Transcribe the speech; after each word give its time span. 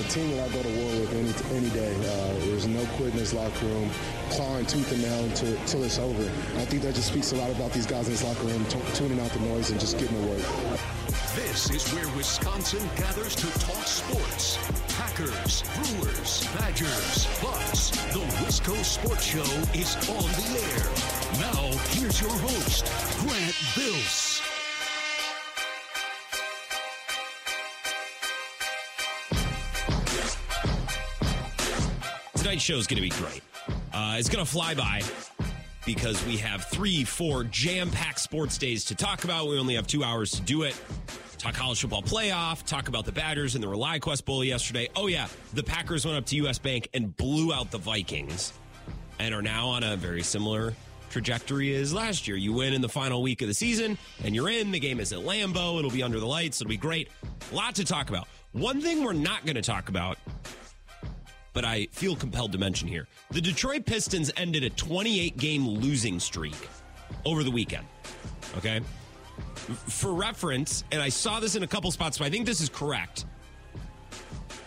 a 0.00 0.02
team 0.08 0.30
that 0.36 0.48
I 0.48 0.52
go 0.52 0.62
to 0.62 0.68
war 0.68 1.00
with 1.00 1.12
any 1.12 1.56
any 1.56 1.70
day. 1.70 1.94
Uh, 1.94 2.32
there's 2.46 2.66
no 2.66 2.84
quit 2.96 3.10
in 3.12 3.16
this 3.18 3.32
locker 3.32 3.66
room, 3.66 3.90
clawing 4.30 4.66
tooth 4.66 4.90
and 4.92 5.02
nail 5.02 5.24
until, 5.24 5.56
until 5.56 5.84
it's 5.84 5.98
over. 5.98 6.22
I 6.22 6.64
think 6.64 6.82
that 6.82 6.94
just 6.94 7.08
speaks 7.08 7.32
a 7.32 7.36
lot 7.36 7.50
about 7.50 7.72
these 7.72 7.86
guys 7.86 8.06
in 8.06 8.12
this 8.12 8.24
locker 8.24 8.46
room, 8.46 8.64
t- 8.66 8.78
tuning 8.94 9.20
out 9.20 9.30
the 9.30 9.40
noise 9.40 9.70
and 9.70 9.80
just 9.80 9.98
getting 9.98 10.20
to 10.20 10.28
work. 10.28 10.42
This 11.34 11.70
is 11.70 11.88
where 11.94 12.06
Wisconsin 12.16 12.86
gathers 12.96 13.34
to 13.36 13.46
talk 13.60 13.86
sports. 13.86 14.58
Packers, 14.96 15.62
Brewers, 15.74 16.46
Badgers, 16.58 17.26
Bucks. 17.42 17.90
The 18.12 18.20
Wisco 18.44 18.76
Sports 18.84 19.24
Show 19.24 19.40
is 19.72 19.96
on 20.08 20.28
the 20.38 20.60
air. 20.60 20.88
Now, 21.40 21.76
here's 21.90 22.20
your 22.20 22.30
host, 22.30 22.84
Grant 23.20 23.56
Bills. 23.74 24.31
Tonight's 32.52 32.64
show 32.66 32.76
is 32.76 32.86
going 32.86 33.02
to 33.02 33.08
be 33.08 33.08
great. 33.08 33.40
Uh, 33.94 34.16
it's 34.18 34.28
going 34.28 34.44
to 34.44 34.50
fly 34.50 34.74
by 34.74 35.00
because 35.86 36.22
we 36.26 36.36
have 36.36 36.66
three, 36.66 37.02
four 37.02 37.44
jam 37.44 37.90
packed 37.90 38.20
sports 38.20 38.58
days 38.58 38.84
to 38.84 38.94
talk 38.94 39.24
about. 39.24 39.48
We 39.48 39.58
only 39.58 39.74
have 39.76 39.86
two 39.86 40.04
hours 40.04 40.32
to 40.32 40.42
do 40.42 40.64
it. 40.64 40.78
Talk 41.38 41.54
college 41.54 41.80
football 41.80 42.02
playoff, 42.02 42.62
talk 42.66 42.88
about 42.88 43.06
the 43.06 43.12
Badgers 43.12 43.54
and 43.54 43.64
the 43.64 43.68
ReliaQuest 43.68 44.26
Bowl 44.26 44.44
yesterday. 44.44 44.90
Oh, 44.94 45.06
yeah, 45.06 45.28
the 45.54 45.62
Packers 45.62 46.04
went 46.04 46.18
up 46.18 46.26
to 46.26 46.36
US 46.46 46.58
Bank 46.58 46.90
and 46.92 47.16
blew 47.16 47.54
out 47.54 47.70
the 47.70 47.78
Vikings 47.78 48.52
and 49.18 49.34
are 49.34 49.40
now 49.40 49.68
on 49.68 49.82
a 49.82 49.96
very 49.96 50.22
similar 50.22 50.74
trajectory 51.08 51.74
as 51.76 51.94
last 51.94 52.28
year. 52.28 52.36
You 52.36 52.52
win 52.52 52.74
in 52.74 52.82
the 52.82 52.88
final 52.90 53.22
week 53.22 53.40
of 53.40 53.48
the 53.48 53.54
season 53.54 53.96
and 54.24 54.34
you're 54.34 54.50
in. 54.50 54.72
The 54.72 54.80
game 54.80 55.00
is 55.00 55.10
at 55.14 55.20
Lambeau. 55.20 55.78
It'll 55.78 55.90
be 55.90 56.02
under 56.02 56.20
the 56.20 56.26
lights. 56.26 56.60
It'll 56.60 56.68
be 56.68 56.76
great. 56.76 57.08
A 57.50 57.54
lot 57.54 57.76
to 57.76 57.84
talk 57.86 58.10
about. 58.10 58.28
One 58.52 58.82
thing 58.82 59.02
we're 59.02 59.14
not 59.14 59.46
going 59.46 59.56
to 59.56 59.62
talk 59.62 59.88
about 59.88 60.18
but 61.52 61.64
I 61.64 61.86
feel 61.92 62.16
compelled 62.16 62.52
to 62.52 62.58
mention 62.58 62.88
here. 62.88 63.06
The 63.30 63.40
Detroit 63.40 63.86
Pistons 63.86 64.30
ended 64.36 64.64
a 64.64 64.70
28 64.70 65.36
game 65.36 65.66
losing 65.66 66.18
streak 66.18 66.68
over 67.24 67.44
the 67.44 67.50
weekend. 67.50 67.86
Okay? 68.56 68.80
For 69.54 70.12
reference, 70.12 70.84
and 70.92 71.00
I 71.00 71.08
saw 71.08 71.40
this 71.40 71.54
in 71.54 71.62
a 71.62 71.66
couple 71.66 71.90
spots, 71.90 72.18
but 72.18 72.26
I 72.26 72.30
think 72.30 72.46
this 72.46 72.60
is 72.60 72.68
correct. 72.68 73.26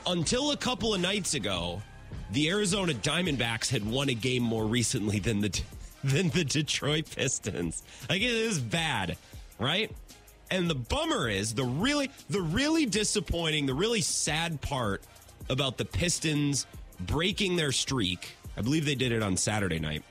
Until 0.07 0.51
a 0.51 0.57
couple 0.57 0.93
of 0.93 1.01
nights 1.01 1.33
ago, 1.33 1.81
the 2.31 2.49
Arizona 2.49 2.93
Diamondbacks 2.93 3.69
had 3.69 3.85
won 3.85 4.09
a 4.09 4.13
game 4.13 4.43
more 4.43 4.65
recently 4.65 5.19
than 5.19 5.39
the 5.39 5.61
than 6.03 6.29
the 6.29 6.43
Detroit 6.43 7.09
Pistons. 7.15 7.81
Like 8.09 8.21
it 8.21 8.29
is 8.29 8.59
bad, 8.59 9.17
right? 9.59 9.91
And 10.51 10.69
the 10.69 10.75
bummer 10.75 11.27
is 11.27 11.55
the 11.55 11.63
really 11.63 12.11
the 12.29 12.41
really 12.41 12.85
disappointing, 12.85 13.65
the 13.65 13.73
really 13.73 14.01
sad 14.01 14.61
part 14.61 15.03
about 15.49 15.77
the 15.77 15.85
Pistons 15.85 16.65
breaking 17.01 17.55
their 17.55 17.71
streak. 17.71 18.35
I 18.57 18.61
believe 18.61 18.85
they 18.85 18.95
did 18.95 19.11
it 19.11 19.21
on 19.21 19.37
Saturday 19.37 19.79
night. 19.79 20.03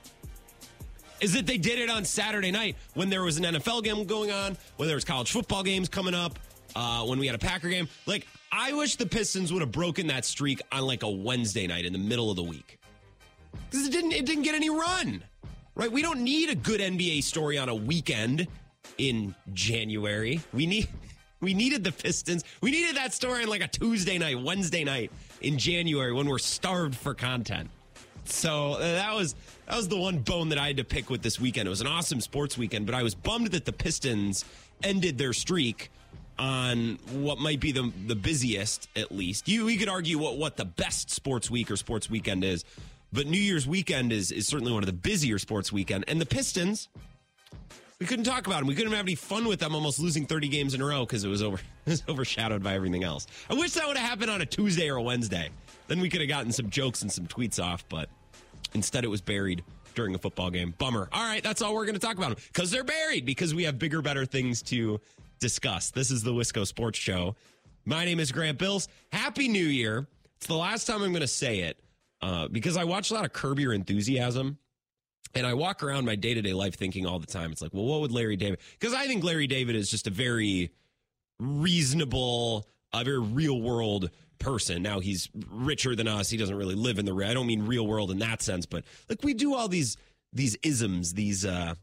Is 1.20 1.32
that 1.32 1.46
they 1.46 1.58
did 1.58 1.78
it 1.78 1.88
on 1.88 2.04
Saturday 2.04 2.50
night 2.50 2.76
when 2.94 3.08
there 3.08 3.22
was 3.22 3.38
an 3.38 3.44
NFL 3.44 3.84
game 3.84 4.04
going 4.04 4.30
on, 4.30 4.56
when 4.76 4.88
there 4.88 4.96
was 4.96 5.04
college 5.04 5.30
football 5.30 5.62
games 5.62 5.88
coming 5.88 6.14
up, 6.14 6.38
uh, 6.76 7.04
when 7.04 7.18
we 7.18 7.26
had 7.26 7.34
a 7.34 7.38
Packer 7.38 7.68
game. 7.68 7.88
Like, 8.04 8.26
I 8.52 8.72
wish 8.72 8.96
the 8.96 9.06
Pistons 9.06 9.52
would 9.52 9.62
have 9.62 9.72
broken 9.72 10.08
that 10.08 10.24
streak 10.24 10.60
on 10.70 10.82
like 10.82 11.02
a 11.02 11.10
Wednesday 11.10 11.66
night 11.66 11.84
in 11.84 11.92
the 11.92 11.98
middle 11.98 12.30
of 12.30 12.36
the 12.36 12.42
week 12.42 12.78
because 13.70 13.86
it 13.86 13.92
didn't. 13.92 14.12
It 14.12 14.26
didn't 14.26 14.42
get 14.42 14.54
any 14.54 14.70
run. 14.70 15.22
Right? 15.74 15.90
We 15.90 16.02
don't 16.02 16.20
need 16.20 16.50
a 16.50 16.54
good 16.54 16.80
NBA 16.80 17.24
story 17.24 17.58
on 17.58 17.68
a 17.68 17.74
weekend 17.74 18.46
in 18.98 19.34
January. 19.52 20.40
We 20.52 20.66
need. 20.66 20.88
We 21.44 21.54
needed 21.54 21.84
the 21.84 21.92
Pistons. 21.92 22.42
We 22.62 22.70
needed 22.70 22.96
that 22.96 23.12
story 23.12 23.42
on 23.42 23.48
like 23.50 23.62
a 23.62 23.68
Tuesday 23.68 24.16
night, 24.16 24.40
Wednesday 24.40 24.82
night 24.82 25.12
in 25.42 25.58
January 25.58 26.12
when 26.12 26.26
we're 26.26 26.38
starved 26.38 26.96
for 26.96 27.12
content. 27.12 27.68
So 28.24 28.72
uh, 28.72 28.78
that 28.78 29.14
was 29.14 29.34
that 29.66 29.76
was 29.76 29.88
the 29.88 29.98
one 29.98 30.20
bone 30.20 30.48
that 30.48 30.58
I 30.58 30.68
had 30.68 30.78
to 30.78 30.84
pick 30.84 31.10
with 31.10 31.22
this 31.22 31.38
weekend. 31.38 31.66
It 31.66 31.70
was 31.70 31.82
an 31.82 31.86
awesome 31.86 32.22
sports 32.22 32.56
weekend, 32.56 32.86
but 32.86 32.94
I 32.94 33.02
was 33.02 33.14
bummed 33.14 33.48
that 33.48 33.66
the 33.66 33.72
Pistons 33.72 34.46
ended 34.82 35.18
their 35.18 35.34
streak 35.34 35.90
on 36.38 36.98
what 37.12 37.38
might 37.38 37.60
be 37.60 37.72
the 37.72 37.92
the 38.06 38.16
busiest 38.16 38.88
at 38.96 39.12
least. 39.12 39.46
You 39.46 39.66
we 39.66 39.76
could 39.76 39.90
argue 39.90 40.18
what 40.18 40.38
what 40.38 40.56
the 40.56 40.64
best 40.64 41.10
sports 41.10 41.50
week 41.50 41.70
or 41.70 41.76
sports 41.76 42.08
weekend 42.08 42.42
is, 42.42 42.64
but 43.12 43.26
New 43.26 43.38
Year's 43.38 43.66
weekend 43.66 44.12
is 44.12 44.32
is 44.32 44.46
certainly 44.46 44.72
one 44.72 44.82
of 44.82 44.86
the 44.86 44.94
busier 44.94 45.38
sports 45.38 45.70
weekend. 45.70 46.04
And 46.08 46.20
the 46.20 46.26
Pistons 46.26 46.88
we 48.04 48.08
couldn't 48.08 48.26
talk 48.26 48.46
about 48.46 48.58
them. 48.58 48.66
We 48.66 48.74
couldn't 48.74 48.92
have 48.92 49.06
any 49.06 49.14
fun 49.14 49.48
with 49.48 49.60
them 49.60 49.74
almost 49.74 49.98
losing 49.98 50.26
30 50.26 50.48
games 50.48 50.74
in 50.74 50.82
a 50.82 50.84
row 50.84 51.06
because 51.06 51.24
it 51.24 51.28
was 51.28 51.42
over 51.42 51.56
it 51.86 51.90
was 51.90 52.02
overshadowed 52.06 52.62
by 52.62 52.74
everything 52.74 53.02
else. 53.02 53.26
I 53.48 53.54
wish 53.54 53.72
that 53.72 53.86
would 53.86 53.96
have 53.96 54.06
happened 54.06 54.30
on 54.30 54.42
a 54.42 54.46
Tuesday 54.46 54.90
or 54.90 54.96
a 54.96 55.02
Wednesday. 55.02 55.48
Then 55.88 56.00
we 56.00 56.10
could 56.10 56.20
have 56.20 56.28
gotten 56.28 56.52
some 56.52 56.68
jokes 56.68 57.00
and 57.00 57.10
some 57.10 57.26
tweets 57.26 57.58
off, 57.58 57.82
but 57.88 58.10
instead 58.74 59.04
it 59.04 59.08
was 59.08 59.22
buried 59.22 59.64
during 59.94 60.14
a 60.14 60.18
football 60.18 60.50
game. 60.50 60.74
Bummer. 60.76 61.08
All 61.12 61.24
right, 61.24 61.42
that's 61.42 61.62
all 61.62 61.72
we're 61.72 61.86
going 61.86 61.94
to 61.94 62.00
talk 62.00 62.18
about 62.18 62.36
because 62.36 62.70
they're 62.70 62.84
buried 62.84 63.24
because 63.24 63.54
we 63.54 63.64
have 63.64 63.78
bigger, 63.78 64.02
better 64.02 64.26
things 64.26 64.60
to 64.64 65.00
discuss. 65.40 65.90
This 65.90 66.10
is 66.10 66.22
the 66.22 66.32
Wisco 66.32 66.66
Sports 66.66 66.98
Show. 66.98 67.36
My 67.86 68.04
name 68.04 68.20
is 68.20 68.30
Grant 68.32 68.58
Bills. 68.58 68.86
Happy 69.12 69.48
New 69.48 69.64
Year. 69.64 70.06
It's 70.36 70.46
the 70.46 70.56
last 70.56 70.84
time 70.84 71.02
I'm 71.02 71.12
going 71.12 71.22
to 71.22 71.26
say 71.26 71.60
it 71.60 71.78
uh, 72.20 72.48
because 72.48 72.76
I 72.76 72.84
watch 72.84 73.10
a 73.10 73.14
lot 73.14 73.24
of 73.24 73.32
Curb 73.32 73.60
Your 73.60 73.72
Enthusiasm 73.72 74.58
and 75.34 75.46
I 75.46 75.54
walk 75.54 75.82
around 75.82 76.04
my 76.04 76.16
day 76.16 76.34
to 76.34 76.42
day 76.42 76.52
life 76.52 76.76
thinking 76.76 77.06
all 77.06 77.18
the 77.18 77.26
time, 77.26 77.52
it's 77.52 77.62
like, 77.62 77.74
well, 77.74 77.84
what 77.84 78.00
would 78.00 78.12
Larry 78.12 78.36
David? 78.36 78.60
Because 78.78 78.94
I 78.94 79.06
think 79.06 79.24
Larry 79.24 79.46
David 79.46 79.76
is 79.76 79.90
just 79.90 80.06
a 80.06 80.10
very 80.10 80.70
reasonable, 81.38 82.68
a 82.92 83.04
very 83.04 83.20
real 83.20 83.60
world 83.60 84.10
person. 84.38 84.82
Now 84.82 85.00
he's 85.00 85.28
richer 85.50 85.94
than 85.96 86.08
us. 86.08 86.30
He 86.30 86.36
doesn't 86.36 86.56
really 86.56 86.74
live 86.74 86.98
in 86.98 87.04
the. 87.04 87.12
Real 87.12 87.30
I 87.30 87.34
don't 87.34 87.46
mean 87.46 87.66
real 87.66 87.86
world 87.86 88.10
in 88.10 88.18
that 88.18 88.42
sense, 88.42 88.66
but 88.66 88.84
like 89.08 89.22
we 89.22 89.34
do 89.34 89.54
all 89.54 89.68
these 89.68 89.96
these 90.32 90.56
isms, 90.62 91.14
these 91.14 91.44
uh 91.44 91.74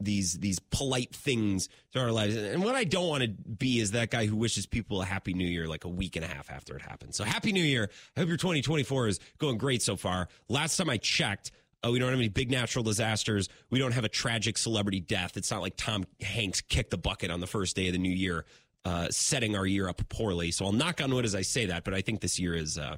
these 0.00 0.34
these 0.38 0.58
polite 0.58 1.14
things 1.14 1.68
to 1.92 2.00
our 2.00 2.12
lives. 2.12 2.36
And 2.36 2.62
what 2.62 2.74
I 2.74 2.84
don't 2.84 3.08
want 3.08 3.22
to 3.22 3.28
be 3.28 3.80
is 3.80 3.92
that 3.92 4.10
guy 4.10 4.26
who 4.26 4.36
wishes 4.36 4.66
people 4.66 5.02
a 5.02 5.04
happy 5.04 5.34
new 5.34 5.46
year 5.46 5.66
like 5.66 5.84
a 5.84 5.88
week 5.88 6.16
and 6.16 6.24
a 6.24 6.28
half 6.28 6.50
after 6.50 6.76
it 6.76 6.82
happens. 6.82 7.16
So 7.16 7.24
happy 7.24 7.52
new 7.52 7.62
year. 7.62 7.90
I 8.16 8.20
hope 8.20 8.28
your 8.28 8.36
2024 8.36 9.08
is 9.08 9.20
going 9.38 9.58
great 9.58 9.82
so 9.82 9.96
far. 9.96 10.28
Last 10.48 10.76
time 10.76 10.90
I 10.90 10.98
checked, 10.98 11.50
uh, 11.84 11.90
we 11.90 11.98
don't 11.98 12.10
have 12.10 12.18
any 12.18 12.28
big 12.28 12.50
natural 12.50 12.82
disasters. 12.82 13.48
We 13.70 13.78
don't 13.78 13.92
have 13.92 14.04
a 14.04 14.08
tragic 14.08 14.58
celebrity 14.58 15.00
death. 15.00 15.36
It's 15.36 15.50
not 15.50 15.62
like 15.62 15.76
Tom 15.76 16.04
Hanks 16.20 16.60
kicked 16.60 16.90
the 16.90 16.98
bucket 16.98 17.30
on 17.30 17.40
the 17.40 17.46
first 17.46 17.76
day 17.76 17.86
of 17.86 17.92
the 17.92 17.98
new 17.98 18.12
year, 18.12 18.44
uh, 18.84 19.08
setting 19.10 19.56
our 19.56 19.66
year 19.66 19.88
up 19.88 20.00
poorly. 20.08 20.50
So 20.50 20.64
I'll 20.64 20.72
knock 20.72 21.00
on 21.00 21.14
wood 21.14 21.24
as 21.24 21.34
I 21.34 21.42
say 21.42 21.66
that, 21.66 21.84
but 21.84 21.94
I 21.94 22.00
think 22.00 22.20
this 22.20 22.38
year 22.38 22.54
is. 22.54 22.78
Uh, 22.78 22.96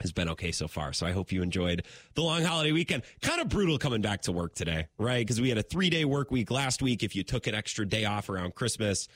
has 0.00 0.12
been 0.12 0.28
okay 0.28 0.52
so 0.52 0.68
far. 0.68 0.92
So 0.92 1.06
I 1.06 1.12
hope 1.12 1.32
you 1.32 1.42
enjoyed 1.42 1.84
the 2.14 2.22
long 2.22 2.42
holiday 2.42 2.72
weekend. 2.72 3.02
Kind 3.22 3.40
of 3.40 3.48
brutal 3.48 3.78
coming 3.78 4.02
back 4.02 4.22
to 4.22 4.32
work 4.32 4.54
today, 4.54 4.88
right? 4.98 5.20
Because 5.20 5.40
we 5.40 5.48
had 5.48 5.56
a 5.56 5.62
three 5.62 5.88
day 5.88 6.04
work 6.04 6.30
week 6.30 6.50
last 6.50 6.82
week. 6.82 7.02
If 7.02 7.16
you 7.16 7.22
took 7.22 7.46
an 7.46 7.54
extra 7.54 7.86
day 7.86 8.04
off 8.04 8.28
around 8.28 8.54
Christmas, 8.54 9.08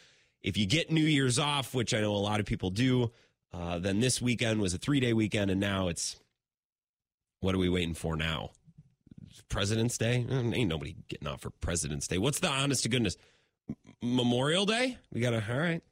if 0.42 0.56
you 0.56 0.66
get 0.66 0.90
New 0.90 1.04
Year's 1.04 1.38
off, 1.38 1.74
which 1.74 1.92
I 1.92 2.00
know 2.00 2.14
a 2.14 2.16
lot 2.16 2.40
of 2.40 2.46
people 2.46 2.70
do, 2.70 3.12
uh, 3.52 3.78
then 3.78 4.00
this 4.00 4.22
weekend 4.22 4.60
was 4.60 4.72
a 4.72 4.78
three 4.78 5.00
day 5.00 5.12
weekend. 5.12 5.50
And 5.50 5.60
now 5.60 5.88
it's 5.88 6.16
what 7.40 7.54
are 7.54 7.58
we 7.58 7.68
waiting 7.68 7.94
for 7.94 8.16
now? 8.16 8.50
President's 9.48 9.98
Day? 9.98 10.26
Mm, 10.28 10.56
ain't 10.56 10.68
nobody 10.68 10.96
getting 11.08 11.28
off 11.28 11.42
for 11.42 11.50
President's 11.50 12.06
Day. 12.08 12.18
What's 12.18 12.40
the 12.40 12.48
honest 12.48 12.82
to 12.84 12.88
goodness? 12.88 13.16
Memorial 14.02 14.66
Day? 14.66 14.98
We 15.12 15.20
got 15.20 15.30
to, 15.30 15.44
all 15.50 15.58
right. 15.58 15.82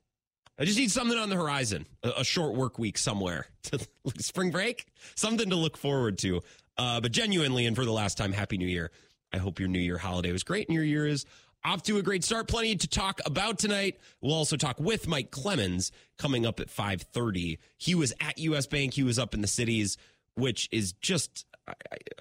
I 0.59 0.65
just 0.65 0.79
need 0.79 0.91
something 0.91 1.17
on 1.17 1.29
the 1.29 1.37
horizon, 1.37 1.87
a, 2.03 2.11
a 2.19 2.25
short 2.25 2.55
work 2.55 2.79
week 2.79 2.99
somewhere. 2.99 3.47
Spring 4.19 4.51
break? 4.51 4.87
Something 5.15 5.51
to 5.51 5.57
look 5.57 5.77
forward 5.77 6.19
to. 6.19 6.41
Uh, 6.77 7.01
but 7.01 7.13
genuinely, 7.13 7.67
and 7.67 7.77
for 7.77 7.85
the 7.85 7.93
last 7.93 8.19
time, 8.19 8.33
Happy 8.33 8.59
New 8.59 8.67
Year. 8.67 8.91
I 9.33 9.39
hope 9.39 9.61
your 9.61 9.69
New 9.69 9.81
Year 9.81 9.99
holiday 9.99 10.33
was 10.33 10.43
great 10.43 10.69
and 10.69 10.75
your 10.75 10.85
year 10.85 11.07
is 11.07 11.27
off 11.65 11.83
to 11.85 11.99
a 11.99 12.03
great 12.03 12.25
start. 12.25 12.49
Plenty 12.49 12.77
to 12.77 12.89
talk 12.89 13.21
about 13.27 13.59
tonight. 13.59 13.99
We'll 14.21 14.35
also 14.35 14.57
talk 14.57 14.81
with 14.81 15.07
Mike 15.07 15.31
Clemens 15.31 15.93
coming 16.17 16.47
up 16.47 16.61
at 16.61 16.69
5:30. 16.71 17.59
He 17.77 17.95
was 17.95 18.13
at 18.21 18.39
US 18.39 18.67
Bank. 18.67 18.95
He 18.95 19.03
was 19.03 19.19
up 19.19 19.35
in 19.35 19.43
the 19.43 19.49
cities, 19.49 19.97
which 20.35 20.69
is 20.73 20.93
just 20.93 21.45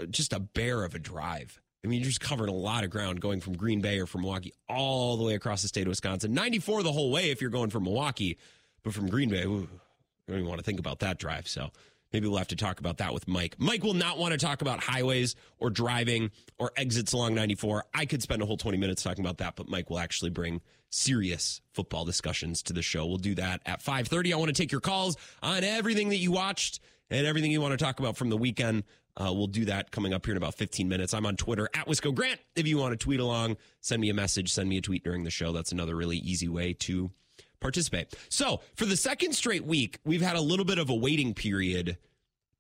just 0.10 0.34
a 0.34 0.40
bear 0.40 0.84
of 0.84 0.96
a 0.96 1.00
drive. 1.00 1.62
I 1.84 1.88
mean, 1.88 2.00
you're 2.00 2.08
just 2.08 2.22
covering 2.22 2.50
a 2.50 2.56
lot 2.56 2.84
of 2.84 2.90
ground 2.90 3.22
going 3.22 3.40
from 3.40 3.56
Green 3.56 3.82
Bay 3.82 4.00
or 4.00 4.06
from 4.06 4.22
Milwaukee 4.22 4.54
all 4.68 5.16
the 5.18 5.24
way 5.24 5.36
across 5.36 5.62
the 5.62 5.68
state 5.68 5.84
of 5.84 5.90
Wisconsin. 5.90 6.34
94 6.34 6.84
the 6.84 6.92
whole 6.92 7.12
way 7.12 7.30
if 7.30 7.40
you're 7.40 7.50
going 7.50 7.70
from 7.70 7.84
Milwaukee, 7.84 8.38
but 8.84 8.94
from 8.94 9.08
Green 9.08 9.30
Bay, 9.30 9.44
ooh, 9.44 9.70
I 10.28 10.32
don't 10.32 10.40
even 10.40 10.50
want 10.50 10.60
to 10.60 10.66
think 10.66 10.80
about 10.80 11.00
that 11.00 11.20
drive. 11.20 11.48
So 11.48 11.70
maybe 12.12 12.28
we'll 12.28 12.40
have 12.40 12.50
to 12.50 12.56
talk 12.56 12.80
about 12.80 12.98
that 12.98 13.14
with 13.14 13.28
Mike. 13.28 13.56
Mike 13.58 13.84
will 13.84 13.94
not 13.94 14.18
want 14.18 14.34
to 14.34 14.38
talk 14.38 14.62
about 14.62 14.82
highways 14.82 15.36
or 15.60 15.70
driving 15.70 16.32
or 16.58 16.72
exits 16.76 17.14
along 17.14 17.36
94. 17.36 17.86
I 17.94 18.06
could 18.06 18.22
spend 18.22 18.42
a 18.42 18.46
whole 18.46 18.58
20 18.58 18.78
minutes 18.78 19.04
talking 19.04 19.24
about 19.24 19.38
that, 19.38 19.56
but 19.56 19.70
Mike 19.70 19.90
will 19.90 20.00
actually 20.00 20.32
bring 20.32 20.62
serious 20.90 21.62
football 21.74 22.06
discussions 22.06 22.64
to 22.64 22.74
the 22.74 22.82
show. 22.82 23.06
We'll 23.06 23.18
do 23.18 23.36
that 23.36 23.62
at 23.66 23.82
5:30. 23.82 24.34
I 24.34 24.38
want 24.38 24.50
to 24.50 24.62
take 24.62 24.72
your 24.72 24.82
calls 24.82 25.18
on 25.44 25.64
everything 25.64 26.10
that 26.10 26.18
you 26.18 26.32
watched 26.32 26.80
and 27.10 27.26
everything 27.26 27.52
you 27.52 27.62
want 27.62 27.78
to 27.78 27.84
talk 27.84 28.00
about 28.00 28.18
from 28.18 28.30
the 28.30 28.38
weekend. 28.38 28.84
Uh, 29.20 29.34
we'll 29.34 29.48
do 29.48 29.66
that 29.66 29.90
coming 29.92 30.14
up 30.14 30.26
here 30.26 30.34
in 30.34 30.38
about 30.38 30.54
15 30.54 30.88
minutes. 30.88 31.14
I'm 31.14 31.26
on 31.26 31.36
Twitter 31.36 31.68
at 31.74 31.88
Wisco 31.88 32.14
Grant. 32.14 32.40
If 32.56 32.68
you 32.68 32.78
want 32.78 32.92
to 32.92 32.98
tweet 32.98 33.20
along, 33.20 33.58
send 33.82 34.00
me 34.00 34.10
a 34.10 34.14
message, 34.14 34.54
send 34.54 34.70
me 34.70 34.78
a 34.78 34.82
tweet 34.82 35.04
during 35.04 35.24
the 35.24 35.32
show. 35.32 35.52
That's 35.52 35.72
another 35.72 35.96
really 35.96 36.18
easy 36.18 36.48
way 36.48 36.74
to 36.74 37.10
participate. 37.60 38.16
So, 38.30 38.62
for 38.76 38.86
the 38.86 38.96
second 38.96 39.34
straight 39.34 39.66
week, 39.66 40.00
we've 40.06 40.22
had 40.22 40.36
a 40.36 40.42
little 40.42 40.66
bit 40.66 40.78
of 40.78 40.92
a 40.92 40.96
waiting 40.96 41.34
period 41.34 41.98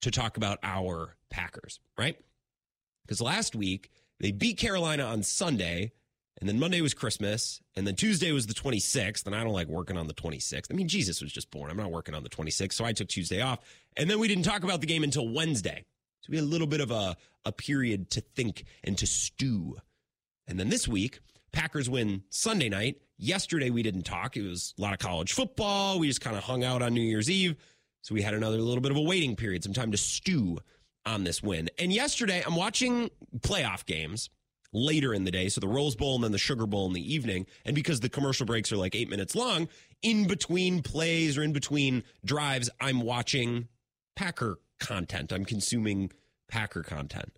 to 0.01 0.11
talk 0.11 0.37
about 0.37 0.57
our 0.63 1.15
Packers, 1.29 1.79
right? 1.97 2.17
Because 3.05 3.21
last 3.21 3.55
week 3.55 3.91
they 4.19 4.31
beat 4.31 4.57
Carolina 4.57 5.03
on 5.03 5.21
Sunday, 5.21 5.91
and 6.39 6.49
then 6.49 6.59
Monday 6.59 6.81
was 6.81 6.95
Christmas, 6.95 7.61
and 7.75 7.85
then 7.85 7.95
Tuesday 7.95 8.31
was 8.31 8.47
the 8.47 8.55
26th, 8.55 9.27
and 9.27 9.35
I 9.35 9.43
don't 9.43 9.53
like 9.53 9.67
working 9.67 9.97
on 9.97 10.07
the 10.07 10.13
26th. 10.13 10.67
I 10.71 10.73
mean, 10.73 10.87
Jesus 10.87 11.21
was 11.21 11.31
just 11.31 11.51
born. 11.51 11.69
I'm 11.69 11.77
not 11.77 11.91
working 11.91 12.15
on 12.15 12.23
the 12.23 12.29
26th, 12.29 12.73
so 12.73 12.83
I 12.83 12.93
took 12.93 13.09
Tuesday 13.09 13.41
off. 13.41 13.59
And 13.95 14.09
then 14.09 14.17
we 14.17 14.27
didn't 14.27 14.43
talk 14.43 14.63
about 14.63 14.81
the 14.81 14.87
game 14.87 15.03
until 15.03 15.27
Wednesday. 15.27 15.85
So 16.27 16.31
we 16.31 16.37
had 16.37 16.43
a 16.43 16.47
little 16.47 16.67
bit 16.67 16.81
of 16.81 16.91
a, 16.91 17.15
a 17.45 17.53
period 17.53 18.09
to 18.11 18.21
think 18.21 18.65
and 18.83 18.97
to 18.97 19.07
stew. 19.07 19.77
And 20.45 20.59
then 20.59 20.67
this 20.67 20.85
week, 20.87 21.21
Packers 21.53 21.89
win 21.89 22.23
Sunday 22.29 22.67
night. 22.67 22.97
Yesterday, 23.17 23.69
we 23.69 23.81
didn't 23.81 24.03
talk. 24.03 24.35
It 24.35 24.43
was 24.43 24.73
a 24.77 24.81
lot 24.81 24.91
of 24.91 24.99
college 24.99 25.31
football. 25.31 25.99
We 25.99 26.07
just 26.07 26.19
kind 26.19 26.35
of 26.35 26.43
hung 26.43 26.65
out 26.65 26.81
on 26.81 26.93
New 26.93 27.01
Year's 27.01 27.29
Eve. 27.29 27.55
So 28.01 28.13
we 28.13 28.21
had 28.21 28.33
another 28.33 28.57
little 28.57 28.81
bit 28.81 28.91
of 28.91 28.97
a 28.97 29.01
waiting 29.01 29.37
period, 29.37 29.63
some 29.63 29.73
time 29.73 29.91
to 29.91 29.97
stew 29.97 30.57
on 31.05 31.23
this 31.23 31.41
win. 31.41 31.69
And 31.79 31.93
yesterday, 31.93 32.43
I'm 32.45 32.57
watching 32.57 33.09
playoff 33.39 33.85
games 33.85 34.29
later 34.73 35.13
in 35.13 35.23
the 35.23 35.31
day. 35.31 35.47
So 35.47 35.61
the 35.61 35.67
Rose 35.69 35.95
Bowl 35.95 36.15
and 36.15 36.23
then 36.25 36.33
the 36.33 36.37
Sugar 36.37 36.65
Bowl 36.65 36.87
in 36.87 36.93
the 36.93 37.13
evening. 37.13 37.45
And 37.63 37.73
because 37.73 38.01
the 38.01 38.09
commercial 38.09 38.45
breaks 38.45 38.69
are 38.73 38.77
like 38.77 38.95
eight 38.95 39.09
minutes 39.09 39.33
long, 39.33 39.69
in 40.01 40.27
between 40.27 40.83
plays 40.83 41.37
or 41.37 41.43
in 41.43 41.53
between 41.53 42.03
drives, 42.25 42.69
I'm 42.81 42.99
watching 42.99 43.69
Packer 44.17 44.59
content. 44.79 45.31
I'm 45.31 45.45
consuming 45.45 46.11
Packer 46.47 46.83
content. 46.83 47.37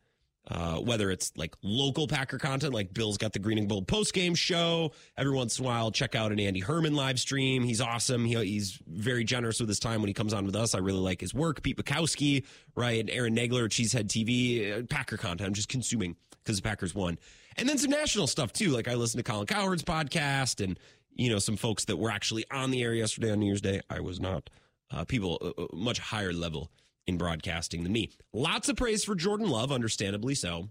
Uh, 0.50 0.78
whether 0.78 1.12
it's 1.12 1.32
like 1.38 1.56
local 1.62 2.08
Packer 2.08 2.40
content, 2.40 2.74
like 2.74 2.92
Bill's 2.92 3.20
got 3.20 3.34
the 3.34 3.40
Green 3.40 3.60
and 3.60 3.70
Gold 3.70 3.88
post 3.88 4.14
game 4.16 4.34
show. 4.34 4.94
Every 5.16 5.34
once 5.34 5.60
in 5.60 5.66
a 5.66 5.68
while, 5.68 5.92
check 5.92 6.16
out 6.16 6.32
an 6.32 6.40
Andy 6.40 6.60
Herman 6.60 6.96
live 6.96 7.20
stream. 7.20 7.64
He's 7.64 7.82
awesome. 7.82 8.26
He, 8.26 8.34
he's 8.34 8.80
very 8.88 9.24
generous 9.24 9.60
with 9.60 9.70
his 9.70 9.80
time 9.80 10.02
when 10.02 10.08
he 10.08 10.14
comes 10.14 10.34
on 10.34 10.46
with 10.48 10.56
us. 10.56 10.74
I 10.74 10.80
really 10.80 11.02
like 11.02 11.22
his 11.22 11.36
work. 11.36 11.62
Pete 11.62 11.78
Bukowski, 11.78 12.46
right? 12.76 13.08
Aaron 13.12 13.36
Nagler, 13.36 13.66
Cheesehead 13.66 14.08
TV, 14.08 14.80
uh, 14.80 14.86
Packer 14.90 15.18
content. 15.18 15.48
I'm 15.48 15.54
just 15.54 15.70
consuming 15.70 16.16
because 16.44 16.58
the 16.58 16.64
Packers 16.64 16.96
won. 16.96 17.20
And 17.58 17.70
then 17.70 17.78
some 17.78 17.92
national 17.92 18.26
stuff 18.26 18.52
too. 18.52 18.70
Like 18.70 18.88
I 18.88 18.96
listened 18.96 19.24
to 19.24 19.32
Colin 19.32 19.46
Cowherd's 19.46 19.84
podcast 19.84 20.64
and, 20.64 20.80
you 21.14 21.30
know, 21.30 21.38
some 21.38 21.58
folks 21.58 21.86
that 21.86 21.98
were 21.98 22.10
actually 22.10 22.46
on 22.50 22.72
the 22.72 22.82
air 22.82 22.96
yesterday 22.96 23.32
on 23.32 23.40
New 23.40 23.46
Year's 23.46 23.62
Day. 23.62 23.82
I 23.88 24.00
was 24.00 24.20
not. 24.20 24.50
Uh, 24.92 25.04
people 25.04 25.38
uh, 25.42 25.62
uh 25.62 25.68
much 25.74 26.00
higher 26.00 26.34
level 26.34 26.72
in 27.10 27.18
broadcasting 27.18 27.84
than 27.84 27.92
me. 27.92 28.10
Lots 28.34 28.70
of 28.70 28.78
praise 28.78 29.04
for 29.04 29.16
Jordan 29.16 29.50
Love, 29.50 29.72
understandably 29.72 30.36
so, 30.36 30.70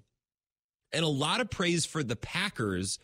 and 0.92 1.04
a 1.04 1.08
lot 1.08 1.40
of 1.40 1.50
praise 1.50 1.84
for 1.84 2.02
the 2.02 2.16
Packers 2.16 2.98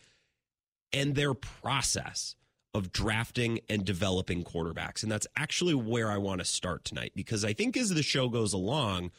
and 0.91 1.13
their 1.13 1.33
process 1.33 2.35
of 2.73 2.91
drafting 2.91 3.59
and 3.69 3.85
developing 3.85 4.43
quarterbacks. 4.43 5.03
And 5.03 5.11
that's 5.11 5.27
actually 5.37 5.75
where 5.75 6.09
I 6.09 6.17
want 6.17 6.39
to 6.39 6.45
start 6.45 6.83
tonight 6.83 7.13
because 7.15 7.45
I 7.45 7.53
think 7.53 7.77
as 7.77 7.89
the 7.89 8.03
show 8.03 8.27
goes 8.27 8.53
along, 8.53 9.11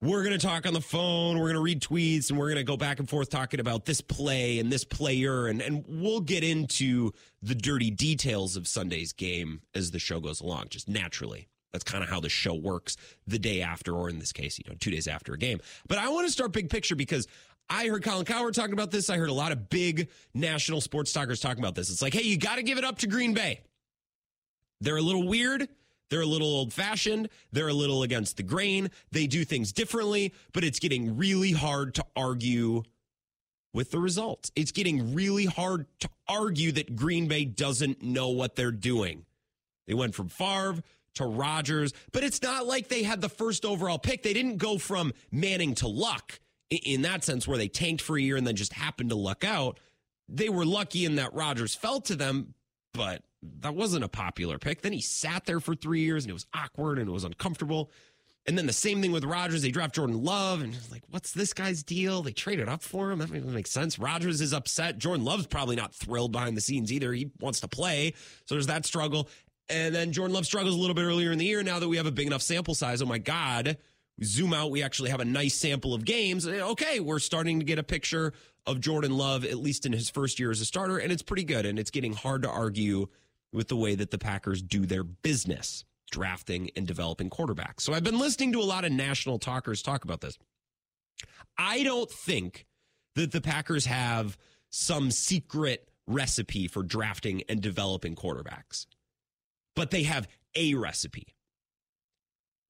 we're 0.00 0.24
going 0.24 0.36
to 0.36 0.44
talk 0.44 0.66
on 0.66 0.74
the 0.74 0.80
phone, 0.80 1.36
we're 1.38 1.52
going 1.52 1.54
to 1.54 1.60
read 1.60 1.80
tweets, 1.80 2.28
and 2.28 2.38
we're 2.38 2.48
going 2.48 2.56
to 2.56 2.64
go 2.64 2.76
back 2.76 2.98
and 2.98 3.08
forth 3.08 3.30
talking 3.30 3.60
about 3.60 3.84
this 3.84 4.00
play 4.00 4.58
and 4.58 4.72
this 4.72 4.84
player. 4.84 5.46
And, 5.46 5.60
and 5.60 5.84
we'll 5.86 6.20
get 6.20 6.42
into 6.42 7.12
the 7.40 7.54
dirty 7.54 7.90
details 7.90 8.56
of 8.56 8.66
Sunday's 8.66 9.12
game 9.12 9.60
as 9.74 9.92
the 9.92 10.00
show 10.00 10.18
goes 10.18 10.40
along, 10.40 10.66
just 10.70 10.88
naturally. 10.88 11.48
That's 11.72 11.84
kind 11.84 12.04
of 12.04 12.10
how 12.10 12.20
the 12.20 12.28
show 12.28 12.54
works 12.54 12.96
the 13.26 13.38
day 13.38 13.62
after, 13.62 13.94
or 13.94 14.08
in 14.08 14.18
this 14.18 14.32
case, 14.32 14.58
you 14.58 14.64
know, 14.68 14.76
two 14.78 14.90
days 14.90 15.08
after 15.08 15.32
a 15.32 15.38
game. 15.38 15.60
But 15.88 15.98
I 15.98 16.08
want 16.10 16.26
to 16.26 16.32
start 16.32 16.52
big 16.52 16.68
picture 16.68 16.96
because 16.96 17.26
I 17.68 17.88
heard 17.88 18.04
Colin 18.04 18.26
Cowherd 18.26 18.54
talking 18.54 18.74
about 18.74 18.90
this. 18.90 19.08
I 19.08 19.16
heard 19.16 19.30
a 19.30 19.34
lot 19.34 19.52
of 19.52 19.70
big 19.70 20.08
national 20.34 20.80
sports 20.80 21.12
talkers 21.12 21.40
talking 21.40 21.62
about 21.62 21.74
this. 21.74 21.90
It's 21.90 22.02
like, 22.02 22.12
hey, 22.12 22.22
you 22.22 22.36
got 22.36 22.56
to 22.56 22.62
give 22.62 22.78
it 22.78 22.84
up 22.84 22.98
to 22.98 23.06
Green 23.06 23.32
Bay. 23.32 23.60
They're 24.80 24.96
a 24.96 25.02
little 25.02 25.26
weird. 25.26 25.68
They're 26.10 26.20
a 26.20 26.26
little 26.26 26.48
old 26.48 26.74
fashioned. 26.74 27.30
They're 27.52 27.68
a 27.68 27.72
little 27.72 28.02
against 28.02 28.36
the 28.36 28.42
grain. 28.42 28.90
They 29.12 29.26
do 29.26 29.46
things 29.46 29.72
differently, 29.72 30.34
but 30.52 30.64
it's 30.64 30.78
getting 30.78 31.16
really 31.16 31.52
hard 31.52 31.94
to 31.94 32.04
argue 32.14 32.82
with 33.72 33.90
the 33.90 33.98
results. 33.98 34.52
It's 34.54 34.72
getting 34.72 35.14
really 35.14 35.46
hard 35.46 35.86
to 36.00 36.10
argue 36.28 36.72
that 36.72 36.94
Green 36.96 37.28
Bay 37.28 37.46
doesn't 37.46 38.02
know 38.02 38.28
what 38.28 38.56
they're 38.56 38.70
doing. 38.70 39.24
They 39.86 39.94
went 39.94 40.14
from 40.14 40.28
Favre 40.28 40.82
to 41.14 41.24
Rodgers, 41.24 41.92
but 42.12 42.24
it's 42.24 42.42
not 42.42 42.66
like 42.66 42.88
they 42.88 43.02
had 43.02 43.20
the 43.20 43.28
first 43.28 43.64
overall 43.64 43.98
pick. 43.98 44.22
They 44.22 44.32
didn't 44.32 44.56
go 44.56 44.78
from 44.78 45.12
Manning 45.30 45.74
to 45.76 45.88
Luck 45.88 46.40
in 46.70 47.02
that 47.02 47.22
sense, 47.24 47.46
where 47.46 47.58
they 47.58 47.68
tanked 47.68 48.02
for 48.02 48.16
a 48.16 48.20
year 48.20 48.36
and 48.36 48.46
then 48.46 48.56
just 48.56 48.72
happened 48.72 49.10
to 49.10 49.16
luck 49.16 49.44
out. 49.44 49.78
They 50.28 50.48
were 50.48 50.64
lucky 50.64 51.04
in 51.04 51.16
that 51.16 51.34
Rodgers 51.34 51.74
fell 51.74 52.00
to 52.02 52.16
them, 52.16 52.54
but 52.94 53.22
that 53.60 53.74
wasn't 53.74 54.04
a 54.04 54.08
popular 54.08 54.58
pick. 54.58 54.82
Then 54.82 54.92
he 54.92 55.00
sat 55.00 55.44
there 55.44 55.60
for 55.60 55.74
three 55.74 56.00
years 56.00 56.24
and 56.24 56.30
it 56.30 56.34
was 56.34 56.46
awkward 56.54 56.98
and 56.98 57.08
it 57.08 57.12
was 57.12 57.24
uncomfortable. 57.24 57.90
And 58.46 58.58
then 58.58 58.66
the 58.66 58.72
same 58.72 59.00
thing 59.00 59.12
with 59.12 59.24
Rodgers. 59.24 59.62
They 59.62 59.70
draft 59.70 59.94
Jordan 59.94 60.22
Love 60.22 60.62
and 60.62 60.76
like, 60.90 61.02
what's 61.10 61.32
this 61.32 61.52
guy's 61.52 61.82
deal? 61.82 62.22
They 62.22 62.32
traded 62.32 62.68
up 62.68 62.82
for 62.82 63.12
him. 63.12 63.20
That 63.20 63.32
doesn't 63.32 63.54
make 63.54 63.68
sense. 63.68 63.98
Rodgers 63.98 64.40
is 64.40 64.52
upset. 64.52 64.98
Jordan 64.98 65.24
Love's 65.24 65.46
probably 65.46 65.76
not 65.76 65.94
thrilled 65.94 66.32
behind 66.32 66.56
the 66.56 66.60
scenes 66.60 66.92
either. 66.92 67.12
He 67.12 67.30
wants 67.40 67.60
to 67.60 67.68
play. 67.68 68.14
So 68.46 68.54
there's 68.54 68.66
that 68.66 68.84
struggle. 68.84 69.28
And 69.68 69.94
then 69.94 70.12
Jordan 70.12 70.34
Love 70.34 70.46
struggles 70.46 70.74
a 70.74 70.78
little 70.78 70.94
bit 70.94 71.04
earlier 71.04 71.32
in 71.32 71.38
the 71.38 71.44
year. 71.44 71.62
Now 71.62 71.78
that 71.78 71.88
we 71.88 71.96
have 71.96 72.06
a 72.06 72.12
big 72.12 72.26
enough 72.26 72.42
sample 72.42 72.74
size, 72.74 73.00
oh 73.00 73.06
my 73.06 73.18
God, 73.18 73.78
we 74.18 74.24
zoom 74.24 74.52
out, 74.52 74.70
we 74.70 74.82
actually 74.82 75.10
have 75.10 75.20
a 75.20 75.24
nice 75.24 75.54
sample 75.54 75.94
of 75.94 76.04
games. 76.04 76.46
Eh, 76.46 76.60
okay, 76.60 77.00
we're 77.00 77.18
starting 77.18 77.58
to 77.60 77.64
get 77.64 77.78
a 77.78 77.82
picture 77.82 78.32
of 78.66 78.80
Jordan 78.80 79.16
Love, 79.16 79.44
at 79.44 79.56
least 79.56 79.86
in 79.86 79.92
his 79.92 80.10
first 80.10 80.38
year 80.38 80.50
as 80.50 80.60
a 80.60 80.64
starter, 80.64 80.98
and 80.98 81.10
it's 81.10 81.22
pretty 81.22 81.44
good. 81.44 81.66
And 81.66 81.78
it's 81.78 81.90
getting 81.90 82.12
hard 82.12 82.42
to 82.42 82.50
argue 82.50 83.08
with 83.52 83.68
the 83.68 83.76
way 83.76 83.94
that 83.94 84.10
the 84.10 84.18
Packers 84.18 84.62
do 84.62 84.86
their 84.86 85.04
business, 85.04 85.84
drafting 86.10 86.70
and 86.76 86.86
developing 86.86 87.30
quarterbacks. 87.30 87.80
So 87.80 87.92
I've 87.92 88.04
been 88.04 88.18
listening 88.18 88.52
to 88.52 88.60
a 88.60 88.64
lot 88.64 88.84
of 88.84 88.92
national 88.92 89.38
talkers 89.38 89.82
talk 89.82 90.04
about 90.04 90.20
this. 90.20 90.38
I 91.58 91.82
don't 91.82 92.10
think 92.10 92.66
that 93.14 93.32
the 93.32 93.40
Packers 93.40 93.86
have 93.86 94.38
some 94.70 95.10
secret 95.10 95.88
recipe 96.06 96.66
for 96.66 96.82
drafting 96.82 97.42
and 97.48 97.60
developing 97.60 98.16
quarterbacks 98.16 98.86
but 99.74 99.90
they 99.90 100.02
have 100.04 100.28
a 100.54 100.74
recipe. 100.74 101.34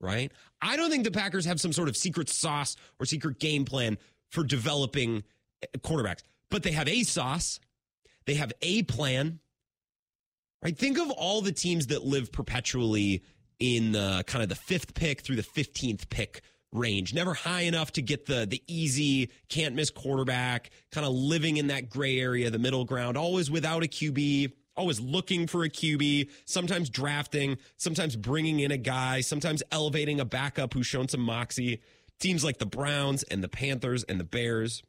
Right? 0.00 0.32
I 0.60 0.76
don't 0.76 0.90
think 0.90 1.04
the 1.04 1.10
Packers 1.12 1.44
have 1.44 1.60
some 1.60 1.72
sort 1.72 1.88
of 1.88 1.96
secret 1.96 2.28
sauce 2.28 2.76
or 2.98 3.06
secret 3.06 3.38
game 3.38 3.64
plan 3.64 3.98
for 4.30 4.42
developing 4.42 5.22
eh, 5.62 5.66
quarterbacks, 5.78 6.22
but 6.50 6.64
they 6.64 6.72
have 6.72 6.88
a 6.88 7.04
sauce. 7.04 7.60
They 8.26 8.34
have 8.34 8.52
a 8.62 8.82
plan. 8.84 9.38
Right? 10.62 10.76
Think 10.76 10.98
of 10.98 11.10
all 11.10 11.40
the 11.40 11.52
teams 11.52 11.88
that 11.88 12.04
live 12.04 12.32
perpetually 12.32 13.22
in 13.58 13.92
the 13.92 14.24
kind 14.26 14.42
of 14.42 14.48
the 14.48 14.56
fifth 14.56 14.94
pick 14.94 15.20
through 15.20 15.36
the 15.36 15.42
15th 15.42 16.08
pick 16.08 16.42
range, 16.72 17.14
never 17.14 17.34
high 17.34 17.62
enough 17.62 17.92
to 17.92 18.02
get 18.02 18.26
the 18.26 18.46
the 18.46 18.62
easy, 18.66 19.30
can't 19.48 19.74
miss 19.74 19.90
quarterback, 19.90 20.70
kind 20.90 21.06
of 21.06 21.12
living 21.12 21.58
in 21.58 21.68
that 21.68 21.88
gray 21.88 22.18
area, 22.18 22.50
the 22.50 22.58
middle 22.58 22.84
ground, 22.84 23.16
always 23.16 23.50
without 23.50 23.84
a 23.84 23.86
QB, 23.86 24.52
always 24.76 25.00
looking 25.00 25.46
for 25.46 25.64
a 25.64 25.68
QB, 25.68 26.30
sometimes 26.44 26.88
drafting, 26.90 27.58
sometimes 27.76 28.16
bringing 28.16 28.60
in 28.60 28.70
a 28.70 28.76
guy, 28.76 29.20
sometimes 29.20 29.62
elevating 29.70 30.20
a 30.20 30.24
backup 30.24 30.74
who's 30.74 30.86
shown 30.86 31.08
some 31.08 31.20
moxie. 31.20 31.80
Teams 32.18 32.44
like 32.44 32.58
the 32.58 32.66
Browns 32.66 33.22
and 33.24 33.42
the 33.42 33.48
Panthers 33.48 34.04
and 34.04 34.18
the 34.20 34.24
Bears, 34.24 34.82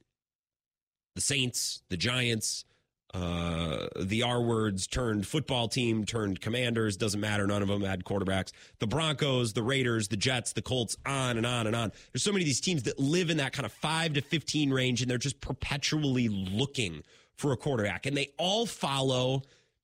the 1.15 1.21
Saints, 1.21 1.81
the 1.89 1.97
Giants, 1.97 2.65
uh, 3.13 3.89
the 3.99 4.23
R 4.23 4.41
words 4.41 4.87
turned 4.87 5.27
football 5.27 5.67
team 5.67 6.03
turned 6.03 6.41
commanders. 6.41 6.97
Doesn't 6.97 7.19
matter. 7.19 7.45
None 7.45 7.61
of 7.61 7.67
them 7.67 7.83
had 7.83 8.03
quarterbacks. 8.03 8.51
The 8.79 8.87
Broncos, 8.87 9.53
the 9.53 9.61
Raiders, 9.61 10.07
the 10.07 10.17
Jets, 10.17 10.53
the 10.53 10.63
Colts, 10.63 10.97
on 11.05 11.37
and 11.37 11.45
on 11.45 11.67
and 11.67 11.75
on. 11.75 11.91
There's 12.11 12.23
so 12.23 12.31
many 12.31 12.43
of 12.43 12.47
these 12.47 12.61
teams 12.61 12.83
that 12.83 12.99
live 12.99 13.29
in 13.29 13.37
that 13.37 13.53
kind 13.53 13.67
of 13.67 13.71
five 13.71 14.13
to 14.13 14.21
15 14.21 14.71
range 14.71 15.01
and 15.01 15.11
they're 15.11 15.19
just 15.19 15.41
perpetually 15.41 16.27
looking 16.27 17.03
for 17.35 17.51
a 17.51 17.57
quarterback. 17.57 18.07
And 18.07 18.17
they 18.17 18.31
all 18.37 18.65
follow 18.65 19.43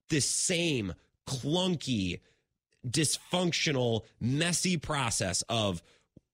this 0.10 0.30
same 0.30 0.94
clunky, 1.28 2.20
dysfunctional, 2.88 4.04
messy 4.20 4.78
process 4.78 5.44
of, 5.50 5.82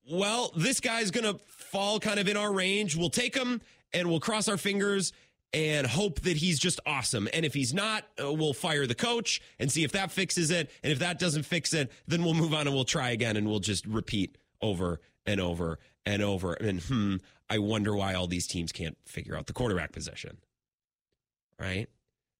well, 0.09 0.51
this 0.55 0.79
guy's 0.79 1.11
going 1.11 1.31
to 1.31 1.39
fall 1.47 1.99
kind 1.99 2.19
of 2.19 2.27
in 2.27 2.37
our 2.37 2.51
range. 2.51 2.95
We'll 2.95 3.09
take 3.09 3.35
him 3.35 3.61
and 3.93 4.09
we'll 4.09 4.19
cross 4.19 4.47
our 4.47 4.57
fingers 4.57 5.13
and 5.53 5.87
hope 5.87 6.21
that 6.21 6.37
he's 6.37 6.59
just 6.59 6.79
awesome. 6.85 7.29
And 7.33 7.45
if 7.45 7.53
he's 7.53 7.73
not, 7.73 8.03
uh, 8.21 8.31
we'll 8.31 8.53
fire 8.53 8.85
the 8.85 8.95
coach 8.95 9.41
and 9.59 9.71
see 9.71 9.83
if 9.83 9.93
that 9.93 10.11
fixes 10.11 10.51
it. 10.51 10.69
And 10.83 10.91
if 10.91 10.99
that 10.99 11.17
doesn't 11.17 11.43
fix 11.43 11.73
it, 11.73 11.91
then 12.07 12.23
we'll 12.23 12.33
move 12.33 12.53
on 12.53 12.67
and 12.67 12.75
we'll 12.75 12.83
try 12.83 13.11
again 13.11 13.37
and 13.37 13.47
we'll 13.47 13.59
just 13.59 13.85
repeat 13.85 14.37
over 14.61 14.99
and 15.25 15.39
over 15.39 15.79
and 16.05 16.21
over. 16.21 16.53
And 16.53 16.81
hmm, 16.81 17.15
I 17.49 17.59
wonder 17.59 17.95
why 17.95 18.15
all 18.15 18.27
these 18.27 18.47
teams 18.47 18.71
can't 18.71 18.97
figure 19.05 19.35
out 19.35 19.47
the 19.47 19.53
quarterback 19.53 19.91
position. 19.91 20.37
Right? 21.57 21.87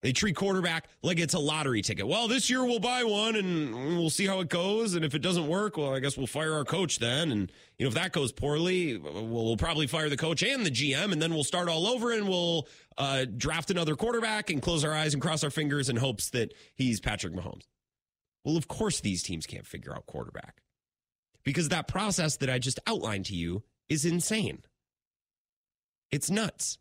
They 0.01 0.11
treat 0.11 0.35
quarterback 0.35 0.87
like 1.01 1.19
it's 1.19 1.33
a 1.33 1.39
lottery 1.39 1.81
ticket. 1.81 2.07
Well, 2.07 2.27
this 2.27 2.49
year 2.49 2.63
we'll 2.63 2.79
buy 2.79 3.03
one 3.03 3.35
and 3.35 3.97
we'll 3.97 4.11
see 4.11 4.27
how 4.27 4.39
it 4.39 4.49
goes. 4.49 4.93
And 4.93 5.03
if 5.03 5.15
it 5.15 5.19
doesn't 5.19 5.47
work, 5.47 5.77
well, 5.77 5.95
I 5.95 5.99
guess 5.99 6.15
we'll 6.15 6.27
fire 6.27 6.53
our 6.53 6.63
coach 6.63 6.99
then. 6.99 7.31
And 7.31 7.51
you 7.79 7.85
know, 7.85 7.87
if 7.87 7.95
that 7.95 8.11
goes 8.11 8.31
poorly, 8.31 8.97
we'll, 8.97 9.25
we'll 9.25 9.57
probably 9.57 9.87
fire 9.87 10.07
the 10.09 10.17
coach 10.17 10.43
and 10.43 10.65
the 10.65 10.69
GM, 10.69 11.11
and 11.11 11.21
then 11.21 11.33
we'll 11.33 11.43
start 11.43 11.69
all 11.69 11.87
over 11.87 12.11
and 12.11 12.29
we'll 12.29 12.67
uh, 12.97 13.25
draft 13.35 13.71
another 13.71 13.95
quarterback 13.95 14.51
and 14.51 14.61
close 14.61 14.85
our 14.85 14.93
eyes 14.93 15.13
and 15.13 15.21
cross 15.21 15.43
our 15.43 15.49
fingers 15.49 15.89
in 15.89 15.95
hopes 15.95 16.29
that 16.29 16.53
he's 16.75 16.99
Patrick 16.99 17.33
Mahomes. 17.33 17.63
Well, 18.43 18.57
of 18.57 18.67
course, 18.67 18.99
these 18.99 19.23
teams 19.23 19.47
can't 19.47 19.65
figure 19.65 19.93
out 19.95 20.05
quarterback 20.05 20.61
because 21.43 21.69
that 21.69 21.87
process 21.87 22.37
that 22.37 22.49
I 22.49 22.59
just 22.59 22.79
outlined 22.85 23.25
to 23.25 23.35
you 23.35 23.63
is 23.89 24.05
insane. 24.05 24.61
It's 26.11 26.29
nuts. 26.29 26.77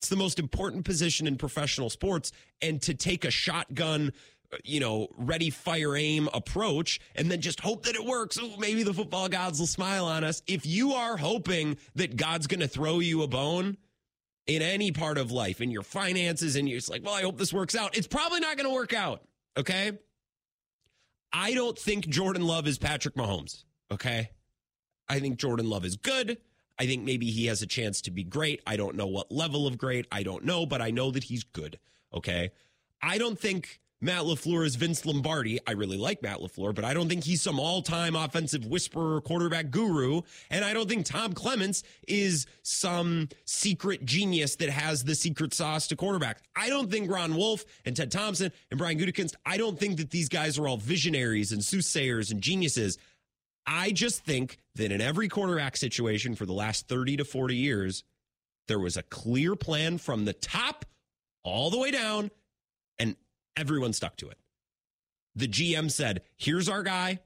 It's 0.00 0.08
the 0.08 0.16
most 0.16 0.38
important 0.38 0.84
position 0.84 1.26
in 1.26 1.36
professional 1.36 1.90
sports. 1.90 2.32
And 2.62 2.80
to 2.82 2.94
take 2.94 3.24
a 3.24 3.30
shotgun, 3.30 4.12
uh, 4.52 4.56
you 4.64 4.80
know, 4.80 5.08
ready, 5.16 5.50
fire, 5.50 5.96
aim 5.96 6.28
approach 6.32 7.00
and 7.16 7.30
then 7.30 7.40
just 7.40 7.60
hope 7.60 7.84
that 7.84 7.96
it 7.96 8.04
works. 8.04 8.38
Oh, 8.40 8.56
maybe 8.58 8.84
the 8.84 8.94
football 8.94 9.28
gods 9.28 9.58
will 9.58 9.66
smile 9.66 10.06
on 10.06 10.22
us. 10.22 10.42
If 10.46 10.66
you 10.66 10.92
are 10.92 11.16
hoping 11.16 11.78
that 11.96 12.16
God's 12.16 12.46
going 12.46 12.60
to 12.60 12.68
throw 12.68 13.00
you 13.00 13.22
a 13.22 13.28
bone 13.28 13.76
in 14.46 14.62
any 14.62 14.92
part 14.92 15.18
of 15.18 15.30
life, 15.30 15.60
in 15.60 15.70
your 15.70 15.82
finances, 15.82 16.56
and 16.56 16.68
you're 16.68 16.78
just 16.78 16.90
like, 16.90 17.04
well, 17.04 17.14
I 17.14 17.22
hope 17.22 17.36
this 17.36 17.52
works 17.52 17.74
out, 17.74 17.96
it's 17.96 18.06
probably 18.06 18.40
not 18.40 18.56
going 18.56 18.68
to 18.68 18.74
work 18.74 18.94
out. 18.94 19.22
Okay. 19.56 19.92
I 21.32 21.52
don't 21.52 21.78
think 21.78 22.08
Jordan 22.08 22.42
Love 22.42 22.66
is 22.66 22.78
Patrick 22.78 23.14
Mahomes. 23.16 23.64
Okay. 23.90 24.30
I 25.08 25.18
think 25.18 25.38
Jordan 25.38 25.68
Love 25.68 25.84
is 25.84 25.96
good. 25.96 26.38
I 26.78 26.86
think 26.86 27.04
maybe 27.04 27.30
he 27.30 27.46
has 27.46 27.62
a 27.62 27.66
chance 27.66 28.00
to 28.02 28.10
be 28.10 28.24
great. 28.24 28.62
I 28.66 28.76
don't 28.76 28.96
know 28.96 29.06
what 29.06 29.32
level 29.32 29.66
of 29.66 29.78
great. 29.78 30.06
I 30.12 30.22
don't 30.22 30.44
know, 30.44 30.66
but 30.66 30.80
I 30.80 30.90
know 30.90 31.10
that 31.10 31.24
he's 31.24 31.44
good. 31.44 31.78
Okay. 32.14 32.50
I 33.02 33.18
don't 33.18 33.38
think 33.38 33.80
Matt 34.00 34.22
LaFleur 34.22 34.64
is 34.64 34.76
Vince 34.76 35.04
Lombardi. 35.04 35.58
I 35.66 35.72
really 35.72 35.96
like 35.96 36.22
Matt 36.22 36.38
LaFleur, 36.38 36.72
but 36.72 36.84
I 36.84 36.94
don't 36.94 37.08
think 37.08 37.24
he's 37.24 37.42
some 37.42 37.58
all 37.58 37.82
time 37.82 38.14
offensive 38.14 38.64
whisperer 38.64 39.20
quarterback 39.20 39.70
guru. 39.70 40.22
And 40.50 40.64
I 40.64 40.72
don't 40.72 40.88
think 40.88 41.04
Tom 41.04 41.32
Clements 41.32 41.82
is 42.06 42.46
some 42.62 43.28
secret 43.44 44.04
genius 44.04 44.54
that 44.56 44.70
has 44.70 45.02
the 45.02 45.16
secret 45.16 45.52
sauce 45.52 45.88
to 45.88 45.96
quarterback. 45.96 46.42
I 46.54 46.68
don't 46.68 46.90
think 46.90 47.10
Ron 47.10 47.34
Wolf 47.34 47.64
and 47.84 47.96
Ted 47.96 48.12
Thompson 48.12 48.52
and 48.70 48.78
Brian 48.78 48.98
Gutekunst, 48.98 49.34
I 49.44 49.56
don't 49.56 49.78
think 49.78 49.96
that 49.96 50.10
these 50.10 50.28
guys 50.28 50.58
are 50.58 50.68
all 50.68 50.76
visionaries 50.76 51.50
and 51.50 51.60
soothsayers 51.64 52.30
and 52.30 52.40
geniuses. 52.40 52.98
I 53.70 53.90
just 53.90 54.24
think 54.24 54.56
that 54.76 54.90
in 54.90 55.02
every 55.02 55.28
quarterback 55.28 55.76
situation 55.76 56.34
for 56.34 56.46
the 56.46 56.54
last 56.54 56.88
30 56.88 57.18
to 57.18 57.24
40 57.24 57.54
years, 57.54 58.02
there 58.66 58.78
was 58.78 58.96
a 58.96 59.02
clear 59.02 59.56
plan 59.56 59.98
from 59.98 60.24
the 60.24 60.32
top 60.32 60.86
all 61.44 61.68
the 61.68 61.78
way 61.78 61.90
down, 61.90 62.30
and 62.98 63.14
everyone 63.58 63.92
stuck 63.92 64.16
to 64.16 64.30
it. 64.30 64.38
The 65.36 65.48
GM 65.48 65.90
said, 65.90 66.22
Here's 66.38 66.68
our 66.68 66.82
guy. 66.82 67.18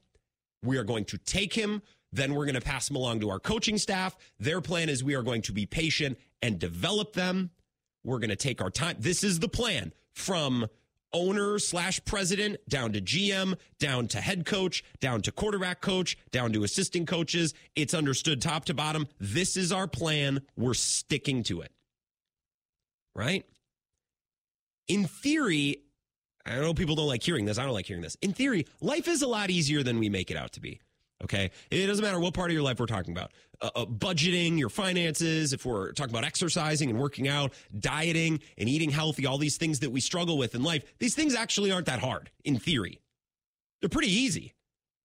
We 0.61 0.77
are 0.77 0.83
going 0.83 1.05
to 1.05 1.17
take 1.17 1.53
him. 1.53 1.81
Then 2.11 2.35
we're 2.35 2.45
going 2.45 2.55
to 2.55 2.61
pass 2.61 2.89
him 2.89 2.97
along 2.97 3.21
to 3.21 3.29
our 3.29 3.39
coaching 3.39 3.77
staff. 3.77 4.15
Their 4.37 4.59
plan 4.59 4.89
is 4.89 5.01
we 5.01 5.15
are 5.15 5.23
going 5.23 5.41
to 5.43 5.53
be 5.53 5.65
patient 5.65 6.19
and 6.41 6.59
develop 6.59 7.13
them. 7.13 7.51
We're 8.03 8.19
going 8.19 8.29
to 8.29 8.35
take 8.35 8.61
our 8.61 8.69
time. 8.69 8.97
This 8.99 9.23
is 9.23 9.39
the 9.39 9.47
plan 9.47 9.93
from 10.11 10.67
owner 11.13 11.59
slash 11.59 12.03
president 12.05 12.57
down 12.67 12.93
to 12.93 13.01
GM, 13.01 13.57
down 13.79 14.07
to 14.09 14.21
head 14.21 14.45
coach, 14.45 14.83
down 14.99 15.21
to 15.21 15.31
quarterback 15.31 15.81
coach, 15.81 16.17
down 16.31 16.51
to 16.53 16.63
assistant 16.63 17.07
coaches. 17.07 17.53
It's 17.75 17.93
understood 17.93 18.41
top 18.41 18.65
to 18.65 18.73
bottom. 18.73 19.07
This 19.19 19.55
is 19.57 19.71
our 19.71 19.87
plan. 19.87 20.41
We're 20.57 20.73
sticking 20.73 21.43
to 21.43 21.61
it. 21.61 21.71
Right? 23.15 23.45
In 24.87 25.05
theory, 25.05 25.83
I 26.45 26.55
know 26.55 26.73
people 26.73 26.95
don't 26.95 27.07
like 27.07 27.23
hearing 27.23 27.45
this. 27.45 27.57
I 27.57 27.63
don't 27.63 27.73
like 27.73 27.85
hearing 27.85 28.03
this. 28.03 28.17
In 28.21 28.33
theory, 28.33 28.65
life 28.81 29.07
is 29.07 29.21
a 29.21 29.27
lot 29.27 29.49
easier 29.49 29.83
than 29.83 29.99
we 29.99 30.09
make 30.09 30.29
it 30.29 30.37
out 30.37 30.51
to 30.53 30.59
be. 30.59 30.81
Okay. 31.23 31.51
It 31.71 31.87
doesn't 31.87 32.03
matter 32.03 32.19
what 32.19 32.33
part 32.33 32.49
of 32.49 32.53
your 32.53 32.63
life 32.63 32.79
we're 32.79 32.85
talking 32.85 33.13
about. 33.13 33.31
Uh, 33.61 33.69
uh, 33.75 33.85
budgeting, 33.85 34.59
your 34.59 34.69
finances, 34.69 35.53
if 35.53 35.65
we're 35.65 35.93
talking 35.93 36.13
about 36.13 36.25
exercising 36.25 36.89
and 36.89 36.99
working 36.99 37.27
out, 37.27 37.53
dieting 37.77 38.41
and 38.57 38.67
eating 38.67 38.89
healthy, 38.89 39.25
all 39.25 39.37
these 39.37 39.57
things 39.57 39.79
that 39.79 39.91
we 39.91 40.01
struggle 40.01 40.37
with 40.37 40.53
in 40.53 40.63
life, 40.63 40.83
these 40.99 41.15
things 41.15 41.33
actually 41.33 41.71
aren't 41.71 41.85
that 41.85 41.99
hard 41.99 42.29
in 42.43 42.59
theory. 42.59 42.99
They're 43.79 43.89
pretty 43.89 44.11
easy, 44.11 44.53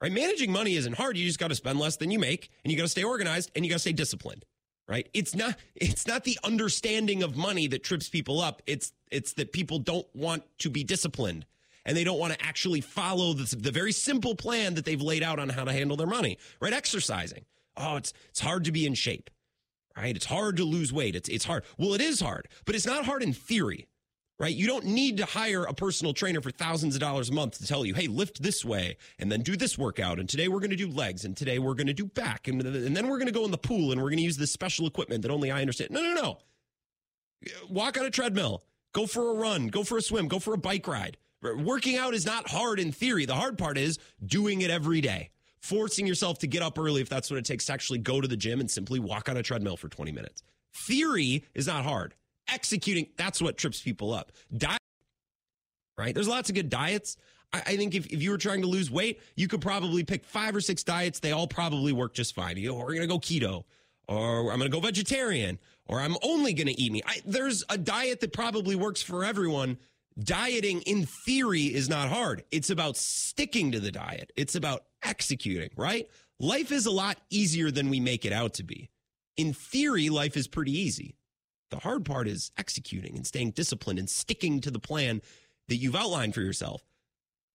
right? 0.01 0.11
Managing 0.11 0.51
money 0.51 0.75
isn't 0.75 0.95
hard. 0.95 1.17
You 1.17 1.27
just 1.27 1.39
got 1.39 1.49
to 1.49 1.55
spend 1.55 1.79
less 1.79 1.97
than 1.97 2.11
you 2.11 2.19
make 2.19 2.51
and 2.65 2.73
you 2.73 2.77
got 2.77 2.85
to 2.85 2.89
stay 2.89 3.05
organized 3.05 3.51
and 3.55 3.65
you 3.65 3.71
got 3.71 3.77
to 3.77 3.81
stay 3.81 3.93
disciplined, 3.93 4.45
right? 4.89 5.09
It's 5.15 5.37
not, 5.37 5.57
it's 5.77 6.07
not 6.07 6.25
the 6.25 6.39
understanding 6.43 7.23
of 7.23 7.37
money 7.37 7.69
that 7.69 7.85
trips 7.85 8.09
people 8.09 8.41
up. 8.41 8.63
It's, 8.67 8.93
it's 9.13 9.35
that 9.35 9.53
people 9.53 9.79
don't 9.79 10.07
want 10.15 10.43
to 10.61 10.71
be 10.71 10.83
disciplined 10.83 11.47
and 11.89 11.97
they 11.97 12.05
don't 12.05 12.19
want 12.19 12.35
to 12.35 12.45
actually 12.45 12.83
follow 12.83 13.33
the, 13.33 13.57
the 13.57 13.71
very 13.71 13.93
simple 13.93 14.35
plan 14.35 14.75
that 14.75 14.85
they've 14.85 15.01
laid 15.01 15.23
out 15.23 15.39
on 15.39 15.49
how 15.49 15.65
to 15.65 15.73
handle 15.73 15.97
their 15.97 16.07
money, 16.07 16.37
right? 16.61 16.75
Exercising. 16.75 17.47
Oh, 17.79 17.97
it's, 17.97 18.13
it's 18.29 18.41
hard 18.41 18.65
to 18.65 18.73
be 18.73 18.85
in 18.85 18.93
shape, 18.93 19.31
right? 19.97 20.15
It's 20.15 20.27
hard 20.27 20.59
to 20.59 20.65
lose 20.65 20.93
weight. 20.93 21.17
It's, 21.17 21.31
it's 21.31 21.47
hard. 21.47 21.65
Well, 21.79 21.95
it 21.95 22.03
is 22.03 22.21
hard, 22.21 22.47
but 22.67 22.75
it's 22.75 22.87
not 22.87 23.07
hard 23.07 23.23
in 23.23 23.33
theory, 23.33 23.89
right? 24.39 24.55
You 24.55 24.67
don't 24.67 24.85
need 24.85 25.17
to 25.17 25.25
hire 25.25 25.65
a 25.65 25.73
personal 25.73 26.13
trainer 26.13 26.43
for 26.43 26.51
thousands 26.51 26.95
of 26.95 27.01
dollars 27.01 27.31
a 27.31 27.33
month 27.33 27.57
to 27.57 27.67
tell 27.67 27.87
you, 27.87 27.95
hey, 27.95 28.07
lift 28.07 28.43
this 28.43 28.67
way 28.67 28.99
and 29.19 29.33
then 29.33 29.41
do 29.41 29.57
this 29.57 29.79
workout. 29.79 30.19
And 30.19 30.29
today 30.29 30.49
we're 30.49 30.61
going 30.61 30.69
to 30.69 30.77
do 30.77 30.89
legs 30.89 31.25
and 31.25 31.35
today 31.35 31.59
we're 31.59 31.73
going 31.73 31.87
to 31.87 31.95
do 31.95 32.05
back. 32.05 32.49
And, 32.49 32.61
and 32.61 32.95
then 32.95 33.09
we're 33.09 33.19
going 33.19 33.33
to 33.33 33.33
go 33.33 33.47
in 33.47 33.51
the 33.51 33.57
pool 33.57 33.93
and 33.93 34.03
we're 34.03 34.11
going 34.11 34.19
to 34.19 34.25
use 34.25 34.37
this 34.37 34.53
special 34.53 34.87
equipment 34.87 35.23
that 35.23 35.31
only 35.31 35.51
I 35.51 35.63
understand. 35.63 35.93
No, 35.93 36.03
no, 36.03 36.13
no. 36.13 36.39
Walk 37.71 37.99
on 37.99 38.05
a 38.05 38.11
treadmill, 38.11 38.63
go 38.93 39.07
for 39.07 39.31
a 39.31 39.35
run, 39.35 39.69
go 39.69 39.85
for 39.85 39.97
a 39.97 40.03
swim, 40.03 40.29
go 40.29 40.39
for 40.39 40.53
a 40.53 40.59
bike 40.59 40.87
ride. 40.87 41.17
Working 41.43 41.97
out 41.97 42.15
is 42.15 42.27
not 42.27 42.49
hard 42.49 42.81
in 42.81 42.91
theory. 42.91 43.25
The 43.25 43.35
hard 43.35 43.59
part 43.59 43.79
is 43.79 43.99
doing 44.25 44.63
it 44.63 44.71
every 44.71 45.01
day, 45.01 45.31
forcing 45.61 46.07
yourself 46.07 46.39
to 46.41 46.47
get 46.47 46.63
up 46.63 46.79
early 46.79 47.01
if 47.01 47.09
that's 47.09 47.31
what 47.31 47.39
it 47.39 47.45
takes 47.45 47.67
to 47.67 47.73
actually 47.73 48.01
go 48.01 48.21
to 48.21 48.27
the 48.27 48.37
gym 48.37 48.61
and 48.61 48.71
simply 48.71 48.99
walk 48.99 49.29
on 49.29 49.37
a 49.37 49.43
treadmill 49.43 49.77
for 49.77 49.89
20 49.89 50.11
minutes. 50.11 50.43
Theory 50.75 51.45
is 51.55 51.67
not 51.67 51.85
hard. 51.85 52.15
Executing, 52.53 53.09
that's 53.17 53.41
what 53.41 53.57
trips 53.57 53.81
people 53.81 54.13
up. 54.13 54.33
Diet, 54.57 54.81
right? 55.97 56.15
There's 56.15 56.29
lots 56.29 56.49
of 56.49 56.55
good 56.55 56.71
diets. 56.71 57.17
I, 57.53 57.77
think 57.77 57.95
if, 57.95 58.07
if 58.07 58.23
you 58.23 58.31
were 58.31 58.39
trying 58.39 58.61
to 58.61 58.67
lose 58.67 58.91
weight, 58.91 59.21
you 59.35 59.49
could 59.49 59.63
probably 59.63 60.05
pick 60.05 60.25
five 60.25 60.55
or 60.55 60.61
six 60.61 60.83
diets. 60.83 61.21
They 61.21 61.33
all 61.33 61.47
probably 61.47 61.93
work 61.93 62.13
just 62.13 62.35
fine. 62.35 62.59
You 62.59 62.69
know, 62.69 62.75
oh, 62.77 62.81
we're 62.81 62.95
going 62.95 63.01
to 63.01 63.07
go 63.07 63.19
keto 63.19 63.65
or 64.07 64.53
I'm 64.53 64.59
going 64.59 64.71
to 64.71 64.75
go 64.75 64.81
vegetarian 64.81 65.59
or 65.87 66.01
I'm 66.01 66.17
only 66.23 66.53
going 66.53 66.67
to 66.67 66.79
eat 66.79 66.93
meat. 66.93 67.05
I, 67.07 67.21
there's 67.25 67.65
a 67.71 67.79
diet 67.79 68.21
that 68.21 68.33
probably 68.35 68.77
works 68.77 69.01
for 69.01 69.25
everyone 69.25 69.79
dieting 70.19 70.83
in 70.83 71.07
theory 71.07 71.65
is 71.65 71.89
not 71.89 72.09
hard. 72.09 72.45
It's 72.51 72.71
about 72.71 72.97
sticking 72.97 73.73
to 73.73 73.81
the 73.81 73.93
diet. 73.93 74.33
It's 74.37 74.55
about 74.55 74.85
executing, 75.03 75.71
right? 75.77 76.09
Life 76.41 76.73
is 76.73 76.87
a 76.87 76.91
lot 76.91 77.19
easier 77.31 77.71
than 77.71 77.91
we 77.91 78.01
make 78.01 78.25
it 78.25 78.33
out 78.33 78.55
to 78.55 78.63
be. 78.63 78.91
In 79.37 79.53
theory, 79.53 80.09
life 80.09 80.37
is 80.37 80.49
pretty 80.49 80.77
easy. 80.77 81.17
The 81.71 81.79
hard 81.79 82.05
part 82.05 82.29
is 82.29 82.51
executing 82.57 83.17
and 83.17 83.27
staying 83.27 83.53
disciplined 83.53 83.99
and 83.99 84.09
sticking 84.09 84.61
to 84.63 84.71
the 84.71 84.79
plan 84.79 85.21
that 85.69 85.77
you've 85.77 85.97
outlined 85.97 86.35
for 86.35 86.41
yourself. 86.41 86.83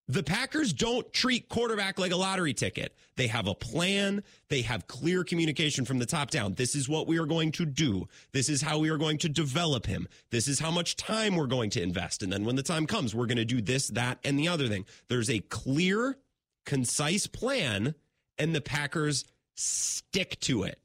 The 0.09 0.23
Packers 0.23 0.73
don't 0.73 1.11
treat 1.13 1.47
quarterback 1.47 1.97
like 1.97 2.11
a 2.11 2.17
lottery 2.17 2.53
ticket. 2.53 2.93
They 3.15 3.27
have 3.27 3.47
a 3.47 3.55
plan. 3.55 4.23
They 4.49 4.61
have 4.63 4.85
clear 4.87 5.23
communication 5.23 5.85
from 5.85 5.97
the 5.97 6.05
top 6.05 6.29
down. 6.29 6.55
This 6.55 6.75
is 6.75 6.89
what 6.89 7.07
we 7.07 7.17
are 7.19 7.25
going 7.25 7.53
to 7.53 7.65
do. 7.65 8.07
This 8.33 8.49
is 8.49 8.61
how 8.61 8.79
we 8.79 8.89
are 8.89 8.97
going 8.97 9.17
to 9.19 9.29
develop 9.29 9.85
him. 9.85 10.09
This 10.29 10.49
is 10.49 10.59
how 10.59 10.71
much 10.71 10.97
time 10.97 11.37
we're 11.37 11.47
going 11.47 11.69
to 11.71 11.81
invest. 11.81 12.21
And 12.21 12.33
then 12.33 12.43
when 12.43 12.57
the 12.57 12.63
time 12.63 12.85
comes, 12.85 13.15
we're 13.15 13.27
going 13.27 13.37
to 13.37 13.45
do 13.45 13.61
this, 13.61 13.87
that, 13.89 14.19
and 14.25 14.37
the 14.37 14.49
other 14.49 14.67
thing. 14.67 14.85
There's 15.07 15.29
a 15.29 15.39
clear, 15.39 16.17
concise 16.65 17.27
plan, 17.27 17.95
and 18.37 18.53
the 18.53 18.61
Packers 18.61 19.23
stick 19.55 20.37
to 20.41 20.63
it. 20.63 20.79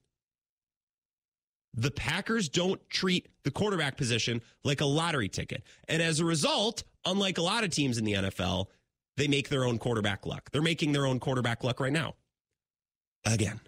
The 1.75 1.91
Packers 1.91 2.49
don't 2.49 2.81
treat 2.89 3.29
the 3.43 3.51
quarterback 3.51 3.97
position 3.97 4.43
like 4.63 4.81
a 4.81 4.87
lottery 4.87 5.29
ticket. 5.29 5.65
And 5.89 6.03
as 6.03 6.21
a 6.21 6.25
result, 6.25 6.85
unlike 7.05 7.39
a 7.39 7.43
lot 7.43 7.65
of 7.65 7.71
teams 7.71 7.99
in 7.99 8.05
the 8.05 8.15
NFL, 8.15 8.67
they 9.19 9.29
make 9.29 9.49
their 9.49 9.65
own 9.65 9.79
quarterback 9.79 10.25
luck. 10.25 10.51
They're 10.51 10.63
making 10.63 10.93
their 10.93 11.05
own 11.05 11.21
quarterback 11.21 11.65
luck 11.65 11.81
right 11.81 11.93
now. 11.93 12.15
Again, 13.27 13.61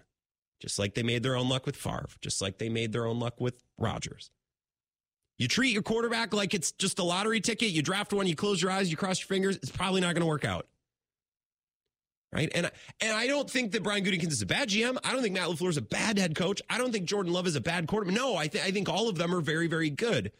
just 0.59 0.79
like 0.79 0.95
they 0.95 1.03
made 1.03 1.23
their 1.23 1.35
own 1.35 1.49
luck 1.49 1.65
with 1.65 1.75
Favre, 1.75 2.07
just 2.21 2.41
like 2.41 2.57
they 2.57 2.69
made 2.69 2.93
their 2.93 3.05
own 3.05 3.19
luck 3.19 3.39
with 3.39 3.61
Rodgers. 3.77 4.31
You 5.37 5.47
treat 5.47 5.73
your 5.73 5.83
quarterback 5.83 6.33
like 6.33 6.53
it's 6.53 6.71
just 6.71 6.99
a 6.99 7.03
lottery 7.03 7.41
ticket. 7.41 7.71
You 7.71 7.81
draft 7.81 8.13
one, 8.13 8.27
you 8.27 8.35
close 8.35 8.61
your 8.61 8.71
eyes, 8.71 8.89
you 8.89 8.97
cross 8.97 9.19
your 9.19 9.27
fingers. 9.27 9.57
It's 9.57 9.71
probably 9.71 9.99
not 9.99 10.13
going 10.13 10.21
to 10.21 10.27
work 10.27 10.45
out. 10.45 10.67
Right. 12.31 12.49
And, 12.55 12.71
and 13.01 13.11
I 13.11 13.27
don't 13.27 13.49
think 13.49 13.73
that 13.73 13.83
Brian 13.83 14.05
Gutekunst 14.05 14.31
is 14.31 14.41
a 14.41 14.45
bad 14.45 14.69
GM. 14.69 14.97
I 15.03 15.11
don't 15.11 15.21
think 15.21 15.33
Matt 15.33 15.49
LaFleur 15.49 15.67
is 15.67 15.75
a 15.77 15.81
bad 15.81 16.17
head 16.17 16.33
coach. 16.33 16.61
I 16.69 16.77
don't 16.77 16.93
think 16.93 17.05
Jordan 17.05 17.33
Love 17.33 17.45
is 17.45 17.57
a 17.57 17.61
bad 17.61 17.87
quarterback. 17.87 18.15
No, 18.15 18.37
I, 18.37 18.47
th- 18.47 18.63
I 18.63 18.71
think 18.71 18.87
all 18.87 19.09
of 19.09 19.17
them 19.17 19.35
are 19.35 19.41
very, 19.41 19.67
very 19.67 19.89
good. 19.89 20.31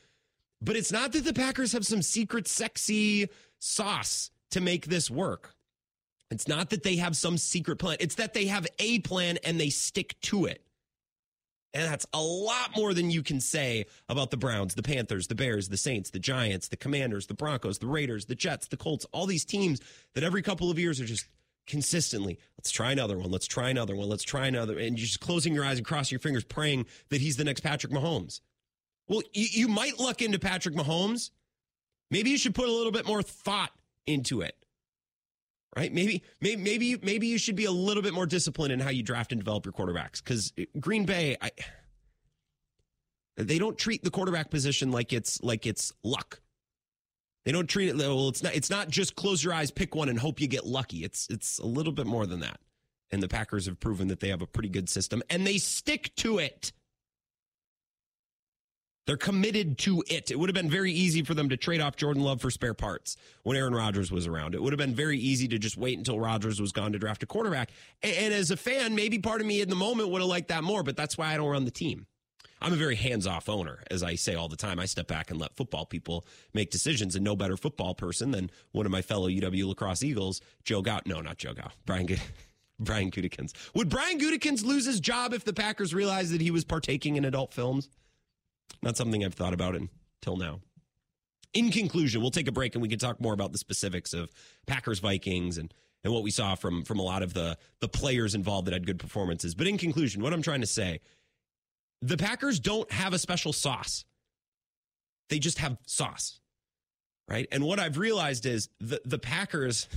But 0.62 0.78
it's 0.78 0.92
not 0.92 1.12
that 1.12 1.26
the 1.26 1.34
Packers 1.34 1.74
have 1.74 1.86
some 1.86 2.02
secret 2.02 2.48
sexy 2.48 3.28
sauce 3.60 4.32
to 4.52 4.62
make 4.62 4.86
this 4.86 5.10
work. 5.10 5.54
It's 6.30 6.48
not 6.48 6.70
that 6.70 6.84
they 6.84 6.96
have 6.96 7.18
some 7.18 7.38
secret 7.38 7.78
plan, 7.78 7.98
it's 8.00 8.16
that 8.16 8.34
they 8.34 8.46
have 8.46 8.68
a 8.80 9.00
plan 9.00 9.38
and 9.44 9.60
they 9.60 9.70
stick 9.70 10.16
to 10.22 10.46
it. 10.46 10.64
And 11.74 11.90
that's 11.90 12.06
a 12.14 12.22
lot 12.22 12.76
more 12.76 12.94
than 12.94 13.10
you 13.12 13.24
can 13.24 13.40
say 13.40 13.86
about 14.10 14.30
the 14.30 14.38
Browns, 14.38 14.76
the 14.76 14.84
Panthers, 14.84 15.28
the 15.28 15.36
Bears, 15.36 15.70
the 15.70 15.78
Saints, 15.78 16.10
the 16.10 16.20
Giants, 16.20 16.68
the 16.68 16.76
Commanders, 16.76 17.28
the 17.28 17.34
Broncos, 17.34 17.80
the 17.80 17.88
Raiders, 17.88 18.26
the 18.26 18.36
Jets, 18.36 18.68
the 18.68 18.78
Colts, 18.78 19.06
all 19.14 19.26
these 19.26 19.46
teams 19.46 19.80
that 20.14 20.24
every 20.24 20.42
couple 20.42 20.70
of 20.70 20.78
years 20.78 21.00
are 21.00 21.06
just 21.06 21.28
consistently, 21.68 22.38
let's 22.58 22.72
try 22.72 22.92
another 22.92 23.18
one, 23.18 23.32
let's 23.32 23.48
try 23.48 23.70
another 23.70 23.96
one, 23.96 24.10
let's 24.10 24.24
try 24.24 24.48
another. 24.48 24.78
And 24.78 24.98
you're 24.98 25.06
just 25.06 25.22
closing 25.22 25.54
your 25.54 25.64
eyes 25.64 25.78
and 25.78 25.86
crossing 25.86 26.16
your 26.16 26.20
fingers, 26.20 26.44
praying 26.44 26.88
that 27.10 27.22
he's 27.22 27.38
the 27.38 27.46
next 27.46 27.62
Patrick 27.62 27.94
Mahomes. 27.94 28.42
Well, 29.08 29.22
you, 29.34 29.48
you 29.52 29.68
might 29.70 29.98
luck 29.98 30.22
into 30.22 30.40
Patrick 30.40 30.76
Mahomes. 30.76 31.30
Maybe 32.10 32.32
you 32.32 32.38
should 32.38 32.56
put 32.56 32.68
a 32.68 32.72
little 32.72 32.92
bit 32.92 33.06
more 33.06 33.22
thought 33.22 33.72
into 34.06 34.42
it 34.42 34.56
right? 35.76 35.94
Maybe, 35.94 36.24
maybe, 36.42 36.62
maybe, 36.62 36.98
maybe 37.02 37.28
you 37.28 37.38
should 37.38 37.56
be 37.56 37.66
a 37.66 37.72
little 37.72 38.04
bit 38.04 38.14
more 38.14 38.26
disciplined 38.26 38.74
in 38.74 38.80
how 38.80 38.90
you 38.90 39.04
draft 39.04 39.32
and 39.32 39.40
develop 39.40 39.66
your 39.66 39.74
quarterbacks. 39.74 40.24
Because 40.24 40.54
uh, 40.60 40.64
Green 40.80 41.06
Bay, 41.06 41.38
I, 41.42 41.52
they 43.38 43.58
don't 43.58 43.78
treat 43.78 44.04
the 44.04 44.12
quarterback 44.12 44.50
position 44.50 44.92
like 44.92 45.14
it's 45.14 45.42
like 45.42 45.66
it's 45.66 45.94
luck. 46.04 46.42
They 47.46 47.52
don't 47.52 47.68
treat 47.68 47.90
it 47.90 47.98
well. 47.98 48.30
It's 48.30 48.44
not. 48.44 48.56
It's 48.56 48.70
not 48.70 48.90
just 48.90 49.16
close 49.16 49.44
your 49.44 49.54
eyes, 49.54 49.72
pick 49.72 49.96
one, 49.96 50.10
and 50.10 50.20
hope 50.20 50.40
you 50.40 50.48
get 50.48 50.66
lucky. 50.66 51.04
It's 51.04 51.28
it's 51.30 51.58
a 51.58 51.66
little 51.66 51.94
bit 51.94 52.06
more 52.06 52.28
than 52.28 52.42
that. 52.42 52.60
And 53.10 53.22
the 53.22 53.28
Packers 53.28 53.66
have 53.66 53.80
proven 53.80 54.08
that 54.10 54.20
they 54.20 54.30
have 54.30 54.42
a 54.42 54.48
pretty 54.48 54.70
good 54.70 54.90
system, 54.90 55.24
and 55.30 55.46
they 55.46 55.58
stick 55.58 56.14
to 56.18 56.38
it. 56.38 56.72
They're 59.08 59.18
committed 59.18 59.78
to 59.80 60.04
it. 60.08 60.30
It 60.30 60.38
would 60.38 60.50
have 60.50 60.56
been 60.56 60.70
very 60.70 60.92
easy 60.92 61.24
for 61.24 61.34
them 61.34 61.50
to 61.50 61.58
trade 61.58 61.82
off 61.82 61.96
Jordan 61.96 62.24
Love 62.24 62.40
for 62.40 62.52
spare 62.52 62.76
parts 62.76 63.18
when 63.44 63.58
Aaron 63.58 63.74
Rodgers 63.74 64.12
was 64.12 64.28
around. 64.28 64.54
It 64.54 64.62
would 64.62 64.74
have 64.74 64.78
been 64.78 64.94
very 64.94 65.18
easy 65.18 65.48
to 65.48 65.58
just 65.58 65.76
wait 65.76 65.98
until 65.98 66.20
Rodgers 66.20 66.62
was 66.62 66.72
gone 66.72 66.92
to 66.94 67.00
draft 67.00 67.24
a 67.24 67.26
quarterback. 67.26 67.72
And, 68.04 68.34
as 68.34 68.52
a 68.52 68.58
fan, 68.58 68.94
maybe 68.94 69.18
part 69.18 69.42
of 69.42 69.48
me 69.48 69.62
in 69.62 69.70
the 69.70 69.76
moment 69.76 70.10
would 70.10 70.22
have 70.22 70.30
liked 70.30 70.50
that 70.50 70.64
more, 70.64 70.84
but 70.84 70.96
that's 70.96 71.18
why 71.18 71.34
I 71.34 71.38
don't 71.38 71.50
run 71.50 71.66
the 71.66 71.72
team. 71.72 72.06
I'm 72.64 72.74
a 72.74 72.76
very 72.76 72.96
hands 72.96 73.26
off 73.26 73.50
owner, 73.50 73.80
as 73.90 74.04
I 74.04 74.14
say 74.14 74.36
all 74.36 74.48
the 74.48 74.56
time. 74.56 74.80
I 74.80 74.86
step 74.86 75.08
back 75.08 75.32
and 75.32 75.40
let 75.40 75.56
football 75.56 75.88
people 75.88 76.28
make 76.54 76.70
decisions, 76.70 77.16
and 77.16 77.26
no 77.26 77.36
better 77.36 77.58
football 77.58 77.96
person 77.96 78.30
than 78.30 78.52
one 78.72 78.86
of 78.86 78.92
my 78.92 79.02
fellow 79.02 79.28
UW 79.28 79.68
La 79.68 79.74
Crosse 79.74 80.04
Eagles, 80.04 80.42
Joe 80.64 80.84
Gow. 80.84 81.00
No, 81.08 81.22
not 81.22 81.38
Joe 81.38 81.54
Gow. 81.54 81.72
Brian 81.88 82.08
Brian 82.80 83.10
Gutekunst. 83.10 83.54
Would 83.74 83.90
Brian 83.90 84.20
Gutekunst 84.20 84.64
lose 84.64 84.86
his 84.86 85.00
job 85.00 85.34
if 85.34 85.44
the 85.44 85.54
Packers 85.54 85.94
realized 85.94 86.34
that 86.34 86.42
he 86.42 86.52
was 86.52 86.64
partaking 86.64 87.16
in 87.16 87.26
adult 87.26 87.54
films? 87.54 87.90
Not 88.82 88.98
something 88.98 89.24
I've 89.24 89.34
thought 89.34 89.54
about 89.54 89.76
until 89.76 90.38
now. 90.38 90.60
In 91.54 91.72
conclusion, 91.72 92.22
we'll 92.22 92.32
take 92.32 92.48
a 92.48 92.52
break 92.52 92.76
and 92.76 92.82
we 92.82 92.88
can 92.88 93.00
talk 93.00 93.20
more 93.20 93.34
about 93.34 93.52
the 93.52 93.58
specifics 93.58 94.14
of 94.14 94.32
Packers 94.68 95.00
Vikings 95.00 95.58
and 95.58 95.74
and 96.04 96.14
what 96.14 96.24
we 96.24 96.32
saw 96.32 96.56
from 96.56 96.84
from 96.84 97.00
a 97.00 97.04
lot 97.04 97.22
of 97.24 97.34
the 97.34 97.58
the 97.80 97.88
players 97.88 98.36
involved 98.36 98.68
that 98.68 98.74
had 98.74 98.86
good 98.86 99.00
performances. 99.00 99.54
But 99.54 99.68
in 99.68 99.78
conclusion, 99.78 100.22
what 100.22 100.34
I'm 100.34 100.42
trying 100.42 100.62
to 100.62 100.68
say, 100.68 101.02
the 102.02 102.18
Packers 102.18 102.60
don't 102.60 102.92
have 102.92 103.14
a 103.14 103.20
special 103.20 103.54
sauce. 103.54 104.06
They 105.30 105.40
just 105.40 105.60
have 105.60 105.78
sauce. 105.86 106.40
Right? 107.28 107.48
And 107.52 107.64
what 107.64 107.80
I've 107.80 107.98
realized 107.98 108.46
is 108.46 108.70
the 108.80 109.02
the 109.06 109.20
Packers 109.20 109.88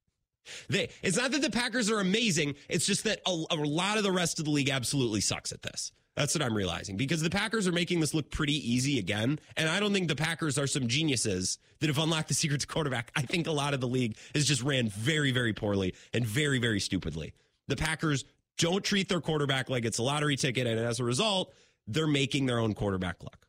they 0.68 0.90
it's 1.02 1.16
not 1.16 1.30
that 1.32 1.42
the 1.42 1.50
Packers 1.50 1.90
are 1.90 2.00
amazing, 2.00 2.54
it's 2.68 2.86
just 2.86 3.04
that 3.04 3.20
a, 3.26 3.44
a 3.50 3.56
lot 3.56 3.98
of 3.98 4.02
the 4.02 4.12
rest 4.12 4.38
of 4.38 4.44
the 4.44 4.50
league 4.50 4.70
absolutely 4.70 5.20
sucks 5.20 5.52
at 5.52 5.62
this. 5.62 5.92
That's 6.18 6.34
what 6.34 6.42
I'm 6.42 6.56
realizing 6.56 6.96
because 6.96 7.22
the 7.22 7.30
Packers 7.30 7.68
are 7.68 7.72
making 7.72 8.00
this 8.00 8.12
look 8.12 8.28
pretty 8.28 8.54
easy 8.54 8.98
again. 8.98 9.38
And 9.56 9.68
I 9.68 9.78
don't 9.78 9.92
think 9.92 10.08
the 10.08 10.16
Packers 10.16 10.58
are 10.58 10.66
some 10.66 10.88
geniuses 10.88 11.58
that 11.78 11.86
have 11.86 11.98
unlocked 11.98 12.26
the 12.26 12.34
secret 12.34 12.60
to 12.62 12.66
quarterback. 12.66 13.12
I 13.14 13.22
think 13.22 13.46
a 13.46 13.52
lot 13.52 13.72
of 13.72 13.80
the 13.80 13.86
league 13.86 14.16
has 14.34 14.44
just 14.44 14.64
ran 14.64 14.88
very, 14.88 15.30
very 15.30 15.52
poorly 15.52 15.94
and 16.12 16.26
very, 16.26 16.58
very 16.58 16.80
stupidly. 16.80 17.34
The 17.68 17.76
Packers 17.76 18.24
don't 18.56 18.82
treat 18.82 19.08
their 19.08 19.20
quarterback 19.20 19.70
like 19.70 19.84
it's 19.84 19.98
a 19.98 20.02
lottery 20.02 20.34
ticket. 20.34 20.66
And 20.66 20.80
as 20.80 20.98
a 20.98 21.04
result, 21.04 21.54
they're 21.86 22.08
making 22.08 22.46
their 22.46 22.58
own 22.58 22.74
quarterback 22.74 23.22
luck 23.22 23.46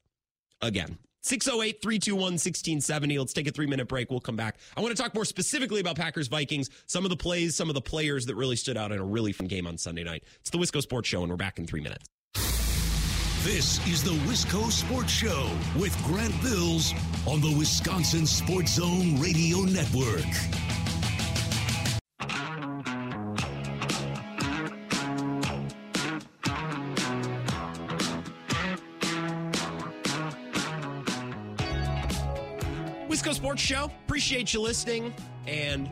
again. 0.62 1.00
608 1.24 1.82
321 1.82 2.22
1670. 2.22 3.18
Let's 3.18 3.34
take 3.34 3.48
a 3.48 3.52
three 3.52 3.66
minute 3.66 3.88
break. 3.88 4.12
We'll 4.12 4.20
come 4.20 4.36
back. 4.36 4.58
I 4.78 4.82
want 4.82 4.96
to 4.96 5.02
talk 5.02 5.16
more 5.16 5.26
specifically 5.26 5.82
about 5.82 5.96
Packers 5.96 6.28
Vikings, 6.28 6.70
some 6.86 7.04
of 7.04 7.10
the 7.10 7.18
plays, 7.18 7.56
some 7.56 7.68
of 7.68 7.74
the 7.74 7.82
players 7.82 8.28
that 8.28 8.36
really 8.36 8.56
stood 8.56 8.78
out 8.78 8.92
in 8.92 9.00
a 9.00 9.04
really 9.04 9.32
fun 9.32 9.48
game 9.48 9.66
on 9.66 9.80
Sunday 9.80 10.04
night. 10.04 10.24
It's 10.42 10.52
the 10.52 10.60
Wisco 10.60 10.84
Sports 10.84 11.10
Show, 11.10 11.24
and 11.24 11.32
we're 11.32 11.36
back 11.36 11.58
in 11.58 11.66
three 11.66 11.82
minutes. 11.82 12.06
This 13.44 13.80
is 13.88 14.04
the 14.04 14.12
Wisco 14.28 14.70
Sports 14.70 15.14
Show 15.14 15.50
with 15.80 15.98
Grant 16.04 16.34
Bills 16.42 16.94
on 17.26 17.40
the 17.40 17.56
Wisconsin 17.58 18.26
Sports 18.26 18.74
Zone 18.74 19.18
Radio 19.18 19.60
Network. 19.60 20.26
Wisco 33.08 33.34
Sports 33.34 33.62
Show. 33.62 33.86
Appreciate 34.06 34.54
you 34.54 34.62
listening 34.62 35.14
and 35.48 35.90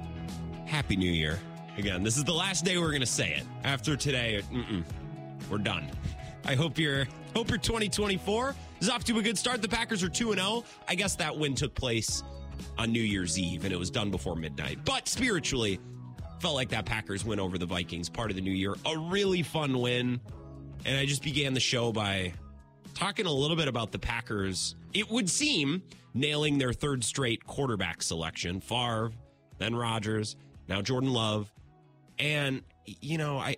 Happy 0.65 0.97
New 0.97 1.09
Year. 1.09 1.39
Again, 1.77 2.03
this 2.03 2.17
is 2.17 2.25
the 2.25 2.33
last 2.33 2.65
day 2.65 2.77
we're 2.77 2.89
going 2.89 2.99
to 2.99 3.05
say 3.05 3.35
it. 3.35 3.43
After 3.63 3.95
today, 3.95 4.43
we're 5.49 5.59
done. 5.59 5.89
I 6.45 6.55
hope 6.55 6.77
you're 6.77 7.07
hope 7.35 7.49
your 7.49 7.59
2024 7.59 8.55
is 8.79 8.89
off 8.89 9.03
to 9.05 9.17
a 9.19 9.21
good 9.21 9.37
start. 9.37 9.61
The 9.61 9.67
Packers 9.67 10.03
are 10.03 10.09
2 10.09 10.31
and 10.31 10.39
0. 10.39 10.63
I 10.87 10.95
guess 10.95 11.15
that 11.17 11.37
win 11.37 11.55
took 11.55 11.75
place 11.75 12.23
on 12.77 12.91
New 12.91 13.01
Year's 13.01 13.37
Eve 13.37 13.63
and 13.63 13.73
it 13.73 13.77
was 13.77 13.89
done 13.89 14.11
before 14.11 14.35
midnight. 14.35 14.79
But 14.85 15.07
spiritually, 15.07 15.79
felt 16.39 16.55
like 16.55 16.69
that 16.69 16.85
Packers 16.85 17.25
win 17.25 17.39
over 17.39 17.57
the 17.57 17.65
Vikings, 17.65 18.09
part 18.09 18.29
of 18.29 18.35
the 18.35 18.41
new 18.41 18.51
year. 18.51 18.75
A 18.85 18.97
really 18.97 19.43
fun 19.43 19.79
win. 19.79 20.19
And 20.85 20.97
I 20.97 21.05
just 21.05 21.23
began 21.23 21.53
the 21.53 21.59
show 21.59 21.91
by 21.91 22.33
talking 22.93 23.25
a 23.25 23.31
little 23.31 23.57
bit 23.57 23.67
about 23.67 23.91
the 23.91 23.99
Packers. 23.99 24.75
It 24.93 25.09
would 25.09 25.29
seem 25.29 25.83
nailing 26.13 26.57
their 26.57 26.73
third 26.73 27.03
straight 27.03 27.45
quarterback 27.45 28.01
selection. 28.01 28.61
Favre, 28.61 29.11
then 29.57 29.75
Rodgers, 29.75 30.35
now 30.67 30.81
Jordan 30.81 31.11
Love. 31.11 31.51
And, 32.19 32.63
you 32.85 33.17
know, 33.17 33.37
I 33.37 33.57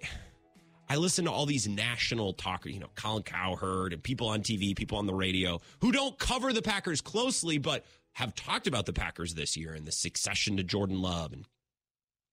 I 0.90 0.96
listen 0.96 1.26
to 1.26 1.32
all 1.32 1.46
these 1.46 1.68
national 1.68 2.34
talkers, 2.34 2.74
you 2.74 2.80
know, 2.80 2.90
Colin 2.96 3.22
Cowherd 3.22 3.94
and 3.94 4.02
people 4.02 4.28
on 4.30 4.42
TV, 4.42 4.76
people 4.76 4.98
on 4.98 5.06
the 5.06 5.14
radio 5.14 5.62
who 5.82 5.92
don't 5.92 6.18
cover 6.18 6.52
the 6.52 6.64
Packers 6.64 7.00
closely, 7.00 7.60
but 7.60 7.86
have 8.14 8.34
talked 8.34 8.66
about 8.66 8.88
the 8.88 8.94
Packers 8.94 9.36
this 9.36 9.56
year 9.56 9.74
and 9.74 9.86
the 9.86 9.92
succession 9.92 10.58
to 10.58 10.64
Jordan 10.64 11.00
Love. 11.00 11.32
And 11.32 11.46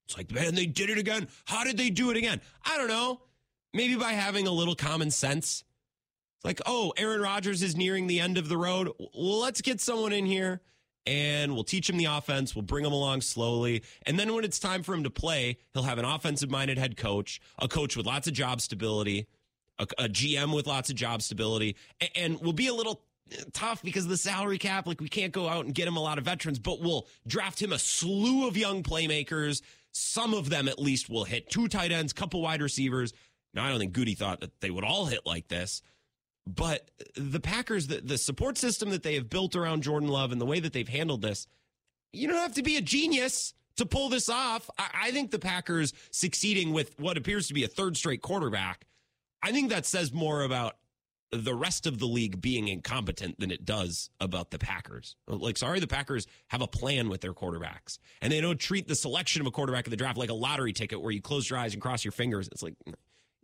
it's 0.07 0.16
like, 0.16 0.33
man, 0.33 0.55
they 0.55 0.64
did 0.64 0.88
it 0.88 0.97
again. 0.97 1.29
How 1.45 1.64
did 1.64 1.77
they 1.77 1.90
do 1.90 2.11
it 2.11 2.16
again? 2.16 2.40
I 2.64 2.79
don't 2.79 2.88
know. 2.88 3.21
Maybe 3.75 3.95
by 3.95 4.12
having 4.12 4.47
a 4.47 4.53
little 4.53 4.75
common 4.75 5.11
sense. 5.11 5.62
It's 6.38 6.45
like, 6.47 6.62
oh, 6.64 6.95
Aaron 6.97 7.21
Rodgers 7.21 7.62
is 7.62 7.77
nearing 7.77 8.07
the 8.07 8.21
end 8.21 8.38
of 8.38 8.49
the 8.49 8.57
road. 8.57 8.90
Let's 9.14 9.61
get 9.61 9.83
someone 9.83 10.12
in 10.12 10.25
here 10.25 10.62
and 11.07 11.55
we'll 11.55 11.64
teach 11.64 11.88
him 11.88 11.97
the 11.97 12.07
offense. 12.07 12.55
We'll 12.55 12.62
bring 12.62 12.85
him 12.85 12.92
along 12.92 13.21
slowly. 13.21 13.83
And 14.05 14.19
then 14.19 14.35
when 14.35 14.45
it's 14.45 14.59
time 14.59 14.83
for 14.83 14.95
him 14.95 15.05
to 15.05 15.11
play, 15.11 15.59
he'll 15.73 15.85
have 15.85 15.99
an 15.99 16.05
offensive 16.05 16.51
minded 16.51 16.79
head 16.79 16.97
coach, 16.97 17.40
a 17.59 17.69
coach 17.69 17.97
with 17.97 18.07
lots 18.07 18.27
of 18.27 18.35
job 18.35 18.61
stability, 18.61 19.27
a, 19.79 19.87
a 19.99 20.09
GM 20.09 20.55
with 20.55 20.66
lots 20.66 20.90
of 20.90 20.97
job 20.97 21.23
stability, 21.23 21.77
and, 22.01 22.11
and 22.16 22.40
we'll 22.40 22.53
be 22.53 22.66
a 22.66 22.75
little 22.75 23.03
tough 23.53 23.83
because 23.83 24.05
of 24.05 24.11
the 24.11 24.16
salary 24.16 24.59
cap. 24.59 24.87
Like 24.87 25.01
we 25.01 25.09
can't 25.09 25.33
go 25.33 25.49
out 25.49 25.64
and 25.64 25.75
get 25.75 25.88
him 25.88 25.97
a 25.97 26.03
lot 26.03 26.19
of 26.19 26.25
veterans, 26.25 26.59
but 26.59 26.81
we'll 26.81 27.07
draft 27.27 27.61
him 27.61 27.73
a 27.73 27.79
slew 27.79 28.47
of 28.49 28.57
young 28.57 28.83
playmakers. 28.83 29.62
Some 29.92 30.35
of 30.35 30.51
them 30.51 30.69
at 30.69 30.79
least 30.79 31.09
will 31.09 31.25
hit 31.25 31.51
two 31.51 31.69
tight 31.69 31.92
ends, 31.92 32.12
couple 32.12 32.42
wide 32.42 32.62
receivers. 32.62 33.12
Now 33.55 33.64
I 33.64 33.71
don't 33.71 33.79
think 33.79 33.92
Goody 33.92 34.14
thought 34.14 34.40
that 34.40 34.61
they 34.61 34.71
would 34.71 34.85
all 34.85 35.07
hit 35.07 35.21
like 35.25 35.49
this. 35.49 35.83
But 36.46 36.90
the 37.16 37.40
Packers, 37.40 37.88
the, 37.88 38.00
the 38.00 38.18
support 38.18 38.56
system 38.56 38.90
that 38.90 39.02
they 39.02 39.14
have 39.14 39.28
built 39.28 39.56
around 39.56 39.82
Jordan 39.82 40.09
Love 40.09 40.32
and 40.32 40.40
the 40.40 40.46
way 40.46 40.61
that 40.61 40.72
they've 40.72 40.88
handled 40.88 41.22
this, 41.22 41.46
you 42.12 42.28
don't 42.28 42.37
have 42.37 42.54
to 42.54 42.62
be 42.62 42.76
a 42.76 42.80
genius 42.80 43.52
to 43.76 43.87
pull 43.87 44.09
this 44.09 44.28
off. 44.28 44.70
I, 44.78 44.88
I 44.94 45.11
think 45.11 45.30
the 45.30 45.38
Packers 45.38 45.92
succeeding 46.11 46.72
with 46.72 46.98
what 46.98 47.16
appears 47.16 47.48
to 47.48 47.54
be 47.54 47.64
a 47.64 47.68
third 47.68 47.96
straight 47.96 48.22
quarterback, 48.22 48.87
I 49.42 49.52
think 49.52 49.70
that 49.70 49.87
says 49.87 50.12
more 50.12 50.42
about 50.42 50.76
the 51.32 51.54
rest 51.54 51.87
of 51.87 51.98
the 51.98 52.06
league 52.06 52.40
being 52.40 52.68
incompetent 52.68 53.38
than 53.40 53.50
it 53.50 53.64
does 53.64 54.11
about 54.20 54.50
the 54.50 54.59
Packers. 54.59 55.16
Like, 55.26 55.59
sorry, 55.59 55.80
the 55.80 55.87
Packers 55.87 56.26
have 56.48 56.62
a 56.62 56.68
plan 56.68 57.09
with 57.09 57.20
their 57.20 57.32
quarterbacks, 57.35 57.98
and 58.22 58.32
they 58.32 58.40
don't 58.40 58.59
treat 58.61 58.87
the 58.87 58.94
selection 58.94 59.40
of 59.40 59.46
a 59.46 59.50
quarterback 59.50 59.87
in 59.87 59.90
the 59.90 59.96
draft 59.96 60.16
like 60.16 60.30
a 60.30 60.35
lottery 60.35 60.72
ticket 60.72 61.02
where 61.02 61.11
you 61.11 61.20
close 61.20 61.50
your 61.50 61.59
eyes 61.59 61.72
and 61.72 61.82
cross 61.82 62.04
your 62.04 62.12
fingers. 62.12 62.48
It's 62.52 62.62
like 62.62 62.74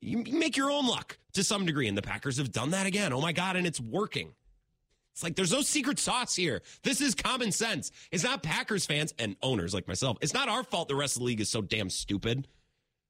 you 0.03 0.25
make 0.33 0.57
your 0.57 0.71
own 0.71 0.87
luck 0.87 1.17
to 1.33 1.45
some 1.45 1.65
degree. 1.65 1.89
And 1.89 1.97
the 1.97 2.03
Packers 2.03 2.37
have 2.37 2.53
done 2.53 2.71
that 2.71 2.87
again. 2.87 3.13
Oh 3.13 3.21
my 3.21 3.33
God. 3.33 3.57
And 3.57 3.67
it's 3.67 3.81
working. 3.81 4.33
It's 5.13 5.23
like 5.23 5.37
there's 5.37 5.53
no 5.53 5.61
secret 5.61 5.99
sauce 5.99 6.35
here. 6.35 6.63
This 6.83 7.01
is 7.01 7.15
common 7.15 7.53
sense. 7.53 7.93
It's 8.11 8.25
not 8.25 8.43
Packers 8.43 8.87
fans 8.87 9.15
and 9.19 9.37
owners 9.43 9.75
like 9.75 9.87
myself. 9.87 10.17
It's 10.21 10.35
not 10.35 10.49
our 10.49 10.65
fault 10.65 10.89
the 10.89 10.95
rest 10.95 11.17
of 11.17 11.21
the 11.21 11.27
league 11.27 11.41
is 11.41 11.51
so 11.51 11.61
damn 11.61 11.91
stupid. 11.91 12.49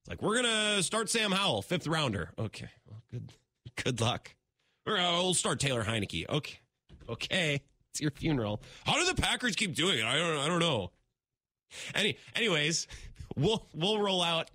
It's 0.01 0.09
like 0.09 0.21
we're 0.21 0.35
gonna 0.35 0.83
start 0.83 1.09
Sam 1.11 1.31
Howell, 1.31 1.63
fifth 1.63 1.87
rounder. 1.87 2.31
Okay, 2.37 2.69
well, 2.89 3.01
good, 3.13 3.33
good 3.85 4.01
luck. 4.01 4.35
Or 4.85 4.99
uh, 4.99 5.13
we'll 5.23 5.35
start 5.35 5.61
Taylor 5.61 5.85
Heinicke. 5.85 6.29
Okay, 6.29 6.59
okay, 7.09 7.63
it's 7.91 8.01
your 8.01 8.11
funeral. 8.11 8.61
How 8.85 8.99
do 8.99 9.07
the 9.07 9.23
Packers 9.23 9.55
keep 9.55 9.77
doing 9.77 10.01
it? 10.01 10.05
I 10.05 10.19
don't, 10.19 10.39
I 10.39 10.49
don't 10.49 10.59
know. 10.59 10.91
Any, 11.95 12.19
anyways, 12.35 12.89
we'll 13.37 13.65
we'll 13.75 14.01
roll 14.01 14.23
out 14.23 14.51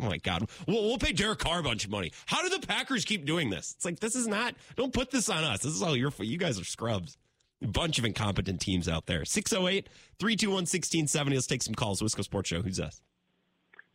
Oh 0.00 0.06
my 0.06 0.18
God. 0.18 0.48
We'll, 0.66 0.82
we'll 0.82 0.98
pay 0.98 1.12
Derek 1.12 1.38
Carr 1.38 1.60
a 1.60 1.62
bunch 1.62 1.84
of 1.84 1.90
money. 1.90 2.12
How 2.26 2.42
do 2.42 2.48
the 2.48 2.66
Packers 2.66 3.04
keep 3.04 3.24
doing 3.24 3.50
this? 3.50 3.74
It's 3.76 3.84
like, 3.84 4.00
this 4.00 4.16
is 4.16 4.26
not, 4.26 4.54
don't 4.76 4.92
put 4.92 5.10
this 5.10 5.28
on 5.28 5.44
us. 5.44 5.60
This 5.60 5.72
is 5.72 5.82
all 5.82 5.96
your 5.96 6.10
fault. 6.10 6.28
You 6.28 6.38
guys 6.38 6.58
are 6.58 6.64
scrubs. 6.64 7.18
A 7.62 7.68
bunch 7.68 7.98
of 7.98 8.04
incompetent 8.04 8.60
teams 8.60 8.88
out 8.88 9.06
there. 9.06 9.24
608 9.24 9.88
321 10.18 10.54
1670. 10.62 11.36
Let's 11.36 11.46
take 11.46 11.62
some 11.62 11.74
calls. 11.74 12.02
Wisco 12.02 12.24
Sports 12.24 12.48
Show. 12.48 12.62
Who's 12.62 12.78
this? 12.78 13.00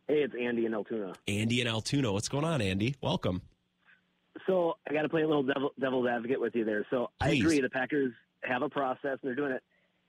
Hey, 0.08 0.22
it's 0.24 0.34
Andy 0.40 0.66
in 0.66 0.74
Altoona. 0.74 1.14
Andy 1.28 1.60
in 1.60 1.68
Altoona. 1.68 2.14
What's 2.14 2.30
going 2.30 2.46
on, 2.46 2.62
Andy? 2.62 2.96
Welcome. 3.02 3.42
So 4.46 4.78
I 4.88 4.94
got 4.94 5.02
to 5.02 5.10
play 5.10 5.24
a 5.24 5.28
little 5.28 5.44
devil, 5.44 5.72
devil's 5.80 6.08
advocate 6.08 6.40
with 6.40 6.56
you 6.56 6.64
there. 6.64 6.86
So 6.90 7.10
I 7.20 7.32
agree. 7.32 7.60
The 7.60 7.70
Packers 7.70 8.14
have 8.44 8.62
a 8.62 8.70
process 8.70 9.18
and 9.22 9.24
they're 9.24 9.36
doing 9.36 9.52
it, 9.52 9.64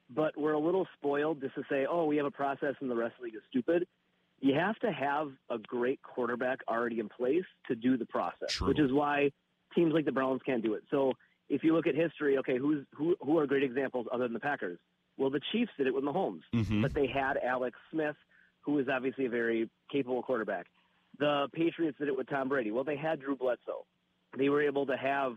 but 0.09 0.37
we're 0.37 0.53
a 0.53 0.59
little 0.59 0.87
spoiled 0.97 1.41
just 1.41 1.55
to 1.57 1.63
say, 1.69 1.87
oh, 1.91 2.05
we 2.05 2.17
have 2.19 2.27
a 2.27 2.31
process 2.31 2.75
and 2.81 2.89
the 2.89 2.95
rest 2.95 3.15
of 3.15 3.21
the 3.21 3.25
league 3.25 3.35
is 3.35 3.43
stupid. 3.49 3.89
You 4.41 4.55
have 4.55 4.79
to 4.81 4.93
have 4.93 5.33
a 5.51 5.59
great 5.59 6.01
quarterback 6.03 6.61
already 6.69 7.01
in 7.01 7.09
place 7.09 7.45
to 7.67 7.75
do 7.75 7.97
the 7.97 8.07
process, 8.07 8.51
True. 8.53 8.69
which 8.69 8.79
is 8.79 8.93
why 8.93 9.33
teams 9.75 9.93
like 9.93 10.05
the 10.05 10.13
Browns 10.13 10.41
can't 10.47 10.63
do 10.63 10.75
it. 10.75 10.85
So 10.91 11.15
if 11.49 11.65
you 11.65 11.75
look 11.75 11.87
at 11.87 11.95
history, 11.95 12.39
okay, 12.39 12.57
who's 12.59 12.85
who 12.95 13.17
who 13.21 13.39
are 13.39 13.47
great 13.47 13.63
examples 13.65 14.07
other 14.13 14.25
than 14.25 14.35
the 14.35 14.41
Packers? 14.41 14.79
Well, 15.17 15.31
the 15.31 15.41
Chiefs 15.53 15.73
did 15.77 15.87
it 15.89 15.95
with 15.95 16.05
Mahomes, 16.05 16.43
Mhm. 16.55 16.83
but 16.83 16.95
they 16.95 17.07
had 17.07 17.37
Alex 17.39 17.77
Smith, 17.91 18.17
who 18.61 18.79
is 18.79 18.89
obviously 18.89 19.27
a 19.27 19.31
very 19.31 19.69
capable 19.91 20.23
quarterback. 20.23 20.67
The 21.19 21.49
Patriots 21.53 21.99
did 21.99 22.07
it 22.07 22.17
with 22.17 22.29
Tom 22.29 22.49
Brady. 22.49 22.71
Well, 22.71 22.85
they 22.85 22.97
had 22.97 23.19
Drew 23.21 23.35
Bledsoe. 23.35 23.85
They 24.37 24.49
were 24.49 24.63
able 24.63 24.87
to 24.87 24.97
have, 24.97 25.37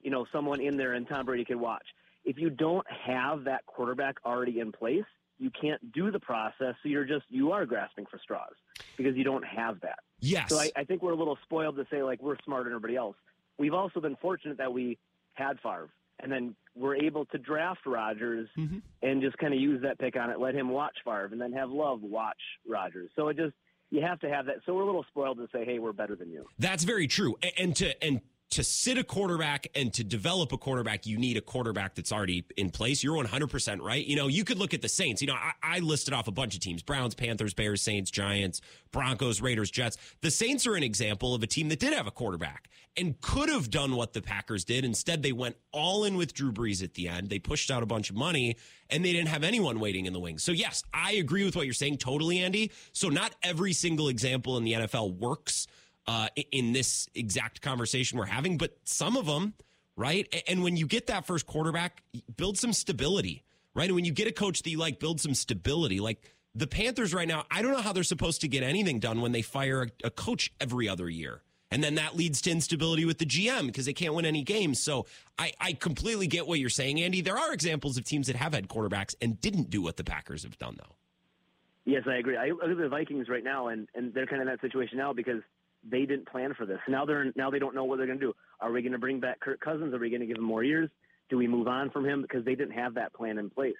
you 0.00 0.10
know, 0.10 0.24
someone 0.32 0.60
in 0.60 0.78
there 0.78 0.94
and 0.94 1.06
Tom 1.06 1.26
Brady 1.26 1.44
could 1.44 1.56
watch. 1.60 1.86
If 2.24 2.38
you 2.38 2.48
don't 2.48 2.86
have 2.90 3.44
that 3.44 3.66
quarterback 3.66 4.16
already 4.24 4.60
in 4.60 4.72
place, 4.72 5.04
you 5.38 5.50
can't 5.50 5.92
do 5.92 6.10
the 6.10 6.20
process. 6.20 6.74
So 6.82 6.88
you're 6.88 7.04
just 7.04 7.24
you 7.28 7.52
are 7.52 7.64
grasping 7.66 8.06
for 8.10 8.18
straws 8.18 8.52
because 8.96 9.16
you 9.16 9.24
don't 9.24 9.44
have 9.44 9.80
that. 9.80 10.00
Yes. 10.20 10.48
So 10.48 10.58
I, 10.58 10.70
I 10.76 10.84
think 10.84 11.02
we're 11.02 11.12
a 11.12 11.16
little 11.16 11.38
spoiled 11.44 11.76
to 11.76 11.86
say 11.90 12.02
like 12.02 12.20
we're 12.22 12.36
smarter 12.44 12.64
than 12.64 12.72
everybody 12.74 12.96
else. 12.96 13.16
We've 13.58 13.74
also 13.74 14.00
been 14.00 14.16
fortunate 14.16 14.58
that 14.58 14.72
we 14.72 14.98
had 15.34 15.58
Favre, 15.60 15.88
and 16.20 16.30
then 16.30 16.54
we're 16.76 16.96
able 16.96 17.24
to 17.26 17.38
draft 17.38 17.86
Rodgers 17.86 18.48
Mhm. 18.56 18.82
and 19.02 19.20
just 19.22 19.36
kind 19.38 19.52
of 19.54 19.60
use 19.60 19.82
that 19.82 19.98
pick 19.98 20.16
on 20.16 20.30
it. 20.30 20.38
Let 20.40 20.54
him 20.54 20.68
watch 20.68 20.96
Favre, 21.04 21.28
and 21.32 21.40
then 21.40 21.52
have 21.52 21.70
Love 21.70 22.02
watch 22.02 22.40
Rodgers. 22.68 23.10
So 23.16 23.28
it 23.28 23.36
just 23.36 23.54
you 23.90 24.02
have 24.02 24.20
to 24.20 24.28
have 24.28 24.46
that. 24.46 24.56
So 24.66 24.74
we're 24.74 24.82
a 24.82 24.86
little 24.86 25.04
spoiled 25.08 25.38
to 25.38 25.48
say, 25.52 25.64
hey, 25.64 25.78
we're 25.78 25.92
better 25.92 26.14
than 26.14 26.30
you. 26.30 26.46
That's 26.58 26.84
very 26.84 27.06
true. 27.06 27.36
And 27.58 27.74
to 27.76 28.04
and 28.04 28.20
to 28.50 28.64
sit 28.64 28.96
a 28.96 29.04
quarterback 29.04 29.66
and 29.74 29.92
to 29.94 30.02
develop 30.02 30.52
a 30.52 30.58
quarterback, 30.58 31.06
you 31.06 31.18
need 31.18 31.36
a 31.36 31.40
quarterback 31.40 31.94
that's 31.94 32.10
already 32.10 32.44
in 32.56 32.70
place. 32.70 33.02
You're 33.02 33.22
100% 33.22 33.80
right. 33.82 34.04
You 34.04 34.16
know, 34.16 34.26
you 34.26 34.42
could 34.44 34.58
look 34.58 34.72
at 34.72 34.80
the 34.80 34.88
Saints. 34.88 35.20
You 35.20 35.28
know, 35.28 35.34
I, 35.34 35.52
I 35.62 35.78
listed 35.80 36.14
off 36.14 36.28
a 36.28 36.32
bunch 36.32 36.54
of 36.54 36.60
teams 36.60 36.82
Browns, 36.82 37.14
Panthers, 37.14 37.52
Bears, 37.52 37.82
Saints, 37.82 38.10
Giants, 38.10 38.60
Broncos, 38.90 39.42
Raiders, 39.42 39.70
Jets. 39.70 39.98
The 40.22 40.30
Saints 40.30 40.66
are 40.66 40.74
an 40.74 40.82
example 40.82 41.34
of 41.34 41.42
a 41.42 41.46
team 41.46 41.68
that 41.68 41.78
did 41.78 41.92
have 41.92 42.06
a 42.06 42.10
quarterback 42.10 42.68
and 42.96 43.20
could 43.20 43.50
have 43.50 43.70
done 43.70 43.96
what 43.96 44.14
the 44.14 44.22
Packers 44.22 44.64
did. 44.64 44.84
Instead, 44.84 45.22
they 45.22 45.32
went 45.32 45.56
all 45.72 46.04
in 46.04 46.16
with 46.16 46.32
Drew 46.32 46.50
Brees 46.50 46.82
at 46.82 46.94
the 46.94 47.06
end. 47.06 47.28
They 47.28 47.38
pushed 47.38 47.70
out 47.70 47.82
a 47.82 47.86
bunch 47.86 48.08
of 48.08 48.16
money 48.16 48.56
and 48.88 49.04
they 49.04 49.12
didn't 49.12 49.28
have 49.28 49.44
anyone 49.44 49.78
waiting 49.78 50.06
in 50.06 50.14
the 50.14 50.20
wings. 50.20 50.42
So, 50.42 50.52
yes, 50.52 50.82
I 50.94 51.12
agree 51.12 51.44
with 51.44 51.54
what 51.54 51.66
you're 51.66 51.74
saying 51.74 51.98
totally, 51.98 52.38
Andy. 52.38 52.72
So, 52.92 53.10
not 53.10 53.34
every 53.42 53.74
single 53.74 54.08
example 54.08 54.56
in 54.56 54.64
the 54.64 54.72
NFL 54.72 55.18
works 55.18 55.66
uh, 56.08 56.28
in 56.50 56.72
this 56.72 57.06
exact 57.14 57.60
conversation 57.60 58.18
we're 58.18 58.24
having, 58.24 58.56
but 58.56 58.78
some 58.84 59.16
of 59.16 59.26
them, 59.26 59.52
right? 59.94 60.26
And 60.48 60.64
when 60.64 60.76
you 60.76 60.86
get 60.86 61.06
that 61.08 61.26
first 61.26 61.46
quarterback, 61.46 62.02
build 62.34 62.56
some 62.58 62.72
stability, 62.72 63.44
right? 63.74 63.84
And 63.84 63.94
when 63.94 64.06
you 64.06 64.12
get 64.12 64.26
a 64.26 64.32
coach 64.32 64.62
that 64.62 64.70
you 64.70 64.78
like, 64.78 64.98
build 64.98 65.20
some 65.20 65.34
stability. 65.34 66.00
Like 66.00 66.22
the 66.54 66.66
Panthers 66.66 67.12
right 67.12 67.28
now, 67.28 67.44
I 67.50 67.60
don't 67.60 67.72
know 67.72 67.82
how 67.82 67.92
they're 67.92 68.02
supposed 68.02 68.40
to 68.40 68.48
get 68.48 68.62
anything 68.62 69.00
done 69.00 69.20
when 69.20 69.32
they 69.32 69.42
fire 69.42 69.86
a, 70.02 70.10
coach 70.10 70.50
every 70.58 70.88
other 70.88 71.10
year. 71.10 71.42
And 71.70 71.84
then 71.84 71.96
that 71.96 72.16
leads 72.16 72.40
to 72.42 72.50
instability 72.50 73.04
with 73.04 73.18
the 73.18 73.26
GM 73.26 73.66
because 73.66 73.84
they 73.84 73.92
can't 73.92 74.14
win 74.14 74.24
any 74.24 74.42
games. 74.42 74.80
So 74.80 75.04
I, 75.38 75.52
I 75.60 75.74
completely 75.74 76.26
get 76.26 76.46
what 76.46 76.58
you're 76.58 76.70
saying, 76.70 77.02
Andy. 77.02 77.20
There 77.20 77.36
are 77.36 77.52
examples 77.52 77.98
of 77.98 78.04
teams 78.04 78.28
that 78.28 78.36
have 78.36 78.54
had 78.54 78.68
quarterbacks 78.68 79.14
and 79.20 79.38
didn't 79.42 79.68
do 79.68 79.82
what 79.82 79.98
the 79.98 80.04
Packers 80.04 80.44
have 80.44 80.56
done, 80.56 80.76
though. 80.78 80.94
Yes, 81.84 82.04
I 82.06 82.16
agree. 82.16 82.38
I 82.38 82.48
look 82.48 82.62
at 82.62 82.78
the 82.78 82.88
Vikings 82.88 83.28
right 83.28 83.44
now, 83.44 83.68
and, 83.68 83.88
and 83.94 84.14
they're 84.14 84.26
kind 84.26 84.40
of 84.40 84.48
in 84.48 84.54
that 84.54 84.62
situation 84.62 84.96
now 84.96 85.12
because 85.12 85.42
they 85.88 86.00
didn't 86.06 86.28
plan 86.28 86.54
for 86.54 86.66
this. 86.66 86.78
Now 86.88 87.04
they're 87.04 87.32
now 87.36 87.50
they 87.50 87.58
don't 87.58 87.74
know 87.74 87.84
what 87.84 87.98
they're 87.98 88.06
going 88.06 88.18
to 88.18 88.26
do. 88.26 88.34
Are 88.60 88.70
we 88.72 88.82
going 88.82 88.92
to 88.92 88.98
bring 88.98 89.20
back 89.20 89.40
Kirk 89.40 89.60
Cousins? 89.60 89.94
Are 89.94 89.98
we 89.98 90.10
going 90.10 90.20
to 90.20 90.26
give 90.26 90.36
him 90.38 90.44
more 90.44 90.64
years? 90.64 90.90
Do 91.28 91.36
we 91.36 91.46
move 91.46 91.68
on 91.68 91.90
from 91.90 92.04
him 92.06 92.22
because 92.22 92.44
they 92.44 92.54
didn't 92.54 92.72
have 92.74 92.94
that 92.94 93.12
plan 93.12 93.38
in 93.38 93.50
place? 93.50 93.76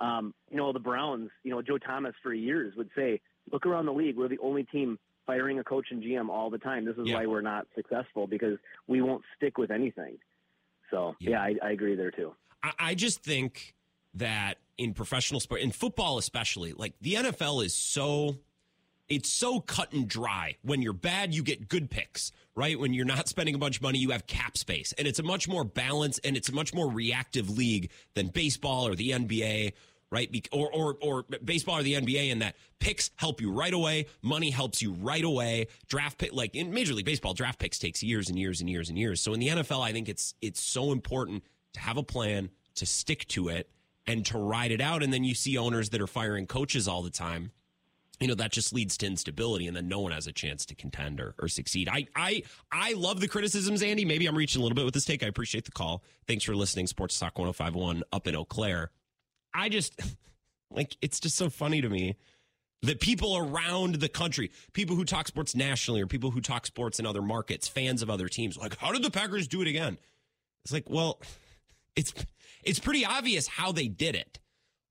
Um, 0.00 0.32
you 0.50 0.56
know, 0.56 0.72
the 0.72 0.78
Browns. 0.78 1.30
You 1.44 1.50
know, 1.50 1.62
Joe 1.62 1.78
Thomas 1.78 2.14
for 2.22 2.32
years 2.32 2.74
would 2.76 2.90
say, 2.96 3.20
"Look 3.52 3.66
around 3.66 3.86
the 3.86 3.92
league. 3.92 4.16
We're 4.16 4.28
the 4.28 4.38
only 4.38 4.64
team 4.64 4.98
firing 5.26 5.58
a 5.58 5.64
coach 5.64 5.88
and 5.90 6.02
GM 6.02 6.28
all 6.30 6.48
the 6.50 6.58
time. 6.58 6.84
This 6.84 6.96
is 6.96 7.06
Yeah. 7.06 7.16
why 7.16 7.26
we're 7.26 7.42
not 7.42 7.66
successful 7.74 8.26
because 8.26 8.58
we 8.86 9.02
won't 9.02 9.22
stick 9.36 9.58
with 9.58 9.70
anything." 9.70 10.18
So 10.90 11.14
Yeah. 11.20 11.30
yeah, 11.30 11.42
I, 11.42 11.68
I 11.68 11.70
agree 11.72 11.94
there 11.96 12.10
too. 12.10 12.34
I, 12.62 12.72
I 12.78 12.94
just 12.94 13.22
think 13.22 13.74
that 14.14 14.58
in 14.78 14.94
professional 14.94 15.38
sport, 15.40 15.60
in 15.60 15.70
football 15.70 16.16
especially, 16.18 16.72
like 16.72 16.94
the 17.00 17.14
NFL 17.14 17.62
is 17.64 17.74
so 17.74 18.38
it's 19.08 19.30
so 19.30 19.60
cut 19.60 19.92
and 19.92 20.06
dry. 20.06 20.56
When 20.62 20.82
you're 20.82 20.92
bad, 20.92 21.34
you 21.34 21.42
get 21.42 21.68
good 21.68 21.90
picks, 21.90 22.32
right? 22.54 22.78
When 22.78 22.92
you're 22.92 23.06
not 23.06 23.28
spending 23.28 23.54
a 23.54 23.58
bunch 23.58 23.76
of 23.76 23.82
money, 23.82 23.98
you 23.98 24.10
have 24.10 24.26
cap 24.26 24.56
space. 24.58 24.92
And 24.98 25.08
it's 25.08 25.18
a 25.18 25.22
much 25.22 25.48
more 25.48 25.64
balanced 25.64 26.20
and 26.24 26.36
it's 26.36 26.48
a 26.48 26.54
much 26.54 26.74
more 26.74 26.90
reactive 26.90 27.48
league 27.48 27.90
than 28.14 28.28
baseball 28.28 28.86
or 28.86 28.94
the 28.94 29.10
NBA, 29.10 29.72
right? 30.10 30.48
Or, 30.52 30.70
or, 30.70 30.96
or 31.00 31.24
baseball 31.42 31.78
or 31.78 31.82
the 31.82 31.94
NBA 31.94 32.30
in 32.30 32.40
that 32.40 32.56
picks 32.80 33.10
help 33.16 33.40
you 33.40 33.50
right 33.50 33.72
away. 33.72 34.06
Money 34.20 34.50
helps 34.50 34.82
you 34.82 34.92
right 34.92 35.24
away. 35.24 35.68
Draft 35.86 36.18
pick, 36.18 36.34
like 36.34 36.54
in 36.54 36.72
Major 36.72 36.92
League 36.92 37.06
Baseball, 37.06 37.32
draft 37.32 37.58
picks 37.58 37.78
takes 37.78 38.02
years 38.02 38.28
and 38.28 38.38
years 38.38 38.60
and 38.60 38.68
years 38.68 38.90
and 38.90 38.98
years. 38.98 39.22
So 39.22 39.32
in 39.32 39.40
the 39.40 39.48
NFL, 39.48 39.80
I 39.80 39.92
think 39.92 40.08
it's, 40.08 40.34
it's 40.42 40.62
so 40.62 40.92
important 40.92 41.44
to 41.72 41.80
have 41.80 41.96
a 41.96 42.02
plan, 42.02 42.50
to 42.74 42.84
stick 42.84 43.26
to 43.28 43.48
it 43.48 43.70
and 44.06 44.24
to 44.26 44.38
ride 44.38 44.70
it 44.70 44.82
out. 44.82 45.02
And 45.02 45.12
then 45.12 45.24
you 45.24 45.34
see 45.34 45.56
owners 45.56 45.90
that 45.90 46.00
are 46.00 46.06
firing 46.06 46.46
coaches 46.46 46.86
all 46.86 47.02
the 47.02 47.10
time 47.10 47.52
you 48.20 48.26
know 48.26 48.34
that 48.34 48.52
just 48.52 48.72
leads 48.72 48.96
to 48.98 49.06
instability 49.06 49.66
and 49.66 49.76
then 49.76 49.88
no 49.88 50.00
one 50.00 50.12
has 50.12 50.26
a 50.26 50.32
chance 50.32 50.66
to 50.66 50.74
contend 50.74 51.20
or, 51.20 51.34
or 51.40 51.48
succeed. 51.48 51.88
I 51.88 52.06
i 52.16 52.42
i 52.72 52.92
love 52.94 53.20
the 53.20 53.28
criticisms 53.28 53.82
andy. 53.82 54.04
Maybe 54.04 54.26
i'm 54.26 54.36
reaching 54.36 54.60
a 54.60 54.62
little 54.64 54.76
bit 54.76 54.84
with 54.84 54.94
this 54.94 55.04
take. 55.04 55.22
I 55.22 55.26
appreciate 55.26 55.64
the 55.64 55.72
call. 55.72 56.02
Thanks 56.26 56.44
for 56.44 56.54
listening. 56.54 56.86
Sports 56.86 57.18
talk 57.18 57.38
1051 57.38 58.02
up 58.12 58.26
in 58.26 58.34
eau 58.34 58.44
claire. 58.44 58.90
I 59.54 59.68
just 59.68 60.00
like 60.70 60.96
it's 61.00 61.20
just 61.20 61.36
so 61.36 61.48
funny 61.48 61.80
to 61.80 61.88
me 61.88 62.16
that 62.82 63.00
people 63.00 63.36
around 63.36 63.96
the 63.96 64.08
country 64.08 64.50
people 64.72 64.96
who 64.96 65.04
talk 65.04 65.28
sports 65.28 65.54
nationally 65.54 66.00
or 66.00 66.06
people 66.06 66.30
who 66.30 66.40
talk 66.40 66.66
sports 66.66 66.98
in 66.98 67.06
other 67.06 67.22
markets 67.22 67.68
fans 67.68 68.02
of 68.02 68.10
other 68.10 68.28
teams 68.28 68.56
like 68.56 68.76
how 68.78 68.92
did 68.92 69.02
the 69.02 69.10
packers 69.10 69.46
do 69.46 69.62
it 69.62 69.68
again? 69.68 69.96
It's 70.64 70.72
like 70.72 70.90
well 70.90 71.20
it's 71.96 72.12
it's 72.64 72.80
pretty 72.80 73.04
obvious 73.04 73.46
how 73.46 73.70
they 73.70 73.86
did 73.86 74.16
it 74.16 74.40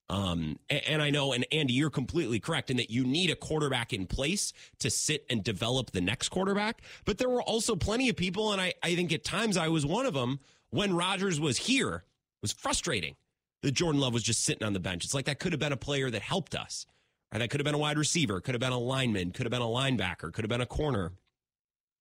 um, 0.09 0.57
and, 0.69 1.01
I 1.01 1.09
know, 1.09 1.33
and 1.33 1.45
Andy, 1.51 1.73
you're 1.73 1.89
completely 1.89 2.39
correct 2.39 2.69
in 2.69 2.77
that 2.77 2.89
you 2.89 3.03
need 3.03 3.29
a 3.29 3.35
quarterback 3.35 3.91
in 3.91 4.05
place 4.05 4.53
to 4.79 4.89
sit 4.89 5.25
and 5.29 5.43
develop 5.43 5.91
the 5.91 6.01
next 6.01 6.29
quarterback. 6.29 6.81
But 7.03 7.17
there 7.17 7.29
were 7.29 7.41
also 7.41 7.75
plenty 7.75 8.07
of 8.07 8.15
people, 8.15 8.53
and 8.53 8.61
I, 8.61 8.73
I 8.81 8.95
think 8.95 9.11
at 9.11 9.23
times 9.23 9.57
I 9.57 9.67
was 9.67 9.85
one 9.85 10.05
of 10.05 10.13
them 10.13 10.39
when 10.69 10.95
Rodgers 10.95 11.39
was 11.39 11.57
here, 11.57 11.95
it 11.95 12.41
was 12.41 12.53
frustrating 12.53 13.15
that 13.63 13.71
Jordan 13.71 13.99
Love 13.99 14.13
was 14.13 14.23
just 14.23 14.43
sitting 14.43 14.65
on 14.65 14.73
the 14.73 14.79
bench. 14.79 15.03
It's 15.03 15.13
like 15.13 15.25
that 15.25 15.39
could 15.39 15.51
have 15.51 15.59
been 15.59 15.73
a 15.73 15.77
player 15.77 16.09
that 16.09 16.21
helped 16.21 16.55
us. 16.55 16.85
Right? 17.31 17.39
That 17.39 17.49
could 17.49 17.59
have 17.59 17.65
been 17.65 17.75
a 17.75 17.79
wide 17.79 17.97
receiver, 17.97 18.39
could 18.39 18.53
have 18.53 18.61
been 18.61 18.71
a 18.71 18.79
lineman, 18.79 19.31
could 19.31 19.45
have 19.45 19.51
been 19.51 19.61
a 19.61 19.65
linebacker, 19.65 20.31
could 20.31 20.43
have 20.45 20.49
been 20.49 20.61
a 20.61 20.65
corner. 20.65 21.11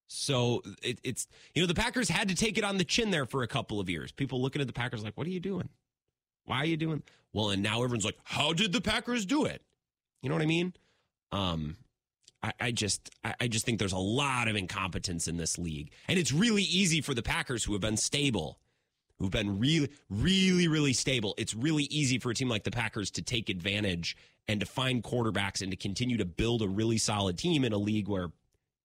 So 0.09 0.62
it, 0.83 1.01
it's, 1.03 1.27
you 1.55 1.62
know, 1.62 1.66
the 1.66 1.75
Packers 1.75 2.09
had 2.09 2.29
to 2.29 2.37
take 2.37 2.59
it 2.59 2.64
on 2.64 2.79
the 2.79 2.85
chin 2.85 3.11
there 3.11 3.27
for 3.27 3.42
a 3.42 3.49
couple 3.49 3.81
of 3.81 3.90
years. 3.90 4.12
People 4.12 4.40
looking 4.40 4.61
at 4.61 4.69
the 4.69 4.73
Packers 4.73 5.03
like, 5.03 5.16
what 5.16 5.27
are 5.27 5.31
you 5.31 5.40
doing? 5.40 5.69
Why 6.47 6.59
are 6.59 6.67
you 6.67 6.77
doing? 6.77 7.03
Well, 7.33 7.51
and 7.51 7.63
now 7.63 7.83
everyone's 7.83 8.05
like, 8.05 8.19
how 8.25 8.53
did 8.53 8.73
the 8.73 8.81
Packers 8.81 9.27
do 9.27 9.45
it? 9.45 9.63
You 10.23 10.31
know 10.31 10.35
what 10.35 10.43
I 10.43 10.47
mean? 10.47 10.73
Um, 11.33 11.77
I, 12.43 12.53
I 12.61 12.71
just, 12.71 13.11
I, 13.23 13.35
I 13.43 13.49
just 13.49 13.67
think 13.67 13.79
there's 13.79 13.93
a 13.93 13.99
lot 13.99 14.49
of 14.49 14.57
incompetence 14.57 15.29
in 15.29 15.37
this 15.37 15.59
league, 15.59 15.91
and 16.09 16.19
it's 16.19 16.33
really 16.33 16.63
easy 16.63 17.01
for 17.01 17.13
the 17.13 17.23
Packers 17.23 17.65
who 17.65 17.73
have 17.73 17.83
been 17.83 17.97
stable, 17.97 18.59
who've 19.19 19.31
been 19.31 19.59
really, 19.59 19.91
really, 20.09 20.69
really 20.69 20.93
stable. 20.93 21.35
It's 21.37 21.55
really 21.55 21.85
easy 21.85 22.19
for 22.19 22.31
a 22.31 22.35
team 22.35 22.49
like 22.49 22.65
the 22.65 22.71
Packers 22.71 23.11
to 23.13 23.23
take 23.23 23.51
advantage 23.51 24.17
and 24.49 24.61
to 24.61 24.67
find 24.67 25.03
quarterbacks 25.03 25.61
and 25.61 25.71
to 25.73 25.77
continue 25.77 26.17
to 26.17 26.25
build 26.25 26.63
a 26.63 26.69
really 26.69 26.99
solid 26.99 27.37
team 27.37 27.65
in 27.65 27.73
a 27.73 27.79
league 27.79 28.09
where, 28.09 28.23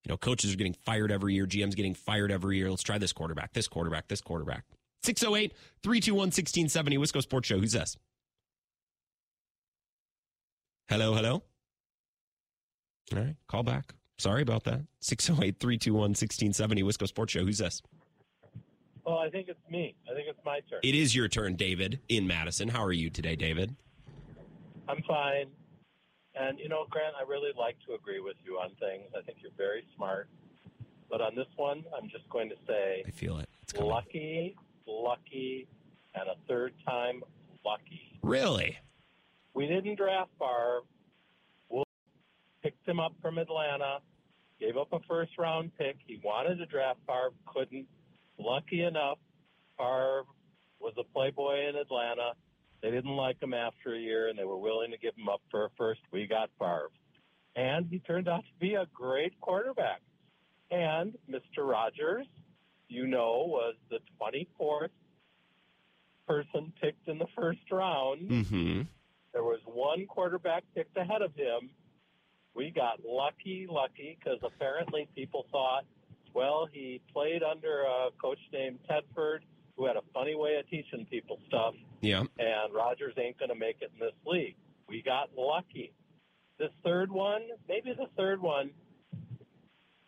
you 0.04 0.10
know, 0.10 0.17
coaches 0.17 0.54
are 0.54 0.58
getting 0.58 0.74
fired 0.74 1.12
every 1.12 1.36
year, 1.36 1.45
GM's 1.45 1.76
getting 1.76 1.93
fired 1.93 2.32
every 2.32 2.58
year. 2.58 2.69
Let's 2.69 2.84
try 2.84 2.97
this 2.97 3.13
quarterback, 3.13 3.54
this 3.54 3.67
quarterback, 3.67 4.08
this 4.08 4.21
quarterback. 4.21 4.63
608 5.03 5.53
321 5.83 6.17
1670, 6.27 6.97
Wisco 6.97 7.21
Sports 7.21 7.47
Show. 7.47 7.59
Who's 7.59 7.71
this? 7.71 7.97
Hello, 10.89 11.13
hello. 11.13 11.43
All 13.13 13.19
right, 13.19 13.35
call 13.47 13.63
back. 13.63 13.93
Sorry 14.17 14.41
about 14.41 14.63
that. 14.65 14.81
608 14.99 15.59
321 15.59 16.01
1670, 16.11 16.83
Wisco 16.83 17.07
Sports 17.07 17.33
Show. 17.33 17.43
Who's 17.43 17.57
this? 17.57 17.81
Well, 19.05 19.17
I 19.17 19.29
think 19.29 19.47
it's 19.47 19.59
me. 19.69 19.95
I 20.09 20.13
think 20.13 20.27
it's 20.29 20.39
my 20.45 20.59
turn. 20.69 20.79
It 20.83 20.93
is 20.93 21.15
your 21.15 21.27
turn, 21.27 21.55
David, 21.55 21.99
in 22.07 22.27
Madison. 22.27 22.67
How 22.67 22.83
are 22.83 22.91
you 22.91 23.09
today, 23.09 23.35
David? 23.35 23.75
I'm 24.87 25.01
fine. 25.07 25.47
And, 26.35 26.59
you 26.59 26.69
know, 26.69 26.85
Grant, 26.89 27.15
I 27.19 27.27
really 27.27 27.49
like 27.57 27.77
to 27.87 27.95
agree 27.95 28.19
with 28.19 28.35
you 28.45 28.53
on 28.57 28.69
things. 28.79 29.09
I 29.17 29.21
think 29.21 29.39
you're 29.41 29.51
very 29.57 29.83
smart. 29.95 30.29
But 31.09 31.19
on 31.19 31.35
this 31.35 31.47
one, 31.55 31.83
I'm 31.97 32.09
just 32.09 32.29
going 32.29 32.47
to 32.49 32.55
say 32.67 33.03
I 33.05 33.11
feel 33.11 33.37
it. 33.39 33.49
It's 33.63 33.73
coming. 33.73 33.89
lucky, 33.89 34.55
lucky, 34.88 35.67
and 36.15 36.30
a 36.30 36.36
third 36.48 36.74
time 36.86 37.24
lucky. 37.65 38.20
Really? 38.24 38.78
We 39.54 39.67
didn't 39.67 39.96
draft 39.98 40.32
Favre. 40.39 40.82
Wolf 41.70 41.88
picked 42.63 42.88
him 42.88 43.00
up 43.00 43.13
from 43.22 43.38
Atlanta, 43.38 44.00
gave 44.60 44.78
up 44.78 44.94
a 44.94 45.00
first 45.08 45.32
round 45.38 45.72
pick. 45.78 45.98
He 46.06 46.20
wanted 46.24 46.58
to 46.58 46.65
draft 46.65 47.00
Favre, 47.08 47.32
couldn't. 47.46 47.88
Lucky 48.39 48.84
enough, 48.84 49.20
Favre 49.78 50.24
was 50.80 50.94
a 50.98 51.04
playboy 51.13 51.70
in 51.70 51.76
Atlanta. 51.76 52.34
They 52.82 52.89
didn't 52.89 53.15
like 53.15 53.41
him 53.41 53.54
after 53.54 53.94
a 53.94 54.00
year, 54.00 54.30
and 54.30 54.38
they 54.39 54.46
were 54.46 54.58
willing 54.58 54.91
to 54.91 54.98
give 54.98 55.13
him 55.15 55.30
up 55.30 55.41
for 55.52 55.65
a 55.65 55.70
first. 55.78 56.02
We 56.12 56.26
got 56.26 56.50
Favre. 56.58 56.89
And 57.56 57.88
he 57.89 58.00
turned 58.00 58.28
out 58.28 58.44
to 58.44 58.60
be 58.60 58.76
a 58.76 58.88
great 58.94 59.39
quarterback. 59.41 60.02
And 60.72 61.15
Mr. 61.30 61.67
Rodgers, 61.67 62.26
you 62.91 63.08
know, 63.08 63.45
was 63.47 63.75
the 63.89 63.99
24th 64.21 64.89
person 66.27 66.71
picked 66.82 67.08
in 67.08 67.17
the 67.17 67.27
first 67.36 67.60
round. 67.71 68.30
Mm-hmm. 68.30 68.82
There 69.34 69.43
was 69.43 69.60
one 69.65 70.06
quarterback 70.08 70.63
picked 70.75 70.97
ahead 70.97 71.21
of 71.21 71.34
him. 71.36 71.69
We 72.54 72.69
got 72.69 72.99
lucky, 73.08 73.65
lucky, 73.69 74.17
because 74.19 74.39
apparently 74.43 75.08
people 75.15 75.45
thought, 75.51 75.86
well, 76.34 76.67
he 76.71 77.01
played 77.13 77.43
under 77.43 77.84
a 77.84 78.10
coach 78.21 78.39
named 78.51 78.80
Tedford 78.89 79.39
who 79.77 79.86
had 79.86 79.95
a 79.95 80.01
funny 80.13 80.36
way 80.36 80.58
of 80.58 80.69
teaching 80.69 81.06
people 81.10 81.39
stuff, 81.47 81.73
Yeah. 82.01 82.23
and 82.38 82.73
Rodgers 82.73 83.13
ain't 83.17 83.39
going 83.39 83.49
to 83.49 83.56
make 83.56 83.77
it 83.82 83.91
in 83.93 83.99
this 84.06 84.15
league. 84.25 84.56
We 84.89 85.01
got 85.01 85.30
lucky. 85.38 85.93
This 86.60 86.71
third 86.84 87.10
one, 87.10 87.41
maybe 87.69 87.93
the 87.97 88.08
third 88.17 88.41
one, 88.41 88.71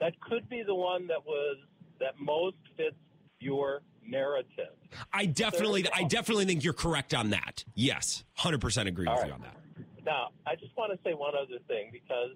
that 0.02 0.20
could 0.20 0.50
be 0.50 0.64
the 0.68 0.76
one 0.76 1.08
that 1.08 1.26
was 1.26 1.58
that 2.04 2.20
most 2.20 2.58
fits 2.78 2.96
your 3.40 3.82
narrative. 4.06 4.76
I 5.12 5.26
definitely, 5.26 5.86
I 5.94 6.04
definitely 6.04 6.46
think 6.46 6.64
you're 6.64 6.74
correct 6.74 7.14
on 7.14 7.32
that. 7.32 7.64
Yes, 7.74 8.24
hundred 8.34 8.62
percent 8.62 8.88
agree 8.88 9.06
with 9.06 9.20
All 9.20 9.26
you 9.26 9.34
on 9.34 9.42
that. 9.42 9.58
Now, 10.06 10.30
I 10.46 10.56
just 10.56 10.76
want 10.78 10.92
to 10.92 11.00
say 11.04 11.14
one 11.14 11.34
other 11.36 11.60
thing 11.68 11.90
because 11.92 12.36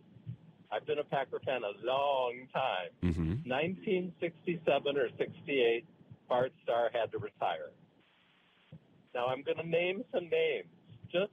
I've 0.72 0.86
been 0.86 1.00
a 1.00 1.04
Packer 1.04 1.40
fan 1.46 1.62
a 1.64 1.86
long 1.86 2.48
time. 2.54 2.92
Mm-hmm. 3.04 3.50
1967 3.50 4.98
or 4.98 5.10
68, 5.18 5.86
Bart 6.30 6.52
Starr 6.64 6.90
had 6.94 7.12
to 7.12 7.18
retire. 7.18 7.72
Now, 9.14 9.28
I'm 9.28 9.44
going 9.44 9.58
to 9.58 9.68
name 9.68 10.04
some 10.14 10.30
names 10.30 10.68
just 11.12 11.32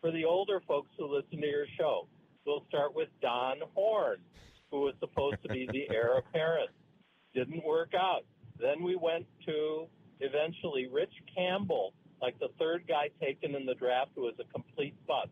for 0.00 0.10
the 0.10 0.24
older 0.24 0.60
folks 0.66 0.90
who 0.98 1.06
listen 1.06 1.40
to 1.40 1.46
your 1.46 1.66
show. 1.78 2.06
We'll 2.46 2.64
start 2.68 2.94
with 2.94 3.08
Don 3.20 3.58
Horn, 3.74 4.18
who 4.70 4.80
was 4.80 4.94
supposed 4.98 5.36
to 5.42 5.48
be 5.48 5.68
the 5.70 5.94
heir 5.94 6.18
apparent. 6.28 6.70
Didn't 7.34 7.64
work 7.64 7.92
out. 7.94 8.24
Then 8.58 8.82
we 8.82 8.96
went 8.96 9.26
to 9.46 9.86
eventually 10.20 10.88
Rich 10.92 11.12
Campbell, 11.34 11.94
like 12.20 12.38
the 12.38 12.48
third 12.58 12.84
guy 12.86 13.10
taken 13.20 13.54
in 13.54 13.64
the 13.64 13.74
draft, 13.74 14.10
who 14.14 14.22
was 14.22 14.34
a 14.38 14.52
complete 14.52 14.94
bust. 15.06 15.30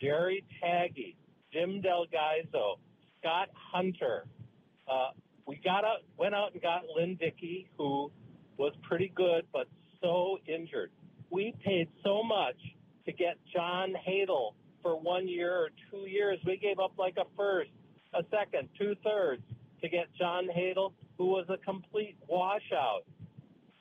Jerry 0.00 0.44
Tagge, 0.62 1.16
Jim 1.52 1.80
Del 1.80 2.06
Gaizo, 2.06 2.78
Scott 3.20 3.48
Hunter. 3.72 4.26
Uh, 4.88 5.10
we 5.46 5.56
got 5.64 5.84
out, 5.84 6.02
went 6.18 6.34
out 6.34 6.52
and 6.52 6.62
got 6.62 6.82
Lynn 6.94 7.16
Dickey, 7.16 7.68
who 7.78 8.10
was 8.58 8.72
pretty 8.82 9.10
good, 9.14 9.46
but 9.52 9.66
so 10.02 10.38
injured. 10.46 10.90
We 11.30 11.54
paid 11.64 11.88
so 12.04 12.22
much 12.22 12.56
to 13.06 13.12
get 13.12 13.36
John 13.52 13.94
Hadl 14.06 14.54
for 14.82 15.00
one 15.00 15.26
year 15.26 15.52
or 15.52 15.70
two 15.90 16.08
years. 16.08 16.38
We 16.46 16.56
gave 16.56 16.78
up 16.78 16.92
like 16.98 17.16
a 17.16 17.24
first, 17.36 17.70
a 18.14 18.22
second, 18.30 18.68
two 18.78 18.94
thirds 19.02 19.42
to 19.82 19.88
get 19.88 20.06
John 20.18 20.48
Hadl, 20.48 20.92
who 21.18 21.26
was 21.26 21.46
a 21.48 21.56
complete 21.58 22.16
washout. 22.28 23.02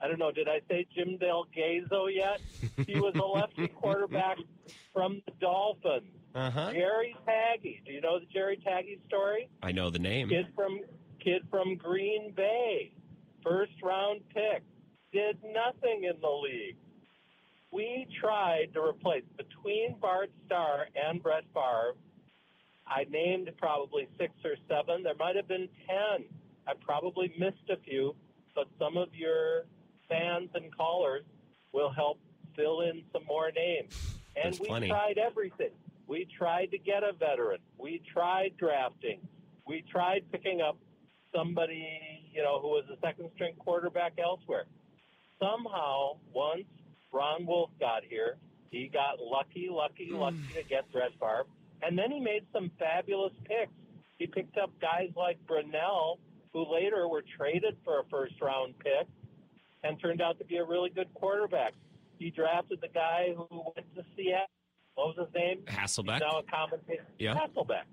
I 0.02 0.08
don't 0.08 0.20
know. 0.20 0.32
Did 0.32 0.48
I 0.48 0.60
say 0.70 0.86
Jim 0.96 1.18
Del 1.18 1.48
Gaizo 1.58 2.08
yet? 2.14 2.42
He 2.86 3.00
was 3.00 3.16
a 3.16 3.24
lefty 3.26 3.68
quarterback 3.82 4.38
from 4.94 5.22
the 5.26 5.32
Dolphins. 5.40 6.12
Uh 6.36 6.52
huh. 6.52 6.72
Jerry 6.74 7.16
Tagge. 7.28 7.84
Do 7.86 7.94
you 7.94 8.02
know 8.02 8.20
the 8.20 8.26
Jerry 8.32 8.60
Tagge 8.66 9.00
story? 9.08 9.48
I 9.64 9.72
know 9.72 9.90
the 9.90 10.00
name. 10.00 10.28
Kid 10.30 10.48
from 10.54 10.82
kid 11.24 11.44
from 11.50 11.76
Green 11.78 12.34
Bay, 12.36 12.92
first 13.42 13.72
round 13.82 14.20
pick, 14.34 14.62
did 15.14 15.38
nothing 15.44 16.04
in 16.04 16.20
the 16.22 16.30
league. 16.30 16.76
We 17.72 18.06
tried 18.22 18.74
to 18.74 18.82
replace 18.82 19.24
between 19.38 19.96
Bart 20.00 20.30
Starr 20.46 20.88
and 20.96 21.24
Brett 21.24 21.46
Favre. 21.54 21.96
I 22.88 23.06
named 23.10 23.50
probably 23.58 24.08
six 24.18 24.34
or 24.44 24.56
seven. 24.68 25.04
There 25.04 25.16
might 25.18 25.36
have 25.36 25.48
been 25.48 25.68
ten. 25.88 26.26
I 26.68 26.74
probably 26.82 27.34
missed 27.38 27.70
a 27.70 27.78
few, 27.78 28.16
but 28.54 28.68
some 28.80 28.98
of 28.98 29.10
your 29.14 29.66
fans 30.08 30.50
and 30.54 30.76
callers 30.76 31.24
will 31.74 31.92
help 31.92 32.20
fill 32.56 32.82
in 32.82 33.04
some 33.12 33.26
more 33.26 33.52
names. 33.52 34.18
And 34.42 34.58
we 34.60 34.68
plenty. 34.68 34.88
tried 34.88 35.18
everything. 35.18 35.72
We 36.08 36.28
tried 36.38 36.72
to 36.72 36.78
get 36.78 37.04
a 37.04 37.14
veteran. 37.14 37.60
We 37.78 38.02
tried 38.12 38.56
drafting. 38.58 39.20
We 39.68 39.84
tried 39.92 40.24
picking 40.32 40.62
up 40.62 40.78
somebody, 41.36 42.30
you 42.34 42.44
know, 42.44 42.60
who 42.60 42.68
was 42.68 42.86
a 42.92 43.00
second 43.06 43.30
string 43.36 43.56
quarterback 43.58 44.14
elsewhere. 44.24 44.66
Somehow, 45.40 46.18
once 46.34 46.66
Ron 47.12 47.46
Wolf 47.46 47.72
got 47.80 48.04
here, 48.08 48.38
he 48.70 48.88
got 48.88 49.20
lucky, 49.20 49.68
lucky, 49.72 50.10
hmm. 50.10 50.18
lucky 50.18 50.54
to 50.56 50.64
get 50.64 50.92
Brett 50.92 51.12
Favre. 51.20 51.46
And 51.82 51.98
then 51.98 52.12
he 52.12 52.20
made 52.20 52.44
some 52.54 52.72
fabulous 52.80 53.34
picks. 53.44 53.72
He 54.18 54.28
picked 54.28 54.58
up 54.58 54.72
guys 54.80 55.10
like 55.16 55.38
Brunell, 55.46 56.18
who 56.54 56.72
later 56.72 57.08
were 57.08 57.24
traded 57.38 57.78
for 57.84 58.00
a 58.00 58.04
first 58.10 58.36
round 58.42 58.76
pick 58.80 59.08
and 59.84 60.00
turned 60.02 60.22
out 60.22 60.40
to 60.40 60.46
be 60.46 60.58
a 60.58 60.64
really 60.64 60.90
good 60.90 61.14
quarterback. 61.14 61.74
He 62.18 62.32
drafted 62.32 62.80
the 62.82 62.88
guy 62.88 63.34
who 63.36 63.48
went 63.76 63.96
to 63.96 64.04
Seattle. 64.16 64.48
What 64.96 65.18
was 65.18 65.28
his 65.28 65.36
name? 65.36 65.60
Hasselbeck. 65.66 66.14
He's 66.14 66.22
now 66.22 66.40
a 66.40 66.44
commentator. 66.44 67.06
Yeah. 67.20 67.36
Hasselbeck. 67.36 67.84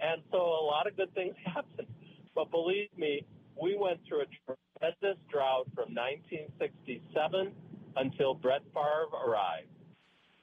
And 0.00 0.20
so 0.32 0.38
a 0.38 0.64
lot 0.64 0.86
of 0.86 0.96
good 0.96 1.14
things 1.14 1.34
happened. 1.46 1.86
But 2.34 2.50
believe 2.50 2.88
me, 2.96 3.24
we 3.60 3.76
went 3.78 4.00
through 4.08 4.22
a 4.22 4.56
tremendous 4.80 5.22
drought 5.30 5.66
from 5.74 5.94
1967 5.94 7.52
until 7.96 8.34
Brett 8.34 8.62
Favre 8.74 9.06
arrived. 9.24 9.68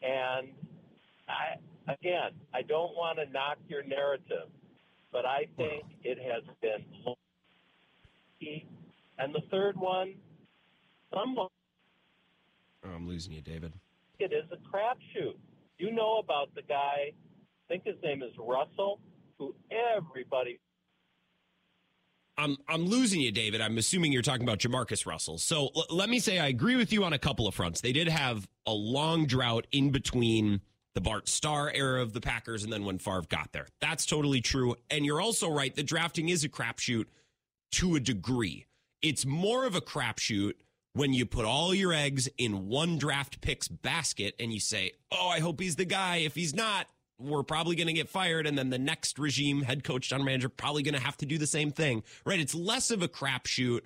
And 0.02 0.48
I, 1.28 1.60
again, 1.88 2.32
I 2.54 2.62
don't 2.62 2.96
want 2.96 3.17
to 3.20 3.32
knock 3.32 3.58
your 3.67 3.84
narrative, 3.84 4.50
but 5.12 5.26
I 5.26 5.46
think 5.58 5.84
it 6.04 6.17
has 6.20 6.44
been 6.62 6.86
lucky. 7.06 8.67
And 9.17 9.34
the 9.34 9.41
third 9.52 9.78
one, 9.78 10.15
someone 11.13 11.48
Oh, 12.84 12.89
I'm 12.89 13.08
losing 13.08 13.34
you, 13.34 13.41
David. 13.41 13.74
it 14.20 14.34
is 14.34 14.46
a 14.52 14.58
crapshoot. 14.76 15.36
You 15.78 15.91
know 15.91 16.17
about 16.17 16.54
the 16.56 16.63
guy, 16.63 17.12
I 17.12 17.13
think 17.67 17.84
his 17.86 17.96
name 18.04 18.24
is 18.24 18.32
Russell, 18.39 19.00
who 19.38 19.54
everybody 19.96 20.60
I'm 22.38 22.58
I'm 22.67 22.86
losing 22.86 23.22
you, 23.22 23.32
David. 23.32 23.62
I'm 23.62 23.78
assuming 23.78 24.12
you're 24.12 24.22
talking 24.24 24.44
about 24.44 24.58
Jamarcus 24.58 25.06
Russell. 25.06 25.38
So 25.38 25.70
l- 25.76 25.86
let 25.91 26.10
me 26.10 26.17
say 26.20 26.39
I 26.39 26.48
agree 26.48 26.76
with 26.76 26.91
you 26.91 27.04
on 27.04 27.13
a 27.13 27.20
couple 27.20 27.48
of 27.48 27.54
fronts. 27.54 27.82
They 27.82 27.91
did 27.91 28.08
have 28.08 28.48
a 28.65 28.72
long 28.74 29.26
drought 29.28 29.67
in 29.72 29.91
between 29.91 30.62
the 30.94 31.02
Bart 31.02 31.28
Starr 31.28 31.72
era 31.74 32.02
of 32.02 32.14
the 32.14 32.22
Packers 32.22 32.64
and 32.64 32.72
then 32.72 32.84
when 32.84 33.00
Favre 33.00 33.24
got 33.30 33.52
there. 33.54 33.68
That's 33.80 34.06
totally 34.06 34.42
true. 34.42 34.76
And 34.90 35.06
you're 35.06 35.22
also 35.22 35.50
right. 35.50 35.76
The 35.76 35.84
drafting 35.84 36.30
is 36.30 36.44
a 36.44 36.50
crapshoot 36.50 37.06
to 37.74 37.96
a 37.96 38.00
degree. 38.00 38.66
It's 39.02 39.26
more 39.26 39.66
of 39.66 39.76
a 39.76 39.82
crapshoot 39.82 40.54
when 40.94 41.14
you 41.14 41.26
put 41.26 41.46
all 41.46 41.74
your 41.74 41.94
eggs 41.94 42.28
in 42.38 42.68
one 42.68 42.98
draft 42.98 43.42
picks 43.42 43.68
basket 43.68 44.36
and 44.40 44.52
you 44.52 44.60
say, 44.60 44.92
"Oh, 45.12 45.30
I 45.30 45.40
hope 45.40 45.60
he's 45.60 45.78
the 45.78 45.86
guy. 45.86 46.18
If 46.18 46.36
he's 46.36 46.54
not, 46.54 46.88
we're 47.18 47.44
probably 47.44 47.76
going 47.76 47.88
to 47.88 47.94
get 47.94 48.10
fired." 48.10 48.46
And 48.46 48.58
then 48.58 48.70
the 48.70 48.78
next 48.78 49.18
regime, 49.18 49.62
head 49.62 49.84
coach, 49.84 50.10
general 50.10 50.26
manager, 50.26 50.50
probably 50.50 50.84
going 50.84 50.96
to 50.96 51.02
have 51.02 51.18
to 51.18 51.26
do 51.26 51.38
the 51.38 51.48
same 51.48 51.72
thing. 51.72 52.04
Right? 52.26 52.40
It's 52.40 52.54
less 52.54 52.92
of 52.92 53.02
a 53.02 53.08
crapshoot 53.08 53.82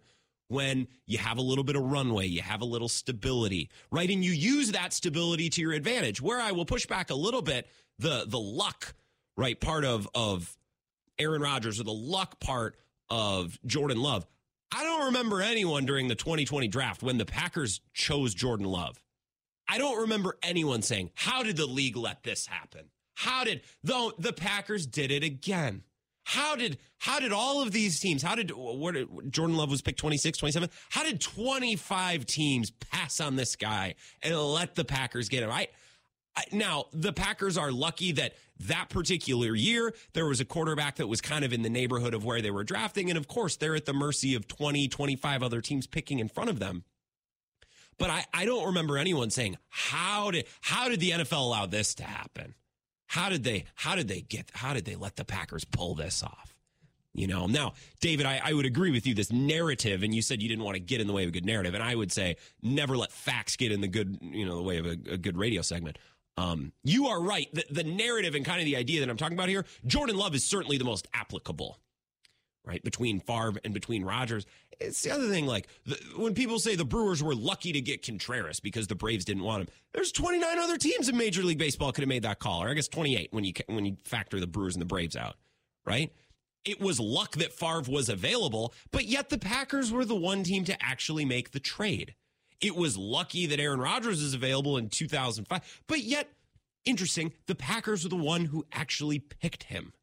when 0.47 0.87
you 1.05 1.17
have 1.17 1.37
a 1.37 1.41
little 1.41 1.63
bit 1.63 1.75
of 1.75 1.83
runway, 1.83 2.27
you 2.27 2.41
have 2.41 2.61
a 2.61 2.65
little 2.65 2.89
stability, 2.89 3.69
right? 3.91 4.09
And 4.09 4.23
you 4.23 4.31
use 4.31 4.71
that 4.71 4.93
stability 4.93 5.49
to 5.51 5.61
your 5.61 5.73
advantage. 5.73 6.21
Where 6.21 6.39
I 6.39 6.51
will 6.51 6.65
push 6.65 6.85
back 6.85 7.09
a 7.09 7.15
little 7.15 7.41
bit, 7.41 7.67
the 7.99 8.25
the 8.27 8.39
luck, 8.39 8.93
right, 9.37 9.59
part 9.59 9.85
of 9.85 10.07
of 10.13 10.55
Aaron 11.17 11.41
Rodgers 11.41 11.79
or 11.79 11.83
the 11.83 11.93
luck 11.93 12.39
part 12.39 12.77
of 13.09 13.57
Jordan 13.65 13.97
Love. 13.97 14.25
I 14.71 14.83
don't 14.83 15.05
remember 15.05 15.41
anyone 15.41 15.85
during 15.85 16.07
the 16.07 16.15
2020 16.15 16.67
draft 16.67 17.01
when 17.01 17.17
the 17.17 17.25
Packers 17.25 17.81
chose 17.93 18.33
Jordan 18.33 18.65
Love. 18.65 19.01
I 19.67 19.77
don't 19.77 20.01
remember 20.01 20.37
anyone 20.43 20.81
saying, 20.81 21.11
"How 21.15 21.43
did 21.43 21.57
the 21.57 21.65
league 21.65 21.95
let 21.95 22.23
this 22.23 22.45
happen? 22.47 22.89
How 23.15 23.43
did 23.43 23.61
though 23.83 24.13
the 24.19 24.33
Packers 24.33 24.85
did 24.85 25.11
it 25.11 25.23
again? 25.23 25.83
How 26.25 26.55
did 26.55 26.79
how 26.97 27.19
did 27.19 27.31
all 27.31 27.61
of 27.61 27.71
these 27.71 27.99
teams? 27.99 28.23
How 28.23 28.33
did 28.33 28.51
Jordan 29.29 29.55
Love 29.55 29.69
was 29.69 29.83
picked 29.83 29.99
26, 29.99 30.39
27? 30.39 30.69
How 30.89 31.03
did 31.03 31.21
25 31.21 32.25
teams 32.25 32.71
pass 32.71 33.19
on 33.19 33.35
this 33.35 33.55
guy 33.55 33.93
and 34.23 34.35
let 34.35 34.73
the 34.73 34.83
Packers 34.83 35.29
get 35.29 35.43
him? 35.43 35.51
I 35.51 35.67
Now, 36.51 36.85
the 36.91 37.13
Packers 37.13 37.59
are 37.59 37.71
lucky 37.71 38.11
that 38.13 38.33
that 38.59 38.89
particular 38.89 39.53
year 39.53 39.93
there 40.13 40.25
was 40.25 40.39
a 40.39 40.45
quarterback 40.45 40.95
that 40.95 41.05
was 41.05 41.21
kind 41.21 41.45
of 41.45 41.53
in 41.53 41.61
the 41.61 41.69
neighborhood 41.69 42.15
of 42.15 42.25
where 42.25 42.41
they 42.41 42.51
were 42.51 42.63
drafting. 42.63 43.09
And 43.11 43.17
of 43.17 43.27
course, 43.27 43.55
they're 43.55 43.75
at 43.75 43.85
the 43.85 43.93
mercy 43.93 44.33
of 44.33 44.47
20, 44.47 44.87
25 44.87 45.43
other 45.43 45.61
teams 45.61 45.85
picking 45.85 46.17
in 46.17 46.27
front 46.27 46.49
of 46.49 46.57
them. 46.57 46.85
But 47.99 48.09
I, 48.09 48.25
I 48.33 48.45
don't 48.45 48.65
remember 48.65 48.97
anyone 48.97 49.29
saying, 49.29 49.57
how 49.69 50.31
did, 50.31 50.45
how 50.61 50.89
did 50.89 50.99
the 50.99 51.11
NFL 51.11 51.37
allow 51.37 51.65
this 51.67 51.93
to 51.95 52.03
happen? 52.03 52.55
How 53.15 53.29
did 53.29 53.45
they, 53.45 53.63
how 53.75 53.95
did 53.95 54.09
they 54.09 54.19
get, 54.19 54.51
how 54.53 54.73
did 54.73 54.83
they 54.83 54.97
let 54.97 55.15
the 55.15 55.23
Packers 55.23 55.63
pull 55.63 55.95
this 55.95 56.21
off? 56.21 56.53
You 57.13 57.27
know, 57.27 57.47
now, 57.47 57.71
David, 58.01 58.25
I, 58.25 58.41
I, 58.43 58.51
would 58.51 58.65
agree 58.65 58.91
with 58.91 59.07
you. 59.07 59.15
This 59.15 59.31
narrative, 59.31 60.03
and 60.03 60.13
you 60.13 60.21
said 60.21 60.41
you 60.41 60.49
didn't 60.49 60.65
want 60.65 60.75
to 60.75 60.81
get 60.81 60.99
in 60.99 61.07
the 61.07 61.13
way 61.13 61.23
of 61.23 61.29
a 61.29 61.31
good 61.31 61.45
narrative, 61.45 61.73
and 61.75 61.81
I 61.81 61.95
would 61.95 62.11
say 62.11 62.35
never 62.61 62.97
let 62.97 63.13
facts 63.13 63.55
get 63.55 63.71
in 63.71 63.79
the 63.79 63.87
good, 63.87 64.17
you 64.21 64.45
know, 64.45 64.57
the 64.57 64.63
way 64.63 64.79
of 64.79 64.85
a, 64.85 64.97
a 65.11 65.17
good 65.17 65.37
radio 65.37 65.61
segment. 65.61 65.97
Um, 66.35 66.73
you 66.83 67.07
are 67.07 67.21
right. 67.21 67.47
The, 67.53 67.63
the 67.69 67.83
narrative 67.85 68.35
and 68.35 68.43
kind 68.43 68.59
of 68.59 68.65
the 68.65 68.75
idea 68.75 68.99
that 68.99 69.09
I'm 69.09 69.15
talking 69.15 69.37
about 69.37 69.47
here, 69.47 69.63
Jordan 69.85 70.17
Love 70.17 70.35
is 70.35 70.43
certainly 70.43 70.77
the 70.77 70.83
most 70.83 71.07
applicable, 71.13 71.79
right? 72.65 72.83
Between 72.83 73.19
Favre 73.19 73.59
and 73.63 73.73
between 73.73 74.03
Rodgers. 74.03 74.45
It's 74.79 75.01
the 75.01 75.11
other 75.11 75.29
thing, 75.29 75.45
like 75.45 75.67
the, 75.85 75.97
when 76.17 76.33
people 76.33 76.59
say 76.59 76.75
the 76.75 76.85
Brewers 76.85 77.23
were 77.23 77.35
lucky 77.35 77.71
to 77.71 77.81
get 77.81 78.05
Contreras 78.05 78.59
because 78.59 78.87
the 78.87 78.95
Braves 78.95 79.23
didn't 79.23 79.43
want 79.43 79.61
him. 79.61 79.67
There's 79.93 80.11
29 80.11 80.59
other 80.59 80.77
teams 80.77 81.07
in 81.07 81.15
Major 81.15 81.43
League 81.43 81.57
Baseball 81.57 81.91
could 81.91 82.01
have 82.01 82.09
made 82.09 82.23
that 82.23 82.39
call, 82.39 82.63
or 82.63 82.69
I 82.69 82.73
guess 82.73 82.87
28 82.87 83.31
when 83.31 83.43
you 83.43 83.53
when 83.67 83.85
you 83.85 83.97
factor 84.03 84.39
the 84.39 84.47
Brewers 84.47 84.75
and 84.75 84.81
the 84.81 84.85
Braves 84.85 85.15
out, 85.15 85.35
right? 85.85 86.11
it 86.65 86.81
was 86.81 86.99
luck 86.99 87.33
that 87.35 87.53
Favre 87.53 87.83
was 87.87 88.09
available, 88.09 88.73
but 88.91 89.05
yet 89.05 89.29
the 89.29 89.37
Packers 89.37 89.91
were 89.91 90.03
the 90.03 90.15
one 90.15 90.43
team 90.43 90.65
to 90.65 90.83
actually 90.83 91.23
make 91.23 91.51
the 91.51 91.59
trade. 91.59 92.15
It 92.59 92.75
was 92.75 92.97
lucky 92.97 93.45
that 93.45 93.59
Aaron 93.59 93.79
Rodgers 93.79 94.21
is 94.21 94.33
available 94.33 94.77
in 94.77 94.89
2005, 94.89 95.83
but 95.87 95.99
yet, 95.99 96.29
interesting, 96.83 97.33
the 97.45 97.55
Packers 97.55 98.03
were 98.03 98.09
the 98.09 98.15
one 98.15 98.45
who 98.45 98.65
actually 98.71 99.19
picked 99.19 99.63
him. 99.63 99.93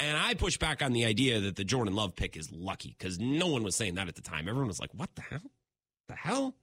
And 0.00 0.16
I 0.16 0.34
push 0.34 0.56
back 0.56 0.82
on 0.82 0.92
the 0.92 1.04
idea 1.04 1.40
that 1.40 1.56
the 1.56 1.64
Jordan 1.64 1.94
Love 1.94 2.16
pick 2.16 2.36
is 2.36 2.50
lucky 2.50 2.96
because 2.98 3.18
no 3.18 3.48
one 3.48 3.62
was 3.62 3.76
saying 3.76 3.96
that 3.96 4.08
at 4.08 4.14
the 4.14 4.22
time. 4.22 4.48
Everyone 4.48 4.68
was 4.68 4.80
like, 4.80 4.90
what 4.94 5.14
the 5.14 5.22
hell? 5.22 5.50
The 6.08 6.14
hell? 6.14 6.54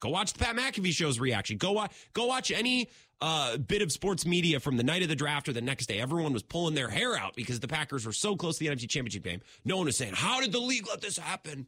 Go 0.00 0.10
watch 0.10 0.34
the 0.34 0.44
Pat 0.44 0.54
McAfee 0.54 0.92
show's 0.92 1.18
reaction. 1.18 1.56
Go 1.56 1.72
watch 1.72 1.92
go 2.12 2.26
watch 2.26 2.50
any 2.50 2.88
uh, 3.22 3.56
bit 3.56 3.80
of 3.80 3.90
sports 3.90 4.26
media 4.26 4.60
from 4.60 4.76
the 4.76 4.82
night 4.82 5.02
of 5.02 5.08
the 5.08 5.16
draft 5.16 5.48
or 5.48 5.54
the 5.54 5.62
next 5.62 5.86
day. 5.86 5.98
Everyone 5.98 6.34
was 6.34 6.42
pulling 6.42 6.74
their 6.74 6.90
hair 6.90 7.16
out 7.16 7.34
because 7.34 7.60
the 7.60 7.68
Packers 7.68 8.04
were 8.04 8.12
so 8.12 8.36
close 8.36 8.58
to 8.58 8.64
the 8.64 8.70
NFC 8.70 8.88
Championship 8.88 9.24
game. 9.24 9.40
No 9.64 9.78
one 9.78 9.86
was 9.86 9.96
saying, 9.96 10.12
"How 10.14 10.40
did 10.42 10.52
the 10.52 10.60
league 10.60 10.86
let 10.86 11.00
this 11.00 11.16
happen?" 11.16 11.66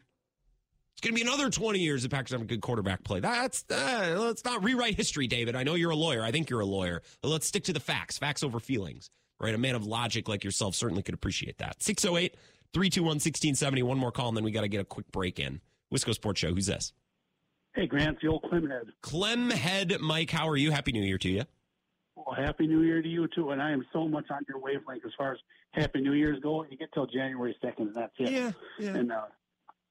It's 0.92 1.00
going 1.00 1.14
to 1.16 1.24
be 1.24 1.26
another 1.26 1.48
20 1.48 1.78
years 1.78 2.02
the 2.02 2.09
Packers 2.09 2.33
have 2.33 2.42
a 2.42 2.44
good 2.44 2.61
quarterback 2.61 3.04
play. 3.04 3.20
That's 3.20 3.64
uh, 3.70 4.16
let's 4.18 4.44
not 4.44 4.64
rewrite 4.64 4.96
history, 4.96 5.26
David. 5.28 5.54
I 5.54 5.62
know 5.62 5.74
you're 5.76 5.92
a 5.92 5.96
lawyer. 5.96 6.22
I 6.22 6.33
think 6.33 6.50
you're 6.50 6.61
a 6.61 6.66
lawyer. 6.66 7.02
Let's 7.22 7.46
stick 7.46 7.64
to 7.64 7.72
the 7.72 7.81
facts. 7.81 8.18
Facts 8.18 8.42
over 8.42 8.61
feelings. 8.61 9.09
Right? 9.40 9.55
A 9.55 9.59
man 9.59 9.74
of 9.74 9.87
logic 9.87 10.29
like 10.29 10.42
yourself 10.42 10.74
certainly 10.74 11.03
could 11.03 11.14
appreciate 11.14 11.59
that. 11.59 11.83
608 11.83 12.35
321 12.72 13.07
1670. 13.07 13.83
One 13.83 13.98
more 13.98 14.12
call, 14.12 14.29
and 14.29 14.37
then 14.37 14.44
we 14.44 14.51
got 14.51 14.62
to 14.62 14.68
get 14.68 14.81
a 14.81 14.85
quick 14.85 15.11
break 15.12 15.38
in. 15.38 15.61
Wisco 15.92 16.12
Sports 16.14 16.40
Show. 16.40 16.53
Who's 16.53 16.66
this? 16.66 16.92
Hey, 17.74 17.87
Grant, 17.87 18.20
the 18.20 18.29
old 18.29 18.42
Clemhead. 18.42 18.88
Clemhead, 19.03 20.01
Mike, 20.01 20.31
how 20.31 20.48
are 20.48 20.57
you? 20.57 20.70
Happy 20.70 20.92
New 20.92 21.03
Year 21.03 21.18
to 21.18 21.29
you. 21.29 21.44
Well, 22.16 22.35
Happy 22.35 22.66
New 22.66 22.83
Year 22.83 23.01
to 23.01 23.09
you, 23.09 23.29
too. 23.29 23.51
And 23.51 23.62
I 23.62 23.70
am 23.70 23.87
so 23.92 24.09
much 24.09 24.24
on 24.31 24.44
your 24.48 24.59
wavelength 24.59 25.05
as 25.07 25.12
far 25.16 25.33
as 25.33 25.38
Happy 25.70 26.01
New 26.01 26.14
Year's 26.14 26.40
go. 26.40 26.64
You 26.68 26.77
get 26.77 26.92
till 26.92 27.07
January 27.07 27.57
2nd, 27.62 27.79
and 27.79 27.94
that's 27.94 28.12
it. 28.18 28.33
Yeah, 28.33 28.51
yeah. 28.81 28.96
And 28.96 29.12
uh, 29.12 29.27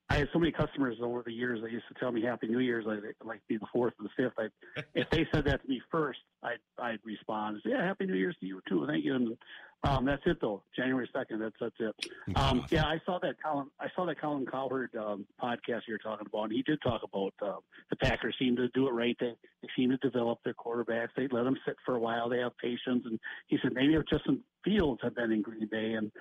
I 0.10 0.18
had 0.18 0.30
so 0.32 0.40
many 0.40 0.52
customers 0.52 0.98
over 1.02 1.22
the 1.26 1.34
years 1.34 1.62
that 1.62 1.72
used 1.72 1.88
to 1.90 2.00
tell 2.00 2.12
me 2.12 2.22
Happy 2.22 2.48
New 2.48 2.60
Year's, 2.60 2.86
like, 2.86 3.00
like 3.24 3.42
be 3.48 3.58
the 3.58 3.68
fourth 3.74 3.94
or 4.00 4.04
the 4.04 4.10
fifth. 4.16 4.34
I, 4.40 4.82
if 4.96 5.10
they 5.10 5.28
said 5.34 5.46
that 5.46 5.62
to 5.64 5.68
me 5.68 5.82
first, 5.92 6.20
I'd, 6.44 6.60
I'd 6.80 7.00
respond, 7.04 7.62
yeah, 7.66 7.86
Happy 7.86 8.06
New 8.06 8.16
Year's 8.16 8.38
to 8.40 8.46
you, 8.46 8.62
too. 8.70 8.86
Thank 8.88 9.04
you. 9.04 9.16
And 9.16 9.38
um, 9.84 10.06
that's 10.06 10.24
it 10.26 10.38
though. 10.42 10.64
January 10.76 11.08
second. 11.14 11.40
That's 11.40 11.56
that's 11.60 11.76
it. 11.80 12.36
Um, 12.36 12.66
yeah, 12.70 12.86
I 12.86 13.00
saw 13.06 13.20
that 13.20 13.36
Colin. 13.44 13.68
I 13.80 13.88
saw 13.96 14.06
that 14.08 14.20
Colin 14.20 14.46
Cowherd 14.46 14.90
um, 14.96 15.26
podcast 15.42 15.82
you're 15.88 16.00
talking 16.00 16.26
about, 16.26 16.46
and 16.46 16.54
he 16.54 16.64
did 16.64 16.82
talk 16.82 17.02
about 17.04 17.34
uh, 17.42 17.60
the 17.90 17.96
Packers 17.96 18.36
seem 18.40 18.56
to 18.56 18.70
do 18.70 18.88
it 18.88 18.92
right. 18.92 19.16
They 19.20 19.34
they 19.62 19.70
seem 19.78 19.92
to 19.92 19.98
develop 19.98 20.40
their 20.44 20.56
quarterbacks. 20.56 21.10
They 21.16 21.28
let 21.32 21.44
them 21.44 21.58
sit 21.66 21.76
for 21.86 21.96
a 21.96 22.00
while. 22.00 22.28
They 22.28 22.40
have 22.40 22.58
patience, 22.58 23.04
and 23.06 23.20
he 23.48 23.60
said 23.62 23.74
maybe 23.74 23.94
if 23.94 24.04
Justin 24.10 24.42
Fields 24.64 25.00
had 25.04 25.14
been 25.14 25.32
in 25.32 25.44
Green 25.44 25.68
Bay 25.70 25.94
and 25.94 26.12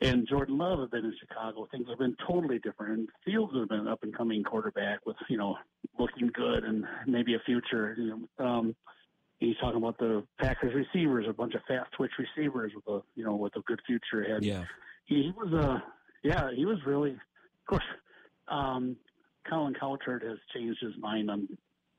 and 0.00 0.28
Jordan 0.28 0.58
Love 0.58 0.80
have 0.80 0.90
been 0.90 1.04
in 1.04 1.14
Chicago, 1.18 1.66
things 1.70 1.88
have 1.88 1.98
been 1.98 2.16
totally 2.26 2.58
different. 2.60 2.98
And 2.98 3.08
Fields 3.24 3.52
has 3.54 3.68
been 3.68 3.80
an 3.80 3.88
up 3.88 4.02
and 4.02 4.16
coming 4.16 4.42
quarterback 4.44 5.04
with 5.06 5.16
you 5.28 5.36
know 5.36 5.56
looking 5.98 6.30
good 6.32 6.64
and 6.64 6.84
maybe 7.06 7.34
a 7.34 7.40
future. 7.44 7.94
You 7.98 8.28
know. 8.38 8.44
Um, 8.44 8.76
he's 9.38 9.56
talking 9.60 9.78
about 9.78 9.98
the 9.98 10.24
Packers 10.38 10.74
receivers, 10.74 11.26
a 11.28 11.32
bunch 11.32 11.54
of 11.54 11.62
fast 11.66 11.90
twitch 11.96 12.12
receivers 12.18 12.72
with 12.74 12.86
a 12.86 13.02
you 13.16 13.24
know 13.24 13.34
with 13.34 13.56
a 13.56 13.60
good 13.62 13.80
future 13.86 14.22
ahead. 14.22 14.44
Yeah, 14.44 14.64
he, 15.06 15.22
he 15.24 15.32
was 15.36 15.52
a 15.52 15.70
uh, 15.70 15.80
yeah 16.22 16.50
he 16.54 16.64
was 16.64 16.78
really 16.86 17.12
of 17.12 17.66
course. 17.68 17.84
Um, 18.48 18.96
Colin 19.48 19.74
Cowherd 19.74 20.22
has 20.22 20.38
changed 20.54 20.78
his 20.80 20.92
mind 20.98 21.30
on 21.30 21.48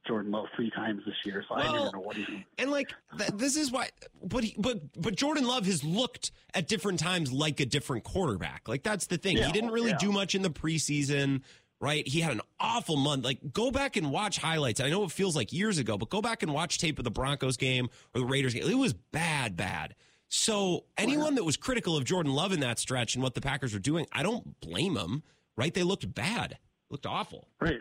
Jordan 0.07 0.31
Love 0.31 0.45
three 0.55 0.71
times 0.71 1.03
this 1.05 1.15
year, 1.25 1.43
so 1.47 1.55
well, 1.55 1.63
I 1.63 1.67
don't 1.67 1.81
even 1.81 1.91
know 1.93 1.99
what 1.99 2.15
he's. 2.15 2.27
And 2.57 2.71
like 2.71 2.91
th- 3.17 3.31
this 3.35 3.55
is 3.55 3.71
why, 3.71 3.89
but 4.23 4.43
he, 4.43 4.55
but 4.57 4.79
but 4.99 5.15
Jordan 5.15 5.45
Love 5.45 5.65
has 5.65 5.83
looked 5.83 6.31
at 6.53 6.67
different 6.67 6.99
times 6.99 7.31
like 7.31 7.59
a 7.59 7.65
different 7.65 8.03
quarterback. 8.03 8.67
Like 8.67 8.83
that's 8.83 9.07
the 9.07 9.17
thing. 9.17 9.37
Yeah, 9.37 9.47
he 9.47 9.51
didn't 9.51 9.71
really 9.71 9.91
yeah. 9.91 9.97
do 9.99 10.11
much 10.11 10.35
in 10.35 10.41
the 10.41 10.49
preseason 10.49 11.41
right? 11.81 12.07
He 12.07 12.21
had 12.21 12.33
an 12.33 12.41
awful 12.59 12.97
month. 12.97 13.23
Like, 13.23 13.53
go 13.53 13.71
back 13.71 13.95
and 13.95 14.11
watch 14.11 14.37
highlights. 14.37 14.81
I 14.81 14.89
know 14.89 15.03
it 15.03 15.11
feels 15.11 15.35
like 15.35 15.53
years 15.53 15.77
ago, 15.77 15.97
but 15.97 16.09
go 16.09 16.21
back 16.21 16.43
and 16.43 16.53
watch 16.53 16.77
tape 16.77 16.97
of 16.97 17.05
the 17.05 17.11
Broncos 17.11 17.57
game 17.57 17.89
or 18.13 18.19
the 18.21 18.27
Raiders 18.27 18.53
game. 18.53 18.69
It 18.69 18.75
was 18.75 18.93
bad, 18.93 19.55
bad. 19.55 19.95
So 20.27 20.85
anyone 20.97 21.35
that 21.35 21.43
was 21.43 21.57
critical 21.57 21.97
of 21.97 22.03
Jordan 22.03 22.33
Love 22.33 22.51
in 22.51 22.59
that 22.59 22.77
stretch 22.77 23.15
and 23.15 23.23
what 23.23 23.33
the 23.33 23.41
Packers 23.41 23.73
were 23.73 23.79
doing, 23.79 24.05
I 24.11 24.23
don't 24.23 24.59
blame 24.59 24.93
them. 24.93 25.23
Right? 25.55 25.73
They 25.73 25.83
looked 25.83 26.13
bad, 26.13 26.57
looked 26.89 27.05
awful. 27.05 27.47
Right. 27.59 27.79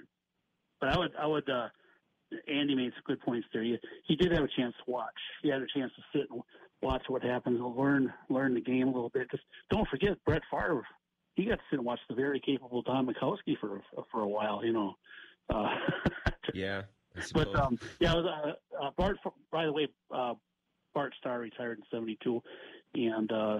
But 0.81 0.89
I 0.91 0.99
would, 0.99 1.13
I 1.17 1.27
would. 1.27 1.49
uh 1.49 1.69
Andy 2.47 2.75
made 2.75 2.93
some 2.93 3.03
good 3.07 3.21
points 3.21 3.47
there. 3.53 3.63
He, 3.63 3.79
he 4.05 4.17
did 4.17 4.33
have 4.33 4.45
a 4.45 4.49
chance 4.57 4.75
to 4.85 4.91
watch. 4.91 5.15
He 5.43 5.49
had 5.49 5.63
a 5.63 5.67
chance 5.75 5.93
to 5.97 6.19
sit 6.19 6.31
and 6.31 6.43
watch 6.83 7.03
what 7.09 7.23
happens, 7.23 7.61
and 7.61 7.77
learn 7.77 8.13
learn 8.29 8.55
the 8.55 8.61
game 8.61 8.89
a 8.89 8.93
little 8.93 9.11
bit. 9.11 9.23
Because 9.23 9.45
don't 9.71 9.89
forget, 9.89 10.23
Brett 10.25 10.43
Favre 10.51 10.87
he 11.39 11.45
got 11.45 11.55
to 11.55 11.65
sit 11.71 11.79
and 11.79 11.87
watch 11.87 12.01
the 12.09 12.17
very 12.17 12.41
capable 12.41 12.83
Don 12.83 13.07
Majkowski 13.07 13.57
for 13.61 13.81
for 14.11 14.23
a 14.23 14.29
while, 14.29 14.65
you 14.65 14.73
know. 14.73 14.97
Uh, 15.49 15.69
yeah. 16.55 16.83
But 17.33 17.55
um, 17.55 17.79
yeah, 18.01 18.15
uh, 18.15 18.53
uh, 18.81 18.91
Bart. 18.97 19.19
By 19.53 19.65
the 19.65 19.73
way, 19.73 19.87
uh, 20.13 20.35
Bart 20.95 21.15
Starr 21.19 21.39
retired 21.39 21.79
in 21.79 21.85
'72, 21.93 22.43
and 22.95 23.31
uh, 23.31 23.59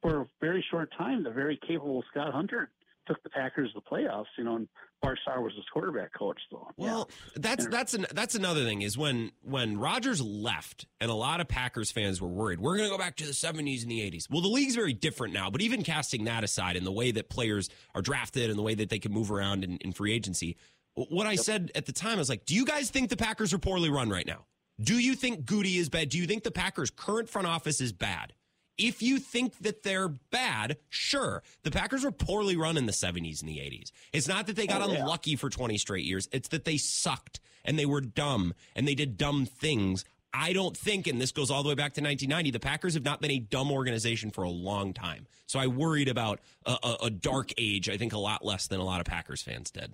for 0.00 0.22
a 0.22 0.26
very 0.40 0.64
short 0.70 0.90
time, 0.96 1.22
the 1.22 1.30
very 1.30 1.58
capable 1.66 2.02
Scott 2.10 2.32
Hunter 2.32 2.70
took 3.06 3.22
the 3.22 3.30
Packers 3.30 3.72
to 3.72 3.80
the 3.80 3.96
playoffs. 3.96 4.26
You 4.36 4.44
know, 4.44 4.56
and 4.56 4.68
Bart 5.02 5.18
Starr 5.22 5.42
was 5.42 5.52
his 5.54 5.64
quarterback 5.72 6.12
coach. 6.18 6.40
though. 6.50 6.68
well, 6.76 7.10
yeah. 7.10 7.40
that's 7.40 7.66
that's 7.66 7.94
an, 7.94 8.06
that's 8.12 8.34
another 8.34 8.64
thing 8.64 8.82
is 8.82 8.96
when 8.96 9.32
when 9.42 9.78
Rodgers 9.78 10.20
left, 10.20 10.86
and 11.00 11.10
a 11.10 11.14
lot 11.14 11.40
of 11.40 11.48
Packers 11.48 11.92
fans 11.92 12.20
were 12.20 12.28
worried 12.28 12.60
we're 12.60 12.76
going 12.76 12.88
to 12.88 12.94
go 12.94 12.98
back 12.98 13.16
to 13.16 13.26
the 13.26 13.32
'70s 13.32 13.82
and 13.82 13.90
the 13.90 14.00
'80s. 14.00 14.30
Well, 14.30 14.42
the 14.42 14.48
league's 14.48 14.74
very 14.74 14.92
different 14.92 15.34
now. 15.34 15.50
But 15.50 15.60
even 15.60 15.82
casting 15.82 16.24
that 16.24 16.44
aside, 16.44 16.76
and 16.76 16.86
the 16.86 16.92
way 16.92 17.10
that 17.12 17.28
players 17.28 17.68
are 17.94 18.02
drafted 18.02 18.50
and 18.50 18.58
the 18.58 18.62
way 18.62 18.74
that 18.74 18.88
they 18.88 18.98
can 18.98 19.12
move 19.12 19.30
around 19.30 19.64
in, 19.64 19.76
in 19.78 19.92
free 19.92 20.12
agency, 20.12 20.56
what 20.94 21.26
I 21.26 21.32
yep. 21.32 21.40
said 21.40 21.72
at 21.74 21.86
the 21.86 21.92
time 21.92 22.16
I 22.16 22.18
was 22.18 22.28
like, 22.28 22.44
do 22.44 22.54
you 22.54 22.64
guys 22.64 22.90
think 22.90 23.10
the 23.10 23.16
Packers 23.16 23.52
are 23.52 23.58
poorly 23.58 23.90
run 23.90 24.08
right 24.08 24.26
now? 24.26 24.46
Do 24.80 24.98
you 24.98 25.14
think 25.14 25.44
Gutey 25.44 25.76
is 25.78 25.88
bad? 25.88 26.08
Do 26.08 26.18
you 26.18 26.26
think 26.26 26.42
the 26.42 26.50
Packers' 26.50 26.90
current 26.90 27.28
front 27.28 27.46
office 27.46 27.80
is 27.80 27.92
bad? 27.92 28.32
If 28.76 29.02
you 29.02 29.18
think 29.18 29.58
that 29.58 29.82
they're 29.82 30.08
bad, 30.08 30.78
sure. 30.88 31.42
The 31.62 31.70
Packers 31.70 32.04
were 32.04 32.10
poorly 32.10 32.56
run 32.56 32.76
in 32.76 32.86
the 32.86 32.92
70s 32.92 33.40
and 33.40 33.48
the 33.48 33.58
80s. 33.58 33.92
It's 34.12 34.28
not 34.28 34.46
that 34.46 34.56
they 34.56 34.66
got 34.66 34.82
oh, 34.82 34.92
yeah. 34.92 35.00
unlucky 35.00 35.36
for 35.36 35.48
20 35.48 35.78
straight 35.78 36.04
years. 36.04 36.28
It's 36.32 36.48
that 36.48 36.64
they 36.64 36.76
sucked 36.76 37.40
and 37.64 37.78
they 37.78 37.86
were 37.86 38.00
dumb 38.00 38.54
and 38.74 38.86
they 38.86 38.94
did 38.94 39.16
dumb 39.16 39.46
things. 39.46 40.04
I 40.32 40.52
don't 40.52 40.76
think, 40.76 41.06
and 41.06 41.20
this 41.20 41.30
goes 41.30 41.50
all 41.50 41.62
the 41.62 41.68
way 41.68 41.76
back 41.76 41.92
to 41.94 42.00
1990, 42.00 42.50
the 42.50 42.58
Packers 42.58 42.94
have 42.94 43.04
not 43.04 43.20
been 43.20 43.30
a 43.30 43.38
dumb 43.38 43.70
organization 43.70 44.32
for 44.32 44.42
a 44.42 44.50
long 44.50 44.92
time. 44.92 45.28
So 45.46 45.60
I 45.60 45.68
worried 45.68 46.08
about 46.08 46.40
a, 46.66 46.76
a, 46.82 46.96
a 47.04 47.10
dark 47.10 47.52
age, 47.56 47.88
I 47.88 47.96
think 47.96 48.12
a 48.12 48.18
lot 48.18 48.44
less 48.44 48.66
than 48.66 48.80
a 48.80 48.84
lot 48.84 49.00
of 49.00 49.06
Packers 49.06 49.42
fans 49.42 49.70
did. 49.70 49.92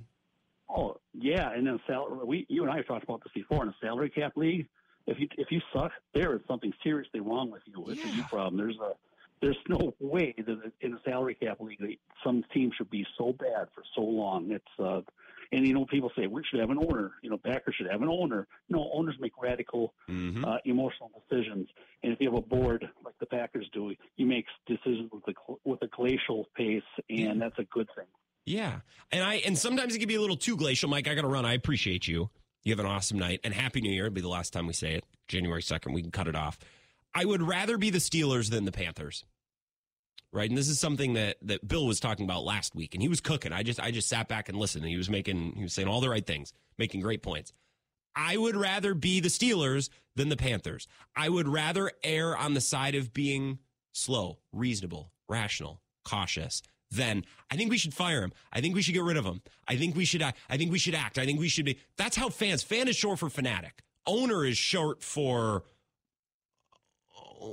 Oh, 0.75 0.97
yeah. 1.13 1.53
And 1.53 1.67
then 1.67 1.79
salary, 1.87 2.25
we, 2.25 2.47
you 2.49 2.63
and 2.63 2.73
I 2.73 2.77
have 2.77 2.87
talked 2.87 3.05
about 3.05 3.23
this 3.23 3.33
before 3.35 3.63
in 3.63 3.69
a 3.69 3.75
salary 3.83 4.09
cap 4.09 4.33
league 4.37 4.67
if 5.07 5.19
you 5.19 5.29
if 5.37 5.51
you 5.51 5.61
suck, 5.73 5.93
there 6.15 6.35
is 6.35 6.41
something 6.47 6.73
seriously 6.83 7.21
wrong 7.21 7.51
with 7.51 7.63
you. 7.67 7.85
It's 7.89 8.05
yeah. 8.05 8.13
a 8.13 8.17
you 8.17 8.23
problem. 8.25 8.57
There's 8.57 8.79
a 8.79 8.93
there's 9.41 9.59
no 9.69 9.95
way 10.01 10.35
that 10.37 10.73
in 10.81 10.95
a 10.95 10.99
salary 11.05 11.35
cap 11.35 11.61
league 11.61 11.99
some 12.23 12.45
team 12.53 12.71
should 12.77 12.91
be 12.91 13.07
so 13.17 13.33
bad 13.33 13.69
for 13.75 13.83
so 13.95 14.03
long. 14.03 14.51
It's 14.51 14.65
uh, 14.79 15.01
and 15.53 15.67
you 15.67 15.75
know 15.75 15.85
people 15.87 16.11
say 16.17 16.27
we 16.27 16.43
should 16.49 16.61
have 16.61 16.71
an 16.71 16.79
owner. 16.79 17.13
You 17.23 17.31
know, 17.31 17.39
Packers 17.39 17.75
should 17.77 17.91
have 17.91 18.03
an 18.03 18.09
owner. 18.09 18.47
No, 18.69 18.91
owners 18.93 19.17
make 19.19 19.33
radical, 19.41 19.95
mm-hmm. 20.09 20.45
uh, 20.45 20.59
emotional 20.65 21.11
decisions. 21.29 21.69
And 22.03 22.13
if 22.13 22.21
you 22.21 22.31
have 22.31 22.39
a 22.39 22.47
board 22.47 22.89
like 23.05 23.19
the 23.19 23.27
Packers 23.27 23.69
do, 23.73 23.95
you 24.17 24.27
make 24.27 24.47
decisions 24.67 25.11
with 25.13 25.25
a 25.29 25.55
with 25.65 25.83
a 25.83 25.89
glacial 25.89 26.47
pace, 26.55 26.83
and 27.09 27.41
that's 27.41 27.59
a 27.59 27.65
good 27.65 27.89
thing. 27.97 28.07
Yeah, 28.47 28.81
and 29.11 29.25
I 29.25 29.37
and 29.37 29.57
sometimes 29.57 29.95
it 29.95 29.99
can 29.99 30.09
be 30.09 30.15
a 30.17 30.21
little 30.21 30.37
too 30.37 30.57
glacial. 30.57 30.89
Mike, 30.89 31.09
I 31.09 31.15
got 31.15 31.23
to 31.23 31.29
run. 31.29 31.45
I 31.45 31.55
appreciate 31.55 32.07
you. 32.07 32.31
You 32.63 32.73
have 32.73 32.81
an 32.81 32.87
awesome 32.87 33.19
night 33.19 33.41
and 33.43 33.55
happy 33.55 33.81
new 33.81 33.91
year. 33.91 34.07
It'll 34.07 34.15
be 34.15 34.21
the 34.21 34.29
last 34.29 34.53
time 34.53 34.67
we 34.67 34.73
say 34.73 34.95
it. 34.95 35.05
January 35.29 35.63
2nd. 35.63 35.95
We 35.95 36.03
can 36.03 36.11
cut 36.11 36.29
it 36.29 36.37
off. 36.37 36.59
I 37.15 37.25
would 37.25 37.43
rather 37.43 37.79
be 37.79 37.91
the 37.91 37.99
Steelers 37.99 38.51
than 38.51 38.65
the 38.65 38.73
Panthers. 38.73 39.25
Right. 40.33 40.49
And 40.49 40.57
this 40.57 40.69
is 40.69 40.79
something 40.79 41.15
that, 41.15 41.39
that 41.43 41.67
Bill 41.67 41.87
was 41.87 41.99
talking 41.99 42.25
about 42.25 42.45
last 42.45 42.75
week 42.75 42.95
and 42.95 43.03
he 43.03 43.09
was 43.09 43.21
cooking. 43.21 43.53
I 43.53 43.65
just 43.65 43.81
I 43.81 43.91
just 43.91 44.09
sat 44.09 44.29
back 44.29 44.49
and 44.49 44.57
listened 44.57 44.85
and 44.85 44.91
he 44.91 44.97
was 44.97 45.11
making 45.11 45.55
he 45.57 45.63
was 45.65 45.73
saying 45.73 45.89
all 45.89 46.01
the 46.01 46.09
right 46.09 46.25
things, 46.25 46.53
making 46.79 47.01
great 47.01 47.23
points. 47.23 47.53
I 48.15 48.37
would 48.37 48.57
rather 48.57 48.95
be 48.95 49.19
the 49.19 49.29
Steelers 49.29 49.89
than 50.15 50.29
the 50.29 50.37
Panthers. 50.37 50.87
I 51.17 51.29
would 51.29 51.49
rather 51.49 51.91
err 52.05 52.37
on 52.37 52.55
the 52.55 52.61
side 52.61 52.95
of 52.95 53.13
being 53.13 53.59
slow, 53.93 54.39
reasonable, 54.53 55.11
rational, 55.29 55.81
cautious 56.05 56.63
than 56.91 57.25
I 57.51 57.57
think 57.57 57.71
we 57.71 57.79
should 57.79 57.95
fire 57.95 58.23
him. 58.23 58.33
I 58.53 58.61
think 58.61 58.75
we 58.75 58.83
should 58.83 58.95
get 58.95 59.03
rid 59.03 59.17
of 59.17 59.25
him. 59.25 59.43
I 59.69 59.77
think 59.77 59.97
we 59.97 60.05
should 60.05 60.23
I 60.23 60.33
think 60.57 60.73
we 60.73 60.79
should 60.79 60.95
act. 60.95 61.19
I 61.19 61.25
think 61.25 61.41
we 61.41 61.49
should 61.49 61.65
be 61.65 61.79
That's 61.97 62.17
how 62.17 62.29
fans 62.29 62.63
fan 62.63 62.89
is 62.89 62.97
short 62.97 63.19
for 63.19 63.31
fanatic. 63.31 63.83
Owner 64.07 64.45
is 64.45 64.57
short 64.57 65.03
for 65.03 65.65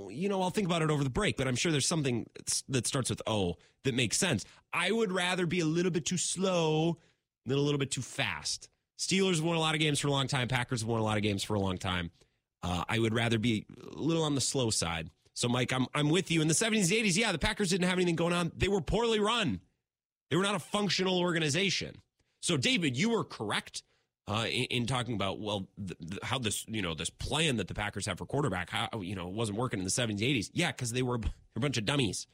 you 0.09 0.27
know, 0.27 0.41
I'll 0.41 0.49
think 0.49 0.67
about 0.67 0.81
it 0.81 0.91
over 0.91 1.03
the 1.03 1.09
break, 1.09 1.38
but 1.38 1.47
I'm 1.47 1.55
sure 1.55 1.71
there's 1.71 1.88
something 1.88 2.27
that 2.67 2.85
starts 2.85 3.09
with 3.09 3.21
O 3.25 3.55
that 3.83 3.95
makes 3.95 4.17
sense. 4.17 4.43
I 4.73 4.91
would 4.91 5.11
rather 5.11 5.45
be 5.45 5.61
a 5.61 5.65
little 5.65 5.91
bit 5.91 6.05
too 6.05 6.17
slow 6.17 6.97
than 7.45 7.57
a 7.57 7.61
little 7.61 7.79
bit 7.79 7.91
too 7.91 8.01
fast. 8.01 8.69
Steelers 8.97 9.39
won 9.39 9.55
a 9.55 9.59
lot 9.59 9.75
of 9.75 9.79
games 9.79 9.99
for 9.99 10.07
a 10.07 10.11
long 10.11 10.27
time. 10.27 10.47
Packers 10.47 10.83
won 10.83 10.99
a 10.99 11.03
lot 11.03 11.17
of 11.17 11.23
games 11.23 11.43
for 11.43 11.53
a 11.53 11.59
long 11.59 11.77
time. 11.77 12.11
Uh, 12.63 12.83
I 12.89 12.99
would 12.99 13.13
rather 13.13 13.38
be 13.38 13.65
a 13.91 13.97
little 13.97 14.23
on 14.23 14.35
the 14.35 14.41
slow 14.41 14.71
side. 14.71 15.09
So, 15.38 15.47
Mike, 15.47 15.71
I'm 15.71 15.85
I'm 15.93 16.09
with 16.09 16.31
you. 16.31 16.41
In 16.41 16.47
the 16.47 16.55
70s, 16.55 16.89
80s, 16.89 17.15
yeah, 17.15 17.31
the 17.31 17.38
Packers 17.38 17.69
didn't 17.69 17.88
have 17.88 17.99
anything 17.99 18.15
going 18.15 18.33
on. 18.33 18.51
They 18.57 18.67
were 18.67 18.81
poorly 18.81 19.19
run. 19.19 19.61
They 20.31 20.35
were 20.35 20.41
not 20.41 20.55
a 20.55 20.59
functional 20.59 21.19
organization. 21.19 22.01
So, 22.41 22.57
David, 22.57 22.97
you 22.97 23.11
were 23.11 23.23
correct 23.23 23.83
uh, 24.27 24.47
in, 24.47 24.63
in, 24.63 24.85
talking 24.88 25.13
about 25.13 25.39
well 25.39 25.67
the, 25.77 25.95
the, 25.99 26.19
how 26.23 26.39
this 26.39 26.65
you 26.67 26.81
know 26.81 26.95
this 26.95 27.11
plan 27.11 27.57
that 27.57 27.67
the 27.67 27.75
Packers 27.75 28.07
have 28.07 28.17
for 28.17 28.25
quarterback 28.25 28.71
how 28.71 28.89
you 28.99 29.13
know 29.13 29.27
wasn't 29.27 29.59
working 29.59 29.77
in 29.77 29.85
the 29.85 29.91
70s 29.91 30.21
80s 30.21 30.49
yeah 30.53 30.71
because 30.71 30.91
they 30.91 31.03
were 31.03 31.19
a 31.55 31.59
bunch 31.59 31.77
of 31.77 31.85
dummies 31.85 32.25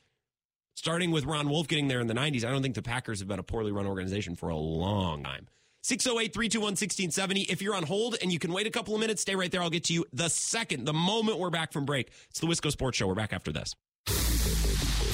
starting 0.73 1.11
with 1.11 1.25
Ron 1.25 1.49
Wolf 1.49 1.67
getting 1.67 1.89
there 1.89 1.99
in 1.99 2.07
the 2.07 2.15
90s 2.15 2.45
I 2.45 2.51
don't 2.51 2.63
think 2.63 2.75
the 2.75 2.81
Packers 2.81 3.19
have 3.19 3.27
been 3.27 3.37
a 3.37 3.43
poorly 3.43 3.73
run 3.73 3.85
organization 3.85 4.35
for 4.35 4.47
a 4.49 4.55
long 4.55 5.23
time 5.23 5.49
608-321-1670 5.83 7.49
if 7.49 7.61
you're 7.61 7.75
on 7.75 7.83
hold 7.83 8.15
and 8.21 8.31
you 8.31 8.39
can 8.39 8.53
wait 8.53 8.67
a 8.67 8.71
couple 8.71 8.93
of 8.93 8.99
minutes 8.99 9.21
stay 9.21 9.35
right 9.35 9.51
there. 9.51 9.61
I'll 9.61 9.69
get 9.69 9.85
to 9.85 9.93
you 9.93 10.05
the 10.13 10.29
second 10.29 10.85
the 10.85 10.93
moment 10.93 11.39
we're 11.39 11.49
back 11.49 11.73
from 11.73 11.85
break. 11.85 12.11
It's 12.29 12.39
the 12.39 12.47
Wisco 12.47 12.71
Sports 12.71 12.97
Show. 12.97 13.07
We're 13.07 13.15
back 13.15 13.33
after 13.33 13.51
this. 13.51 13.75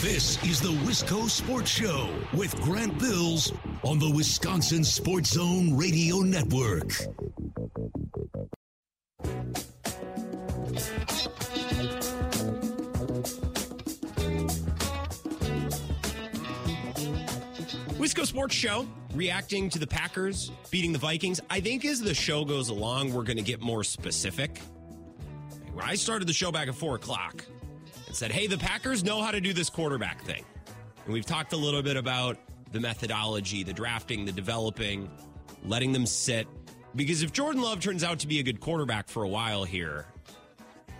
This 0.01 0.41
is 0.45 0.61
the 0.61 0.72
Wisco 0.86 1.30
Sports 1.30 1.72
Show 1.72 2.09
with 2.34 2.55
Grant 2.61 2.97
Bills 2.99 3.51
on 3.84 3.99
the 3.99 4.09
Wisconsin 4.09 4.84
Sports 4.84 5.32
Zone 5.32 5.76
Radio 5.76 6.20
Network. 6.20 6.88
Wisco 17.97 18.26
Sports 18.26 18.55
Show 18.55 18.88
reacting 19.14 19.70
to 19.70 19.80
the 19.80 19.88
Packers 19.88 20.51
beating 20.70 20.93
the 20.93 20.99
Vikings. 20.99 21.41
I 21.49 21.60
think 21.60 21.86
as 21.86 22.01
the 22.01 22.14
show 22.14 22.45
goes 22.45 22.70
along, 22.70 23.14
we're 23.14 23.24
going 23.24 23.38
to 23.38 23.43
get 23.43 23.62
more 23.62 23.84
specific. 23.84 24.60
I 25.82 25.95
started 25.95 26.28
the 26.28 26.34
show 26.34 26.51
back 26.51 26.68
at 26.68 26.76
four 26.76 26.95
o'clock, 26.95 27.45
and 28.07 28.16
said, 28.16 28.32
hey, 28.32 28.47
the 28.47 28.57
Packers 28.57 29.03
know 29.03 29.22
how 29.22 29.32
to 29.32 29.39
do 29.39 29.53
this 29.53 29.70
quarterback 29.70 30.22
thing. 30.24 30.43
And 31.05 31.14
we've 31.14 31.26
talked 31.26 31.53
a 31.53 31.57
little 31.57 31.82
bit 31.82 31.95
about 31.95 32.38
the 32.72 32.80
methodology, 32.80 33.64
the 33.64 33.74
drafting, 33.74 34.26
the 34.26 34.32
developing, 34.32 35.10
letting 35.66 35.93
them 35.93 36.05
sit. 36.05 36.47
Because 36.95 37.24
if 37.24 37.32
Jordan 37.32 37.62
Love 37.62 37.80
turns 37.80 38.03
out 38.03 38.20
to 38.20 38.28
be 38.28 38.39
a 38.39 38.43
good 38.43 38.60
quarterback 38.60 39.07
for 39.07 39.24
a 39.24 39.28
while 39.28 39.64
here, 39.64 40.05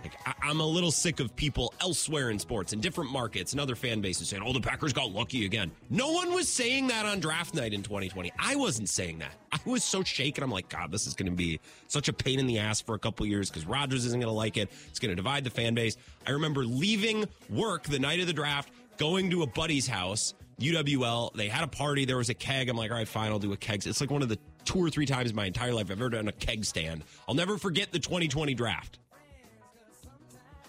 like 0.02 0.14
I- 0.26 0.50
am 0.50 0.60
a 0.60 0.66
little 0.66 0.90
sick 0.90 1.20
of 1.20 1.34
people 1.36 1.72
elsewhere 1.80 2.30
in 2.30 2.38
sports 2.38 2.72
in 2.72 2.80
different 2.80 3.10
markets 3.10 3.52
and 3.52 3.60
other 3.60 3.74
fan 3.74 4.00
bases 4.00 4.28
saying, 4.28 4.42
"Oh, 4.44 4.52
the 4.52 4.60
Packers 4.60 4.92
got 4.92 5.12
lucky 5.12 5.44
again." 5.46 5.70
No 5.88 6.10
one 6.12 6.32
was 6.32 6.48
saying 6.48 6.88
that 6.88 7.06
on 7.06 7.20
draft 7.20 7.54
night 7.54 7.72
in 7.72 7.82
2020. 7.82 8.32
I 8.38 8.56
wasn't 8.56 8.88
saying 8.88 9.18
that. 9.18 9.32
I 9.52 9.58
was 9.64 9.84
so 9.84 10.02
shaken. 10.02 10.44
I'm 10.44 10.50
like, 10.50 10.68
God, 10.68 10.90
this 10.92 11.06
is 11.06 11.14
going 11.14 11.30
to 11.30 11.36
be 11.36 11.60
such 11.88 12.08
a 12.08 12.12
pain 12.12 12.38
in 12.38 12.46
the 12.46 12.58
ass 12.58 12.80
for 12.80 12.94
a 12.94 12.98
couple 12.98 13.26
years 13.26 13.50
because 13.50 13.66
Rodgers 13.66 14.04
isn't 14.06 14.20
going 14.20 14.30
to 14.30 14.36
like 14.36 14.56
it. 14.56 14.70
It's 14.88 14.98
going 14.98 15.10
to 15.10 15.16
divide 15.16 15.44
the 15.44 15.50
fan 15.50 15.74
base. 15.74 15.96
I 16.26 16.30
remember 16.30 16.64
leaving 16.64 17.26
work 17.48 17.84
the 17.84 17.98
night 17.98 18.20
of 18.20 18.26
the 18.26 18.32
draft, 18.32 18.70
going 18.96 19.30
to 19.30 19.42
a 19.42 19.46
buddy's 19.46 19.86
house. 19.86 20.34
UWL, 20.60 21.32
they 21.34 21.48
had 21.48 21.64
a 21.64 21.68
party. 21.68 22.04
There 22.04 22.18
was 22.18 22.28
a 22.28 22.34
keg. 22.34 22.68
I'm 22.68 22.76
like, 22.76 22.90
all 22.90 22.98
right, 22.98 23.08
fine, 23.08 23.30
I'll 23.32 23.38
do 23.38 23.52
a 23.52 23.56
keg. 23.56 23.86
It's 23.86 24.00
like 24.00 24.10
one 24.10 24.22
of 24.22 24.28
the 24.28 24.38
two 24.64 24.78
or 24.78 24.90
three 24.90 25.06
times 25.06 25.30
in 25.30 25.36
my 25.36 25.46
entire 25.46 25.72
life 25.72 25.86
I've 25.86 25.92
ever 25.92 26.10
done 26.10 26.28
a 26.28 26.32
keg 26.32 26.64
stand. 26.64 27.02
I'll 27.26 27.34
never 27.34 27.56
forget 27.56 27.92
the 27.92 27.98
2020 27.98 28.54
draft. 28.54 28.98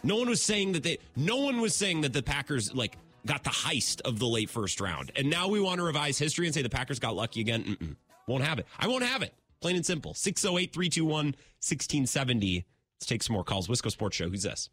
No 0.03 0.15
one 0.15 0.29
was 0.29 0.41
saying 0.41 0.73
that 0.73 0.83
they. 0.83 0.97
No 1.15 1.37
one 1.37 1.61
was 1.61 1.75
saying 1.75 2.01
that 2.01 2.13
the 2.13 2.23
Packers 2.23 2.73
like 2.73 2.97
got 3.25 3.43
the 3.43 3.49
heist 3.49 4.01
of 4.01 4.19
the 4.19 4.27
late 4.27 4.49
first 4.49 4.81
round, 4.81 5.11
and 5.15 5.29
now 5.29 5.47
we 5.47 5.59
want 5.59 5.77
to 5.77 5.83
revise 5.83 6.17
history 6.17 6.47
and 6.47 6.53
say 6.53 6.61
the 6.61 6.69
Packers 6.69 6.99
got 6.99 7.15
lucky 7.15 7.41
again. 7.41 7.63
Mm-mm. 7.63 7.95
Won't 8.27 8.43
have 8.43 8.59
it. 8.59 8.65
I 8.79 8.87
won't 8.87 9.03
have 9.03 9.21
it. 9.21 9.33
Plain 9.61 9.75
and 9.75 9.85
simple. 9.85 10.13
608 10.13 10.73
321 10.73 11.25
1670. 11.25 12.65
Let's 12.95 13.05
take 13.05 13.23
some 13.23 13.33
more 13.33 13.43
calls. 13.43 13.67
Wisco 13.67 13.91
Sports 13.91 14.15
Show. 14.15 14.29
Who's 14.29 14.43
this? 14.43 14.69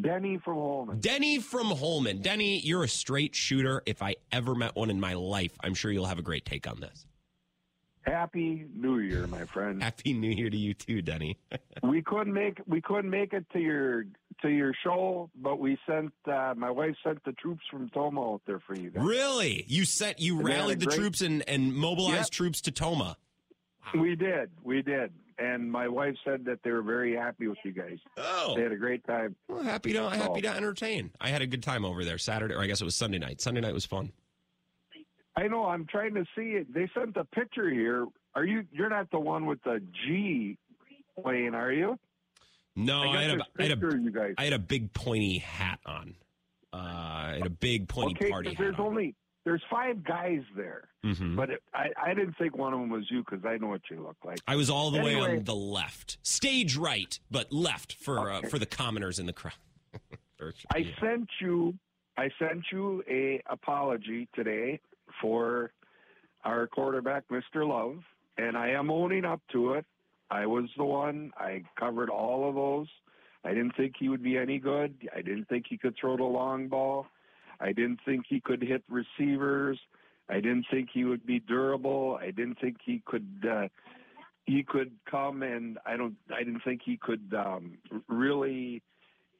Denny 0.00 0.36
from 0.38 0.54
Holmen. 0.56 1.00
Denny 1.00 1.38
from 1.38 1.66
Holmen. 1.66 2.20
Denny, 2.20 2.58
you're 2.60 2.84
a 2.84 2.88
straight 2.88 3.34
shooter. 3.34 3.82
If 3.86 4.02
I 4.02 4.16
ever 4.32 4.54
met 4.54 4.74
one 4.74 4.90
in 4.90 4.98
my 4.98 5.14
life, 5.14 5.52
I'm 5.62 5.74
sure 5.74 5.90
you'll 5.90 6.06
have 6.06 6.18
a 6.18 6.22
great 6.22 6.44
take 6.44 6.68
on 6.68 6.80
this. 6.80 7.06
Happy 8.06 8.66
New 8.74 8.98
Year, 8.98 9.26
my 9.26 9.44
friend. 9.46 9.82
Happy 9.82 10.12
New 10.12 10.30
Year 10.30 10.48
to 10.48 10.56
you 10.56 10.74
too, 10.74 11.02
Denny. 11.02 11.38
we 11.82 12.02
couldn't 12.02 12.32
make 12.32 12.60
we 12.66 12.80
couldn't 12.80 13.10
make 13.10 13.32
it 13.32 13.44
to 13.52 13.58
your 13.58 14.04
to 14.42 14.48
your 14.48 14.72
show, 14.84 15.28
but 15.34 15.58
we 15.58 15.76
sent 15.88 16.12
uh, 16.30 16.54
my 16.56 16.70
wife 16.70 16.94
sent 17.02 17.24
the 17.24 17.32
troops 17.32 17.62
from 17.70 17.88
Tomah 17.90 18.34
out 18.34 18.42
there 18.46 18.60
for 18.60 18.76
you 18.76 18.90
guys. 18.90 19.02
Really? 19.04 19.64
You 19.66 19.84
sent 19.84 20.20
you 20.20 20.38
and 20.38 20.46
rallied 20.46 20.80
the 20.80 20.86
great, 20.86 20.98
troops 20.98 21.20
and 21.20 21.42
and 21.48 21.74
mobilized 21.74 22.14
yep. 22.14 22.30
troops 22.30 22.60
to 22.62 22.70
Tomah. 22.70 23.16
Wow. 23.94 24.02
We 24.02 24.16
did, 24.16 24.50
we 24.62 24.82
did, 24.82 25.12
and 25.38 25.70
my 25.70 25.88
wife 25.88 26.14
said 26.24 26.44
that 26.46 26.60
they 26.62 26.70
were 26.70 26.82
very 26.82 27.14
happy 27.14 27.48
with 27.48 27.58
you 27.64 27.72
guys. 27.72 27.98
Oh, 28.16 28.54
they 28.56 28.62
had 28.62 28.72
a 28.72 28.76
great 28.76 29.04
time. 29.06 29.34
Well, 29.48 29.62
happy 29.62 29.92
to 29.92 30.10
happy 30.10 30.42
to 30.42 30.48
entertain. 30.48 31.10
I 31.20 31.28
had 31.28 31.42
a 31.42 31.46
good 31.46 31.62
time 31.62 31.84
over 31.84 32.04
there 32.04 32.18
Saturday, 32.18 32.54
or 32.54 32.60
I 32.60 32.66
guess 32.66 32.80
it 32.80 32.84
was 32.84 32.94
Sunday 32.94 33.18
night. 33.18 33.40
Sunday 33.40 33.60
night 33.60 33.74
was 33.74 33.84
fun. 33.84 34.12
I 35.36 35.48
know. 35.48 35.66
I'm 35.66 35.86
trying 35.86 36.14
to 36.14 36.24
see 36.36 36.52
it. 36.52 36.72
They 36.72 36.88
sent 36.94 37.16
a 37.16 37.24
picture 37.24 37.70
here. 37.70 38.06
Are 38.34 38.44
you? 38.44 38.64
You're 38.72 38.88
not 38.88 39.10
the 39.10 39.20
one 39.20 39.46
with 39.46 39.62
the 39.62 39.82
G 40.04 40.56
plane, 41.22 41.54
are 41.54 41.72
you? 41.72 41.98
No, 42.74 43.02
I, 43.02 43.06
I 43.06 43.22
had, 43.22 43.30
a, 43.38 43.44
I, 43.58 43.62
had 43.62 43.82
a, 43.82 43.98
you 43.98 44.10
guys. 44.10 44.34
I 44.36 44.44
had 44.44 44.52
a 44.52 44.58
big 44.58 44.92
pointy 44.92 45.38
hat 45.38 45.80
on. 45.86 46.14
Uh, 46.72 46.76
I 46.76 47.34
had 47.38 47.46
a 47.46 47.50
big 47.50 47.88
pointy 47.88 48.16
okay, 48.16 48.30
party 48.30 48.50
hat. 48.50 48.58
There's 48.58 48.78
on. 48.78 48.86
only 48.86 49.14
there's 49.44 49.62
five 49.70 50.04
guys 50.04 50.42
there, 50.56 50.88
mm-hmm. 51.04 51.36
but 51.36 51.50
it, 51.50 51.62
I, 51.72 51.88
I 52.02 52.14
didn't 52.14 52.36
think 52.36 52.56
one 52.56 52.72
of 52.74 52.80
them 52.80 52.90
was 52.90 53.04
you 53.10 53.22
because 53.22 53.44
I 53.46 53.56
know 53.56 53.68
what 53.68 53.82
you 53.90 54.02
look 54.02 54.16
like. 54.24 54.38
I 54.46 54.56
was 54.56 54.68
all 54.68 54.90
the 54.90 54.98
anyway. 54.98 55.20
way 55.20 55.36
on 55.38 55.44
the 55.44 55.54
left, 55.54 56.18
stage 56.22 56.76
right, 56.76 57.18
but 57.30 57.52
left 57.52 57.94
for 57.94 58.30
uh, 58.30 58.38
okay. 58.38 58.46
uh, 58.46 58.50
for 58.50 58.58
the 58.58 58.66
commoners 58.66 59.18
in 59.18 59.26
the 59.26 59.32
crowd. 59.32 59.54
I 60.74 60.92
sent 61.00 61.28
you 61.40 61.78
I 62.18 62.30
sent 62.38 62.64
you 62.70 63.02
a 63.08 63.42
apology 63.48 64.28
today 64.34 64.80
for 65.20 65.72
our 66.44 66.66
quarterback, 66.66 67.24
Mr. 67.28 67.66
Love, 67.68 67.98
and 68.38 68.56
I 68.56 68.70
am 68.70 68.90
owning 68.90 69.24
up 69.24 69.40
to 69.52 69.74
it. 69.74 69.84
I 70.30 70.46
was 70.46 70.64
the 70.76 70.84
one. 70.84 71.32
I 71.36 71.62
covered 71.78 72.10
all 72.10 72.48
of 72.48 72.54
those. 72.54 72.88
I 73.44 73.50
didn't 73.50 73.76
think 73.76 73.94
he 73.98 74.08
would 74.08 74.22
be 74.22 74.36
any 74.36 74.58
good. 74.58 74.94
I 75.14 75.22
didn't 75.22 75.48
think 75.48 75.66
he 75.68 75.78
could 75.78 75.94
throw 76.00 76.16
the 76.16 76.24
long 76.24 76.68
ball. 76.68 77.06
I 77.60 77.72
didn't 77.72 78.00
think 78.04 78.24
he 78.28 78.40
could 78.40 78.62
hit 78.62 78.82
receivers. 78.88 79.78
I 80.28 80.36
didn't 80.36 80.66
think 80.70 80.88
he 80.92 81.04
would 81.04 81.24
be 81.24 81.38
durable. 81.38 82.18
I 82.20 82.26
didn't 82.26 82.58
think 82.60 82.78
he 82.84 83.02
could 83.06 83.46
uh, 83.48 83.68
he 84.44 84.62
could 84.62 84.92
come 85.08 85.42
and 85.42 85.78
I 85.86 85.96
don't 85.96 86.16
I 86.34 86.42
didn't 86.42 86.62
think 86.64 86.82
he 86.84 86.96
could 86.96 87.32
um, 87.34 87.78
really 88.08 88.82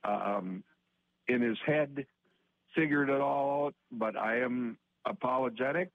um, 0.04 0.62
in 1.26 1.42
his 1.42 1.58
head 1.66 2.06
figured 2.74 3.10
it 3.10 3.20
all 3.20 3.66
out. 3.66 3.74
But 3.90 4.16
I 4.16 4.38
am 4.40 4.78
apologetic, 5.06 5.90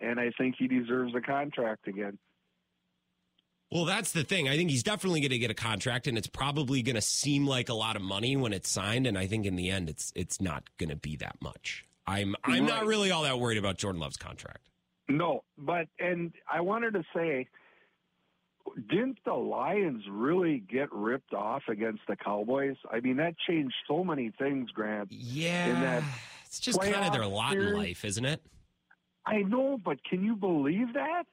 and 0.00 0.18
I 0.18 0.30
think 0.36 0.56
he 0.58 0.66
deserves 0.66 1.14
a 1.14 1.20
contract 1.20 1.86
again. 1.88 2.18
Well, 3.70 3.84
that's 3.84 4.12
the 4.12 4.22
thing. 4.22 4.48
I 4.48 4.56
think 4.56 4.70
he's 4.70 4.84
definitely 4.84 5.20
going 5.20 5.30
to 5.30 5.38
get 5.38 5.50
a 5.50 5.54
contract, 5.54 6.06
and 6.06 6.16
it's 6.16 6.28
probably 6.28 6.82
going 6.82 6.94
to 6.94 7.02
seem 7.02 7.46
like 7.46 7.68
a 7.68 7.74
lot 7.74 7.96
of 7.96 8.02
money 8.02 8.36
when 8.36 8.52
it's 8.52 8.70
signed. 8.70 9.06
And 9.06 9.18
I 9.18 9.26
think 9.26 9.44
in 9.44 9.56
the 9.56 9.70
end, 9.70 9.88
it's 9.88 10.12
it's 10.14 10.40
not 10.40 10.64
going 10.78 10.90
to 10.90 10.96
be 10.96 11.16
that 11.16 11.36
much. 11.40 11.84
I'm 12.06 12.36
I'm 12.44 12.60
right. 12.60 12.62
not 12.62 12.86
really 12.86 13.10
all 13.10 13.24
that 13.24 13.40
worried 13.40 13.58
about 13.58 13.76
Jordan 13.76 14.00
Love's 14.00 14.16
contract. 14.16 14.68
No, 15.08 15.42
but 15.58 15.88
and 15.98 16.32
I 16.50 16.60
wanted 16.60 16.94
to 16.94 17.02
say, 17.14 17.48
didn't 18.88 19.18
the 19.24 19.34
Lions 19.34 20.04
really 20.08 20.58
get 20.58 20.92
ripped 20.92 21.34
off 21.34 21.62
against 21.68 22.02
the 22.08 22.14
Cowboys? 22.14 22.76
I 22.90 23.00
mean, 23.00 23.16
that 23.16 23.34
changed 23.48 23.74
so 23.88 24.04
many 24.04 24.32
things, 24.38 24.70
Grant. 24.70 25.10
Yeah, 25.10 25.66
in 25.66 25.80
that 25.80 26.02
it's 26.56 26.64
just 26.64 26.80
kind 26.80 26.94
of 26.94 27.12
their 27.12 27.26
lot 27.26 27.52
series. 27.52 27.70
in 27.70 27.76
life, 27.76 28.04
isn't 28.04 28.24
it? 28.24 28.42
I 29.26 29.38
know, 29.38 29.78
but 29.84 30.02
can 30.04 30.22
you 30.22 30.36
believe 30.36 30.94
that? 30.94 31.24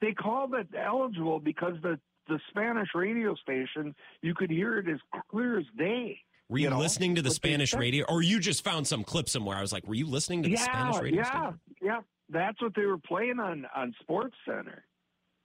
They 0.00 0.12
called 0.12 0.54
it 0.54 0.68
eligible 0.76 1.40
because 1.40 1.74
the 1.82 1.98
the 2.28 2.40
Spanish 2.48 2.88
radio 2.94 3.34
station. 3.34 3.94
You 4.22 4.34
could 4.34 4.50
hear 4.50 4.78
it 4.78 4.88
as 4.88 5.00
clear 5.30 5.58
as 5.58 5.66
day. 5.76 6.20
Were 6.48 6.58
you, 6.58 6.64
you 6.64 6.70
know, 6.70 6.78
listening 6.78 7.14
to 7.16 7.22
the 7.22 7.28
they 7.28 7.34
Spanish 7.34 7.74
radio, 7.74 8.04
or 8.08 8.22
you 8.22 8.40
just 8.40 8.64
found 8.64 8.86
some 8.86 9.04
clip 9.04 9.28
somewhere? 9.28 9.56
I 9.56 9.60
was 9.60 9.72
like, 9.72 9.86
were 9.86 9.94
you 9.94 10.06
listening 10.06 10.42
to 10.44 10.48
the 10.48 10.54
yeah, 10.54 10.62
Spanish 10.62 11.00
radio? 11.00 11.20
yeah, 11.20 11.30
station? 11.30 11.60
yeah. 11.82 12.00
That's 12.28 12.62
what 12.62 12.74
they 12.74 12.86
were 12.86 12.98
playing 12.98 13.40
on 13.40 13.66
on 13.74 13.94
Sports 14.00 14.36
Center. 14.46 14.84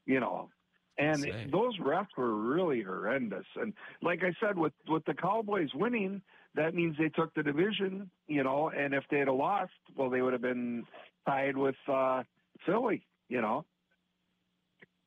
You 0.06 0.20
know, 0.20 0.50
and 0.98 1.20
Say. 1.20 1.48
those 1.52 1.78
refs 1.80 2.08
were 2.18 2.36
really 2.36 2.82
horrendous. 2.82 3.46
And 3.56 3.74
like 4.02 4.24
I 4.24 4.34
said, 4.46 4.58
with 4.58 4.74
with 4.88 5.04
the 5.06 5.14
Cowboys 5.14 5.70
winning, 5.74 6.22
that 6.56 6.74
means 6.74 6.96
they 6.98 7.10
took 7.10 7.34
the 7.34 7.44
division. 7.44 8.10
You 8.28 8.44
know, 8.44 8.70
and 8.70 8.94
if 8.94 9.04
they'd 9.10 9.28
have 9.28 9.36
lost, 9.36 9.74
well, 9.96 10.10
they 10.10 10.22
would 10.22 10.34
have 10.34 10.42
been 10.42 10.86
tied 11.28 11.58
with 11.58 11.76
uh, 11.92 12.24
Philly. 12.66 13.06
You 13.30 13.42
know, 13.42 13.66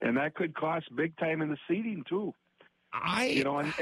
and 0.00 0.16
that 0.16 0.34
could 0.34 0.54
cost 0.54 0.86
big 0.94 1.16
time 1.18 1.42
in 1.42 1.50
the 1.50 1.58
seeding 1.68 2.04
too. 2.08 2.32
I 2.92 3.26
You 3.26 3.44
know, 3.44 3.58
and 3.58 3.72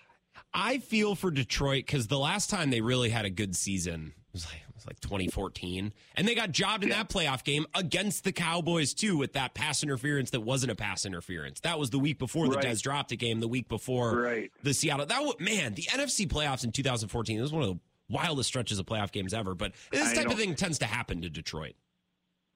I 0.54 0.78
feel 0.78 1.14
for 1.14 1.30
Detroit 1.30 1.84
because 1.86 2.06
the 2.06 2.18
last 2.18 2.50
time 2.50 2.70
they 2.70 2.80
really 2.80 3.10
had 3.10 3.24
a 3.24 3.30
good 3.30 3.56
season 3.56 4.14
was 4.32 4.46
like 4.46 4.63
it 4.74 4.78
was 4.78 4.86
like 4.86 4.98
2014, 5.00 5.92
and 6.16 6.26
they 6.26 6.34
got 6.34 6.50
jobbed 6.50 6.82
in 6.82 6.90
that 6.90 7.08
playoff 7.08 7.44
game 7.44 7.64
against 7.76 8.24
the 8.24 8.32
Cowboys 8.32 8.92
too 8.92 9.16
with 9.16 9.32
that 9.34 9.54
pass 9.54 9.82
interference 9.84 10.30
that 10.30 10.40
wasn't 10.40 10.72
a 10.72 10.74
pass 10.74 11.06
interference. 11.06 11.60
That 11.60 11.78
was 11.78 11.90
the 11.90 11.98
week 12.00 12.18
before 12.18 12.48
the 12.48 12.56
Right. 12.56 12.64
Des 12.64 12.80
dropped 12.82 13.12
a 13.12 13.16
game. 13.16 13.38
The 13.38 13.46
week 13.48 13.68
before 13.68 14.16
Right. 14.20 14.50
the 14.64 14.74
Seattle. 14.74 15.06
That 15.06 15.22
wa- 15.22 15.34
man, 15.38 15.74
the 15.74 15.84
NFC 15.92 16.26
playoffs 16.26 16.64
in 16.64 16.72
2014. 16.72 17.38
It 17.38 17.42
was 17.42 17.52
one 17.52 17.62
of 17.62 17.68
the 17.68 17.78
wildest 18.08 18.48
stretches 18.48 18.78
of 18.80 18.86
playoff 18.86 19.12
games 19.12 19.32
ever. 19.32 19.54
But 19.54 19.74
this 19.92 20.10
I 20.10 20.14
type 20.14 20.26
of 20.26 20.34
thing 20.38 20.56
tends 20.56 20.78
to 20.80 20.86
happen 20.86 21.22
to 21.22 21.30
Detroit. 21.30 21.74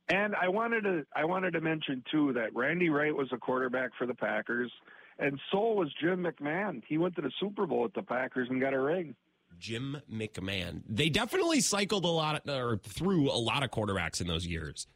And 0.08 0.34
I 0.34 0.48
wanted 0.48 0.82
to 0.84 1.06
I 1.14 1.24
wanted 1.24 1.52
to 1.52 1.60
mention 1.60 2.02
too 2.10 2.32
that 2.32 2.52
Randy 2.54 2.88
Wright 2.88 3.14
was 3.14 3.28
a 3.32 3.36
quarterback 3.38 3.90
for 3.96 4.06
the 4.06 4.14
Packers, 4.14 4.72
and 5.20 5.38
so 5.52 5.72
was 5.74 5.92
Jim 6.00 6.24
McMahon. 6.24 6.82
He 6.88 6.98
went 6.98 7.14
to 7.16 7.22
the 7.22 7.30
Super 7.38 7.66
Bowl 7.66 7.82
with 7.82 7.92
the 7.94 8.02
Packers 8.02 8.48
and 8.50 8.60
got 8.60 8.72
a 8.74 8.80
ring. 8.80 9.14
Jim 9.58 10.00
McMahon. 10.12 10.82
They 10.88 11.08
definitely 11.08 11.60
cycled 11.60 12.04
a 12.04 12.08
lot 12.08 12.48
or 12.48 12.78
through 12.78 13.30
a 13.30 13.38
lot 13.38 13.62
of 13.62 13.70
quarterbacks 13.70 14.20
in 14.20 14.26
those 14.26 14.46
years. 14.46 14.86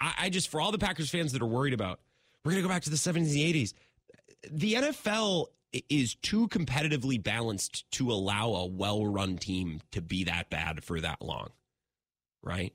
I, 0.00 0.14
I 0.18 0.30
just, 0.30 0.48
for 0.48 0.60
all 0.60 0.72
the 0.72 0.78
Packers 0.78 1.10
fans 1.10 1.32
that 1.32 1.42
are 1.42 1.46
worried 1.46 1.74
about, 1.74 2.00
we're 2.44 2.52
going 2.52 2.62
to 2.62 2.68
go 2.68 2.72
back 2.72 2.82
to 2.82 2.90
the 2.90 2.96
70s 2.96 3.16
and 3.16 3.26
the 3.26 3.52
80s. 3.52 3.74
The 4.50 4.74
NFL 4.74 5.46
is 5.88 6.14
too 6.16 6.48
competitively 6.48 7.22
balanced 7.22 7.90
to 7.92 8.12
allow 8.12 8.50
a 8.50 8.66
well 8.66 9.06
run 9.06 9.38
team 9.38 9.80
to 9.92 10.00
be 10.00 10.24
that 10.24 10.50
bad 10.50 10.84
for 10.84 11.00
that 11.00 11.22
long. 11.22 11.48
Right? 12.42 12.72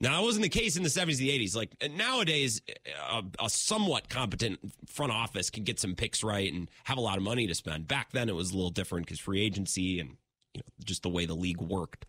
Now, 0.00 0.18
that 0.18 0.22
wasn't 0.22 0.42
the 0.42 0.48
case 0.48 0.76
in 0.76 0.82
the 0.82 0.88
70s, 0.88 1.18
the 1.18 1.30
80s. 1.30 1.56
Like 1.56 1.76
uh, 1.80 1.88
nowadays, 1.96 2.60
uh, 3.08 3.22
a, 3.40 3.44
a 3.44 3.48
somewhat 3.48 4.08
competent 4.08 4.58
front 4.86 5.12
office 5.12 5.50
can 5.50 5.64
get 5.64 5.78
some 5.78 5.94
picks 5.94 6.24
right 6.24 6.52
and 6.52 6.68
have 6.82 6.98
a 6.98 7.00
lot 7.00 7.16
of 7.16 7.22
money 7.22 7.46
to 7.46 7.54
spend. 7.54 7.86
Back 7.86 8.10
then, 8.10 8.28
it 8.28 8.34
was 8.34 8.50
a 8.50 8.54
little 8.54 8.70
different 8.70 9.06
because 9.06 9.20
free 9.20 9.40
agency 9.40 10.00
and 10.00 10.16
you 10.54 10.60
know 10.60 10.84
just 10.84 11.02
the 11.02 11.08
way 11.08 11.26
the 11.26 11.34
league 11.34 11.60
worked. 11.60 12.06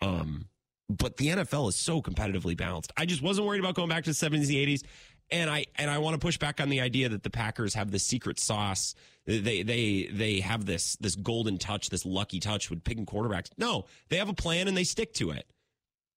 Um, 0.00 0.46
but 0.88 1.16
the 1.16 1.28
NFL 1.28 1.68
is 1.68 1.76
so 1.76 2.02
competitively 2.02 2.56
balanced. 2.56 2.92
I 2.96 3.06
just 3.06 3.22
wasn't 3.22 3.46
worried 3.46 3.60
about 3.60 3.74
going 3.74 3.88
back 3.88 4.04
to 4.04 4.10
the 4.10 4.14
70s, 4.14 4.46
the 4.46 4.66
80s. 4.66 4.82
And 5.30 5.48
I 5.48 5.64
and 5.76 5.90
I 5.90 5.98
want 5.98 6.14
to 6.14 6.18
push 6.18 6.36
back 6.36 6.60
on 6.60 6.68
the 6.68 6.80
idea 6.80 7.08
that 7.08 7.22
the 7.22 7.30
Packers 7.30 7.72
have 7.74 7.90
this 7.90 8.04
secret 8.04 8.38
sauce. 8.38 8.94
They 9.24 9.62
they 9.62 10.08
they 10.12 10.40
have 10.40 10.66
this 10.66 10.96
this 10.96 11.14
golden 11.14 11.56
touch, 11.56 11.88
this 11.88 12.04
lucky 12.04 12.38
touch 12.38 12.68
with 12.68 12.84
picking 12.84 13.06
quarterbacks. 13.06 13.48
No, 13.56 13.86
they 14.10 14.18
have 14.18 14.28
a 14.28 14.34
plan 14.34 14.68
and 14.68 14.76
they 14.76 14.84
stick 14.84 15.14
to 15.14 15.30
it 15.30 15.46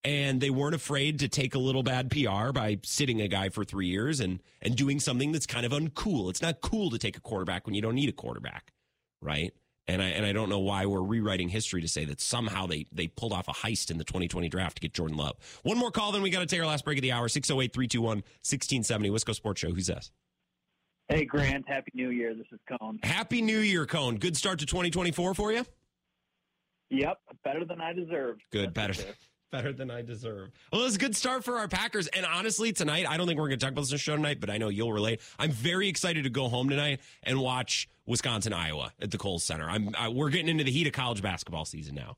and 0.05 0.39
they 0.39 0.51
weren't 0.51 0.75
afraid 0.75 1.19
to 1.19 1.27
take 1.27 1.55
a 1.55 1.59
little 1.59 1.81
bad 1.81 2.11
PR 2.11 2.51
by 2.51 2.77
sitting 2.83 3.21
a 3.21 3.27
guy 3.27 3.49
for 3.49 3.65
three 3.65 3.87
years 3.87 4.19
and 4.19 4.39
and 4.61 4.75
doing 4.75 4.99
something 4.99 5.31
that's 5.31 5.47
kind 5.47 5.65
of 5.65 5.71
uncool. 5.71 6.29
It's 6.29 6.41
not 6.41 6.61
cool 6.61 6.91
to 6.91 6.99
take 6.99 7.17
a 7.17 7.21
quarterback 7.21 7.65
when 7.65 7.73
you 7.73 7.81
don't 7.81 7.95
need 7.95 8.07
a 8.07 8.13
quarterback, 8.13 8.71
right? 9.21 9.53
And 9.87 10.01
I 10.01 10.07
and 10.07 10.25
I 10.25 10.33
don't 10.33 10.49
know 10.49 10.59
why 10.59 10.85
we're 10.87 11.03
rewriting 11.03 11.47
history 11.49 11.81
to 11.81 11.87
say 11.87 12.05
that 12.05 12.19
somehow 12.19 12.65
they 12.65 12.85
they 12.91 13.07
pulled 13.07 13.33
off 13.33 13.47
a 13.47 13.51
heist 13.53 13.91
in 13.91 13.97
the 13.97 14.03
2020 14.03 14.49
draft 14.49 14.77
to 14.77 14.81
get 14.81 14.93
Jordan 14.93 15.15
Love. 15.17 15.35
One 15.63 15.77
more 15.77 15.91
call, 15.91 16.11
then 16.11 16.23
we 16.23 16.31
got 16.31 16.39
to 16.39 16.47
take 16.47 16.59
our 16.59 16.65
last 16.65 16.85
break 16.85 16.97
of 16.97 17.03
the 17.03 17.11
hour. 17.11 17.27
608-321-1670. 17.27 18.23
Wisco 19.11 19.35
Sports 19.35 19.61
Show. 19.61 19.71
Who's 19.71 19.87
this? 19.87 20.11
Hey, 21.07 21.25
Grant. 21.25 21.67
Happy 21.67 21.91
New 21.93 22.09
Year. 22.09 22.33
This 22.33 22.47
is 22.51 22.59
Cone. 22.67 22.99
Happy 23.03 23.43
New 23.43 23.59
Year, 23.59 23.85
Cone. 23.85 24.17
Good 24.17 24.35
start 24.35 24.57
to 24.59 24.65
2024 24.65 25.35
for 25.35 25.51
you. 25.51 25.63
Yep, 26.89 27.19
better 27.43 27.65
than 27.65 27.81
I 27.81 27.93
deserved. 27.93 28.41
Good, 28.51 28.73
That's 28.73 28.97
better. 28.97 29.13
Better 29.51 29.71
than 29.71 29.89
I 29.89 30.01
deserve. 30.01 30.51
Well, 30.71 30.81
it 30.81 30.85
was 30.85 30.95
a 30.95 30.99
good 30.99 31.15
start 31.15 31.43
for 31.43 31.57
our 31.57 31.67
Packers. 31.67 32.07
And 32.07 32.25
honestly, 32.25 32.73
tonight, 32.73 33.05
I 33.07 33.15
don't 33.15 33.27
think 33.27 33.39
we're 33.39 33.47
going 33.47 33.59
to 33.59 33.65
talk 33.65 33.71
about 33.71 33.81
this 33.81 33.91
the 33.91 33.97
show 33.97 34.15
tonight, 34.15 34.39
but 34.39 34.49
I 34.49 34.57
know 34.57 34.69
you'll 34.69 34.91
relate. 34.91 35.21
I'm 35.39 35.51
very 35.51 35.87
excited 35.87 36.23
to 36.23 36.29
go 36.29 36.49
home 36.49 36.69
tonight 36.69 36.99
and 37.23 37.39
watch 37.39 37.87
Wisconsin, 38.05 38.53
Iowa 38.53 38.91
at 39.01 39.11
the 39.11 39.17
Kohl's 39.17 39.43
Center. 39.43 39.69
I'm 39.69 39.95
I, 39.97 40.09
we're 40.09 40.29
getting 40.29 40.49
into 40.49 40.63
the 40.63 40.71
heat 40.71 40.87
of 40.87 40.93
college 40.93 41.21
basketball 41.21 41.65
season 41.65 41.95
now. 41.95 42.17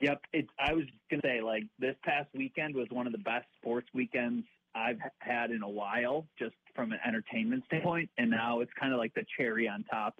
Yep. 0.00 0.20
It's. 0.32 0.48
I 0.58 0.74
was 0.74 0.84
gonna 1.10 1.22
say 1.24 1.40
like 1.40 1.64
this 1.78 1.96
past 2.04 2.28
weekend 2.34 2.74
was 2.74 2.86
one 2.90 3.06
of 3.06 3.12
the 3.12 3.18
best 3.18 3.46
sports 3.60 3.88
weekends 3.94 4.44
I've 4.74 4.98
had 5.18 5.50
in 5.50 5.62
a 5.62 5.68
while, 5.68 6.26
just 6.38 6.54
from 6.74 6.92
an 6.92 6.98
entertainment 7.06 7.64
standpoint. 7.66 8.10
And 8.18 8.30
now 8.30 8.60
it's 8.60 8.72
kind 8.78 8.92
of 8.92 8.98
like 8.98 9.14
the 9.14 9.24
cherry 9.36 9.68
on 9.68 9.84
top 9.84 10.14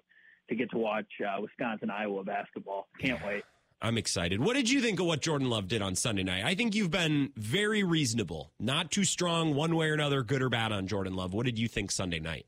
to 0.49 0.55
get 0.55 0.71
to 0.71 0.77
watch 0.77 1.07
uh, 1.21 1.41
Wisconsin 1.41 1.89
Iowa 1.89 2.23
basketball. 2.23 2.87
Can't 2.99 3.23
wait. 3.25 3.43
I'm 3.81 3.97
excited. 3.97 4.39
What 4.39 4.55
did 4.55 4.69
you 4.69 4.81
think 4.81 4.99
of 4.99 5.05
what 5.05 5.21
Jordan 5.21 5.49
Love 5.49 5.67
did 5.67 5.81
on 5.83 5.95
Sunday 5.95 6.23
night? 6.23 6.43
I 6.43 6.55
think 6.55 6.73
you've 6.73 6.89
been 6.89 7.31
very 7.35 7.83
reasonable, 7.83 8.51
not 8.59 8.89
too 8.89 9.03
strong 9.03 9.53
one 9.53 9.75
way 9.75 9.89
or 9.89 9.93
another, 9.93 10.23
good 10.23 10.41
or 10.41 10.49
bad 10.49 10.71
on 10.71 10.87
Jordan 10.87 11.15
Love. 11.15 11.33
What 11.33 11.45
did 11.45 11.59
you 11.59 11.67
think 11.67 11.91
Sunday 11.91 12.19
night? 12.19 12.47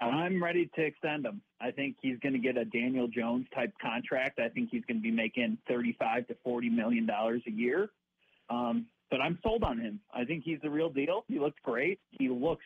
I'm 0.00 0.42
ready 0.42 0.68
to 0.74 0.82
extend 0.84 1.24
him. 1.26 1.42
I 1.60 1.70
think 1.70 1.96
he's 2.02 2.18
going 2.20 2.32
to 2.32 2.38
get 2.38 2.56
a 2.56 2.64
Daniel 2.64 3.06
Jones 3.06 3.46
type 3.54 3.72
contract. 3.80 4.38
I 4.40 4.48
think 4.48 4.68
he's 4.70 4.82
going 4.86 4.98
to 4.98 5.02
be 5.02 5.12
making 5.12 5.58
35 5.68 6.26
to 6.28 6.36
40 6.42 6.70
million 6.70 7.06
dollars 7.06 7.42
a 7.46 7.50
year. 7.50 7.88
Um, 8.50 8.86
but 9.10 9.20
I'm 9.20 9.38
sold 9.42 9.62
on 9.62 9.78
him. 9.78 10.00
I 10.12 10.24
think 10.24 10.42
he's 10.44 10.58
the 10.62 10.70
real 10.70 10.88
deal. 10.90 11.24
He 11.28 11.38
looks 11.38 11.58
great. 11.62 12.00
He 12.10 12.28
looks 12.28 12.64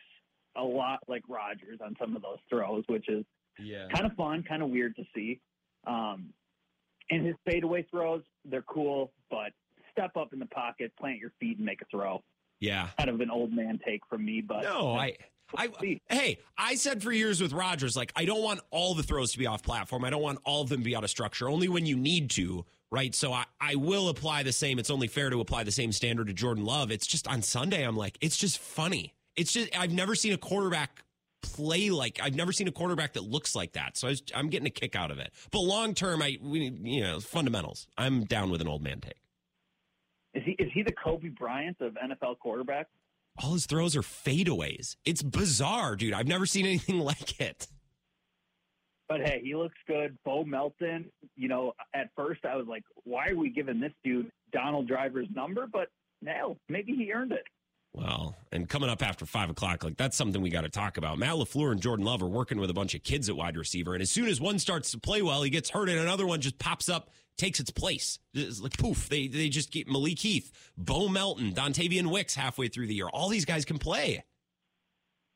a 0.55 0.63
lot 0.63 0.99
like 1.07 1.23
Rodgers 1.27 1.79
on 1.83 1.95
some 1.99 2.15
of 2.15 2.21
those 2.23 2.39
throws, 2.49 2.83
which 2.87 3.07
is 3.09 3.23
Yeah. 3.59 3.87
kind 3.93 4.05
of 4.05 4.13
fun, 4.15 4.43
kind 4.43 4.63
of 4.63 4.69
weird 4.69 4.95
to 4.95 5.03
see. 5.13 5.39
Um, 5.85 6.33
and 7.09 7.25
his 7.25 7.35
fadeaway 7.45 7.85
throws, 7.89 8.21
they're 8.45 8.61
cool, 8.63 9.11
but 9.29 9.51
step 9.91 10.15
up 10.17 10.33
in 10.33 10.39
the 10.39 10.45
pocket, 10.47 10.91
plant 10.99 11.19
your 11.19 11.31
feet, 11.39 11.57
and 11.57 11.65
make 11.65 11.81
a 11.81 11.85
throw. 11.85 12.23
Yeah. 12.59 12.89
Kind 12.97 13.09
of 13.09 13.21
an 13.21 13.29
old 13.29 13.53
man 13.53 13.79
take 13.85 14.01
from 14.09 14.25
me, 14.25 14.41
but 14.41 14.63
No, 14.63 14.95
I, 14.95 15.15
I, 15.55 15.69
hey, 16.09 16.39
I 16.57 16.75
said 16.75 17.01
for 17.01 17.11
years 17.11 17.41
with 17.41 17.53
Rodgers, 17.53 17.95
like 17.95 18.11
I 18.15 18.25
don't 18.25 18.41
want 18.41 18.59
all 18.71 18.95
the 18.95 19.03
throws 19.03 19.31
to 19.33 19.37
be 19.37 19.45
off 19.47 19.63
platform. 19.63 20.03
I 20.03 20.09
don't 20.09 20.21
want 20.21 20.39
all 20.43 20.61
of 20.61 20.69
them 20.69 20.79
to 20.79 20.85
be 20.85 20.95
out 20.95 21.03
of 21.03 21.09
structure. 21.09 21.49
Only 21.49 21.69
when 21.69 21.85
you 21.85 21.95
need 21.95 22.29
to, 22.31 22.65
right? 22.91 23.13
So 23.15 23.31
I, 23.31 23.45
I 23.61 23.75
will 23.75 24.09
apply 24.09 24.43
the 24.43 24.51
same. 24.51 24.79
It's 24.79 24.89
only 24.89 25.07
fair 25.07 25.29
to 25.29 25.39
apply 25.39 25.63
the 25.63 25.71
same 25.71 25.91
standard 25.91 26.27
to 26.27 26.33
Jordan 26.33 26.65
Love. 26.65 26.91
It's 26.91 27.07
just 27.07 27.27
on 27.27 27.41
Sunday, 27.41 27.83
I'm 27.83 27.95
like, 27.95 28.17
it's 28.21 28.37
just 28.37 28.59
funny. 28.59 29.13
It's 29.35 29.53
just 29.53 29.77
I've 29.77 29.93
never 29.93 30.15
seen 30.15 30.33
a 30.33 30.37
quarterback 30.37 31.03
play 31.41 31.89
like 31.89 32.19
I've 32.21 32.35
never 32.35 32.51
seen 32.51 32.67
a 32.67 32.71
quarterback 32.71 33.13
that 33.13 33.23
looks 33.23 33.55
like 33.55 33.73
that. 33.73 33.97
So 33.97 34.07
I 34.07 34.11
was, 34.11 34.23
I'm 34.35 34.49
getting 34.49 34.67
a 34.67 34.71
kick 34.71 34.95
out 34.95 35.11
of 35.11 35.19
it. 35.19 35.31
But 35.51 35.59
long 35.59 35.93
term, 35.93 36.21
I 36.21 36.37
we, 36.41 36.69
you 36.83 37.01
know 37.01 37.19
fundamentals. 37.19 37.87
I'm 37.97 38.23
down 38.25 38.49
with 38.49 38.61
an 38.61 38.67
old 38.67 38.81
man 38.81 38.99
take. 39.01 39.21
is 40.33 40.43
he 40.45 40.51
is 40.53 40.69
he 40.73 40.83
the 40.83 40.93
Kobe 40.93 41.29
Bryant 41.29 41.77
of 41.81 41.93
NFL 41.93 42.35
quarterbacks? 42.45 42.85
All 43.43 43.53
his 43.53 43.65
throws 43.67 43.95
are 43.95 44.01
fadeaways. 44.01 44.95
It's 45.05 45.21
bizarre, 45.21 45.95
dude. 45.95 46.13
I've 46.13 46.27
never 46.27 46.45
seen 46.45 46.65
anything 46.65 46.99
like 47.11 47.39
it. 47.39 47.67
But 49.07 49.21
hey, 49.21 49.41
he 49.43 49.55
looks 49.55 49.77
good. 49.87 50.17
Bo 50.25 50.43
Melton, 50.43 51.05
you 51.35 51.47
know, 51.47 51.73
at 51.93 52.09
first 52.15 52.43
I 52.45 52.55
was 52.57 52.67
like, 52.67 52.83
why 53.05 53.27
are 53.29 53.37
we 53.37 53.49
giving 53.49 53.79
this 53.79 53.93
dude 54.03 54.29
Donald 54.51 54.87
Driver's 54.87 55.27
number? 55.33 55.65
But 55.71 55.87
now 56.21 56.57
maybe 56.67 56.93
he 56.93 57.13
earned 57.13 57.31
it. 57.31 57.43
Well, 57.97 58.35
and 58.51 58.69
coming 58.69 58.91
up 58.91 59.01
after 59.01 59.25
five 59.25 59.49
o'clock, 59.49 59.83
like 59.83 59.97
that's 59.97 60.15
something 60.15 60.39
we 60.39 60.51
got 60.51 60.61
to 60.61 60.69
talk 60.69 60.97
about. 60.97 61.17
Matt 61.17 61.33
LaFleur 61.33 61.71
and 61.71 61.81
Jordan 61.81 62.05
Love 62.05 62.21
are 62.21 62.27
working 62.27 62.59
with 62.59 62.69
a 62.69 62.73
bunch 62.73 62.93
of 62.93 63.01
kids 63.01 63.27
at 63.27 63.35
wide 63.35 63.57
receiver, 63.57 63.93
and 63.93 64.03
as 64.03 64.11
soon 64.11 64.27
as 64.27 64.39
one 64.39 64.59
starts 64.59 64.91
to 64.91 64.99
play 64.99 65.23
well, 65.23 65.41
he 65.41 65.49
gets 65.49 65.71
hurt, 65.71 65.89
and 65.89 65.97
another 65.97 66.27
one 66.27 66.39
just 66.39 66.59
pops 66.59 66.89
up, 66.89 67.09
takes 67.39 67.59
its 67.59 67.71
place. 67.71 68.19
It's 68.35 68.61
like 68.61 68.77
poof, 68.77 69.09
they 69.09 69.27
they 69.27 69.49
just 69.49 69.71
get 69.71 69.87
Malik 69.87 70.19
Heath, 70.19 70.51
Bo 70.77 71.09
Melton, 71.09 71.53
Dontayvion 71.53 72.11
Wicks 72.11 72.35
halfway 72.35 72.67
through 72.67 72.85
the 72.85 72.93
year. 72.93 73.07
All 73.07 73.29
these 73.29 73.45
guys 73.45 73.65
can 73.65 73.79
play. 73.79 74.23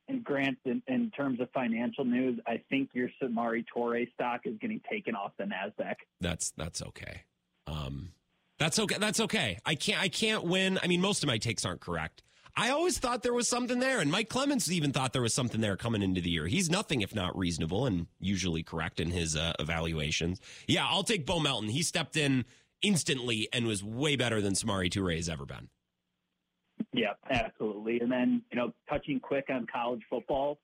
And 0.07 0.24
Grant, 0.24 0.59
in, 0.66 0.84
in 0.88 1.09
terms 1.12 1.39
of 1.39 1.49
financial 1.53 2.05
news, 2.05 2.39
I 2.45 2.62
think 2.70 2.89
your 2.93 3.09
Samori 3.22 3.66
Toure 3.76 4.12
stock 4.14 4.41
is 4.45 4.55
getting 4.62 4.82
taken 4.88 5.16
off 5.16 5.32
the 5.39 5.45
Nasdaq. 5.45 5.95
That's 6.20 6.51
that's 6.51 6.84
okay. 6.84 7.24
Um, 7.66 8.12
that's 8.59 8.78
okay. 8.78 8.97
That's 8.99 9.20
okay. 9.22 9.57
I 9.66 9.74
can't. 9.74 9.99
I 9.99 10.09
can't 10.09 10.43
win. 10.43 10.78
I 10.84 10.88
mean, 10.88 11.01
most 11.01 11.24
of 11.24 11.28
my 11.28 11.39
takes 11.39 11.66
aren't 11.66 11.82
correct. 11.82 12.22
I 12.56 12.70
always 12.70 12.97
thought 12.97 13.24
there 13.24 13.34
was 13.34 13.47
something 13.47 13.80
there, 13.80 13.99
and 13.99 14.12
Mike 14.12 14.30
Clemens 14.30 14.72
even 14.72 14.91
thought 14.91 15.14
there 15.14 15.22
was 15.22 15.34
something 15.34 15.62
there 15.62 15.78
coming 15.78 16.02
into 16.02 16.22
the 16.22 16.30
year. 16.30 16.47
He's 16.47 16.70
nothing 16.70 17.02
if 17.02 17.16
not 17.16 17.38
reasonable 17.38 17.86
and 17.86 18.08
usually 18.20 18.64
correct 18.64 18.99
in 18.99 19.12
his 19.12 19.36
uh, 19.36 19.54
evaluations. 19.60 20.41
Yeah, 20.68 20.86
I'll 20.88 21.04
take 21.04 21.26
Bo 21.26 21.39
Melton. 21.39 21.70
He 21.70 21.84
stepped 21.84 22.18
in 22.18 22.45
instantly 22.82 23.47
and 23.54 23.68
was 23.68 23.84
way 23.84 24.16
better 24.16 24.41
than 24.41 24.54
Samori 24.54 24.89
Toure 24.89 25.16
has 25.16 25.30
ever 25.30 25.45
been. 25.45 25.70
Yeah, 26.93 27.14
absolutely. 27.30 27.99
And 27.99 28.12
then, 28.12 28.41
you 28.52 28.58
know, 28.58 28.74
touching 28.89 29.20
quick 29.20 29.45
on 29.49 29.68
college 29.72 30.02
football, 30.10 30.60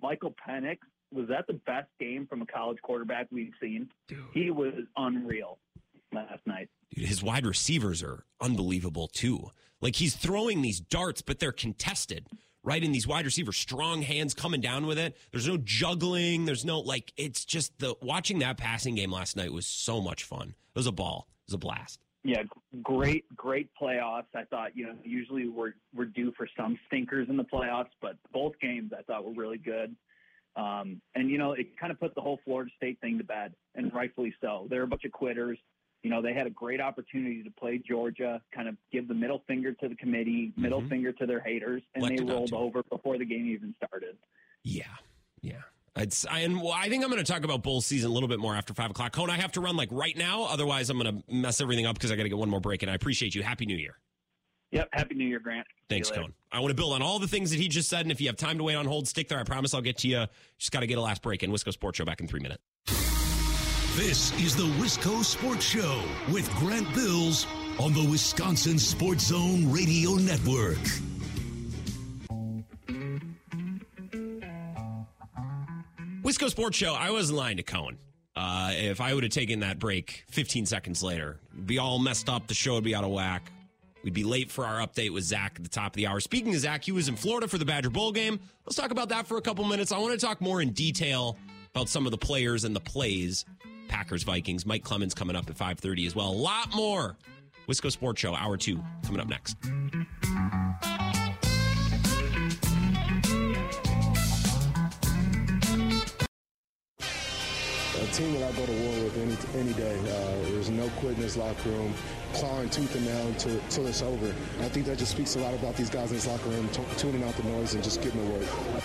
Michael 0.00 0.34
Penix 0.46 0.78
was 1.12 1.28
that 1.28 1.46
the 1.46 1.54
best 1.66 1.88
game 2.00 2.26
from 2.26 2.42
a 2.42 2.46
college 2.46 2.78
quarterback 2.82 3.26
we've 3.30 3.52
seen? 3.60 3.88
He 4.32 4.50
was 4.50 4.74
unreal 4.96 5.58
last 6.12 6.46
night. 6.46 6.68
Dude, 6.94 7.06
his 7.06 7.22
wide 7.22 7.46
receivers 7.46 8.02
are 8.02 8.24
unbelievable 8.40 9.08
too. 9.08 9.50
Like 9.80 9.96
he's 9.96 10.14
throwing 10.14 10.62
these 10.62 10.80
darts, 10.80 11.22
but 11.22 11.38
they're 11.38 11.52
contested, 11.52 12.28
right? 12.62 12.82
In 12.82 12.92
these 12.92 13.06
wide 13.06 13.24
receivers, 13.24 13.56
strong 13.56 14.02
hands 14.02 14.34
coming 14.34 14.60
down 14.60 14.86
with 14.86 14.98
it. 14.98 15.16
There's 15.30 15.48
no 15.48 15.58
juggling. 15.58 16.44
There's 16.44 16.64
no 16.64 16.80
like. 16.80 17.12
It's 17.16 17.44
just 17.44 17.78
the 17.78 17.94
watching 18.00 18.38
that 18.40 18.58
passing 18.58 18.94
game 18.94 19.10
last 19.10 19.36
night 19.36 19.52
was 19.52 19.66
so 19.66 20.00
much 20.00 20.24
fun. 20.24 20.48
It 20.48 20.78
was 20.78 20.86
a 20.86 20.92
ball. 20.92 21.28
It 21.28 21.50
was 21.50 21.54
a 21.54 21.58
blast. 21.58 22.00
Yeah, 22.24 22.44
great, 22.82 23.24
great 23.34 23.70
playoffs. 23.80 24.26
I 24.34 24.44
thought, 24.44 24.76
you 24.76 24.86
know, 24.86 24.94
usually 25.02 25.48
we're 25.48 25.72
we're 25.92 26.04
due 26.04 26.32
for 26.36 26.48
some 26.56 26.78
stinkers 26.86 27.28
in 27.28 27.36
the 27.36 27.44
playoffs, 27.44 27.90
but 28.00 28.16
both 28.32 28.52
games 28.60 28.92
I 28.96 29.02
thought 29.02 29.24
were 29.24 29.32
really 29.32 29.58
good. 29.58 29.96
Um, 30.54 31.00
and 31.14 31.30
you 31.30 31.38
know, 31.38 31.52
it 31.52 31.76
kind 31.78 31.90
of 31.90 31.98
put 31.98 32.14
the 32.14 32.20
whole 32.20 32.38
Florida 32.44 32.70
State 32.76 33.00
thing 33.00 33.18
to 33.18 33.24
bed, 33.24 33.54
and 33.74 33.92
rightfully 33.92 34.34
so. 34.40 34.68
They're 34.70 34.82
a 34.82 34.86
bunch 34.86 35.04
of 35.04 35.10
quitters. 35.10 35.58
You 36.02 36.10
know, 36.10 36.20
they 36.20 36.32
had 36.34 36.46
a 36.46 36.50
great 36.50 36.80
opportunity 36.80 37.42
to 37.44 37.50
play 37.50 37.78
Georgia, 37.78 38.40
kind 38.52 38.68
of 38.68 38.76
give 38.90 39.06
the 39.06 39.14
middle 39.14 39.42
finger 39.46 39.72
to 39.72 39.88
the 39.88 39.94
committee, 39.94 40.52
middle 40.56 40.82
Mhm. 40.82 40.88
finger 40.88 41.12
to 41.12 41.26
their 41.26 41.40
haters, 41.40 41.82
and 41.94 42.02
Elected 42.02 42.26
they 42.28 42.32
rolled 42.32 42.52
over 42.52 42.82
before 42.82 43.18
the 43.18 43.24
game 43.24 43.46
even 43.46 43.74
started. 43.76 44.16
Yeah, 44.64 44.84
yeah. 45.40 45.62
It's, 45.94 46.26
I, 46.26 46.40
and 46.40 46.60
well, 46.60 46.72
I 46.72 46.88
think 46.88 47.04
I'm 47.04 47.10
going 47.10 47.22
to 47.22 47.30
talk 47.32 47.44
about 47.44 47.62
bowl 47.62 47.80
season 47.82 48.10
a 48.10 48.14
little 48.14 48.28
bit 48.28 48.40
more 48.40 48.54
after 48.56 48.72
five 48.74 48.90
o'clock. 48.90 49.12
Cone, 49.12 49.28
I 49.30 49.36
have 49.36 49.52
to 49.52 49.60
run 49.60 49.76
like 49.76 49.90
right 49.92 50.16
now, 50.16 50.44
otherwise 50.44 50.88
I'm 50.90 50.98
going 50.98 51.22
to 51.22 51.32
mess 51.34 51.60
everything 51.60 51.86
up 51.86 51.94
because 51.96 52.10
I 52.10 52.16
got 52.16 52.22
to 52.24 52.28
get 52.30 52.38
one 52.38 52.48
more 52.50 52.60
break. 52.60 52.82
And 52.82 52.90
I 52.90 52.94
appreciate 52.94 53.34
you. 53.34 53.42
Happy 53.42 53.66
New 53.66 53.76
Year. 53.76 53.98
Yep. 54.72 54.88
Happy 54.92 55.14
New 55.14 55.26
Year, 55.26 55.38
Grant. 55.38 55.66
Thanks. 55.90 56.10
Cone. 56.10 56.32
I 56.50 56.60
want 56.60 56.70
to 56.70 56.74
build 56.74 56.94
on 56.94 57.02
all 57.02 57.18
the 57.18 57.28
things 57.28 57.50
that 57.50 57.60
he 57.60 57.68
just 57.68 57.90
said, 57.90 58.00
and 58.06 58.10
if 58.10 58.22
you 58.22 58.26
have 58.28 58.36
time 58.36 58.56
to 58.56 58.64
wait 58.64 58.74
on 58.74 58.86
hold, 58.86 59.06
stick 59.06 59.28
there. 59.28 59.38
I 59.38 59.44
promise 59.44 59.74
I'll 59.74 59.82
get 59.82 59.98
to 59.98 60.08
you. 60.08 60.24
Just 60.58 60.72
got 60.72 60.80
to 60.80 60.86
get 60.86 60.96
a 60.96 61.02
last 61.02 61.20
break 61.22 61.42
in 61.42 61.50
Wisco 61.52 61.72
Sports 61.72 61.98
Show 61.98 62.06
back 62.06 62.20
in 62.22 62.26
three 62.26 62.40
minutes. 62.40 62.62
This 63.96 64.32
is 64.40 64.56
the 64.56 64.62
Wisco 64.82 65.22
Sports 65.22 65.66
Show 65.66 66.02
with 66.32 66.50
Grant 66.54 66.94
Bills 66.94 67.46
on 67.78 67.92
the 67.92 68.08
Wisconsin 68.10 68.78
Sports 68.78 69.26
Zone 69.26 69.70
Radio 69.70 70.12
Network. 70.12 70.78
Wisco 76.22 76.48
Sports 76.48 76.78
Show. 76.78 76.94
I 76.94 77.10
wasn't 77.10 77.38
lying 77.38 77.58
to 77.58 77.62
Cohen. 77.62 77.98
Uh, 78.34 78.70
if 78.72 79.02
I 79.02 79.12
would 79.12 79.24
have 79.24 79.32
taken 79.32 79.60
that 79.60 79.78
break 79.78 80.24
15 80.30 80.64
seconds 80.64 81.02
later, 81.02 81.38
be 81.66 81.76
all 81.76 81.98
messed 81.98 82.30
up. 82.30 82.46
The 82.46 82.54
show 82.54 82.72
would 82.72 82.84
be 82.84 82.94
out 82.94 83.04
of 83.04 83.10
whack. 83.10 83.52
We'd 84.02 84.14
be 84.14 84.24
late 84.24 84.50
for 84.50 84.64
our 84.64 84.80
update 84.80 85.10
with 85.10 85.24
Zach 85.24 85.52
at 85.56 85.64
the 85.64 85.68
top 85.68 85.92
of 85.92 85.96
the 85.96 86.06
hour. 86.06 86.18
Speaking 86.20 86.54
of 86.54 86.60
Zach, 86.60 86.82
he 86.82 86.92
was 86.92 87.08
in 87.08 87.16
Florida 87.16 87.46
for 87.46 87.58
the 87.58 87.66
Badger 87.66 87.90
Bowl 87.90 88.10
game. 88.10 88.40
Let's 88.64 88.76
talk 88.76 88.90
about 88.90 89.10
that 89.10 89.26
for 89.26 89.36
a 89.36 89.42
couple 89.42 89.66
minutes. 89.66 89.92
I 89.92 89.98
want 89.98 90.18
to 90.18 90.26
talk 90.26 90.40
more 90.40 90.62
in 90.62 90.70
detail 90.70 91.36
about 91.74 91.88
some 91.88 92.06
of 92.06 92.10
the 92.10 92.18
players 92.18 92.64
and 92.64 92.76
the 92.76 92.80
plays. 92.80 93.44
Packers, 93.88 94.22
Vikings, 94.22 94.66
Mike 94.66 94.84
Clemens 94.84 95.14
coming 95.14 95.36
up 95.36 95.48
at 95.48 95.56
5:30 95.56 96.06
as 96.06 96.14
well. 96.14 96.28
A 96.28 96.32
lot 96.32 96.74
more. 96.74 97.16
Wisco 97.68 97.90
Sports 97.90 98.20
Show, 98.20 98.34
hour 98.34 98.56
two, 98.56 98.82
coming 99.04 99.20
up 99.20 99.28
next. 99.28 99.56
A 107.94 108.06
team 108.14 108.32
that 108.34 108.42
I 108.42 108.56
go 108.56 108.66
to 108.66 108.72
war 108.72 109.04
with 109.04 109.16
any 109.54 109.60
any 109.60 109.72
day. 109.74 109.98
Uh, 110.00 110.50
there's 110.50 110.70
no 110.70 110.88
quit 111.00 111.14
in 111.14 111.20
this 111.20 111.36
locker 111.36 111.68
room, 111.70 111.94
clawing 112.34 112.68
tooth 112.70 112.94
and 112.96 113.04
nail 113.06 113.26
until, 113.28 113.52
until 113.52 113.86
it's 113.86 114.02
over. 114.02 114.26
And 114.26 114.64
I 114.64 114.68
think 114.68 114.86
that 114.86 114.98
just 114.98 115.12
speaks 115.12 115.36
a 115.36 115.38
lot 115.38 115.54
about 115.54 115.76
these 115.76 115.90
guys 115.90 116.10
in 116.10 116.16
this 116.16 116.26
locker 116.26 116.48
room, 116.48 116.68
t- 116.68 116.82
tuning 116.98 117.22
out 117.22 117.34
the 117.36 117.44
noise 117.44 117.74
and 117.74 117.84
just 117.84 118.02
getting 118.02 118.20
to 118.20 118.32
work. 118.32 118.82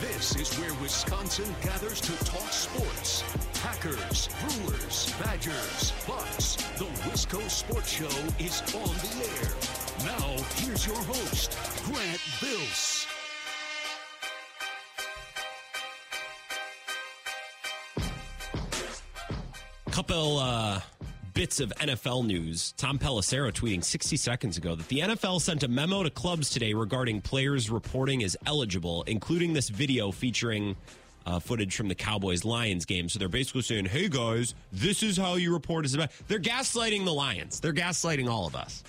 This 0.00 0.34
is 0.36 0.58
where 0.58 0.74
Wisconsin 0.82 1.54
gathers 1.62 2.00
to 2.00 2.12
talk 2.24 2.50
sports. 2.50 3.22
Packers, 3.62 4.28
Brewers, 4.40 5.14
Badgers, 5.22 5.92
Bucks. 6.06 6.56
The 6.78 6.86
Wisco 7.08 7.48
Sports 7.48 7.90
Show 7.90 8.06
is 8.38 8.60
on 8.74 8.94
the 8.94 9.24
air. 9.24 9.54
Now, 10.04 10.44
here's 10.56 10.86
your 10.86 10.96
host, 10.96 11.56
Grant 11.84 12.20
Bills. 12.40 13.06
couple 19.94 20.38
uh, 20.40 20.80
bits 21.34 21.58
of 21.58 21.72
NFL 21.80 22.24
news. 22.24 22.72
Tom 22.76 22.98
Pelissero 22.98 23.52
tweeting 23.52 23.84
60 23.84 24.16
seconds 24.16 24.56
ago 24.56 24.76
that 24.76 24.88
the 24.88 25.00
NFL 25.00 25.40
sent 25.40 25.64
a 25.64 25.68
memo 25.68 26.04
to 26.04 26.10
clubs 26.10 26.48
today 26.48 26.72
regarding 26.72 27.20
players 27.20 27.70
reporting 27.70 28.22
as 28.22 28.36
eligible, 28.46 29.02
including 29.02 29.52
this 29.52 29.68
video 29.68 30.12
featuring 30.12 30.76
uh, 31.26 31.40
footage 31.40 31.74
from 31.76 31.88
the 31.88 31.94
Cowboys 31.94 32.44
Lions 32.44 32.84
game. 32.84 33.08
So 33.08 33.18
they're 33.18 33.28
basically 33.28 33.62
saying, 33.62 33.86
hey 33.86 34.08
guys, 34.08 34.54
this 34.72 35.02
is 35.02 35.16
how 35.16 35.34
you 35.34 35.52
report 35.52 35.84
as 35.84 35.94
a. 35.96 36.08
They're 36.28 36.38
gaslighting 36.38 37.04
the 37.04 37.12
Lions. 37.12 37.60
They're 37.60 37.72
gaslighting 37.72 38.28
all 38.28 38.46
of 38.46 38.54
us. 38.54 38.84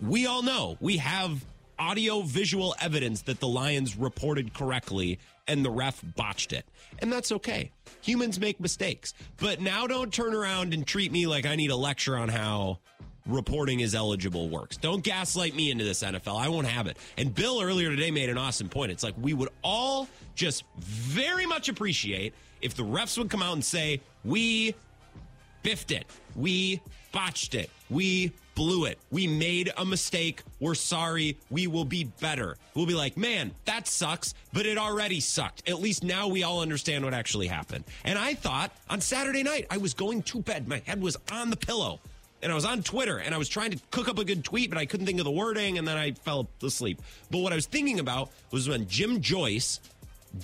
We 0.00 0.26
all 0.26 0.42
know 0.42 0.76
we 0.80 0.96
have 0.98 1.44
audio 1.78 2.22
visual 2.22 2.74
evidence 2.80 3.22
that 3.22 3.40
the 3.40 3.48
Lions 3.48 3.96
reported 3.96 4.54
correctly 4.54 5.18
and 5.48 5.64
the 5.64 5.70
ref 5.70 6.02
botched 6.16 6.52
it. 6.52 6.66
And 7.00 7.12
that's 7.12 7.32
okay. 7.32 7.70
Humans 8.02 8.38
make 8.38 8.60
mistakes. 8.60 9.14
But 9.38 9.60
now 9.60 9.86
don't 9.86 10.12
turn 10.12 10.34
around 10.34 10.74
and 10.74 10.86
treat 10.86 11.12
me 11.12 11.26
like 11.26 11.46
I 11.46 11.56
need 11.56 11.70
a 11.70 11.76
lecture 11.76 12.16
on 12.16 12.28
how 12.28 12.78
reporting 13.26 13.80
is 13.80 13.94
eligible 13.94 14.48
works. 14.48 14.76
Don't 14.76 15.02
gaslight 15.02 15.54
me 15.54 15.70
into 15.70 15.84
this 15.84 16.02
NFL. 16.02 16.38
I 16.38 16.48
won't 16.48 16.66
have 16.66 16.86
it. 16.86 16.96
And 17.16 17.34
Bill 17.34 17.60
earlier 17.62 17.90
today 17.90 18.10
made 18.10 18.28
an 18.28 18.38
awesome 18.38 18.68
point. 18.68 18.90
It's 18.90 19.02
like 19.02 19.14
we 19.20 19.34
would 19.34 19.50
all 19.62 20.08
just 20.34 20.64
very 20.78 21.46
much 21.46 21.68
appreciate 21.68 22.34
if 22.60 22.74
the 22.74 22.82
refs 22.82 23.18
would 23.18 23.30
come 23.30 23.42
out 23.42 23.52
and 23.52 23.64
say, 23.64 24.00
we 24.24 24.74
biffed 25.62 25.90
it. 25.90 26.06
We 26.34 26.80
botched 27.12 27.54
it. 27.54 27.70
We 27.90 28.32
blew 28.54 28.84
it. 28.84 28.98
We 29.10 29.26
made 29.26 29.72
a 29.76 29.84
mistake. 29.84 30.42
We're 30.60 30.74
sorry. 30.74 31.36
We 31.50 31.66
will 31.66 31.84
be 31.84 32.04
better. 32.04 32.56
We'll 32.74 32.86
be 32.86 32.94
like, 32.94 33.16
man, 33.16 33.52
that 33.64 33.86
sucks, 33.86 34.34
but 34.52 34.66
it 34.66 34.78
already 34.78 35.20
sucked. 35.20 35.68
At 35.68 35.80
least 35.80 36.04
now 36.04 36.28
we 36.28 36.42
all 36.42 36.60
understand 36.60 37.04
what 37.04 37.14
actually 37.14 37.46
happened. 37.46 37.84
And 38.04 38.18
I 38.18 38.34
thought 38.34 38.72
on 38.88 39.00
Saturday 39.00 39.42
night, 39.42 39.66
I 39.70 39.78
was 39.78 39.94
going 39.94 40.22
to 40.24 40.40
bed. 40.40 40.68
My 40.68 40.82
head 40.86 41.00
was 41.00 41.16
on 41.30 41.50
the 41.50 41.56
pillow. 41.56 42.00
And 42.42 42.50
I 42.50 42.56
was 42.56 42.64
on 42.64 42.82
Twitter 42.82 43.18
and 43.18 43.34
I 43.34 43.38
was 43.38 43.48
trying 43.48 43.70
to 43.70 43.78
cook 43.92 44.08
up 44.08 44.18
a 44.18 44.24
good 44.24 44.42
tweet, 44.42 44.68
but 44.68 44.76
I 44.76 44.84
couldn't 44.84 45.06
think 45.06 45.20
of 45.20 45.24
the 45.24 45.30
wording 45.30 45.78
and 45.78 45.86
then 45.86 45.96
I 45.96 46.10
fell 46.10 46.48
asleep. 46.60 47.00
But 47.30 47.38
what 47.38 47.52
I 47.52 47.56
was 47.56 47.66
thinking 47.66 48.00
about 48.00 48.30
was 48.50 48.68
when 48.68 48.88
Jim 48.88 49.20
Joyce 49.20 49.78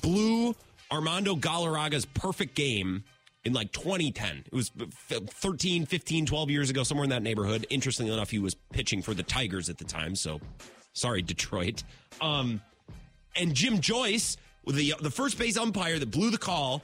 blew 0.00 0.54
Armando 0.92 1.34
Galarraga's 1.34 2.04
perfect 2.06 2.54
game 2.54 3.02
in 3.44 3.52
like 3.52 3.72
2010. 3.72 4.44
It 4.46 4.52
was 4.52 4.70
13, 4.70 5.86
15, 5.86 6.26
12 6.26 6.50
years 6.50 6.70
ago, 6.70 6.82
somewhere 6.82 7.04
in 7.04 7.10
that 7.10 7.22
neighborhood. 7.22 7.66
Interestingly 7.70 8.12
enough, 8.12 8.30
he 8.30 8.38
was 8.38 8.54
pitching 8.72 9.02
for 9.02 9.14
the 9.14 9.22
Tigers 9.22 9.68
at 9.68 9.78
the 9.78 9.84
time. 9.84 10.14
So 10.14 10.40
sorry, 10.92 11.22
Detroit. 11.22 11.82
Um, 12.20 12.60
and 13.36 13.54
Jim 13.54 13.80
Joyce, 13.80 14.36
the 14.66 14.94
the 15.00 15.10
first 15.10 15.38
base 15.38 15.56
umpire 15.56 15.98
that 15.98 16.10
blew 16.10 16.30
the 16.30 16.38
call, 16.38 16.82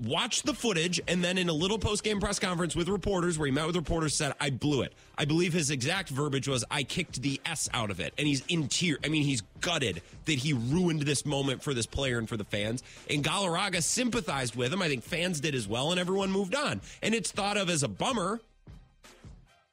watched 0.00 0.46
the 0.46 0.54
footage 0.54 1.00
and 1.08 1.22
then 1.22 1.38
in 1.38 1.48
a 1.48 1.52
little 1.52 1.78
post 1.78 2.02
game 2.04 2.20
press 2.20 2.38
conference 2.38 2.74
with 2.76 2.88
reporters 2.88 3.38
where 3.38 3.46
he 3.46 3.52
met 3.52 3.66
with 3.66 3.76
reporters 3.76 4.14
said 4.14 4.34
I 4.40 4.50
blew 4.50 4.82
it. 4.82 4.92
I 5.16 5.24
believe 5.24 5.52
his 5.52 5.70
exact 5.70 6.08
verbiage 6.08 6.48
was 6.48 6.64
I 6.70 6.82
kicked 6.82 7.22
the 7.22 7.40
S 7.44 7.68
out 7.72 7.90
of 7.90 8.00
it 8.00 8.14
and 8.18 8.26
he's 8.26 8.44
in 8.48 8.68
tear. 8.68 8.98
I 9.04 9.08
mean 9.08 9.22
he's 9.22 9.42
gutted 9.60 10.02
that 10.24 10.38
he 10.38 10.52
ruined 10.52 11.02
this 11.02 11.26
moment 11.26 11.62
for 11.62 11.74
this 11.74 11.86
player 11.86 12.18
and 12.18 12.28
for 12.28 12.36
the 12.36 12.44
fans. 12.44 12.82
And 13.08 13.24
Galarraga 13.24 13.82
sympathized 13.82 14.56
with 14.56 14.72
him. 14.72 14.82
I 14.82 14.88
think 14.88 15.04
fans 15.04 15.40
did 15.40 15.54
as 15.54 15.68
well 15.68 15.90
and 15.90 16.00
everyone 16.00 16.30
moved 16.30 16.54
on. 16.54 16.80
And 17.02 17.14
it's 17.14 17.30
thought 17.30 17.56
of 17.56 17.68
as 17.70 17.82
a 17.82 17.88
bummer, 17.88 18.40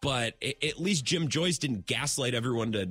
but 0.01 0.36
at 0.41 0.80
least 0.80 1.05
Jim 1.05 1.28
Joyce 1.28 1.57
didn't 1.57 1.86
gaslight 1.86 2.34
everyone 2.34 2.72
to 2.74 2.89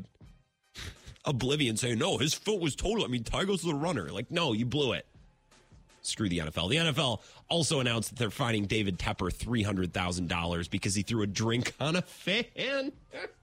oblivion 1.24 1.77
saying 1.77 1.99
no, 1.99 2.18
his 2.18 2.35
foot 2.35 2.61
was 2.61 2.77
total. 2.77 3.05
I 3.05 3.09
mean, 3.09 3.24
Tygo's 3.24 3.62
the 3.62 3.74
runner. 3.74 4.11
Like 4.11 4.31
no, 4.31 4.53
you 4.53 4.64
blew 4.64 4.93
it 4.93 5.07
screw 6.07 6.28
the 6.28 6.38
NFL. 6.38 6.70
The 6.70 6.76
NFL 6.76 7.20
also 7.48 7.80
announced 7.80 8.11
that 8.11 8.18
they're 8.18 8.30
fining 8.30 8.66
David 8.66 8.98
Tepper 8.98 9.32
$300,000 9.32 10.70
because 10.70 10.94
he 10.94 11.02
threw 11.02 11.22
a 11.22 11.26
drink 11.26 11.74
on 11.80 11.96
a 11.96 12.02
fan. 12.02 12.92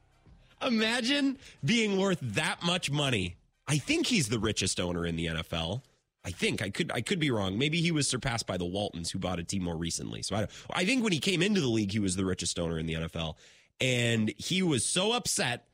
Imagine 0.61 1.38
being 1.64 1.99
worth 1.99 2.20
that 2.22 2.64
much 2.64 2.89
money. 2.89 3.36
I 3.68 3.78
think 3.78 4.07
he's 4.07 4.30
the 4.30 4.39
richest 4.39 4.80
owner 4.80 5.05
in 5.05 5.16
the 5.16 5.28
NFL. 5.28 5.82
I 6.26 6.32
think 6.32 6.61
I 6.61 6.70
could 6.70 6.89
I 6.93 7.01
could 7.01 7.20
be 7.20 7.32
wrong. 7.32 7.57
Maybe 7.57 7.82
he 7.82 7.91
was 7.91 8.07
surpassed 8.07 8.47
by 8.47 8.55
the 8.55 8.66
Waltons 8.66 9.11
who 9.11 9.20
bought 9.20 9.39
a 9.39 9.43
team 9.43 9.64
more 9.64 9.76
recently. 9.76 10.22
So 10.22 10.38
I 10.38 10.47
I 10.72 10.86
think 10.86 11.03
when 11.03 11.11
he 11.11 11.20
came 11.20 11.41
into 11.41 11.59
the 11.59 11.68
league 11.68 11.91
he 11.91 11.99
was 11.99 12.16
the 12.16 12.24
richest 12.24 12.57
owner 12.59 12.80
in 12.80 12.86
the 12.86 12.93
NFL 12.93 13.36
and 13.82 14.34
he 14.38 14.64
was 14.64 14.86
so 14.86 15.11
upset 15.11 15.66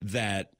that 0.00 0.52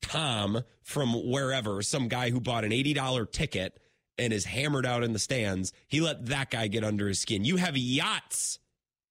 Tom 0.00 0.62
from 0.82 1.12
wherever, 1.30 1.82
some 1.82 2.08
guy 2.08 2.30
who 2.30 2.40
bought 2.40 2.64
an 2.64 2.70
$80 2.70 3.30
ticket 3.30 3.78
and 4.18 4.32
is 4.32 4.44
hammered 4.44 4.86
out 4.86 5.02
in 5.02 5.12
the 5.12 5.18
stands, 5.18 5.72
he 5.88 6.00
let 6.00 6.26
that 6.26 6.50
guy 6.50 6.68
get 6.68 6.84
under 6.84 7.08
his 7.08 7.18
skin. 7.18 7.44
You 7.44 7.56
have 7.56 7.76
yachts. 7.76 8.58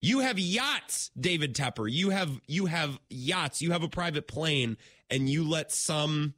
You 0.01 0.19
have 0.19 0.39
yachts, 0.39 1.11
David 1.19 1.55
Tepper. 1.55 1.91
You 1.91 2.09
have 2.09 2.41
you 2.47 2.65
have 2.65 2.99
yachts. 3.09 3.61
You 3.61 3.71
have 3.71 3.83
a 3.83 3.89
private 3.89 4.27
plane 4.27 4.77
and 5.11 5.29
you 5.29 5.47
let 5.47 5.71
some 5.71 6.33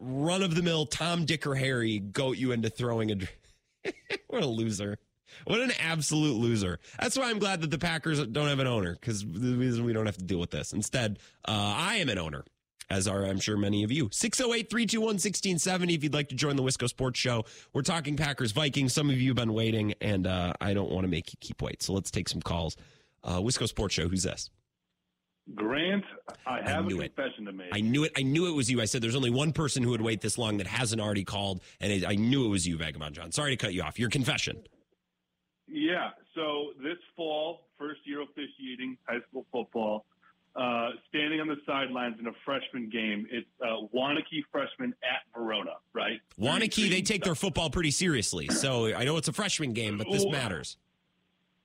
run 0.00 0.42
of 0.42 0.54
the 0.54 0.62
mill 0.62 0.86
Tom 0.86 1.24
Dick 1.26 1.46
or 1.46 1.54
Harry 1.54 1.98
goat 1.98 2.38
you 2.38 2.52
into 2.52 2.70
throwing 2.70 3.12
a 3.12 3.92
what 4.28 4.42
a 4.42 4.46
loser. 4.46 4.98
What 5.44 5.60
an 5.60 5.72
absolute 5.80 6.36
loser. 6.36 6.80
That's 6.98 7.16
why 7.16 7.28
I'm 7.30 7.38
glad 7.38 7.60
that 7.60 7.70
the 7.70 7.78
Packers 7.78 8.24
don't 8.26 8.48
have 8.48 8.58
an 8.58 8.66
owner 8.66 8.94
because 8.94 9.20
the 9.20 9.54
reason 9.54 9.84
we 9.84 9.92
don't 9.92 10.06
have 10.06 10.16
to 10.16 10.24
deal 10.24 10.38
with 10.38 10.50
this. 10.50 10.72
Instead, 10.72 11.18
uh, 11.46 11.74
I 11.76 11.96
am 11.96 12.08
an 12.08 12.18
owner, 12.18 12.44
as 12.90 13.08
are 13.08 13.24
I'm 13.24 13.40
sure 13.40 13.56
many 13.56 13.82
of 13.84 13.90
you. 13.92 14.08
608 14.12 14.70
321 14.70 15.06
1670 15.14 15.94
if 15.94 16.04
you'd 16.04 16.14
like 16.14 16.28
to 16.28 16.34
join 16.34 16.56
the 16.56 16.62
Wisco 16.62 16.88
Sports 16.88 17.18
Show. 17.18 17.44
We're 17.72 17.82
talking 17.82 18.16
Packers 18.16 18.52
Vikings. 18.52 18.92
Some 18.92 19.10
of 19.10 19.20
you 19.20 19.30
have 19.30 19.36
been 19.36 19.52
waiting, 19.52 19.94
and 20.00 20.26
uh, 20.26 20.52
I 20.60 20.74
don't 20.74 20.90
want 20.90 21.04
to 21.04 21.08
make 21.08 21.32
you 21.32 21.38
keep 21.40 21.62
wait. 21.62 21.82
So 21.82 21.92
let's 21.92 22.10
take 22.10 22.28
some 22.28 22.40
calls. 22.42 22.76
Uh, 23.24 23.40
Wisco 23.40 23.66
Sports 23.66 23.94
Show, 23.94 24.08
who's 24.08 24.22
this? 24.22 24.50
Grant, 25.54 26.04
I 26.44 26.60
have 26.68 26.86
knew 26.86 27.00
a 27.00 27.04
it. 27.04 27.14
confession 27.14 27.44
to 27.44 27.52
make. 27.52 27.68
I 27.72 27.80
knew 27.80 28.02
it. 28.02 28.12
I 28.16 28.22
knew 28.22 28.46
it 28.48 28.56
was 28.56 28.68
you. 28.68 28.80
I 28.80 28.84
said 28.84 29.00
there's 29.00 29.14
only 29.14 29.30
one 29.30 29.52
person 29.52 29.84
who 29.84 29.90
would 29.90 30.00
wait 30.00 30.20
this 30.20 30.38
long 30.38 30.56
that 30.56 30.66
hasn't 30.66 31.00
already 31.00 31.22
called, 31.22 31.60
and 31.80 31.92
it, 31.92 32.04
I 32.04 32.16
knew 32.16 32.44
it 32.46 32.48
was 32.48 32.66
you, 32.66 32.76
Vagabond 32.76 33.14
John. 33.14 33.30
Sorry 33.30 33.56
to 33.56 33.56
cut 33.56 33.72
you 33.72 33.82
off. 33.82 33.96
Your 33.96 34.10
confession. 34.10 34.64
Yeah. 35.68 36.10
So 36.34 36.72
this 36.82 36.98
fall, 37.16 37.68
first 37.78 38.00
year 38.04 38.22
officiating 38.22 38.96
high 39.08 39.20
school 39.28 39.46
football, 39.52 40.04
uh, 40.56 40.90
standing 41.08 41.40
on 41.40 41.48
the 41.48 41.56
sidelines 41.66 42.16
in 42.18 42.26
a 42.26 42.32
freshman 42.44 42.88
game. 42.88 43.26
It's 43.30 43.46
uh, 43.60 43.86
Waunakee 43.94 44.42
freshman 44.50 44.94
at 45.02 45.22
Verona, 45.38 45.72
right? 45.92 46.20
Waunakee, 46.40 46.88
they 46.88 47.02
take 47.02 47.22
their 47.22 47.34
football 47.34 47.68
pretty 47.70 47.90
seriously. 47.90 48.48
So 48.48 48.94
I 48.94 49.04
know 49.04 49.16
it's 49.16 49.28
a 49.28 49.32
freshman 49.32 49.72
game, 49.72 49.98
but 49.98 50.06
this 50.10 50.26
matters. 50.26 50.78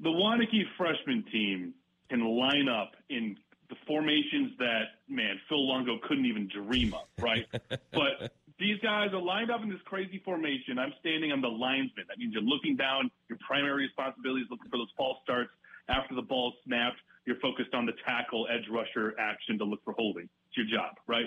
The 0.01 0.09
Waunakee 0.09 0.63
freshman 0.77 1.23
team 1.31 1.73
can 2.09 2.25
line 2.37 2.67
up 2.67 2.91
in 3.09 3.37
the 3.69 3.75
formations 3.87 4.51
that 4.59 4.99
man 5.07 5.39
Phil 5.47 5.65
Longo 5.65 5.97
couldn't 6.05 6.25
even 6.25 6.49
dream 6.49 6.93
of, 6.93 7.07
right? 7.23 7.45
but 7.93 8.33
these 8.59 8.77
guys 8.83 9.09
are 9.13 9.21
lined 9.21 9.49
up 9.49 9.63
in 9.63 9.69
this 9.69 9.79
crazy 9.85 10.21
formation. 10.25 10.77
I'm 10.77 10.93
standing 10.99 11.31
on 11.31 11.39
the 11.39 11.47
linesman. 11.47 12.05
That 12.09 12.17
means 12.17 12.33
you're 12.33 12.43
looking 12.43 12.75
down. 12.75 13.09
Your 13.29 13.39
primary 13.47 13.83
responsibility 13.83 14.41
is 14.41 14.47
looking 14.51 14.69
for 14.69 14.77
those 14.77 14.91
false 14.97 15.17
starts 15.23 15.51
after 15.87 16.13
the 16.13 16.21
ball 16.21 16.53
snapped. 16.65 16.97
You're 17.26 17.39
focused 17.39 17.74
on 17.74 17.86
the 17.86 17.93
tackle, 18.05 18.47
edge 18.49 18.67
rusher 18.69 19.13
action 19.19 19.57
to 19.59 19.63
look 19.63 19.84
for 19.84 19.93
holding. 19.93 20.28
It's 20.47 20.57
your 20.57 20.65
job, 20.65 20.95
right? 21.07 21.26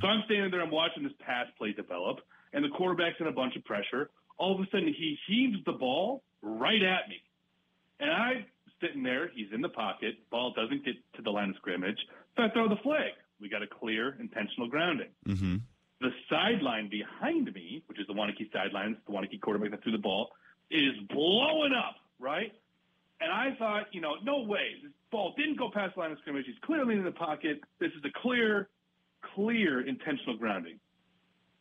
So 0.00 0.06
I'm 0.08 0.22
standing 0.26 0.50
there. 0.50 0.60
I'm 0.60 0.70
watching 0.70 1.02
this 1.02 1.12
pass 1.20 1.46
play 1.56 1.72
develop, 1.72 2.18
and 2.52 2.64
the 2.64 2.68
quarterback's 2.68 3.20
in 3.20 3.28
a 3.28 3.32
bunch 3.32 3.56
of 3.56 3.64
pressure. 3.64 4.10
All 4.38 4.54
of 4.54 4.60
a 4.60 4.64
sudden, 4.70 4.88
he 4.88 5.16
heaves 5.26 5.58
the 5.64 5.72
ball 5.72 6.22
right 6.42 6.82
at 6.82 7.08
me. 7.08 7.22
And 8.00 8.10
I'm 8.10 8.44
sitting 8.80 9.02
there. 9.02 9.30
He's 9.34 9.48
in 9.54 9.60
the 9.62 9.68
pocket. 9.68 10.16
Ball 10.30 10.52
doesn't 10.52 10.84
get 10.84 10.96
to 11.14 11.22
the 11.22 11.30
line 11.30 11.50
of 11.50 11.56
scrimmage. 11.56 11.98
So 12.36 12.42
I 12.42 12.50
throw 12.50 12.68
the 12.68 12.76
flag. 12.82 13.12
We 13.40 13.48
got 13.48 13.62
a 13.62 13.66
clear 13.66 14.16
intentional 14.20 14.68
grounding. 14.68 15.08
Mm-hmm. 15.26 15.56
The 16.00 16.10
sideline 16.28 16.90
behind 16.90 17.52
me, 17.54 17.82
which 17.86 17.98
is 17.98 18.06
the 18.06 18.12
Waunakee 18.12 18.52
sideline, 18.52 18.98
the 19.06 19.12
Waunakee 19.12 19.40
quarterback 19.40 19.70
that 19.70 19.82
threw 19.82 19.92
the 19.92 19.98
ball, 19.98 20.30
is 20.70 20.92
blowing 21.08 21.72
up, 21.72 21.96
right? 22.18 22.52
And 23.20 23.32
I 23.32 23.56
thought, 23.58 23.84
you 23.92 24.00
know, 24.00 24.14
no 24.22 24.42
way. 24.42 24.76
This 24.82 24.92
ball 25.10 25.34
didn't 25.36 25.58
go 25.58 25.70
past 25.72 25.94
the 25.94 26.00
line 26.00 26.12
of 26.12 26.18
scrimmage. 26.18 26.44
He's 26.46 26.56
clearly 26.62 26.94
in 26.94 27.04
the 27.04 27.12
pocket. 27.12 27.60
This 27.80 27.90
is 27.92 28.04
a 28.04 28.20
clear, 28.20 28.68
clear 29.34 29.86
intentional 29.86 30.36
grounding. 30.36 30.78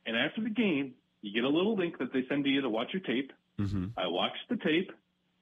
And 0.06 0.18
after 0.18 0.42
the 0.42 0.50
game, 0.50 0.94
you 1.22 1.34
get 1.34 1.44
a 1.46 1.50
little 1.50 1.76
link 1.76 1.98
that 2.00 2.12
they 2.14 2.24
send 2.30 2.44
to 2.44 2.50
you 2.50 2.62
to 2.62 2.70
watch 2.70 2.90
your 2.92 3.02
tape. 3.02 3.32
Mm-hmm. 3.60 3.98
I 3.98 4.08
watched 4.08 4.50
the 4.50 4.58
tape. 4.58 4.92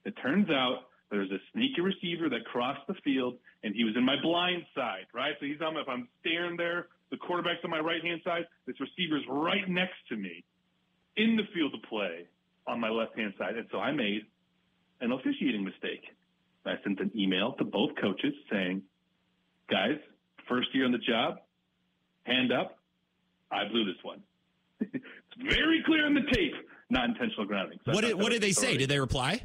It 0.06 0.14
turns 0.22 0.50
out 0.50 0.90
there's 1.10 1.32
a 1.32 1.40
sneaky 1.52 1.82
receiver 1.82 2.30
that 2.30 2.46
crossed 2.46 2.86
the 2.88 2.96
field, 3.04 3.36
and 3.64 3.76
he 3.76 3.84
was 3.84 3.96
in 3.98 4.04
my 4.04 4.16
blind 4.22 4.64
side, 4.76 5.06
right? 5.14 5.34
So 5.40 5.46
he's 5.46 5.62
on. 5.62 5.76
If 5.78 5.90
I'm 5.90 6.08
staring 6.22 6.58
there, 6.58 6.88
the 7.12 7.18
quarterback's 7.18 7.60
on 7.64 7.72
my 7.72 7.80
right 7.80 8.04
hand 8.04 8.22
side. 8.24 8.46
This 8.66 8.76
receiver's 8.80 9.24
right 9.28 9.68
next 9.68 9.98
to 10.10 10.16
me, 10.16 10.44
in 11.18 11.36
the 11.36 11.44
field 11.54 11.74
of 11.74 11.82
play 11.90 12.28
on 12.68 12.80
my 12.80 12.90
left 12.90 13.18
hand 13.18 13.34
side, 13.38 13.58
and 13.58 13.68
so 13.72 13.80
I 13.80 13.92
made 13.92 14.26
an 15.02 15.12
officiating 15.12 15.64
mistake. 15.64 16.04
I 16.66 16.76
sent 16.84 17.00
an 17.00 17.12
email 17.16 17.54
to 17.54 17.66
both 17.66 17.92
coaches 18.00 18.34
saying, 18.50 18.84
"Guys, 19.70 19.98
first 20.48 20.74
year 20.74 20.86
on 20.86 20.92
the 20.92 20.98
job, 20.98 21.40
hand 22.24 22.52
up. 22.54 22.80
I 23.52 23.68
blew 23.68 23.86
this 23.86 24.02
one. 24.04 24.24
it's 24.80 25.04
very 25.38 25.84
clear 25.86 26.06
on 26.06 26.14
the 26.14 26.24
tape, 26.32 26.54
not 26.90 27.06
intentional 27.10 27.46
grounding." 27.46 27.80
So 27.86 27.92
What 27.92 28.04
did, 28.04 28.16
what 28.16 28.32
did 28.32 28.42
they 28.42 28.54
say? 28.54 28.78
Did 28.78 28.90
they 28.90 29.00
reply? 29.00 29.42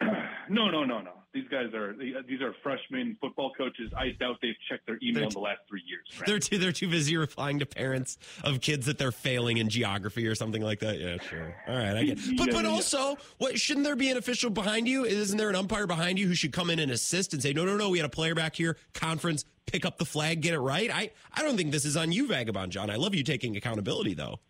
No, 0.52 0.68
no, 0.68 0.82
no, 0.82 1.00
no. 1.00 1.12
These 1.32 1.46
guys 1.48 1.72
are 1.74 1.94
these 1.94 2.40
are 2.40 2.52
freshman 2.60 3.16
football 3.20 3.52
coaches. 3.56 3.92
I 3.96 4.10
doubt 4.18 4.38
they've 4.42 4.56
checked 4.68 4.86
their 4.86 4.98
email 5.00 5.24
in 5.24 5.28
the 5.28 5.38
last 5.38 5.60
three 5.68 5.82
years. 5.86 6.02
Frank. 6.10 6.26
They're 6.26 6.38
too 6.40 6.58
they're 6.58 6.72
too 6.72 6.88
busy 6.88 7.16
replying 7.16 7.60
to 7.60 7.66
parents 7.66 8.18
of 8.42 8.60
kids 8.60 8.86
that 8.86 8.98
they're 8.98 9.12
failing 9.12 9.58
in 9.58 9.68
geography 9.68 10.26
or 10.26 10.34
something 10.34 10.60
like 10.60 10.80
that. 10.80 10.98
Yeah, 10.98 11.18
sure. 11.22 11.54
All 11.68 11.76
right, 11.76 11.96
I 11.96 12.04
get. 12.04 12.16
But 12.36 12.48
Yeah, 12.48 12.52
but 12.52 12.64
yeah. 12.64 12.70
also, 12.70 13.16
what 13.38 13.60
shouldn't 13.60 13.84
there 13.84 13.94
be 13.94 14.10
an 14.10 14.16
official 14.16 14.50
behind 14.50 14.88
you? 14.88 15.04
Isn't 15.04 15.38
there 15.38 15.50
an 15.50 15.56
umpire 15.56 15.86
behind 15.86 16.18
you 16.18 16.26
who 16.26 16.34
should 16.34 16.52
come 16.52 16.68
in 16.68 16.80
and 16.80 16.90
assist 16.90 17.32
and 17.32 17.40
say, 17.40 17.52
no, 17.52 17.64
no, 17.64 17.76
no, 17.76 17.90
we 17.90 17.98
had 17.98 18.06
a 18.06 18.10
player 18.10 18.34
back 18.34 18.56
here, 18.56 18.76
conference, 18.92 19.44
pick 19.66 19.84
up 19.84 19.98
the 19.98 20.04
flag, 20.04 20.40
get 20.40 20.54
it 20.54 20.58
right? 20.58 20.90
I 20.92 21.12
I 21.32 21.42
don't 21.42 21.56
think 21.56 21.70
this 21.70 21.84
is 21.84 21.96
on 21.96 22.10
you, 22.10 22.26
Vagabond 22.26 22.72
John. 22.72 22.90
I 22.90 22.96
love 22.96 23.14
you 23.14 23.22
taking 23.22 23.56
accountability 23.56 24.14
though. 24.14 24.40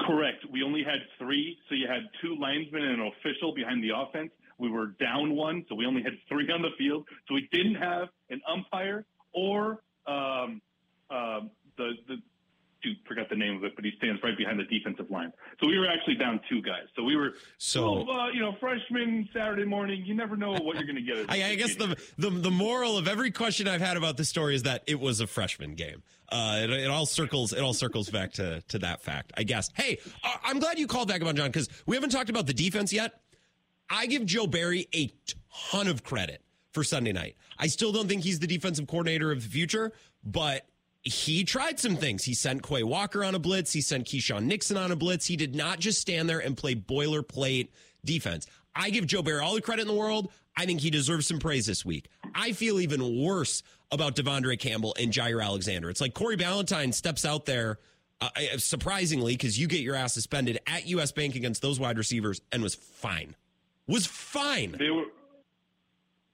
Correct. 0.00 0.44
We 0.50 0.62
only 0.62 0.82
had 0.82 1.00
three, 1.18 1.58
so 1.68 1.74
you 1.74 1.86
had 1.86 2.08
two 2.22 2.34
linesmen 2.40 2.82
and 2.82 3.02
an 3.02 3.12
official 3.18 3.54
behind 3.54 3.84
the 3.84 3.90
offense. 3.94 4.30
We 4.58 4.70
were 4.70 4.88
down 5.00 5.34
one, 5.34 5.64
so 5.68 5.74
we 5.74 5.86
only 5.86 6.02
had 6.02 6.12
three 6.28 6.50
on 6.50 6.62
the 6.62 6.70
field. 6.76 7.06
So 7.28 7.34
we 7.34 7.48
didn't 7.52 7.76
have 7.76 8.08
an 8.30 8.40
umpire 8.52 9.04
or 9.32 9.82
um, 10.06 10.60
um, 11.10 11.50
the 11.76 11.92
the 12.08 12.16
dude 12.82 12.96
forgot 13.06 13.28
the 13.28 13.36
name 13.36 13.56
of 13.56 13.64
it, 13.64 13.72
but 13.74 13.84
he 13.84 13.90
stands 13.98 14.22
right 14.22 14.36
behind 14.36 14.58
the 14.58 14.64
defensive 14.64 15.10
line. 15.10 15.32
So 15.60 15.66
we 15.66 15.78
were 15.78 15.88
actually 15.88 16.14
down 16.14 16.40
two 16.48 16.62
guys. 16.62 16.84
So 16.94 17.02
we 17.02 17.16
were 17.16 17.32
So- 17.58 18.04
well, 18.04 18.10
uh, 18.10 18.30
you 18.30 18.40
know, 18.40 18.54
freshman 18.60 19.28
Saturday 19.32 19.64
morning. 19.64 20.04
You 20.04 20.14
never 20.14 20.36
know 20.36 20.52
what 20.52 20.76
you're 20.76 20.84
going 20.86 20.94
to 20.96 21.02
get. 21.02 21.26
I, 21.28 21.50
I, 21.50 21.54
guess 21.56 21.74
the, 21.74 21.96
the 22.18 22.30
the 22.30 22.50
moral 22.50 22.96
of 22.96 23.08
every 23.08 23.30
question 23.30 23.66
I've 23.66 23.80
had 23.80 23.96
about 23.96 24.16
this 24.16 24.28
story 24.28 24.54
is 24.54 24.62
that 24.62 24.84
it 24.86 24.98
was 25.00 25.20
a 25.20 25.26
freshman 25.26 25.74
game. 25.74 26.02
Uh, 26.30 26.60
it, 26.62 26.70
it 26.70 26.88
all 26.88 27.06
circles 27.06 27.52
it 27.52 27.60
all 27.60 27.72
circles 27.72 28.10
back 28.10 28.32
to 28.34 28.60
to 28.68 28.78
that 28.80 29.02
fact. 29.02 29.32
I 29.36 29.42
guess. 29.42 29.70
Hey, 29.74 29.98
I'm 30.44 30.60
glad 30.60 30.78
you 30.78 30.86
called 30.86 31.08
Vagabond 31.08 31.36
John 31.36 31.48
because 31.48 31.68
we 31.86 31.96
haven't 31.96 32.10
talked 32.10 32.30
about 32.30 32.46
the 32.46 32.54
defense 32.54 32.92
yet. 32.92 33.20
I 33.90 34.06
give 34.06 34.26
Joe 34.26 34.46
Barry 34.46 34.86
a 34.94 35.12
ton 35.70 35.88
of 35.88 36.04
credit 36.04 36.42
for 36.72 36.84
Sunday 36.84 37.12
night. 37.12 37.36
I 37.58 37.66
still 37.66 37.92
don't 37.92 38.08
think 38.08 38.22
he's 38.22 38.38
the 38.38 38.46
defensive 38.46 38.86
coordinator 38.86 39.32
of 39.32 39.42
the 39.42 39.48
future, 39.48 39.92
but 40.24 40.66
he 41.02 41.44
tried 41.44 41.80
some 41.80 41.96
things. 41.96 42.24
He 42.24 42.34
sent 42.34 42.62
Quay 42.62 42.82
Walker 42.82 43.24
on 43.24 43.34
a 43.34 43.38
blitz. 43.38 43.72
He 43.72 43.80
sent 43.80 44.06
Keisean 44.06 44.44
Nixon 44.44 44.76
on 44.76 44.92
a 44.92 44.96
blitz. 44.96 45.26
He 45.26 45.36
did 45.36 45.54
not 45.54 45.78
just 45.78 46.00
stand 46.00 46.28
there 46.28 46.40
and 46.40 46.56
play 46.56 46.74
boilerplate 46.74 47.68
defense. 48.04 48.46
I 48.74 48.90
give 48.90 49.06
Joe 49.06 49.22
Barry 49.22 49.40
all 49.40 49.54
the 49.54 49.60
credit 49.60 49.82
in 49.82 49.88
the 49.88 49.94
world. 49.94 50.30
I 50.56 50.66
think 50.66 50.80
he 50.80 50.90
deserves 50.90 51.26
some 51.26 51.38
praise 51.38 51.66
this 51.66 51.84
week. 51.84 52.08
I 52.34 52.52
feel 52.52 52.80
even 52.80 53.24
worse 53.24 53.62
about 53.90 54.16
De'Vondre 54.16 54.58
Campbell 54.58 54.94
and 54.98 55.12
Jaire 55.12 55.42
Alexander. 55.42 55.88
It's 55.88 56.00
like 56.00 56.14
Corey 56.14 56.36
Ballentine 56.36 56.92
steps 56.92 57.24
out 57.24 57.46
there, 57.46 57.78
uh, 58.20 58.28
uh, 58.36 58.58
surprisingly, 58.58 59.34
because 59.34 59.58
you 59.58 59.66
get 59.66 59.80
your 59.80 59.94
ass 59.94 60.14
suspended 60.14 60.58
at 60.66 60.86
U.S. 60.88 61.12
Bank 61.12 61.36
against 61.36 61.62
those 61.62 61.80
wide 61.80 61.96
receivers 61.96 62.40
and 62.52 62.62
was 62.62 62.74
fine. 62.74 63.34
Was 63.88 64.06
fine. 64.06 64.72
They 64.78 64.90
were 64.90 65.06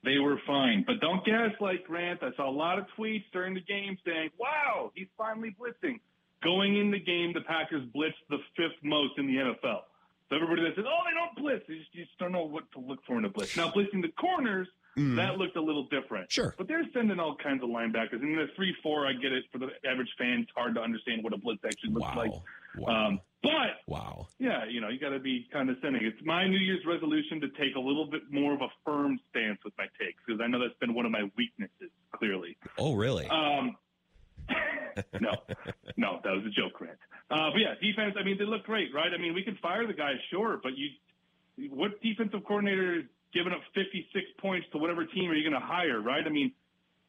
they 0.05 0.19
were 0.19 0.39
fine, 0.47 0.85
but 0.87 1.01
don't 1.01 1.25
gaslight 1.25 1.87
Grant. 1.87 2.23
I 2.23 2.31
saw 2.37 2.49
a 2.49 2.53
lot 2.53 2.79
of 2.79 2.85
tweets 2.99 3.25
during 3.33 3.55
the 3.55 3.61
game 3.63 3.97
saying, 4.05 4.31
"Wow, 4.39 4.93
he's 4.95 5.09
finally 5.17 5.55
blitzing." 5.59 6.01
Going 6.43 6.77
in 6.77 6.91
the 6.91 7.01
game, 7.01 7.33
the 7.33 7.41
Packers 7.41 7.83
blitzed 7.95 8.21
the 8.29 8.37
fifth 8.55 8.77
most 8.83 9.17
in 9.17 9.27
the 9.27 9.37
NFL. 9.37 9.85
So 10.29 10.37
everybody 10.37 10.63
that 10.63 10.75
says, 10.77 10.85
"Oh, 10.87 11.01
they 11.09 11.15
don't 11.15 11.35
blitz," 11.37 11.65
they 11.67 11.77
just, 11.79 11.95
you 11.95 12.05
just 12.05 12.19
don't 12.19 12.33
know 12.33 12.45
what 12.45 12.71
to 12.73 12.81
look 12.81 12.99
for 13.07 13.17
in 13.19 13.25
a 13.25 13.31
blitz. 13.31 13.57
Now 13.57 13.71
blitzing 13.71 14.03
the 14.03 14.13
corners, 14.21 14.69
mm. 14.99 15.17
that 15.17 15.39
looked 15.39 15.57
a 15.57 15.61
little 15.63 15.85
different. 15.85 16.31
Sure. 16.31 16.55
but 16.59 16.69
they're 16.69 16.85
sending 16.93 17.19
all 17.19 17.37
kinds 17.37 17.63
of 17.63 17.71
linebackers. 17.71 18.21
And 18.21 18.37
the 18.37 18.49
three 18.57 18.75
four, 18.83 19.07
I 19.07 19.13
get 19.15 19.33
it. 19.33 19.45
For 19.53 19.59
the 19.59 19.69
average 19.89 20.13
fan, 20.19 20.41
it's 20.41 20.51
hard 20.55 20.75
to 20.75 20.83
understand 20.83 21.25
what 21.25 21.33
a 21.33 21.39
blitz 21.39 21.65
actually 21.65 21.93
looks 21.95 22.09
Wow. 22.09 22.15
like. 22.17 22.33
Wow. 22.79 23.07
Um, 23.09 23.21
but 23.43 23.77
wow. 23.87 24.27
yeah, 24.39 24.65
you 24.69 24.81
know, 24.81 24.89
you 24.89 24.99
got 24.99 25.11
to 25.11 25.19
be 25.21 25.47
condescending. 25.53 26.03
It's 26.05 26.17
my 26.25 26.47
New 26.49 26.57
Year's 26.59 26.85
resolution 26.87 27.41
to 27.43 27.49
take 27.51 27.77
a 27.77 27.81
little 27.81 28.07
bit 28.07 28.23
more 28.31 28.55
of 28.55 28.63
a 28.63 28.69
firm 28.87 29.21
stance 29.31 29.59
with 29.65 29.75
my 29.77 29.85
takes 30.01 30.17
because 30.27 30.41
I 30.43 30.47
know 30.47 30.59
that's 30.59 30.79
been 30.81 30.95
one 30.95 31.05
of 31.05 31.13
my 31.13 31.31
weaknesses. 31.37 31.91
Clearly, 32.13 32.57
Oh, 32.79 32.95
really? 32.95 33.27
um, 33.29 33.77
no, 35.21 35.33
no, 35.97 36.21
that 36.23 36.31
was 36.33 36.45
a 36.47 36.51
joke, 36.51 36.75
Grant. 36.75 36.99
Uh, 37.31 37.51
but 37.53 37.59
yeah, 37.59 37.75
defense. 37.83 38.15
I 38.19 38.25
mean, 38.25 38.39
they 38.39 38.45
look 38.45 38.65
great, 38.65 38.95
right? 38.95 39.11
I 39.13 39.21
mean, 39.21 39.35
we 39.35 39.43
can 39.43 39.57
fire 39.61 39.87
the 39.87 39.93
guy, 39.95 40.13
sure, 40.31 40.61
but 40.63 40.73
you, 40.77 41.69
what 41.71 42.01
defensive 42.03 42.45
coordinator 42.47 43.01
is 43.01 43.05
giving 43.33 43.53
up 43.53 43.61
56 43.75 44.07
points 44.41 44.67
to 44.73 44.79
whatever 44.79 45.05
team 45.05 45.31
are 45.31 45.35
you 45.35 45.49
going 45.49 45.61
to 45.61 45.67
hire, 45.67 46.01
right? 46.01 46.23
I 46.25 46.31
mean, 46.31 46.53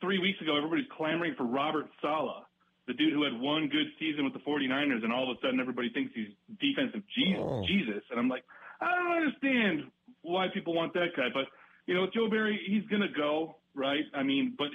three 0.02 0.18
weeks 0.20 0.42
ago, 0.42 0.58
everybody's 0.58 0.90
clamoring 0.98 1.36
for 1.38 1.44
Robert 1.44 1.88
Saleh, 2.02 2.44
the 2.88 2.94
dude 2.94 3.14
who 3.14 3.24
had 3.24 3.34
one 3.40 3.68
good 3.68 3.88
season 4.00 4.24
with 4.26 4.34
the 4.34 4.40
49ers, 4.40 5.04
and 5.04 5.12
all 5.12 5.30
of 5.30 5.38
a 5.38 5.42
sudden 5.42 5.60
everybody 5.60 5.90
thinks 5.90 6.12
he's 6.14 6.30
defensive 6.60 7.02
Jesus. 7.16 7.42
Oh. 7.42 7.64
Jesus. 7.68 8.04
And 8.12 8.20
I'm 8.20 8.30
like, 8.30 8.44
I 8.82 8.94
don't 8.96 9.12
understand 9.12 9.92
why 10.22 10.48
people 10.54 10.74
want 10.74 10.94
that 10.94 11.16
guy. 11.18 11.28
But, 11.34 11.46
you 11.88 11.94
know, 11.94 12.08
Joe 12.14 12.30
Barry, 12.30 12.60
he's 12.68 12.84
going 12.90 13.02
to 13.02 13.14
go, 13.16 13.58
right? 13.74 14.04
I 14.14 14.24
mean, 14.24 14.54
but 14.58 14.68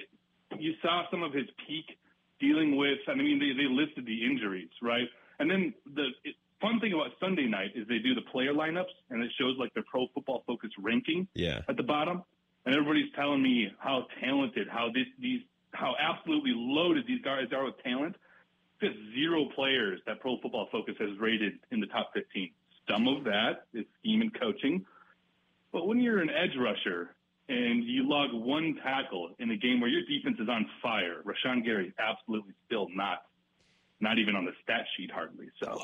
you 0.58 0.74
saw 0.82 1.04
some 1.11 1.22
of 1.22 1.32
his 1.32 1.46
peak 1.66 1.84
dealing 2.40 2.76
with, 2.76 2.98
I 3.08 3.14
mean, 3.14 3.38
they, 3.38 3.52
they 3.62 3.68
listed 3.68 4.06
the 4.06 4.24
injuries, 4.24 4.70
right? 4.82 5.06
And 5.38 5.50
then 5.50 5.74
the, 5.94 6.06
it, 6.24 6.34
fun 6.61 6.80
thing 6.80 6.92
about 6.92 7.08
Sunday 7.20 7.46
night 7.46 7.70
is 7.74 7.86
they 7.88 7.98
do 7.98 8.14
the 8.14 8.22
player 8.32 8.52
lineups 8.52 8.92
and 9.11 9.22
it 9.22 9.30
shows 9.38 9.56
like 9.58 9.72
their 9.74 9.84
pro 9.90 10.06
football 10.14 10.42
focus 10.46 10.70
ranking 10.78 11.28
Yeah. 11.34 11.61
at 11.68 11.76
the 11.76 11.82
bottom, 11.82 12.22
and 12.66 12.74
everybody's 12.74 13.11
telling 13.14 13.42
me 13.42 13.68
how 13.78 14.06
talented, 14.22 14.68
how 14.68 14.88
this 14.92 15.06
these 15.18 15.40
how 15.73 15.95
absolutely 15.99 16.53
loaded 16.55 17.07
these 17.07 17.23
guys 17.23 17.47
are 17.53 17.64
with 17.64 17.83
talent. 17.83 18.16
There's 18.81 18.97
zero 19.14 19.47
players 19.55 20.01
that 20.07 20.21
Pro 20.21 20.39
Football 20.41 20.68
Focus 20.73 20.95
has 20.99 21.11
rated 21.18 21.55
in 21.71 21.81
the 21.81 21.87
top 21.87 22.11
15. 22.14 22.51
Some 22.89 23.07
of 23.09 23.25
that 23.25 23.66
is 23.75 23.85
scheme 24.01 24.23
and 24.23 24.33
coaching, 24.41 24.85
but 25.73 25.87
when 25.87 26.01
you're 26.01 26.21
an 26.21 26.31
edge 26.31 26.57
rusher 26.59 27.14
and 27.49 27.85
you 27.85 28.09
log 28.09 28.31
one 28.33 28.77
tackle 28.83 29.31
in 29.39 29.51
a 29.51 29.57
game 29.57 29.81
where 29.81 29.91
your 29.91 30.03
defense 30.03 30.39
is 30.41 30.49
on 30.49 30.66
fire, 30.83 31.23
Rashan 31.25 31.64
Gary 31.64 31.89
is 31.89 31.95
absolutely 31.99 32.55
still 32.66 32.89
not 32.95 33.23
not 34.01 34.18
even 34.18 34.35
on 34.35 34.47
the 34.47 34.53
stat 34.62 34.87
sheet 34.97 35.11
hardly. 35.11 35.47
So 35.62 35.83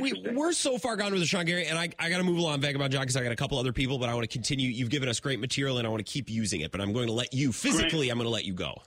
we, 0.00 0.12
we're 0.34 0.52
so 0.52 0.78
far 0.78 0.94
gone 0.96 1.12
with 1.12 1.26
Sean 1.26 1.44
Gary, 1.44 1.66
and 1.66 1.76
I, 1.76 1.88
I 1.98 2.08
got 2.08 2.18
to 2.18 2.22
move 2.22 2.38
along, 2.38 2.60
Vagabond 2.60 2.92
John, 2.92 3.02
because 3.02 3.16
I 3.16 3.24
got 3.24 3.32
a 3.32 3.36
couple 3.36 3.58
other 3.58 3.72
people, 3.72 3.98
but 3.98 4.08
I 4.08 4.14
want 4.14 4.22
to 4.22 4.28
continue. 4.32 4.68
You've 4.68 4.88
given 4.88 5.08
us 5.08 5.18
great 5.18 5.40
material, 5.40 5.78
and 5.78 5.86
I 5.86 5.90
want 5.90 6.04
to 6.04 6.10
keep 6.10 6.30
using 6.30 6.60
it, 6.60 6.70
but 6.70 6.80
I'm 6.80 6.92
going 6.92 7.08
to 7.08 7.12
let 7.12 7.34
you, 7.34 7.52
physically, 7.52 8.08
I'm 8.08 8.18
going 8.18 8.26
to 8.26 8.32
let 8.32 8.44
you 8.44 8.54
go. 8.54 8.80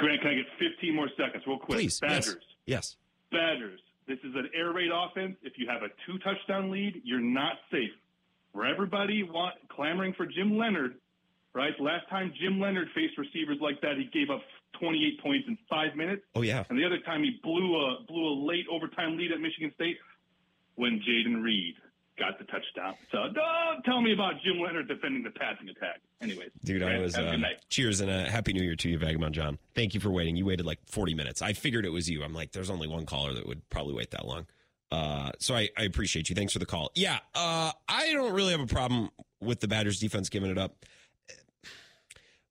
Grant, 0.00 0.22
can 0.22 0.30
I 0.30 0.34
get 0.34 0.46
15 0.58 0.96
more 0.96 1.08
seconds, 1.16 1.44
real 1.46 1.58
quick? 1.58 1.78
Please. 1.78 2.00
Yes. 2.02 2.26
Badgers. 2.26 2.44
Yes. 2.64 2.96
Badgers. 3.30 3.80
This 4.08 4.18
is 4.24 4.34
an 4.34 4.48
air 4.56 4.72
raid 4.72 4.90
offense. 4.92 5.36
If 5.42 5.52
you 5.56 5.68
have 5.68 5.82
a 5.82 5.88
two 6.06 6.18
touchdown 6.18 6.70
lead, 6.70 7.02
you're 7.04 7.20
not 7.20 7.52
safe. 7.70 7.92
Where 8.52 8.66
everybody 8.66 9.22
want 9.22 9.54
clamoring 9.68 10.14
for 10.16 10.26
Jim 10.26 10.56
Leonhard, 10.56 10.94
right? 11.54 11.72
Last 11.78 12.08
time 12.08 12.32
Jim 12.40 12.58
Leonhard 12.58 12.88
faced 12.94 13.18
receivers 13.18 13.58
like 13.60 13.80
that, 13.82 13.98
he 13.98 14.08
gave 14.12 14.30
up 14.30 14.40
28 14.80 15.22
points 15.22 15.44
in 15.46 15.58
five 15.68 15.94
minutes. 15.94 16.22
Oh, 16.34 16.42
yeah. 16.42 16.64
And 16.70 16.78
the 16.78 16.84
other 16.84 16.98
time 17.04 17.22
he 17.22 17.38
blew 17.42 17.76
a 17.76 18.02
blew 18.08 18.26
a 18.26 18.34
late 18.46 18.64
overtime 18.72 19.16
lead 19.18 19.32
at 19.32 19.40
Michigan 19.40 19.70
State 19.74 19.98
when 20.76 21.00
Jayden 21.06 21.42
Reed 21.42 21.74
got 22.20 22.38
the 22.38 22.44
touchdown. 22.44 22.94
So 23.10 23.18
don't 23.34 23.82
tell 23.84 24.00
me 24.00 24.12
about 24.12 24.34
Jim 24.44 24.60
Leonhard 24.60 24.86
defending 24.86 25.24
the 25.24 25.30
passing 25.30 25.68
attack. 25.68 26.00
Anyways, 26.20 26.50
Dude, 26.62 26.82
I 26.82 26.98
was. 26.98 27.16
Uh, 27.16 27.36
cheers 27.68 28.00
and 28.00 28.10
a 28.10 28.30
happy 28.30 28.52
new 28.52 28.62
year 28.62 28.76
to 28.76 28.88
you, 28.88 28.98
Vagabond 28.98 29.34
John. 29.34 29.58
Thank 29.74 29.94
you 29.94 30.00
for 30.00 30.10
waiting. 30.10 30.36
You 30.36 30.44
waited 30.44 30.66
like 30.66 30.78
40 30.86 31.14
minutes. 31.14 31.42
I 31.42 31.54
figured 31.54 31.84
it 31.84 31.90
was 31.90 32.08
you. 32.08 32.22
I'm 32.22 32.34
like, 32.34 32.52
there's 32.52 32.70
only 32.70 32.86
one 32.86 33.06
caller 33.06 33.32
that 33.32 33.46
would 33.46 33.68
probably 33.70 33.94
wait 33.94 34.10
that 34.12 34.26
long. 34.26 34.46
Uh, 34.92 35.30
so 35.38 35.54
I, 35.54 35.70
I 35.78 35.84
appreciate 35.84 36.28
you. 36.28 36.36
Thanks 36.36 36.52
for 36.52 36.58
the 36.58 36.66
call. 36.66 36.90
Yeah, 36.94 37.18
uh, 37.34 37.72
I 37.88 38.12
don't 38.12 38.34
really 38.34 38.52
have 38.52 38.60
a 38.60 38.66
problem 38.66 39.10
with 39.40 39.60
the 39.60 39.68
Badgers 39.68 39.98
defense 39.98 40.28
giving 40.28 40.50
it 40.50 40.58
up. 40.58 40.84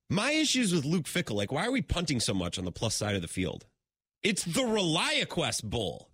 My 0.08 0.32
issues 0.32 0.74
with 0.74 0.84
Luke 0.84 1.04
Fickell, 1.04 1.36
like, 1.36 1.52
why 1.52 1.64
are 1.66 1.70
we 1.70 1.82
punting 1.82 2.18
so 2.18 2.34
much 2.34 2.58
on 2.58 2.64
the 2.64 2.72
plus 2.72 2.96
side 2.96 3.14
of 3.14 3.22
the 3.22 3.28
field? 3.28 3.66
It's 4.24 4.44
the 4.44 4.62
ReliaQuest 4.62 5.64
Bowl. 5.64 6.08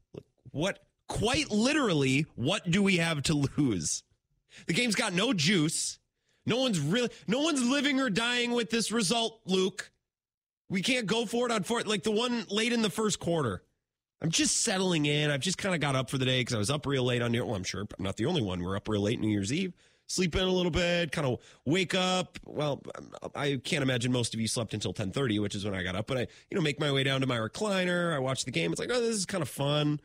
What, 0.50 0.85
quite 1.08 1.50
literally, 1.50 2.26
what 2.34 2.70
do 2.70 2.82
we 2.82 2.96
have 2.96 3.22
to 3.24 3.46
lose? 3.56 4.02
The 4.66 4.72
game's 4.72 4.94
got 4.94 5.12
no 5.12 5.32
juice. 5.32 5.98
No 6.46 6.58
one's 6.58 6.78
really, 6.78 7.10
no 7.26 7.40
one's 7.40 7.62
living 7.68 8.00
or 8.00 8.08
dying 8.08 8.52
with 8.52 8.70
this 8.70 8.92
result, 8.92 9.40
Luke. 9.46 9.90
We 10.68 10.82
can't 10.82 11.06
go 11.06 11.26
for 11.26 11.46
it 11.46 11.52
on 11.52 11.64
fourth, 11.64 11.86
like 11.86 12.02
the 12.02 12.10
one 12.10 12.46
late 12.50 12.72
in 12.72 12.82
the 12.82 12.90
first 12.90 13.20
quarter. 13.20 13.62
I'm 14.22 14.30
just 14.30 14.62
settling 14.62 15.06
in. 15.06 15.30
I've 15.30 15.40
just 15.40 15.58
kind 15.58 15.74
of 15.74 15.80
got 15.80 15.94
up 15.94 16.08
for 16.08 16.18
the 16.18 16.24
day 16.24 16.40
because 16.40 16.54
I 16.54 16.58
was 16.58 16.70
up 16.70 16.86
real 16.86 17.04
late 17.04 17.20
on 17.20 17.32
New. 17.32 17.38
Year's. 17.38 17.46
Well, 17.46 17.56
I'm 17.56 17.64
sure 17.64 17.82
I'm 17.82 18.04
not 18.04 18.16
the 18.16 18.26
only 18.26 18.42
one. 18.42 18.62
We're 18.62 18.76
up 18.76 18.88
real 18.88 19.02
late 19.02 19.20
New 19.20 19.28
Year's 19.28 19.52
Eve. 19.52 19.74
Sleep 20.08 20.36
in 20.36 20.42
a 20.42 20.50
little 20.50 20.70
bit, 20.70 21.10
kind 21.10 21.26
of 21.26 21.40
wake 21.64 21.94
up. 21.94 22.38
Well, 22.44 22.80
I 23.34 23.60
can't 23.62 23.82
imagine 23.82 24.12
most 24.12 24.34
of 24.34 24.40
you 24.40 24.46
slept 24.46 24.72
until 24.72 24.94
10:30, 24.94 25.40
which 25.40 25.56
is 25.56 25.64
when 25.64 25.74
I 25.74 25.82
got 25.82 25.96
up. 25.96 26.06
But 26.06 26.16
I, 26.16 26.20
you 26.48 26.54
know, 26.54 26.60
make 26.60 26.78
my 26.78 26.92
way 26.92 27.02
down 27.02 27.20
to 27.22 27.26
my 27.26 27.38
recliner. 27.38 28.14
I 28.14 28.20
watch 28.20 28.44
the 28.44 28.52
game. 28.52 28.70
It's 28.70 28.80
like, 28.80 28.90
oh, 28.92 29.00
this 29.00 29.16
is 29.16 29.26
kind 29.26 29.42
of 29.42 29.48
fun. 29.48 30.00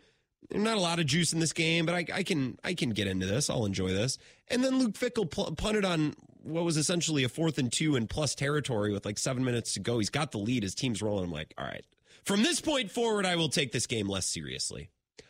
Not 0.54 0.78
a 0.78 0.82
lot 0.82 1.00
of 1.00 1.06
juice 1.06 1.34
in 1.34 1.40
this 1.40 1.54
game, 1.54 1.86
but 1.86 1.96
I, 1.96 2.06
I 2.14 2.24
can 2.24 2.58
I 2.64 2.74
can 2.74 2.90
get 2.90 3.08
into 3.08 3.26
this. 3.26 3.50
I'll 3.50 3.66
enjoy 3.66 3.90
this. 3.90 4.18
And 4.50 4.64
then 4.64 4.80
Luke 4.80 4.94
Fickell 4.94 5.30
pl- 5.30 5.54
punted 5.56 5.86
on 5.86 6.14
what 6.44 6.66
was 6.66 6.76
essentially 6.76 7.24
a 7.24 7.30
fourth 7.30 7.58
and 7.58 7.72
two 7.72 7.96
and 7.96 8.10
plus 8.10 8.36
territory 8.36 8.92
with 8.92 9.06
like 9.06 9.18
seven 9.18 9.46
minutes 9.46 9.74
to 9.76 9.80
go. 9.80 10.00
He's 10.00 10.10
got 10.10 10.32
the 10.32 10.40
lead. 10.40 10.64
His 10.64 10.76
team's 10.76 11.02
rolling. 11.02 11.26
I'm 11.26 11.32
like, 11.32 11.54
all 11.58 11.66
right. 11.66 11.86
From 12.24 12.44
this 12.44 12.60
point 12.60 12.92
forward, 12.92 13.26
I 13.26 13.36
will 13.36 13.50
take 13.50 13.72
this 13.72 13.88
game 13.88 14.08
less 14.08 14.26
seriously. 14.26 14.90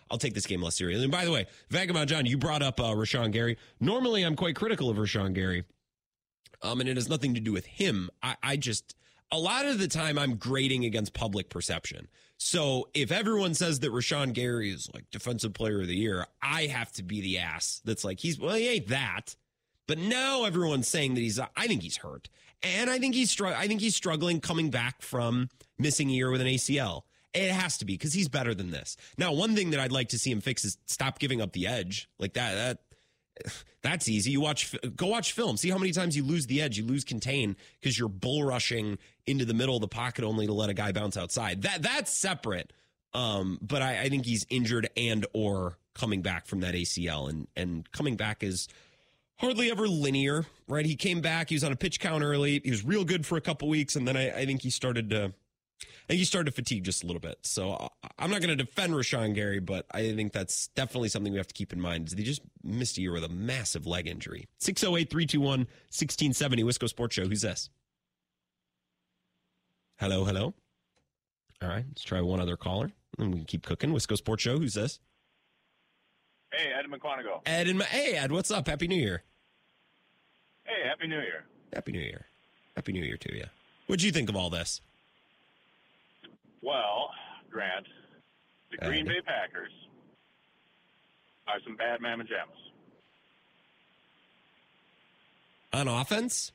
I'll 0.09 0.17
take 0.17 0.33
this 0.33 0.45
game 0.45 0.61
less 0.61 0.75
seriously. 0.75 1.03
And 1.03 1.11
by 1.11 1.23
the 1.23 1.31
way, 1.31 1.47
Vagabond 1.69 2.09
John, 2.09 2.25
you 2.25 2.37
brought 2.37 2.61
up 2.61 2.79
uh, 2.79 2.93
Rashan 2.93 3.31
Gary. 3.31 3.57
Normally, 3.79 4.23
I'm 4.23 4.35
quite 4.35 4.55
critical 4.55 4.89
of 4.89 4.97
Rashan 4.97 5.33
Gary, 5.33 5.63
um, 6.61 6.81
and 6.81 6.89
it 6.89 6.97
has 6.97 7.07
nothing 7.07 7.33
to 7.35 7.39
do 7.39 7.53
with 7.53 7.65
him. 7.65 8.09
I, 8.21 8.35
I 8.43 8.57
just 8.57 8.95
a 9.31 9.39
lot 9.39 9.65
of 9.65 9.79
the 9.79 9.87
time 9.87 10.17
I'm 10.19 10.35
grading 10.35 10.83
against 10.83 11.13
public 11.13 11.49
perception. 11.49 12.09
So 12.43 12.89
if 12.95 13.11
everyone 13.11 13.53
says 13.53 13.81
that 13.81 13.91
Rashan 13.91 14.33
Gary 14.33 14.71
is 14.71 14.89
like 14.95 15.05
defensive 15.11 15.53
player 15.53 15.79
of 15.81 15.87
the 15.87 15.95
year, 15.95 16.25
I 16.41 16.63
have 16.63 16.91
to 16.93 17.03
be 17.03 17.21
the 17.21 17.37
ass 17.37 17.81
that's 17.85 18.03
like 18.03 18.19
he's 18.19 18.39
well, 18.39 18.55
he 18.55 18.67
ain't 18.67 18.87
that. 18.87 19.35
But 19.87 19.99
now 19.99 20.45
everyone's 20.45 20.87
saying 20.87 21.13
that 21.13 21.21
he's. 21.21 21.39
I 21.39 21.67
think 21.67 21.83
he's 21.83 21.97
hurt, 21.97 22.29
and 22.63 22.89
I 22.89 22.97
think 22.97 23.13
he's. 23.13 23.39
I 23.39 23.67
think 23.67 23.79
he's 23.79 23.95
struggling 23.95 24.41
coming 24.41 24.71
back 24.71 25.03
from 25.03 25.49
missing 25.77 26.09
a 26.09 26.13
year 26.13 26.31
with 26.31 26.41
an 26.41 26.47
ACL. 26.47 27.03
It 27.35 27.51
has 27.51 27.77
to 27.77 27.85
be 27.85 27.93
because 27.93 28.13
he's 28.13 28.27
better 28.27 28.55
than 28.55 28.71
this. 28.71 28.97
Now, 29.19 29.33
one 29.33 29.55
thing 29.55 29.69
that 29.69 29.79
I'd 29.79 29.91
like 29.91 30.09
to 30.09 30.17
see 30.17 30.31
him 30.31 30.41
fix 30.41 30.65
is 30.65 30.79
stop 30.87 31.19
giving 31.19 31.41
up 31.41 31.53
the 31.53 31.67
edge 31.67 32.09
like 32.17 32.33
that. 32.33 32.55
That 33.45 33.53
that's 33.83 34.09
easy. 34.09 34.31
You 34.31 34.41
watch, 34.41 34.75
go 34.95 35.05
watch 35.05 35.33
film. 35.33 35.57
See 35.57 35.69
how 35.69 35.77
many 35.77 35.91
times 35.91 36.17
you 36.17 36.23
lose 36.23 36.47
the 36.47 36.59
edge, 36.59 36.75
you 36.79 36.85
lose 36.85 37.03
contain 37.03 37.55
because 37.79 37.99
you're 37.99 38.09
bull 38.09 38.43
rushing 38.43 38.97
into 39.27 39.45
the 39.45 39.53
middle 39.53 39.75
of 39.75 39.81
the 39.81 39.87
pocket 39.87 40.23
only 40.23 40.47
to 40.47 40.53
let 40.53 40.69
a 40.69 40.73
guy 40.73 40.91
bounce 40.91 41.17
outside. 41.17 41.61
That 41.63 41.81
that's 41.81 42.11
separate. 42.11 42.73
Um, 43.13 43.59
but 43.61 43.81
I, 43.81 44.01
I 44.03 44.09
think 44.09 44.25
he's 44.25 44.45
injured 44.49 44.89
and 44.95 45.25
or 45.33 45.77
coming 45.93 46.21
back 46.21 46.47
from 46.47 46.61
that 46.61 46.73
ACL, 46.73 47.29
and 47.29 47.47
and 47.55 47.91
coming 47.91 48.15
back 48.15 48.43
is 48.43 48.67
hardly 49.37 49.69
ever 49.71 49.87
linear, 49.87 50.45
right? 50.67 50.85
He 50.85 50.95
came 50.95 51.19
back. 51.21 51.49
He 51.49 51.55
was 51.55 51.63
on 51.63 51.71
a 51.71 51.75
pitch 51.75 51.99
count 51.99 52.23
early. 52.23 52.61
He 52.63 52.69
was 52.71 52.85
real 52.85 53.03
good 53.03 53.25
for 53.25 53.37
a 53.37 53.41
couple 53.41 53.67
weeks, 53.67 53.95
and 53.95 54.07
then 54.07 54.15
I, 54.15 54.29
I 54.41 54.45
think 54.45 54.61
he 54.61 54.69
started 54.69 55.09
to. 55.11 55.33
Think 56.07 56.19
he 56.19 56.25
started 56.25 56.51
to 56.51 56.55
fatigue 56.55 56.83
just 56.83 57.03
a 57.03 57.07
little 57.07 57.19
bit. 57.19 57.39
So 57.43 57.71
I- 58.03 58.07
I'm 58.19 58.29
not 58.29 58.41
going 58.41 58.55
to 58.55 58.63
defend 58.63 58.93
Rashan 58.93 59.33
Gary, 59.33 59.59
but 59.59 59.85
I 59.91 60.13
think 60.13 60.31
that's 60.31 60.67
definitely 60.69 61.09
something 61.09 61.31
we 61.31 61.37
have 61.39 61.47
to 61.47 61.53
keep 61.53 61.73
in 61.73 61.79
mind. 61.81 62.11
He 62.15 62.23
just 62.23 62.41
missed 62.63 62.97
a 62.97 63.01
year 63.01 63.13
with 63.13 63.23
a 63.23 63.29
massive 63.29 63.87
leg 63.87 64.07
injury? 64.07 64.47
608 64.59 65.09
321 65.09 65.59
1670 65.59 66.63
Wisco 66.63 66.87
Sports 66.89 67.15
Show. 67.15 67.27
Who's 67.27 67.41
this? 67.41 67.69
Hello, 70.01 70.25
hello. 70.25 70.55
All 71.61 71.69
right, 71.69 71.85
let's 71.87 72.03
try 72.03 72.21
one 72.21 72.41
other 72.41 72.57
caller. 72.57 72.89
And 73.19 73.31
we 73.31 73.37
can 73.37 73.45
keep 73.45 73.63
cooking. 73.63 73.91
Wisco 73.91 74.17
Sports 74.17 74.41
Show. 74.41 74.57
Who's 74.57 74.73
this? 74.73 74.99
Hey, 76.51 76.71
Ed 76.73 76.89
McQuanigo. 76.89 77.41
Ed 77.45 77.67
and 77.67 77.77
my, 77.77 77.85
hey 77.85 78.15
Ed, 78.15 78.31
what's 78.31 78.49
up? 78.49 78.67
Happy 78.67 78.87
New 78.87 78.95
Year. 78.95 79.21
Hey, 80.65 80.87
Happy 80.89 81.05
New 81.05 81.19
Year. 81.19 81.45
Happy 81.71 81.91
New 81.91 81.99
Year. 81.99 82.25
Happy 82.75 82.93
New 82.93 83.03
Year 83.03 83.17
to 83.17 83.35
you. 83.35 83.45
What'd 83.85 84.01
you 84.01 84.11
think 84.11 84.27
of 84.27 84.35
all 84.35 84.49
this? 84.49 84.81
Well, 86.63 87.11
Grant, 87.51 87.85
the 88.71 88.83
uh, 88.83 88.89
Green 88.89 89.05
Bay 89.05 89.21
Packers 89.23 89.71
are 91.47 91.59
some 91.63 91.75
bad 91.75 92.01
mamma 92.01 92.23
jammas. 92.23 92.71
On 95.73 95.87
offense? 95.87 96.53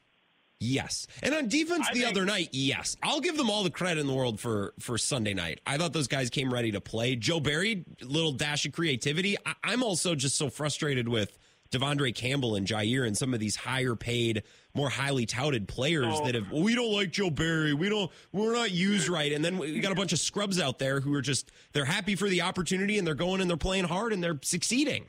Yes. 0.58 1.06
And 1.22 1.34
on 1.34 1.48
defense 1.48 1.86
I 1.88 1.92
the 1.92 2.00
think- 2.00 2.10
other 2.12 2.24
night, 2.24 2.48
yes. 2.52 2.96
I'll 3.02 3.20
give 3.20 3.36
them 3.36 3.50
all 3.50 3.62
the 3.62 3.70
credit 3.70 4.00
in 4.00 4.06
the 4.06 4.14
world 4.14 4.40
for 4.40 4.72
for 4.80 4.96
Sunday 4.96 5.34
night. 5.34 5.60
I 5.66 5.76
thought 5.76 5.92
those 5.92 6.08
guys 6.08 6.30
came 6.30 6.52
ready 6.52 6.72
to 6.72 6.80
play. 6.80 7.14
Joe 7.16 7.40
Barry, 7.40 7.84
little 8.02 8.32
dash 8.32 8.64
of 8.64 8.72
creativity. 8.72 9.36
I, 9.44 9.54
I'm 9.62 9.82
also 9.82 10.14
just 10.14 10.36
so 10.36 10.48
frustrated 10.48 11.08
with 11.08 11.36
De'Vondre 11.72 12.14
Campbell 12.14 12.54
and 12.54 12.66
Jaire 12.66 13.06
and 13.06 13.16
some 13.18 13.34
of 13.34 13.40
these 13.40 13.56
higher 13.56 13.96
paid, 13.96 14.44
more 14.72 14.88
highly 14.88 15.26
touted 15.26 15.66
players 15.68 16.06
Oh. 16.16 16.24
that 16.24 16.34
have 16.34 16.50
we 16.50 16.74
don't 16.74 16.92
like 16.92 17.10
Joe 17.10 17.28
Barry. 17.28 17.74
We 17.74 17.90
don't 17.90 18.10
we're 18.32 18.54
not 18.54 18.70
used 18.70 19.08
right. 19.08 19.32
And 19.32 19.44
then 19.44 19.58
we 19.58 19.80
got 19.80 19.92
a 19.92 19.96
bunch 19.96 20.12
of 20.14 20.18
scrubs 20.20 20.58
out 20.58 20.78
there 20.78 21.00
who 21.00 21.12
are 21.14 21.22
just 21.22 21.50
they're 21.74 21.84
happy 21.84 22.14
for 22.16 22.28
the 22.30 22.40
opportunity 22.42 22.96
and 22.96 23.06
they're 23.06 23.14
going 23.14 23.42
and 23.42 23.50
they're 23.50 23.58
playing 23.58 23.84
hard 23.84 24.12
and 24.14 24.24
they're 24.24 24.38
succeeding. 24.42 25.04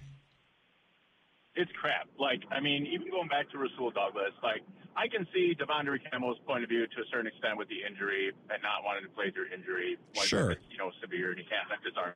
It's 1.58 1.72
crap. 1.74 2.06
Like, 2.22 2.46
I 2.54 2.62
mean, 2.62 2.86
even 2.86 3.10
going 3.10 3.28
back 3.28 3.50
to 3.50 3.58
Rasul 3.58 3.90
Douglas, 3.90 4.32
like, 4.46 4.62
I 4.94 5.10
can 5.10 5.26
see 5.34 5.58
De'Vondre 5.58 5.98
Campbell's 6.10 6.38
point 6.46 6.62
of 6.62 6.70
view 6.70 6.86
to 6.86 6.98
a 7.02 7.08
certain 7.10 7.26
extent 7.26 7.58
with 7.58 7.66
the 7.70 7.82
injury 7.82 8.30
and 8.30 8.60
not 8.62 8.86
wanting 8.86 9.06
to 9.10 9.14
play 9.18 9.30
through 9.34 9.50
injury. 9.50 9.98
Like, 10.16 10.30
Sure. 10.30 10.52
it's, 10.54 10.62
you 10.70 10.78
know, 10.78 10.94
severe 11.02 11.34
and 11.34 11.40
he 11.42 11.46
can't 11.50 11.66
lift 11.70 11.82
his 11.86 11.98
arm. 11.98 12.14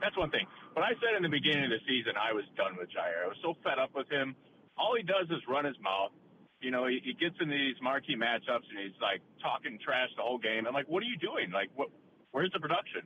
That's 0.00 0.16
one 0.16 0.28
thing. 0.30 0.44
But 0.76 0.84
I 0.84 0.92
said 1.00 1.16
in 1.16 1.22
the 1.24 1.32
beginning 1.32 1.64
of 1.64 1.72
the 1.72 1.80
season, 1.88 2.16
I 2.20 2.32
was 2.36 2.44
done 2.56 2.76
with 2.76 2.88
Jaire. 2.92 3.24
I 3.24 3.28
was 3.28 3.36
so 3.40 3.56
fed 3.64 3.78
up 3.80 3.92
with 3.96 4.08
him. 4.12 4.36
All 4.76 4.96
he 4.96 5.02
does 5.04 5.28
is 5.32 5.40
run 5.48 5.64
his 5.64 5.76
mouth. 5.80 6.12
You 6.60 6.70
know, 6.70 6.84
he, 6.88 7.00
he 7.04 7.12
gets 7.16 7.36
into 7.40 7.52
these 7.56 7.76
marquee 7.80 8.16
matchups 8.16 8.68
and 8.68 8.76
he's 8.80 8.96
like 9.00 9.20
talking 9.40 9.78
trash 9.80 10.08
the 10.16 10.22
whole 10.24 10.36
game. 10.40 10.68
I'm 10.68 10.72
like, 10.76 10.88
what 10.88 11.00
are 11.02 11.08
you 11.08 11.16
doing? 11.16 11.48
Like, 11.52 11.68
what? 11.76 11.88
Where's 12.32 12.52
the 12.52 12.60
production? 12.60 13.02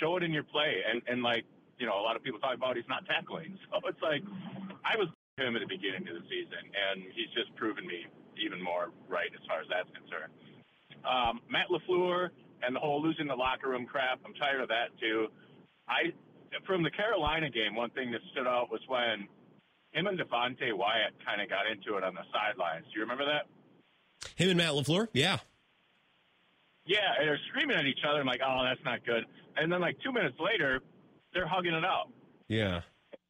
Show 0.00 0.16
it 0.16 0.22
in 0.22 0.32
your 0.32 0.44
play. 0.44 0.84
And 0.84 1.00
and 1.08 1.22
like, 1.22 1.44
you 1.80 1.86
know, 1.88 1.96
a 1.98 2.04
lot 2.04 2.16
of 2.16 2.22
people 2.22 2.38
talk 2.40 2.54
about 2.54 2.76
he's 2.76 2.88
not 2.88 3.04
tackling. 3.06 3.56
So 3.72 3.80
it's 3.88 4.00
like, 4.04 4.20
I 4.84 4.96
was 4.96 5.08
him 5.38 5.56
at 5.56 5.62
the 5.64 5.70
beginning 5.70 6.04
of 6.08 6.14
the 6.14 6.26
season, 6.28 6.60
and 6.60 7.02
he's 7.16 7.30
just 7.32 7.54
proven 7.56 7.86
me 7.86 8.04
even 8.36 8.62
more 8.62 8.90
right 9.08 9.30
as 9.32 9.40
far 9.48 9.60
as 9.60 9.68
that's 9.68 9.88
concerned. 9.96 10.32
Um, 11.04 11.40
Matt 11.48 11.68
LaFleur 11.72 12.30
and 12.62 12.76
the 12.76 12.80
whole 12.80 13.02
losing 13.02 13.26
the 13.26 13.34
locker 13.34 13.68
room 13.68 13.86
crap. 13.86 14.20
I'm 14.24 14.34
tired 14.34 14.60
of 14.60 14.68
that 14.68 14.94
too. 15.00 15.28
I 15.88 16.12
from 16.66 16.82
the 16.82 16.90
Carolina 16.90 17.48
game, 17.48 17.74
one 17.74 17.90
thing 17.90 18.10
that 18.12 18.20
stood 18.32 18.46
out 18.46 18.70
was 18.70 18.80
when 18.86 19.26
him 19.92 20.06
and 20.06 20.18
Devonte 20.18 20.72
Wyatt 20.72 21.14
kind 21.24 21.40
of 21.40 21.48
got 21.48 21.66
into 21.66 21.96
it 21.96 22.04
on 22.04 22.14
the 22.14 22.24
sidelines. 22.32 22.84
Do 22.92 22.96
you 22.96 23.00
remember 23.00 23.24
that? 23.24 23.48
Him 24.36 24.50
and 24.50 24.58
Matt 24.58 24.72
LaFleur? 24.72 25.08
Yeah. 25.12 25.38
Yeah, 26.84 26.98
they're 27.20 27.38
screaming 27.48 27.76
at 27.76 27.86
each 27.86 28.00
other. 28.08 28.20
I'm 28.20 28.26
like, 28.26 28.40
oh, 28.44 28.64
that's 28.64 28.84
not 28.84 29.04
good. 29.04 29.24
And 29.56 29.70
then 29.70 29.80
like 29.80 29.96
two 30.04 30.12
minutes 30.12 30.36
later, 30.40 30.80
they're 31.32 31.46
hugging 31.46 31.74
it 31.74 31.84
out. 31.84 32.08
Yeah. 32.48 32.80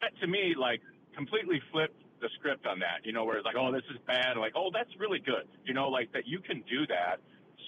That 0.01 0.19
to 0.21 0.27
me, 0.27 0.55
like, 0.59 0.81
completely 1.17 1.61
flipped 1.73 1.97
the 2.21 2.29
script 2.39 2.67
on 2.67 2.79
that. 2.81 3.05
You 3.05 3.13
know, 3.13 3.25
where 3.25 3.37
it's 3.37 3.45
like, 3.45 3.57
oh, 3.59 3.73
this 3.73 3.83
is 3.91 3.99
bad. 4.07 4.37
Like, 4.37 4.53
oh, 4.57 4.71
that's 4.73 4.91
really 4.99 5.19
good. 5.19 5.47
You 5.65 5.75
know, 5.75 5.89
like 5.89 6.13
that 6.13 6.27
you 6.27 6.39
can 6.41 6.63
do 6.71 6.87
that. 6.89 7.19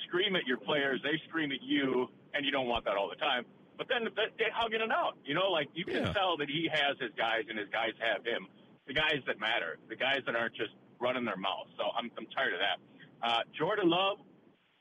Scream 0.09 0.37
at 0.37 0.47
your 0.47 0.59
players, 0.59 1.01
they 1.03 1.19
scream 1.29 1.51
at 1.53 1.63
you, 1.63 2.09
and 2.35 2.45
you 2.45 2.51
don't 2.53 2.69
want 2.69 2.85
that 2.85 2.97
all 2.97 3.09
the 3.09 3.17
time. 3.17 3.45
But 3.79 3.89
then 3.89 4.07
they're 4.15 4.53
hugging 4.53 4.81
it 4.81 4.91
out. 4.91 5.17
You 5.25 5.35
know, 5.35 5.51
like 5.51 5.69
you 5.75 5.85
can 5.85 6.05
Yeah. 6.07 6.13
tell 6.13 6.37
that 6.37 6.49
he 6.49 6.69
has 6.73 6.97
his 7.01 7.11
guys 7.17 7.43
and 7.49 7.59
his 7.59 7.69
guys 7.71 7.93
have 7.99 8.25
him. 8.25 8.47
The 8.87 8.95
guys 8.95 9.19
that 9.27 9.41
matter, 9.41 9.79
the 9.89 9.97
guys 9.97 10.21
that 10.27 10.37
aren't 10.37 10.55
just 10.55 10.73
running 11.01 11.25
their 11.25 11.37
mouth. 11.37 11.67
So 11.77 11.85
I'm, 11.97 12.11
I'm 12.19 12.27
tired 12.37 12.53
of 12.55 12.61
that. 12.61 12.79
Uh, 13.27 13.41
Jordan 13.59 13.89
Love, 13.89 14.19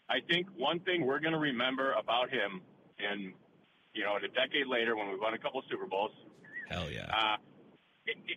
I 0.10 0.20
think 0.30 0.48
one 0.58 0.80
thing 0.82 1.06
we're 1.06 1.20
going 1.22 1.34
to 1.34 1.40
remember 1.40 1.94
about 1.94 2.30
him 2.30 2.62
in, 3.00 3.34
you 3.96 4.04
know, 4.04 4.18
in 4.18 4.26
a 4.26 4.28
decade 4.28 4.68
later 4.68 4.96
when 4.98 5.08
we 5.10 5.16
won 5.18 5.34
a 5.34 5.38
couple 5.38 5.60
of 5.60 5.66
Super 5.72 5.86
Bowls, 5.88 6.12
Hell 6.70 6.92
yeah. 6.92 7.08
uh, 7.16 7.38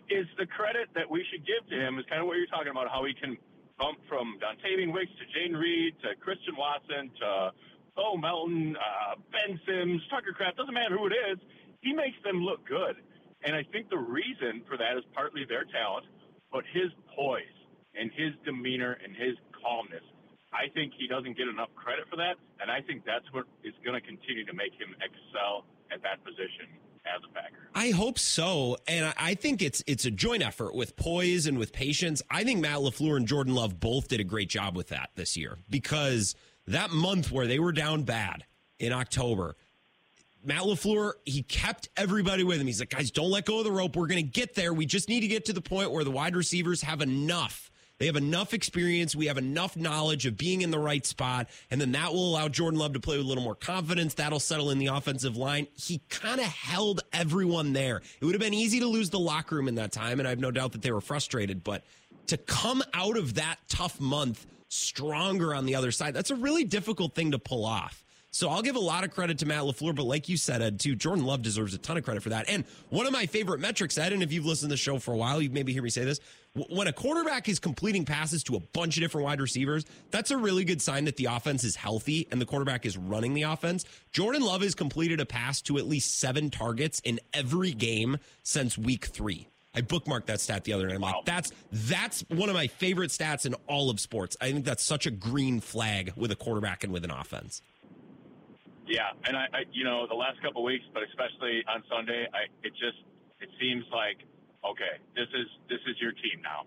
is 0.09 0.27
the 0.39 0.47
credit 0.47 0.87
that 0.95 1.09
we 1.09 1.25
should 1.31 1.45
give 1.45 1.67
to 1.69 1.75
him 1.75 1.99
is 1.99 2.05
kind 2.07 2.21
of 2.21 2.27
what 2.27 2.37
you're 2.37 2.47
talking 2.47 2.71
about, 2.71 2.87
how 2.89 3.03
he 3.03 3.13
can 3.13 3.37
bump 3.77 3.99
from 4.07 4.39
Dontayvion 4.39 4.93
Wicks 4.93 5.11
to 5.19 5.25
Jayden 5.35 5.59
Reed 5.59 5.93
to 6.01 6.15
Christian 6.23 6.55
Watson 6.55 7.11
to 7.19 7.51
Bo 7.95 8.15
Melton, 8.17 8.75
uh, 8.77 9.15
Ben 9.31 9.59
Sims, 9.67 10.01
Tucker 10.09 10.33
Kraft, 10.33 10.57
doesn't 10.57 10.73
matter 10.73 10.97
who 10.97 11.07
it 11.07 11.15
is. 11.33 11.37
He 11.81 11.93
makes 11.93 12.17
them 12.23 12.41
look 12.41 12.65
good. 12.67 12.95
And 13.43 13.55
I 13.55 13.63
think 13.71 13.89
the 13.89 14.01
reason 14.01 14.63
for 14.67 14.77
that 14.77 14.97
is 14.97 15.03
partly 15.13 15.45
their 15.45 15.65
talent, 15.69 16.07
but 16.51 16.63
his 16.73 16.89
poise 17.13 17.57
and 17.93 18.09
his 18.15 18.33
demeanor 18.45 18.97
and 19.03 19.13
his 19.13 19.37
calmness. 19.53 20.05
I 20.53 20.71
think 20.73 20.93
he 20.97 21.05
doesn't 21.05 21.37
get 21.37 21.47
enough 21.47 21.69
credit 21.75 22.07
for 22.09 22.15
that, 22.17 22.39
and 22.61 22.71
I 22.71 22.81
think 22.81 23.03
that's 23.05 23.27
what 23.35 23.45
is 23.67 23.75
going 23.83 23.99
to 23.99 24.05
continue 24.05 24.45
to 24.47 24.55
make 24.55 24.73
him 24.73 24.95
excel 25.03 25.67
at 25.91 26.01
that 26.01 26.23
position 26.23 26.71
as 27.15 27.23
a 27.23 27.33
Packer. 27.33 27.69
I 27.75 27.91
hope 27.91 28.17
so, 28.17 28.77
and 28.87 29.13
I- 29.17 29.35
think 29.35 29.61
it's 29.61 29.83
it's 29.85 30.05
a 30.05 30.11
joint 30.11 30.41
effort 30.43 30.73
with 30.73 30.95
poise 30.95 31.45
and 31.45 31.57
with 31.59 31.71
patience. 31.71 32.21
I 32.29 32.43
think 32.43 32.59
Matt 32.59 32.79
LaFleur 32.79 33.17
and 33.17 33.27
Jordan 33.27 33.53
Love 33.53 33.79
both 33.79 34.07
did 34.07 34.19
a 34.19 34.23
great 34.23 34.49
job 34.49 34.75
with 34.75 34.87
that 34.89 35.11
this 35.15 35.37
year 35.37 35.57
because 35.69 36.35
that 36.67 36.91
month 36.91 37.31
where 37.31 37.45
they 37.45 37.59
were 37.59 37.71
down 37.71 38.03
bad 38.03 38.45
in 38.79 38.91
October, 38.93 39.55
Matt 40.43 40.63
LaFleur 40.63 41.13
he 41.25 41.43
kept 41.43 41.89
everybody 41.97 42.43
with 42.43 42.59
him. 42.59 42.67
He's 42.67 42.79
like, 42.79 42.89
guys, 42.89 43.11
don't 43.11 43.29
let 43.29 43.45
go 43.45 43.59
of 43.59 43.65
the 43.65 43.71
rope. 43.71 43.95
We're 43.95 44.07
going 44.07 44.23
to 44.23 44.29
get 44.29 44.55
there. 44.55 44.73
We 44.73 44.85
just 44.85 45.07
need 45.07 45.19
to 45.21 45.27
get 45.27 45.45
to 45.45 45.53
the 45.53 45.61
point 45.61 45.91
where 45.91 46.03
the 46.03 46.11
wide 46.11 46.35
receivers 46.35 46.81
have 46.81 47.01
enough. 47.01 47.69
They 47.99 48.05
have 48.05 48.15
enough 48.15 48.53
experience. 48.53 49.15
We 49.15 49.25
have 49.25 49.37
enough 49.37 49.75
knowledge 49.75 50.25
of 50.25 50.37
being 50.37 50.61
in 50.61 50.69
the 50.71 50.79
right 50.79 51.05
spot. 51.05 51.49
And 51.71 51.81
then 51.81 51.93
that 51.93 52.13
will 52.13 52.29
allow 52.29 52.47
Jordan 52.47 52.79
Love 52.79 52.93
to 52.93 52.99
play 52.99 53.17
with 53.17 53.25
a 53.25 53.29
little 53.29 53.43
more 53.43 53.55
confidence. 53.55 54.13
That'll 54.13 54.39
settle 54.39 54.69
in 54.69 54.77
the 54.77 54.87
offensive 54.87 55.35
line. 55.35 55.67
He 55.73 56.01
kind 56.09 56.39
of 56.39 56.45
held 56.45 57.01
everyone 57.11 57.73
there. 57.73 58.01
It 58.21 58.25
would 58.25 58.35
have 58.35 58.41
been 58.41 58.53
easy 58.53 58.79
to 58.81 58.87
lose 58.87 59.09
the 59.09 59.19
locker 59.19 59.55
room 59.55 59.67
in 59.67 59.75
that 59.75 59.91
time. 59.91 60.19
And 60.19 60.27
I 60.27 60.29
have 60.29 60.39
no 60.39 60.51
doubt 60.51 60.73
that 60.73 60.83
they 60.83 60.91
were 60.91 61.01
frustrated. 61.01 61.63
But 61.63 61.83
to 62.27 62.37
come 62.37 62.83
out 62.93 63.17
of 63.17 63.35
that 63.35 63.57
tough 63.67 63.99
month 63.99 64.45
stronger 64.69 65.55
on 65.55 65.65
the 65.65 65.75
other 65.75 65.91
side, 65.91 66.13
that's 66.13 66.31
a 66.31 66.35
really 66.35 66.65
difficult 66.65 67.15
thing 67.15 67.31
to 67.31 67.39
pull 67.39 67.65
off. 67.65 68.03
So 68.31 68.49
I'll 68.49 68.61
give 68.61 68.75
a 68.75 68.79
lot 68.79 69.03
of 69.03 69.11
credit 69.11 69.39
to 69.39 69.45
Matt 69.45 69.63
LaFleur, 69.63 69.95
but 69.95 70.03
like 70.03 70.29
you 70.29 70.37
said, 70.37 70.61
Ed, 70.61 70.79
too, 70.79 70.95
Jordan 70.95 71.25
Love 71.25 71.41
deserves 71.41 71.73
a 71.73 71.77
ton 71.77 71.97
of 71.97 72.03
credit 72.03 72.21
for 72.21 72.29
that. 72.29 72.47
And 72.49 72.65
one 72.89 73.07
of 73.07 73.13
my 73.13 73.25
favorite 73.25 73.59
metrics, 73.59 73.97
Ed, 73.97 74.13
and 74.13 74.21
if 74.21 74.31
you've 74.31 74.45
listened 74.45 74.69
to 74.69 74.73
the 74.73 74.77
show 74.77 74.99
for 74.99 75.13
a 75.13 75.17
while, 75.17 75.41
you 75.41 75.49
maybe 75.49 75.73
hear 75.73 75.81
me 75.81 75.89
say 75.89 76.03
this. 76.03 76.19
When 76.69 76.87
a 76.87 76.93
quarterback 76.93 77.47
is 77.47 77.59
completing 77.59 78.05
passes 78.05 78.43
to 78.43 78.55
a 78.55 78.59
bunch 78.59 78.97
of 78.97 79.01
different 79.01 79.25
wide 79.25 79.39
receivers, 79.41 79.85
that's 80.11 80.31
a 80.31 80.37
really 80.37 80.65
good 80.65 80.81
sign 80.81 81.05
that 81.05 81.15
the 81.15 81.25
offense 81.25 81.63
is 81.63 81.75
healthy 81.75 82.27
and 82.31 82.41
the 82.41 82.45
quarterback 82.45 82.85
is 82.85 82.97
running 82.97 83.33
the 83.33 83.43
offense. 83.43 83.85
Jordan 84.11 84.41
Love 84.41 84.61
has 84.61 84.75
completed 84.75 85.19
a 85.19 85.25
pass 85.25 85.61
to 85.63 85.77
at 85.77 85.87
least 85.87 86.19
seven 86.19 86.49
targets 86.49 86.99
in 87.01 87.19
every 87.33 87.71
game 87.71 88.17
since 88.43 88.77
week 88.77 89.05
three. 89.05 89.47
I 89.77 89.81
bookmarked 89.81 90.25
that 90.25 90.41
stat 90.41 90.63
the 90.63 90.73
other 90.73 90.87
night. 90.87 90.95
I'm 90.95 91.01
like, 91.01 91.25
that's 91.25 91.51
that's 91.71 92.21
one 92.29 92.49
of 92.49 92.55
my 92.55 92.65
favorite 92.65 93.11
stats 93.11 93.45
in 93.45 93.53
all 93.67 93.91
of 93.91 93.99
sports. 93.99 94.35
I 94.41 94.51
think 94.51 94.65
that's 94.65 94.83
such 94.83 95.05
a 95.05 95.11
green 95.11 95.59
flag 95.59 96.13
with 96.15 96.31
a 96.31 96.35
quarterback 96.35 96.83
and 96.83 96.91
with 96.91 97.03
an 97.03 97.11
offense. 97.11 97.61
Yeah, 98.87 99.11
and 99.25 99.35
I, 99.35 99.45
I 99.53 99.59
you 99.71 99.83
know, 99.83 100.07
the 100.07 100.15
last 100.15 100.41
couple 100.41 100.61
of 100.61 100.65
weeks, 100.65 100.85
but 100.93 101.03
especially 101.03 101.63
on 101.67 101.83
Sunday, 101.91 102.25
I 102.33 102.47
it 102.63 102.71
just 102.79 102.97
it 103.39 103.49
seems 103.59 103.83
like 103.91 104.17
okay, 104.63 104.99
this 105.15 105.27
is 105.35 105.47
this 105.69 105.79
is 105.87 105.95
your 105.99 106.11
team 106.13 106.41
now. 106.41 106.63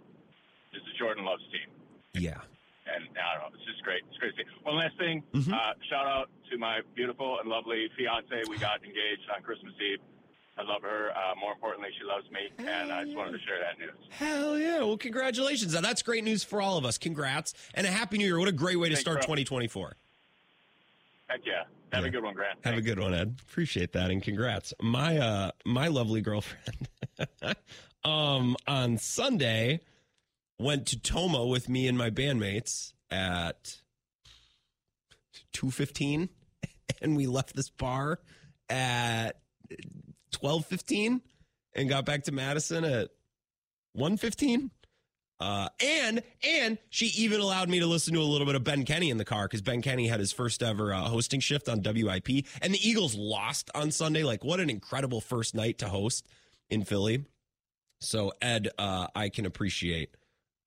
This 0.73 0.83
is 0.83 0.93
Jordan 0.99 1.25
Love's 1.25 1.43
team, 1.51 1.67
Yeah. 2.15 2.39
and 2.87 3.09
I 3.19 3.35
don't 3.41 3.51
know, 3.51 3.57
it's 3.59 3.67
just 3.67 3.83
great. 3.83 4.03
It's 4.09 4.19
great 4.19 4.37
to 4.37 4.45
see. 4.45 4.49
One 4.63 4.77
last 4.77 4.97
thing, 4.99 5.23
Mhm. 5.35 5.53
uh, 5.53 5.75
shout 5.91 6.07
out 6.07 6.31
to 6.51 6.59
my 6.59 6.81
beautiful 6.95 7.41
and 7.41 7.49
lovely 7.49 7.89
fiance. 7.97 8.43
We 8.49 8.57
got 8.59 8.85
engaged 8.85 9.27
on 9.35 9.43
Christmas 9.43 9.75
Eve. 9.81 9.99
I 10.59 10.63
love 10.63 10.83
her. 10.83 11.11
Uh, 11.17 11.35
more 11.41 11.53
importantly, 11.53 11.89
she 11.99 12.05
loves 12.05 12.31
me, 12.31 12.51
and 12.59 12.93
I 12.93 13.05
just 13.05 13.17
wanted 13.17 13.33
to 13.33 13.39
share 13.47 13.59
that 13.61 13.79
news. 13.79 13.97
Hell 14.11 14.59
yeah. 14.59 14.79
Well, 14.81 14.99
congratulations. 14.99 15.73
Now, 15.75 15.81
that's 15.81 16.03
great 16.03 16.23
news 16.23 16.45
for 16.45 16.61
all 16.61 16.77
of 16.77 16.85
us. 16.85 16.99
Congrats. 16.99 17.55
And 17.75 17.87
a 17.87 17.91
happy 17.91 18.19
new 18.19 18.27
year. 18.27 18.39
What 18.39 18.49
a 18.49 18.53
great 18.53 18.77
way 18.77 18.89
to 18.91 18.95
Thanks, 18.95 19.01
start 19.01 19.19
bro. 19.21 19.37
2024. 19.37 19.97
Heck 21.31 21.47
yeah, 21.47 21.63
have 21.93 22.03
Yeah. 22.03 22.09
a 22.09 22.11
good 22.11 22.25
one, 22.25 22.35
Grant. 22.35 22.59
Have 22.65 22.77
a 22.77 22.81
good 22.83 22.99
one, 22.99 23.15
Ed. 23.15 23.37
Appreciate 23.49 23.93
that 23.93 24.11
and 24.11 24.21
congrats. 24.21 24.75
My 24.83 25.17
uh 25.19 25.51
my 25.65 25.87
lovely 25.87 26.21
girlfriend 26.23 26.89
um 28.05 28.57
on 28.67 28.99
Sunday 28.99 29.81
went 30.59 30.87
to 30.89 30.99
Tomah 31.01 31.47
with 31.47 31.69
me 31.69 31.87
and 31.87 31.97
my 31.97 32.11
bandmates 32.11 32.93
at 33.13 33.81
2:15 35.55 36.29
and 37.01 37.17
we 37.17 37.27
left 37.29 37.55
this 37.55 37.71
bar 37.71 38.19
at 38.69 39.41
12:15 40.33 41.21
and 41.77 41.89
got 41.89 42.05
back 42.05 42.25
to 42.25 42.33
Madison 42.33 42.85
at 42.85 43.11
1:15. 43.97 44.71
Uh, 45.41 45.69
and 45.81 46.23
and 46.47 46.79
she 46.91 47.07
even 47.07 47.41
allowed 47.41 47.69
me 47.69 47.81
to 47.81 47.87
listen 47.87 48.13
to 48.13 48.21
a 48.21 48.23
little 48.23 48.47
bit 48.47 48.55
of 48.55 48.63
Ben 48.63 48.85
Kenny 48.85 49.09
in 49.09 49.17
the 49.17 49.25
car 49.25 49.47
because 49.47 49.63
Ben 49.63 49.81
Kenny 49.81 50.07
had 50.07 50.21
his 50.21 50.33
first 50.33 50.63
ever 50.63 50.93
uh, 50.93 51.01
hosting 51.05 51.41
shift 51.41 51.69
on 51.69 51.83
WIP, 51.83 52.45
and 52.61 52.75
the 52.75 52.89
Eagles 52.89 53.15
lost 53.15 53.71
on 53.75 53.91
Sunday. 53.91 54.23
Like, 54.23 54.45
what 54.45 54.61
an 54.61 54.69
incredible 54.69 55.21
first 55.21 55.55
night 55.55 55.79
to 55.79 55.89
host 55.89 56.27
in 56.69 56.85
Philly. 56.85 57.25
So, 58.01 58.33
Ed, 58.41 58.69
uh, 58.79 59.09
I 59.15 59.31
can 59.31 59.47
appreciate 59.47 60.15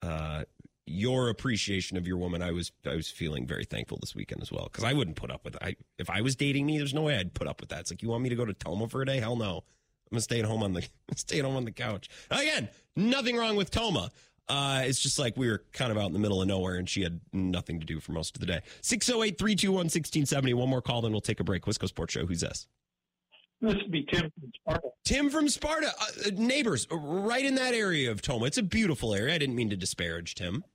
uh, 0.01 0.43
your 0.85 1.29
appreciation 1.29 1.97
of 1.97 2.07
your 2.07 2.17
woman. 2.17 2.41
I 2.41 2.51
was 2.51 2.71
I 2.85 2.95
was 2.95 3.09
feeling 3.09 3.45
very 3.45 3.65
thankful 3.65 3.99
this 4.01 4.15
weekend 4.15 4.41
as 4.41 4.51
well 4.51 4.69
because 4.71 4.83
I 4.83 4.93
wouldn't 4.93 5.17
put 5.17 5.31
up 5.31 5.45
with 5.45 5.55
I 5.61 5.75
if 5.97 6.09
I 6.09 6.21
was 6.21 6.35
dating 6.35 6.65
me. 6.65 6.77
There's 6.77 6.93
no 6.93 7.03
way 7.03 7.17
I'd 7.17 7.33
put 7.33 7.47
up 7.47 7.61
with 7.61 7.69
that. 7.69 7.81
It's 7.81 7.91
like 7.91 8.01
you 8.01 8.09
want 8.09 8.23
me 8.23 8.29
to 8.29 8.35
go 8.35 8.45
to 8.45 8.53
Tomah 8.53 8.89
for 8.89 9.01
a 9.01 9.05
day? 9.05 9.19
Hell 9.19 9.35
no. 9.35 9.57
I'm 9.57 10.15
gonna 10.17 10.21
stay 10.21 10.39
at 10.39 10.45
home 10.45 10.61
on 10.61 10.73
the 10.73 10.85
stay 11.15 11.39
at 11.39 11.45
home 11.45 11.55
on 11.55 11.65
the 11.65 11.71
couch. 11.71 12.09
Again, 12.29 12.69
nothing 12.95 13.37
wrong 13.37 13.55
with 13.55 13.71
Tomah. 13.71 14.11
Uh, 14.49 14.81
it's 14.85 14.99
just 14.99 15.17
like 15.17 15.37
we 15.37 15.47
were 15.49 15.63
kind 15.71 15.91
of 15.91 15.97
out 15.97 16.07
in 16.07 16.13
the 16.13 16.19
middle 16.19 16.41
of 16.41 16.47
nowhere 16.47 16.75
and 16.75 16.89
she 16.89 17.01
had 17.01 17.19
nothing 17.31 17.79
to 17.79 17.85
do 17.85 17.99
for 17.99 18.11
most 18.11 18.35
of 18.35 18.41
the 18.41 18.45
day. 18.45 18.61
608 18.81 19.37
321 19.37 19.75
1670. 19.85 20.53
One 20.53 20.69
more 20.69 20.81
call, 20.81 21.01
then 21.01 21.11
we'll 21.11 21.21
take 21.21 21.39
a 21.39 21.43
break. 21.43 21.63
Wisco 21.63 21.87
Sports 21.87 22.13
Show. 22.13 22.25
Who's 22.25 22.41
this? 22.41 22.67
This 23.61 23.75
would 23.75 23.91
be 23.91 24.03
Tim 24.11 24.29
from 24.37 24.51
Sparta. 24.53 24.87
Tim 25.05 25.29
from 25.29 25.47
Sparta. 25.47 25.87
Uh, 25.87 26.05
uh, 26.27 26.29
neighbors, 26.35 26.85
uh, 26.91 26.97
right 26.97 27.45
in 27.45 27.55
that 27.55 27.73
area 27.73 28.11
of 28.11 28.21
Tomah. 28.21 28.45
It's 28.47 28.57
a 28.57 28.63
beautiful 28.63 29.13
area. 29.13 29.33
I 29.33 29.37
didn't 29.37 29.55
mean 29.55 29.69
to 29.69 29.77
disparage 29.77 30.35
Tim. 30.35 30.65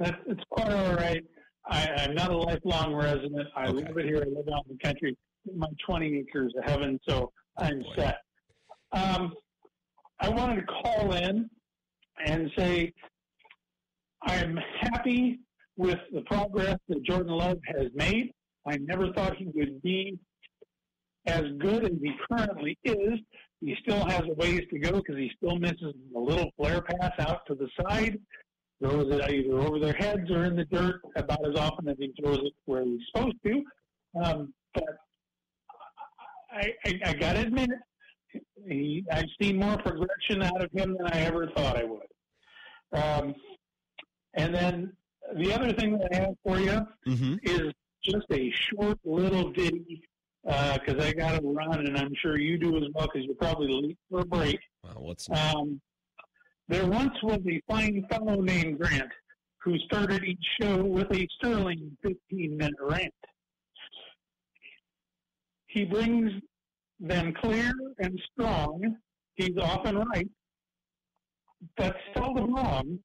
That's, 0.00 0.16
it's 0.26 0.42
quite 0.50 0.72
all 0.72 0.94
right. 0.96 1.22
I, 1.66 1.86
I'm 1.98 2.14
not 2.16 2.32
a 2.32 2.36
lifelong 2.36 2.94
resident. 2.94 3.46
I 3.54 3.68
Okay. 3.68 3.84
live 3.86 3.96
it 3.98 4.06
here. 4.06 4.16
I 4.26 4.28
live 4.28 4.48
out 4.52 4.64
in 4.68 4.76
the 4.76 4.82
country. 4.82 5.16
My 5.54 5.68
20 5.86 6.16
acres 6.18 6.52
of 6.58 6.64
heaven, 6.68 6.98
so 7.08 7.30
I'm 7.56 7.82
boy. 7.82 7.92
set. 7.94 8.16
Um, 8.92 9.32
I 10.18 10.28
wanted 10.30 10.56
to 10.56 10.66
call 10.66 11.12
in 11.12 11.48
and 12.26 12.50
say 12.56 12.92
I'm 14.22 14.58
happy 14.80 15.40
with 15.76 15.98
the 16.12 16.22
progress 16.22 16.76
that 16.88 17.04
Jordan 17.04 17.32
Love 17.32 17.58
has 17.66 17.88
made. 17.94 18.32
I 18.66 18.76
never 18.78 19.12
thought 19.12 19.36
he 19.36 19.46
would 19.54 19.80
be 19.82 20.18
as 21.26 21.44
good 21.58 21.84
as 21.84 21.92
he 22.02 22.12
currently 22.30 22.76
is. 22.84 23.18
He 23.60 23.76
still 23.82 24.04
has 24.06 24.22
a 24.22 24.34
ways 24.34 24.62
to 24.70 24.78
go 24.78 24.92
because 24.98 25.16
he 25.16 25.30
still 25.36 25.56
misses 25.56 25.94
a 26.14 26.18
little 26.18 26.50
flare 26.56 26.82
pass 26.82 27.12
out 27.18 27.46
to 27.46 27.54
the 27.54 27.68
side 27.80 28.18
throws 28.80 29.12
it 29.12 29.30
either 29.30 29.58
over 29.58 29.78
their 29.78 29.94
heads 29.94 30.30
or 30.30 30.44
in 30.44 30.56
the 30.56 30.64
dirt 30.66 31.00
about 31.16 31.46
as 31.46 31.58
often 31.58 31.88
as 31.88 31.96
he 31.98 32.12
throws 32.20 32.38
it 32.38 32.52
where 32.66 32.84
he's 32.84 33.00
supposed 33.12 33.36
to. 33.44 33.62
Um, 34.22 34.54
but 34.74 34.84
I, 36.52 36.72
I, 36.86 37.00
I 37.06 37.12
got 37.14 37.34
to 37.34 37.40
admit, 37.40 37.70
he, 38.66 39.04
I've 39.12 39.28
seen 39.40 39.56
more 39.58 39.76
progression 39.78 40.42
out 40.42 40.62
of 40.62 40.70
him 40.72 40.96
than 40.98 41.06
I 41.12 41.20
ever 41.22 41.48
thought 41.56 41.76
I 41.76 41.84
would. 41.84 42.06
Um, 42.92 43.34
and 44.34 44.54
then 44.54 44.92
the 45.36 45.52
other 45.52 45.72
thing 45.72 45.98
that 45.98 46.08
I 46.12 46.16
have 46.16 46.34
for 46.44 46.58
you 46.58 46.80
Mm-hmm. 47.06 47.34
is 47.42 47.72
just 48.02 48.26
a 48.32 48.50
short 48.52 48.98
little 49.04 49.50
ditty 49.52 50.02
because 50.44 51.04
I 51.04 51.12
got 51.12 51.40
to 51.40 51.46
run, 51.46 51.86
and 51.86 51.96
I'm 51.98 52.12
sure 52.22 52.38
you 52.38 52.58
do 52.58 52.76
as 52.76 52.84
well 52.94 53.06
because 53.12 53.24
you're 53.26 53.34
probably 53.34 53.68
late 53.82 53.98
for 54.10 54.20
a 54.20 54.24
break. 54.24 54.58
Wow, 54.84 54.94
what's 54.98 55.28
Um, 55.30 55.80
there 56.68 56.86
once 56.86 57.14
was 57.22 57.40
a 57.46 57.60
fine 57.68 58.06
fellow 58.10 58.40
named 58.40 58.78
Grant 58.78 59.10
who 59.62 59.76
started 59.80 60.22
each 60.24 60.44
show 60.60 60.82
with 60.84 61.10
a 61.12 61.26
sterling 61.38 61.96
15 62.02 62.56
minute 62.56 62.74
rant. 62.80 63.12
He 65.66 65.84
brings 65.84 66.30
them 67.00 67.32
clear 67.40 67.72
and 67.98 68.20
strong. 68.32 68.96
He's 69.36 69.56
often 69.60 69.98
right, 69.98 70.28
but 71.76 71.96
seldom 72.14 72.54
wrong. 72.54 72.98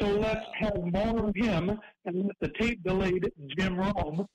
So 0.00 0.06
let's 0.06 0.44
have 0.60 0.76
more 0.92 1.28
of 1.28 1.34
him 1.36 1.78
and 2.04 2.26
let 2.26 2.36
the 2.40 2.48
tape 2.60 2.82
delayed 2.82 3.30
Jim 3.56 3.76
Rome 3.76 4.26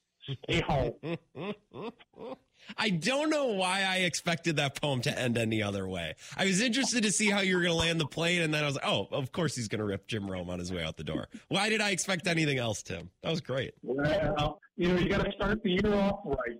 stay 0.45 0.61
home. 0.61 0.93
I 2.77 2.91
don't 2.91 3.29
know 3.29 3.47
why 3.47 3.83
I 3.83 3.97
expected 3.97 4.55
that 4.55 4.79
poem 4.79 5.01
to 5.01 5.19
end 5.19 5.37
any 5.37 5.61
other 5.61 5.85
way. 5.87 6.15
I 6.37 6.45
was 6.45 6.61
interested 6.61 7.03
to 7.03 7.11
see 7.11 7.29
how 7.29 7.41
you 7.41 7.57
were 7.57 7.61
going 7.61 7.73
to 7.73 7.77
land 7.77 7.99
the 7.99 8.07
plane, 8.07 8.41
and 8.41 8.53
then 8.53 8.63
I 8.63 8.67
was 8.67 8.75
like, 8.75 8.87
oh, 8.87 9.07
of 9.11 9.31
course 9.33 9.55
he's 9.55 9.67
going 9.67 9.79
to 9.79 9.85
rip 9.85 10.07
Jim 10.07 10.29
Rome 10.29 10.49
on 10.49 10.59
his 10.59 10.71
way 10.71 10.83
out 10.83 10.95
the 10.95 11.03
door. 11.03 11.27
Why 11.49 11.69
did 11.69 11.81
I 11.81 11.89
expect 11.89 12.25
anything 12.25 12.59
else, 12.59 12.81
Tim? 12.81 13.09
That 13.21 13.31
was 13.31 13.41
great. 13.41 13.73
Well, 13.83 14.61
you 14.77 14.87
know, 14.87 14.99
you 14.99 15.09
got 15.09 15.25
to 15.25 15.31
start 15.33 15.61
the 15.61 15.71
year 15.71 15.93
off 15.93 16.21
right. 16.23 16.59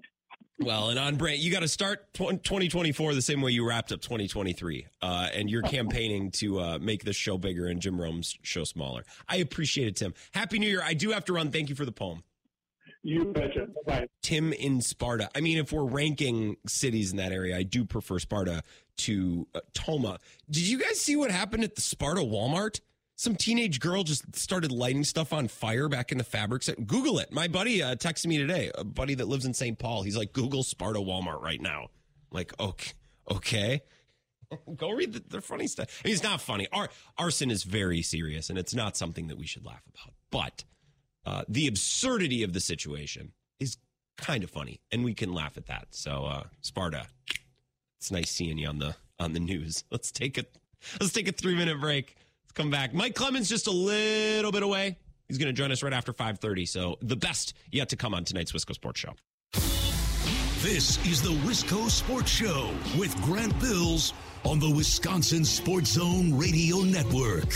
Well, 0.59 0.89
and 0.89 0.99
on 0.99 1.15
brand, 1.15 1.39
you 1.39 1.51
got 1.51 1.61
to 1.61 1.67
start 1.67 2.13
2024 2.13 3.15
the 3.15 3.21
same 3.21 3.41
way 3.41 3.51
you 3.51 3.67
wrapped 3.67 3.91
up 3.91 4.01
2023. 4.01 4.85
Uh, 5.01 5.29
and 5.33 5.49
you're 5.49 5.63
campaigning 5.63 6.31
to 6.31 6.59
uh, 6.59 6.79
make 6.79 7.03
this 7.03 7.15
show 7.15 7.37
bigger 7.37 7.67
and 7.67 7.81
Jim 7.81 7.99
Rome's 7.99 8.37
show 8.43 8.63
smaller. 8.63 9.03
I 9.27 9.37
appreciate 9.37 9.87
it, 9.87 9.95
Tim. 9.95 10.13
Happy 10.31 10.59
New 10.59 10.69
Year. 10.69 10.83
I 10.83 10.93
do 10.93 11.11
have 11.11 11.25
to 11.25 11.33
run. 11.33 11.51
Thank 11.51 11.69
you 11.69 11.75
for 11.75 11.85
the 11.85 11.91
poem. 11.91 12.23
You 13.01 13.25
betcha. 13.25 13.67
Bye. 13.85 14.07
Tim 14.21 14.53
in 14.53 14.79
Sparta. 14.79 15.29
I 15.35 15.41
mean, 15.41 15.57
if 15.57 15.73
we're 15.73 15.83
ranking 15.83 16.55
cities 16.65 17.11
in 17.11 17.17
that 17.17 17.33
area, 17.33 17.57
I 17.57 17.63
do 17.63 17.83
prefer 17.83 18.19
Sparta 18.19 18.63
to 18.97 19.47
uh, 19.53 19.59
Tomah. 19.73 20.19
Did 20.49 20.67
you 20.67 20.79
guys 20.79 21.01
see 21.01 21.15
what 21.17 21.29
happened 21.29 21.63
at 21.65 21.75
the 21.75 21.81
Sparta 21.81 22.21
Walmart? 22.21 22.79
Some 23.15 23.35
teenage 23.35 23.79
girl 23.79 24.03
just 24.03 24.35
started 24.35 24.71
lighting 24.71 25.03
stuff 25.03 25.33
on 25.33 25.47
fire 25.47 25.87
back 25.87 26.11
in 26.11 26.17
the 26.17 26.23
fabric 26.23 26.63
set. 26.63 26.87
Google 26.87 27.19
it. 27.19 27.31
My 27.31 27.47
buddy 27.47 27.83
uh, 27.83 27.95
texted 27.95 28.25
me 28.25 28.37
today, 28.37 28.71
a 28.75 28.83
buddy 28.83 29.15
that 29.15 29.27
lives 29.27 29.45
in 29.45 29.53
St. 29.53 29.77
Paul. 29.77 30.01
He's 30.01 30.17
like, 30.17 30.33
Google 30.33 30.63
Sparta 30.63 30.99
Walmart 30.99 31.41
right 31.41 31.61
now. 31.61 31.83
I'm 31.83 32.35
like, 32.35 32.59
okay, 32.59 32.91
okay. 33.29 33.81
Go 34.75 34.91
read 34.91 35.13
the, 35.13 35.23
the 35.27 35.41
funny 35.41 35.67
stuff. 35.67 36.03
Mean, 36.03 36.13
it's 36.13 36.23
not 36.23 36.41
funny. 36.41 36.67
Ar- 36.71 36.89
arson 37.17 37.51
is 37.51 37.63
very 37.63 38.01
serious, 38.01 38.49
and 38.49 38.57
it's 38.57 38.73
not 38.73 38.97
something 38.97 39.27
that 39.27 39.37
we 39.37 39.45
should 39.45 39.65
laugh 39.65 39.83
about. 39.93 40.13
But 40.31 40.63
uh, 41.25 41.43
the 41.47 41.67
absurdity 41.67 42.43
of 42.43 42.53
the 42.53 42.59
situation 42.59 43.31
is 43.59 43.77
kind 44.17 44.43
of 44.43 44.49
funny, 44.49 44.81
and 44.91 45.03
we 45.03 45.13
can 45.13 45.33
laugh 45.33 45.55
at 45.57 45.67
that. 45.67 45.87
So, 45.91 46.25
uh, 46.25 46.43
Sparta, 46.61 47.07
it's 47.99 48.11
nice 48.11 48.31
seeing 48.31 48.57
you 48.57 48.67
on 48.67 48.79
the 48.79 48.95
on 49.19 49.33
the 49.33 49.39
news. 49.39 49.83
Let's 49.91 50.11
take 50.11 50.37
a 50.37 50.45
let's 50.99 51.13
take 51.13 51.27
a 51.27 51.31
three 51.31 51.55
minute 51.55 51.79
break. 51.79 52.17
Come 52.53 52.69
back. 52.69 52.93
Mike 52.93 53.15
Clemens 53.15 53.49
just 53.49 53.67
a 53.67 53.71
little 53.71 54.51
bit 54.51 54.63
away. 54.63 54.97
He's 55.27 55.37
going 55.37 55.47
to 55.47 55.53
join 55.53 55.71
us 55.71 55.81
right 55.81 55.93
after 55.93 56.13
five 56.13 56.39
thirty. 56.39 56.65
So, 56.65 56.97
the 57.01 57.15
best 57.15 57.53
yet 57.71 57.89
to 57.89 57.95
come 57.95 58.13
on 58.13 58.23
tonight's 58.25 58.51
Wisco 58.51 58.73
Sports 58.73 58.99
Show. 58.99 59.13
This 60.61 61.03
is 61.05 61.21
the 61.21 61.33
Wisco 61.47 61.89
Sports 61.89 62.31
Show 62.31 62.69
with 62.97 63.19
Grant 63.21 63.59
Bills 63.59 64.13
on 64.45 64.59
the 64.59 64.69
Wisconsin 64.69 65.43
Sports 65.43 65.91
Zone 65.91 66.37
Radio 66.37 66.77
Network. 66.81 67.49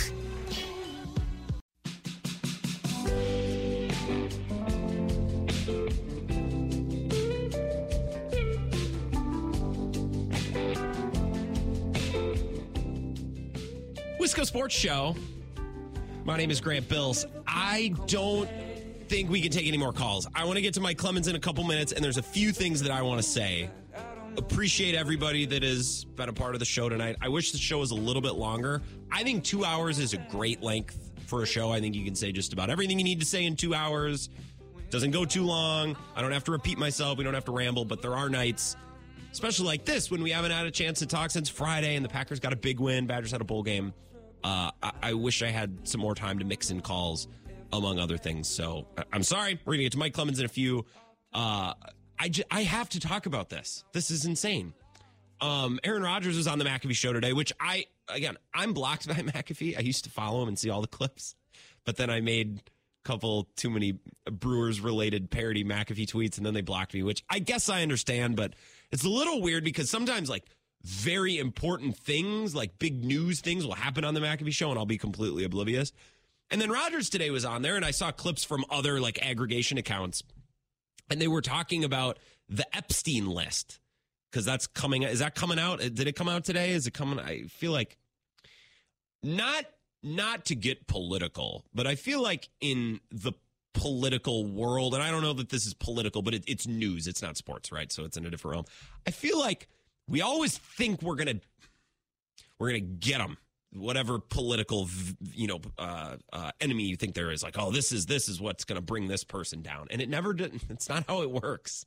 Wisco 14.28 14.46
Sports 14.46 14.76
Show. 14.76 15.16
My 16.26 16.36
name 16.36 16.52
is 16.52 16.60
Grant 16.60 16.90
Bills. 16.90 17.26
I 17.48 17.94
don't 18.08 18.50
think 19.08 19.30
we 19.30 19.40
can 19.40 19.54
take 19.54 19.66
any 19.66 19.78
more 19.78 19.94
calls. 19.94 20.28
I 20.36 20.44
want 20.44 20.58
to 20.58 20.62
get 20.62 20.74
to 20.74 20.82
Mike 20.82 20.98
Clemens 20.98 21.30
in 21.30 21.38
a 21.38 21.40
couple 21.40 21.64
minutes, 21.64 21.94
and 21.94 22.04
there's 22.04 22.18
a 22.18 22.22
few 22.22 22.52
things 22.52 22.82
that 22.84 22.92
I 22.92 23.02
want 23.04 23.22
to 23.22 23.24
say. 23.26 23.70
Appreciate 24.36 24.96
everybody 24.96 25.46
that 25.46 25.64
has 25.64 26.04
been 26.04 26.28
a 26.28 26.34
part 26.34 26.56
of 26.56 26.60
the 26.60 26.66
show 26.66 26.90
tonight. 26.90 27.16
I 27.22 27.30
wish 27.30 27.54
the 27.54 27.58
show 27.58 27.78
was 27.78 27.92
a 27.92 27.96
little 27.96 28.22
bit 28.22 28.34
longer. 28.34 28.82
I 29.14 29.24
think 29.24 29.46
two 29.46 29.64
hours 29.64 29.98
is 29.98 30.14
a 30.14 30.18
great 30.30 30.62
length 30.62 31.10
for 31.26 31.44
a 31.44 31.46
show. 31.46 31.72
I 31.72 31.80
think 31.80 31.96
you 31.96 32.04
can 32.04 32.14
say 32.14 32.34
just 32.34 32.52
about 32.52 32.70
everything 32.70 33.00
you 33.00 33.06
need 33.06 33.22
to 33.22 33.26
say 33.26 33.46
in 33.46 33.56
two 33.56 33.74
hours. 33.74 34.28
Doesn't 34.90 35.12
go 35.12 35.24
too 35.24 35.46
long. 35.46 35.96
I 36.18 36.22
don't 36.22 36.34
have 36.34 36.44
to 36.44 36.52
repeat 36.52 36.78
myself. 36.78 37.18
We 37.18 37.24
don't 37.24 37.34
have 37.34 37.46
to 37.46 37.54
ramble, 37.54 37.86
but 37.86 38.02
there 38.02 38.14
are 38.18 38.28
nights, 38.28 38.76
especially 39.32 39.68
like 39.68 39.86
this, 39.86 40.12
when 40.12 40.22
we 40.22 40.32
haven't 40.32 40.52
had 40.52 40.66
a 40.66 40.72
chance 40.72 41.00
to 41.00 41.06
talk 41.06 41.32
since 41.32 41.48
Friday 41.48 41.96
and 41.96 42.04
the 42.04 42.10
Packers 42.10 42.42
got 42.42 42.52
a 42.52 42.58
big 42.58 42.82
win. 42.82 43.08
Badgers 43.08 43.32
had 43.32 43.40
a 43.40 43.46
bowl 43.46 43.64
game. 43.64 43.94
Uh, 44.44 44.72
I, 44.84 44.92
I 45.04 45.14
wish 45.14 45.42
I 45.42 45.48
had 45.50 45.88
some 45.88 46.02
more 46.02 46.16
time 46.16 46.40
to 46.40 46.46
mix 46.46 46.70
in 46.72 46.82
calls, 46.82 47.28
among 47.74 48.00
other 48.00 48.18
things. 48.18 48.48
So 48.48 48.88
I- 48.98 49.04
I'm 49.14 49.24
sorry. 49.24 49.60
We're 49.66 49.74
going 49.74 49.80
to 49.80 49.84
get 49.86 49.92
to 49.94 49.98
Mike 50.00 50.14
Clemens 50.14 50.40
in 50.40 50.46
a 50.46 50.50
few. 50.50 50.86
Uh, 51.34 51.74
I, 52.20 52.30
j- 52.30 52.44
I 52.50 52.64
have 52.64 52.90
to 52.90 53.00
talk 53.00 53.26
about 53.26 53.50
this. 53.50 53.84
This 53.94 54.10
is 54.12 54.26
insane. 54.26 54.74
Um, 55.42 55.80
Aaron 55.84 56.02
Rodgers 56.02 56.36
was 56.38 56.48
on 56.48 56.58
the 56.60 56.66
McAfee 56.66 56.96
show 56.96 57.14
today, 57.14 57.34
which 57.34 57.54
I, 57.60 57.86
again, 58.10 58.38
I'm 58.54 58.74
blocked 58.74 59.08
by 59.08 59.16
McAfee. 59.16 59.78
I 59.78 59.82
used 59.82 60.04
to 60.06 60.10
follow 60.10 60.42
him 60.42 60.48
and 60.48 60.58
see 60.58 60.70
all 60.70 60.82
the 60.82 60.88
clips, 60.88 61.36
but 61.86 61.96
then 61.98 62.10
I 62.10 62.22
made 62.22 62.62
a 63.06 63.08
couple 63.08 63.48
too 63.56 63.70
many 63.70 64.00
Brewers 64.32 64.82
related 64.82 65.30
parody 65.30 65.64
McAfee 65.64 66.08
tweets 66.08 66.38
and 66.38 66.46
then 66.46 66.54
they 66.54 66.62
blocked 66.62 66.94
me, 66.94 67.04
which 67.04 67.24
I 67.30 67.40
guess 67.40 67.70
I 67.70 67.82
understand, 67.84 68.36
but 68.36 68.54
it's 68.92 69.04
a 69.04 69.10
little 69.10 69.42
weird 69.42 69.64
because 69.64 69.90
sometimes 69.90 70.30
like 70.30 70.46
very 70.84 71.38
important 71.38 71.98
things, 71.98 72.56
like 72.56 72.80
big 72.80 73.04
news 73.04 73.42
things 73.42 73.66
will 73.66 73.76
happen 73.76 74.04
on 74.04 74.14
the 74.14 74.20
McAfee 74.20 74.54
show 74.54 74.70
and 74.70 74.80
I'll 74.80 74.86
be 74.86 74.98
completely 74.98 75.44
oblivious. 75.44 75.92
And 76.50 76.62
then 76.62 76.72
Rodgers 76.72 77.10
today 77.10 77.30
was 77.30 77.44
on 77.44 77.62
there 77.62 77.76
and 77.76 77.84
I 77.84 77.92
saw 77.92 78.12
clips 78.12 78.44
from 78.44 78.64
other 78.70 79.00
like 79.02 79.20
aggregation 79.26 79.78
accounts 79.78 80.24
and 81.10 81.22
they 81.22 81.28
were 81.28 81.42
talking 81.42 81.84
about 81.84 82.20
the 82.50 82.66
Epstein 82.76 83.28
list 83.28 83.80
because 84.32 84.46
that's 84.46 84.68
coming. 84.68 85.04
Is 85.04 85.20
that 85.20 85.36
coming 85.36 85.60
out? 85.60 85.80
Did 85.80 86.08
it 86.08 86.16
come 86.16 86.30
out 86.30 86.46
today? 86.46 86.72
Is 86.72 86.88
it 86.88 86.94
coming? 86.94 87.20
I 87.20 87.44
feel 87.44 87.72
like 87.72 87.98
not 89.24 89.66
not 90.04 90.46
to 90.46 90.56
get 90.56 90.88
political, 90.88 91.66
but 91.74 91.88
I 91.88 91.96
feel 91.96 92.22
like 92.22 92.50
in 92.62 93.00
the 93.12 93.34
political 93.74 94.46
world, 94.46 94.94
and 94.94 95.04
I 95.04 95.12
don't 95.12 95.22
know 95.22 95.34
that 95.34 95.50
this 95.50 95.66
is 95.66 95.74
political, 95.74 96.22
but 96.22 96.34
it, 96.34 96.44
it's 96.48 96.68
news. 96.68 97.08
It's 97.08 97.22
not 97.22 97.38
sports, 97.38 97.72
right? 97.72 97.92
So 97.92 98.06
it's 98.06 98.18
in 98.18 98.26
a 98.26 98.30
different 98.30 98.54
realm. 98.56 98.66
I 99.06 99.12
feel 99.12 99.40
like 99.40 99.68
we 100.08 100.22
always 100.22 100.58
think 100.58 101.02
we're 101.02 101.16
gonna 101.16 101.40
we're 102.60 102.70
gonna 102.70 102.80
get 102.80 103.20
them 103.20 103.38
whatever 103.74 104.20
political 104.20 104.90
you 105.34 105.48
know 105.48 105.60
uh, 105.78 106.16
uh, 106.34 106.52
enemy 106.62 106.84
you 106.84 106.96
think 106.96 107.14
there 107.14 107.32
is 107.32 107.44
like 107.44 107.56
oh 107.58 107.72
this 107.72 107.92
is 107.92 108.06
this 108.06 108.30
is 108.30 108.40
what's 108.40 108.66
to 108.78 108.82
bring 108.82 109.08
this 109.08 109.24
person 109.24 109.62
down. 109.62 109.88
And 109.92 110.02
it 110.02 110.10
never 110.10 110.34
did 110.34 110.60
it's 110.70 110.90
not 110.90 111.06
how 111.08 111.22
it 111.22 111.32
works. 111.32 111.86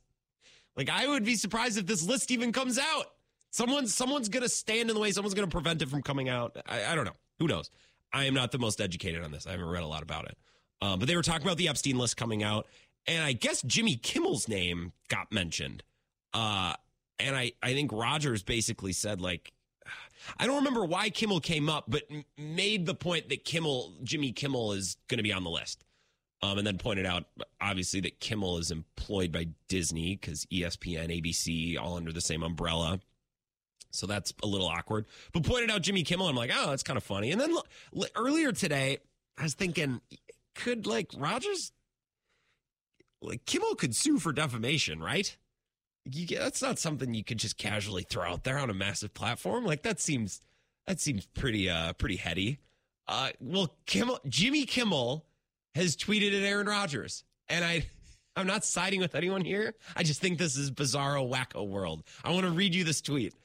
Like 0.75 0.89
i 0.89 1.07
would 1.07 1.25
be 1.25 1.35
surprised 1.35 1.77
if 1.77 1.85
this 1.85 2.03
list 2.03 2.31
even 2.31 2.51
comes 2.51 2.77
out. 2.77 3.05
Someone's 3.51 3.93
someone's 3.93 4.29
to 4.43 4.49
stand 4.49 4.89
in 4.89 4.95
the 4.95 5.01
way. 5.01 5.11
Someone's 5.11 5.33
to 5.47 5.51
prevent 5.51 5.81
it 5.81 5.89
from 5.89 6.01
coming 6.01 6.29
out. 6.29 6.57
I, 6.67 6.85
I 6.85 6.95
don't 6.95 7.05
know. 7.05 7.15
Who 7.39 7.47
knows? 7.47 7.69
I 8.13 8.25
am 8.25 8.33
not 8.33 8.51
the 8.51 8.59
most 8.59 8.81
educated 8.81 9.23
on 9.23 9.31
this. 9.31 9.47
I 9.47 9.51
haven't 9.51 9.69
read 9.69 9.83
a 9.83 9.87
lot 9.87 10.03
about 10.03 10.25
it. 10.25 10.37
Um, 10.81 10.99
but 10.99 11.07
they 11.07 11.15
were 11.15 11.21
talking 11.21 11.45
about 11.45 11.57
the 11.57 11.67
epstein 11.67 11.97
list 11.97 12.17
coming 12.17 12.43
out. 12.43 12.67
And 13.07 13.23
i 13.23 13.33
guess 13.33 13.61
jimmy 13.63 13.95
kimmel's 13.95 14.47
name 14.47 14.93
got 15.09 15.31
mentioned. 15.31 15.83
Uh, 16.33 16.75
and 17.21 17.35
i 17.35 17.51
i 17.63 17.73
think 17.73 17.91
Rodgers 17.91 18.43
basically 18.43 18.93
said 18.93 19.21
like 19.21 19.53
I 20.37 20.45
don't 20.45 20.57
remember 20.57 20.85
why 20.85 21.09
Kimmel 21.09 21.39
came 21.39 21.69
up, 21.69 21.85
but 21.87 22.03
made 22.37 22.85
the 22.85 22.93
point 22.93 23.29
that 23.29 23.43
Kimmel, 23.43 23.93
Jimmy 24.03 24.31
Kimmel, 24.31 24.73
is 24.73 24.97
going 25.07 25.17
to 25.17 25.23
be 25.23 25.33
on 25.33 25.43
the 25.43 25.49
list. 25.49 25.83
Um, 26.43 26.57
and 26.57 26.65
then 26.65 26.77
pointed 26.77 27.05
out, 27.05 27.25
obviously, 27.59 28.01
that 28.01 28.19
Kimmel 28.19 28.57
is 28.57 28.71
employed 28.71 29.31
by 29.31 29.47
Disney 29.67 30.15
because 30.15 30.45
ESPN, 30.45 31.09
ABC, 31.09 31.79
all 31.79 31.97
under 31.97 32.11
the 32.11 32.21
same 32.21 32.41
umbrella. 32.41 32.99
So 33.91 34.07
that's 34.07 34.33
a 34.41 34.47
little 34.47 34.67
awkward. 34.67 35.05
But 35.33 35.43
pointed 35.43 35.69
out 35.69 35.81
Jimmy 35.81 36.03
Kimmel. 36.03 36.27
I'm 36.27 36.35
like, 36.35 36.51
oh, 36.53 36.69
that's 36.69 36.83
kind 36.83 36.97
of 36.97 37.03
funny. 37.03 37.31
And 37.31 37.39
then 37.39 37.51
l- 37.51 38.05
earlier 38.15 38.51
today, 38.51 38.97
I 39.37 39.43
was 39.43 39.53
thinking, 39.53 40.01
could 40.55 40.87
like 40.87 41.11
Rodgers, 41.15 41.71
like 43.21 43.45
Kimmel 43.45 43.75
could 43.75 43.95
sue 43.95 44.17
for 44.17 44.33
defamation, 44.33 44.99
right? 45.01 45.35
You 46.05 46.25
get, 46.25 46.39
that's 46.39 46.61
not 46.61 46.79
something 46.79 47.13
you 47.13 47.23
could 47.23 47.37
just 47.37 47.57
casually 47.57 48.03
throw 48.03 48.23
out 48.23 48.43
there 48.43 48.57
on 48.57 48.69
a 48.69 48.73
massive 48.73 49.13
platform. 49.13 49.65
Like 49.65 49.83
that 49.83 49.99
seems 49.99 50.41
that 50.87 50.99
seems 50.99 51.25
pretty 51.27 51.69
uh 51.69 51.93
pretty 51.93 52.15
heady. 52.15 52.59
Uh 53.07 53.29
well 53.39 53.75
Kimmel 53.85 54.19
Jimmy 54.27 54.65
Kimmel 54.65 55.25
has 55.75 55.95
tweeted 55.95 56.35
at 56.37 56.43
Aaron 56.43 56.67
Rodgers. 56.67 57.23
And 57.49 57.63
I 57.63 57.85
I'm 58.35 58.47
not 58.47 58.63
siding 58.63 58.99
with 58.99 59.13
anyone 59.13 59.41
here. 59.41 59.75
I 59.95 60.03
just 60.03 60.21
think 60.21 60.37
this 60.37 60.55
is 60.57 60.71
bizarro 60.71 61.29
wacko 61.29 61.67
world. 61.67 62.03
I 62.23 62.31
want 62.31 62.45
to 62.45 62.51
read 62.51 62.73
you 62.73 62.83
this 62.83 63.01
tweet. 63.01 63.35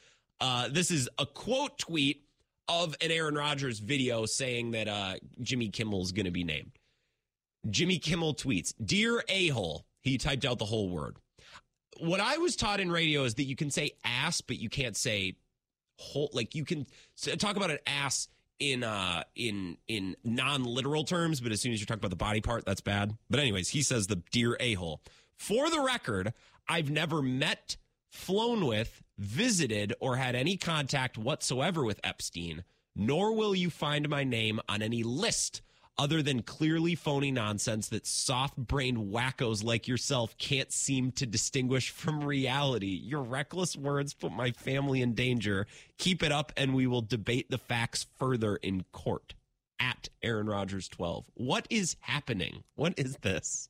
Uh 0.41 0.69
this 0.69 0.91
is 0.91 1.09
a 1.19 1.27
quote 1.27 1.79
tweet 1.79 2.23
of 2.69 2.97
an 3.01 3.11
Aaron 3.11 3.35
Rodgers 3.35 3.81
video 3.81 4.25
saying 4.25 4.71
that 4.71 4.89
uh 4.89 5.15
Jimmy 5.43 5.69
Kimmel 5.69 6.03
is 6.03 6.13
gonna 6.13 6.31
be 6.31 6.45
named. 6.45 6.73
Jimmy 7.69 7.99
Kimmel 7.99 8.35
tweets, 8.35 8.73
Dear 8.83 9.25
a 9.29 9.49
hole, 9.49 9.87
he 10.01 10.19
typed 10.19 10.45
out 10.45 10.59
the 10.59 10.65
whole 10.65 10.89
word 10.89 11.19
what 12.01 12.21
I 12.21 12.39
was 12.39 12.57
taught 12.57 12.81
in 12.81 12.91
radio 12.91 13.25
is 13.25 13.35
that 13.35 13.45
you 13.45 13.57
can 13.57 13.71
say 13.71 13.93
ass, 14.05 14.41
but 14.41 14.59
you 14.59 14.69
can't 14.69 14.97
say 14.97 15.37
whole. 15.97 16.31
Like 16.33 16.55
you 16.55 16.65
can 16.65 16.87
talk 17.39 17.57
about 17.57 17.71
an 17.71 17.79
ass 17.87 18.29
in 18.59 18.83
uh 18.83 19.23
in 19.35 19.77
in 19.89 20.17
non-literal 20.25 21.05
terms, 21.05 21.41
but 21.41 21.53
as 21.53 21.61
soon 21.61 21.73
as 21.73 21.81
you 21.81 21.87
talk 21.87 21.99
about 21.99 22.11
the 22.11 22.17
body 22.17 22.41
part, 22.41 22.65
that's 22.65 22.81
bad. 22.81 23.17
But 23.31 23.41
anyways, 23.41 23.69
he 23.69 23.83
says 23.83 24.07
the 24.07 24.23
dear 24.33 24.57
a-hole. 24.61 25.03
For 25.35 25.69
the 25.69 25.81
record, 25.81 26.33
I've 26.69 26.91
never 26.91 27.21
met, 27.21 27.77
flown 28.09 28.67
with, 28.67 29.03
visited, 29.19 29.95
or 30.01 30.17
had 30.17 30.35
any 30.35 30.57
contact 30.57 31.19
whatsoever 31.19 31.85
with 31.85 32.01
Epstein, 32.03 32.65
nor 32.95 33.35
will 33.35 33.55
you 33.55 33.69
find 33.69 34.09
my 34.09 34.25
name 34.25 34.61
on 34.69 34.81
any 34.81 35.03
list 35.03 35.61
other 35.99 36.23
than 36.23 36.43
clearly 36.43 36.95
phony 36.95 37.31
nonsense 37.31 37.89
that 37.89 38.07
soft 38.07 38.57
brained 38.57 38.99
wackos 38.99 39.65
like 39.65 39.89
yourself 39.89 40.37
can't 40.39 40.73
seem 40.73 41.13
to 41.13 41.27
distinguish 41.27 41.91
from 41.91 42.23
reality. 42.23 43.01
Your 43.03 43.23
reckless 43.23 43.77
words 43.77 44.15
put 44.15 44.33
my 44.33 44.51
family 44.51 45.03
in 45.03 45.15
danger. 45.15 45.67
Keep 45.99 46.23
it 46.23 46.33
up, 46.33 46.53
and 46.57 46.75
we 46.75 46.87
will 46.87 47.03
debate 47.03 47.51
the 47.51 47.59
facts 47.59 48.07
further 48.19 48.57
in 48.57 48.85
court. 48.93 49.35
At 49.79 50.09
Aaron 50.23 50.47
Rodgers 50.47 50.89
12. 50.89 51.27
What 51.35 51.67
is 51.69 51.97
happening? 52.01 52.65
What 52.77 52.95
is 52.97 53.17
this? 53.19 53.69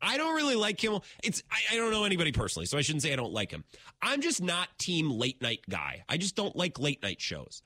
I 0.00 0.16
don't 0.16 0.36
really 0.36 0.54
like 0.54 0.82
him. 0.82 1.00
It's 1.22 1.42
I, 1.50 1.74
I 1.74 1.76
don't 1.76 1.90
know 1.90 2.04
anybody 2.04 2.30
personally, 2.30 2.66
so 2.66 2.78
I 2.78 2.82
shouldn't 2.82 3.02
say 3.02 3.12
I 3.12 3.16
don't 3.16 3.32
like 3.32 3.50
him. 3.50 3.64
I'm 4.02 4.20
just 4.20 4.42
not 4.42 4.68
team 4.78 5.10
late 5.10 5.40
night 5.42 5.60
guy. 5.68 6.04
I 6.08 6.16
just 6.16 6.36
don't 6.36 6.54
like 6.54 6.78
late 6.78 7.02
night 7.02 7.20
shows. 7.20 7.62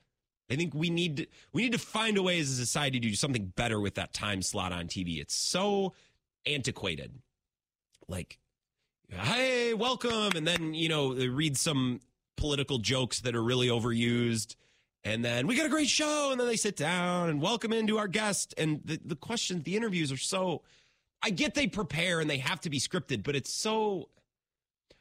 I 0.51 0.57
think 0.57 0.75
we 0.75 0.89
need 0.91 1.29
we 1.53 1.63
need 1.63 1.73
to 1.73 1.79
find 1.79 2.17
a 2.17 2.23
way 2.23 2.41
as 2.41 2.51
a 2.51 2.55
society 2.55 2.99
to 3.01 3.09
do 3.09 3.15
something 3.15 3.53
better 3.55 3.81
with 3.81 3.95
that 3.97 4.15
time 4.15 4.41
slot 4.43 4.73
on 4.73 4.87
TV. 4.87 5.21
It's 5.21 5.35
so 5.35 5.93
antiquated. 6.47 7.13
Like, 8.09 8.39
hey, 9.09 9.75
welcome, 9.75 10.33
and 10.35 10.47
then 10.47 10.73
you 10.73 10.89
know 10.89 11.13
they 11.13 11.29
read 11.29 11.57
some 11.57 12.01
political 12.37 12.79
jokes 12.79 13.21
that 13.21 13.35
are 13.35 13.43
really 13.43 13.69
overused, 13.69 14.57
and 15.05 15.23
then 15.23 15.47
we 15.47 15.57
got 15.57 15.67
a 15.67 15.71
great 15.71 15.89
show, 15.89 16.31
and 16.31 16.41
then 16.41 16.47
they 16.47 16.57
sit 16.57 16.77
down 16.77 17.29
and 17.29 17.43
welcome 17.43 17.73
into 17.73 17.99
our 17.99 18.09
guest, 18.09 18.55
and 18.57 18.81
the 18.85 18.99
the 19.05 19.17
questions, 19.17 19.65
the 19.65 19.77
interviews 19.77 20.11
are 20.11 20.17
so. 20.17 20.63
I 21.21 21.31
get 21.31 21.57
they 21.57 21.67
prepare 21.67 22.21
and 22.21 22.31
they 22.31 22.39
have 22.39 22.61
to 22.61 22.71
be 22.71 22.79
scripted, 22.79 23.25
but 23.25 23.35
it's 23.35 23.53
so 23.53 24.09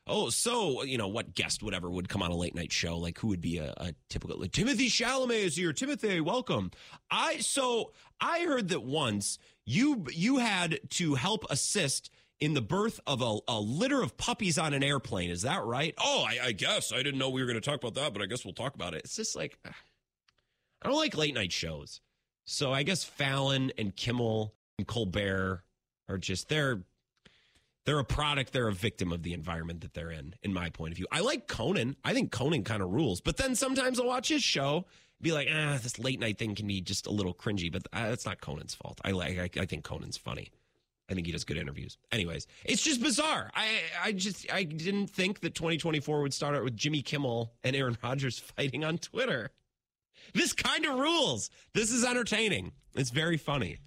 Oh, 0.07 0.29
so 0.29 0.83
you 0.83 0.97
know 0.97 1.07
what 1.07 1.35
guest, 1.35 1.61
whatever, 1.61 1.89
would 1.89 2.07
come 2.07 2.23
on 2.23 2.31
a 2.31 2.35
late 2.35 2.55
night 2.55 2.71
show? 2.71 2.97
Like 2.97 3.19
who 3.19 3.27
would 3.27 3.41
be 3.41 3.57
a, 3.57 3.73
a 3.77 3.93
typical 4.09 4.39
like, 4.39 4.53
Timothy 4.53 4.89
Chalamet 4.89 5.43
is 5.43 5.55
here. 5.55 5.73
Timothy, 5.73 6.21
welcome. 6.21 6.71
I 7.11 7.37
so 7.39 7.91
I 8.21 8.39
heard 8.41 8.69
that 8.69 8.83
once 8.83 9.37
you 9.65 10.05
you 10.11 10.37
had 10.37 10.79
to 10.91 11.15
help 11.15 11.45
assist 11.49 12.09
in 12.39 12.53
the 12.53 12.61
birth 12.61 12.99
of 13.05 13.21
a, 13.21 13.37
a 13.47 13.59
litter 13.59 14.01
of 14.01 14.15
puppies 14.17 14.57
on 14.57 14.73
an 14.73 14.83
airplane. 14.83 15.29
Is 15.29 15.41
that 15.41 15.63
right? 15.63 15.93
Oh, 15.97 16.25
I, 16.27 16.47
I 16.47 16.51
guess 16.51 16.91
I 16.91 16.97
didn't 16.97 17.17
know 17.17 17.29
we 17.29 17.41
were 17.41 17.47
going 17.47 17.59
to 17.59 17.69
talk 17.69 17.79
about 17.79 17.95
that, 17.95 18.13
but 18.13 18.21
I 18.21 18.27
guess 18.27 18.45
we'll 18.45 18.53
talk 18.53 18.75
about 18.75 18.93
it. 18.93 19.01
It's 19.03 19.15
just 19.15 19.35
like 19.35 19.57
I 19.65 20.87
don't 20.87 20.95
like 20.95 21.17
late 21.17 21.33
night 21.33 21.51
shows. 21.51 21.99
So 22.45 22.71
I 22.71 22.83
guess 22.83 23.03
Fallon 23.03 23.71
and 23.77 23.95
Kimmel 23.95 24.53
and 24.77 24.87
Colbert 24.87 25.63
are 26.07 26.17
just 26.17 26.47
they're 26.47 26.83
they're 27.87 27.99
a 27.99 28.03
product, 28.03 28.51
they're 28.51 28.67
a 28.67 28.73
victim 28.73 29.13
of 29.13 29.23
the 29.23 29.31
environment 29.31 29.79
that 29.79 29.93
they're 29.93 30.11
in, 30.11 30.35
in 30.43 30.53
my 30.53 30.69
point 30.69 30.91
of 30.91 30.97
view. 30.97 31.07
I 31.09 31.21
like 31.21 31.47
Conan. 31.47 31.95
I 32.03 32.13
think 32.13 32.33
Conan 32.33 32.65
kind 32.65 32.83
of 32.83 32.89
rules. 32.89 33.21
But 33.21 33.37
then 33.37 33.55
sometimes 33.55 33.97
I'll 33.97 34.07
watch 34.07 34.27
his 34.27 34.43
show, 34.43 34.85
be 35.21 35.31
like, 35.31 35.47
ah, 35.49 35.79
this 35.81 35.97
late 35.97 36.19
night 36.19 36.37
thing 36.37 36.53
can 36.53 36.67
be 36.67 36.81
just 36.81 37.07
a 37.07 37.11
little 37.11 37.33
cringy, 37.33 37.71
but 37.71 37.83
uh, 37.93 38.09
that's 38.09 38.25
not 38.25 38.41
Conan's 38.41 38.75
fault. 38.75 38.99
I 39.05 39.11
like 39.11 39.39
I, 39.39 39.61
I 39.61 39.65
think 39.65 39.85
Conan's 39.85 40.17
funny. 40.17 40.51
I 41.09 41.13
think 41.13 41.27
he 41.27 41.31
does 41.31 41.45
good 41.45 41.55
interviews. 41.55 41.97
Anyways, 42.11 42.45
it's 42.65 42.81
just 42.81 43.01
bizarre. 43.01 43.51
I 43.55 43.67
I 44.03 44.11
just 44.11 44.51
I 44.51 44.63
didn't 44.63 45.07
think 45.07 45.39
that 45.39 45.55
2024 45.55 46.21
would 46.23 46.33
start 46.33 46.57
out 46.57 46.65
with 46.65 46.75
Jimmy 46.75 47.01
Kimmel 47.01 47.53
and 47.63 47.73
Aaron 47.73 47.97
Rodgers 48.03 48.37
fighting 48.57 48.83
on 48.83 48.97
Twitter. 48.97 49.51
This 50.33 50.51
kind 50.51 50.85
of 50.85 50.99
rules. 50.99 51.49
This 51.73 51.93
is 51.93 52.03
entertaining. 52.03 52.73
It's 52.95 53.11
very 53.11 53.37
funny. 53.37 53.77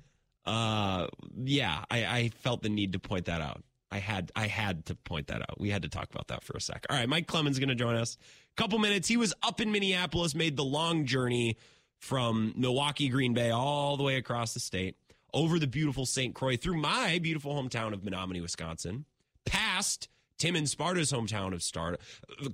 Uh 0.47 1.09
yeah, 1.37 1.85
I, 1.91 2.07
I 2.07 2.29
felt 2.41 2.63
the 2.63 2.71
need 2.71 2.95
to 2.95 2.99
point 2.99 3.27
that 3.27 3.43
out. 3.43 3.63
I 3.91 3.99
had 3.99 4.31
I 4.37 4.47
had 4.47 4.87
to 4.87 4.95
point 4.95 5.29
that 5.29 5.43
out. 5.43 5.61
We 5.61 5.71
had 5.71 5.83
to 5.83 5.89
talk 5.89 6.09
about 6.11 6.29
that 6.29 6.45
for 6.45 6.57
a 6.57 6.61
sec. 6.61 6.87
All 6.89 6.97
right, 6.97 7.09
Mike 7.09 7.27
Clemens 7.27 7.59
going 7.59 7.69
to 7.69 7.75
join 7.75 7.97
us. 7.97 8.17
Couple 8.57 8.79
minutes. 8.79 9.09
He 9.09 9.17
was 9.17 9.33
up 9.43 9.61
in 9.61 9.73
Minneapolis, 9.73 10.35
made 10.35 10.57
the 10.57 10.65
long 10.65 11.07
journey 11.07 11.57
from 11.99 12.53
Milwaukee, 12.57 13.09
Green 13.09 13.35
Bay, 13.35 13.51
all 13.51 13.97
the 13.97 14.03
way 14.03 14.17
across 14.17 14.55
the 14.55 14.61
state, 14.61 14.97
over 15.33 15.59
the 15.59 15.67
beautiful 15.67 16.07
St. 16.07 16.35
Croix, 16.35 16.57
through 16.57 16.77
my 16.77 17.19
beautiful 17.23 17.55
hometown 17.55 17.93
of 17.93 18.01
Menomonie, 18.03 18.43
Wisconsin, 18.43 19.05
past 19.45 20.09
Tim 20.39 20.57
and 20.57 20.69
Sparta's 20.69 21.13
hometown 21.13 21.53
of 21.53 21.63
Sparta, 21.63 21.99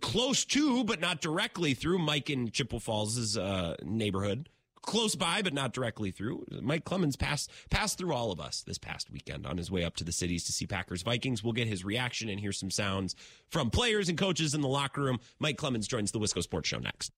close 0.00 0.44
to, 0.46 0.84
but 0.84 1.00
not 1.00 1.20
directly 1.20 1.74
through 1.74 1.98
Mike 1.98 2.28
and 2.28 2.52
Chippewa 2.52 2.80
Falls' 2.80 3.36
uh, 3.36 3.76
neighborhood 3.82 4.48
close 4.86 5.14
by, 5.14 5.42
but 5.42 5.52
not 5.52 5.72
directly 5.74 6.10
through. 6.10 6.44
Mike 6.62 6.84
Clemens 6.84 7.16
passed 7.16 7.50
passed 7.70 7.98
through 7.98 8.14
all 8.14 8.32
of 8.32 8.40
us 8.40 8.62
this 8.62 8.78
past 8.78 9.10
weekend 9.10 9.46
on 9.46 9.58
his 9.58 9.70
way 9.70 9.84
up 9.84 9.96
to 9.96 10.04
the 10.04 10.12
cities 10.12 10.44
to 10.44 10.52
see 10.52 10.66
Packers 10.66 11.02
Vikings. 11.02 11.44
We'll 11.44 11.52
get 11.52 11.68
his 11.68 11.84
reaction 11.84 12.28
and 12.28 12.40
hear 12.40 12.52
some 12.52 12.70
sounds 12.70 13.14
from 13.50 13.70
players 13.70 14.08
and 14.08 14.16
coaches 14.16 14.54
in 14.54 14.62
the 14.62 14.68
locker 14.68 15.02
room. 15.02 15.20
Mike 15.38 15.58
Clemens 15.58 15.86
joins 15.86 16.12
the 16.12 16.18
Wisco 16.18 16.42
Sports 16.42 16.68
Show 16.68 16.78
next. 16.78 17.12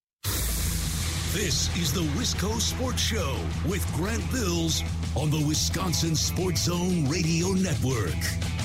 This 1.31 1.75
is 1.77 1.93
the 1.93 2.01
Wisco 2.19 2.59
Sports 2.59 3.03
Show 3.03 3.37
with 3.67 3.85
Grant 3.93 4.29
Bills 4.31 4.83
on 5.15 5.29
the 5.29 5.45
Wisconsin 5.47 6.15
Sports 6.15 6.63
Zone 6.63 7.07
Radio 7.07 7.49
Network. 7.49 8.58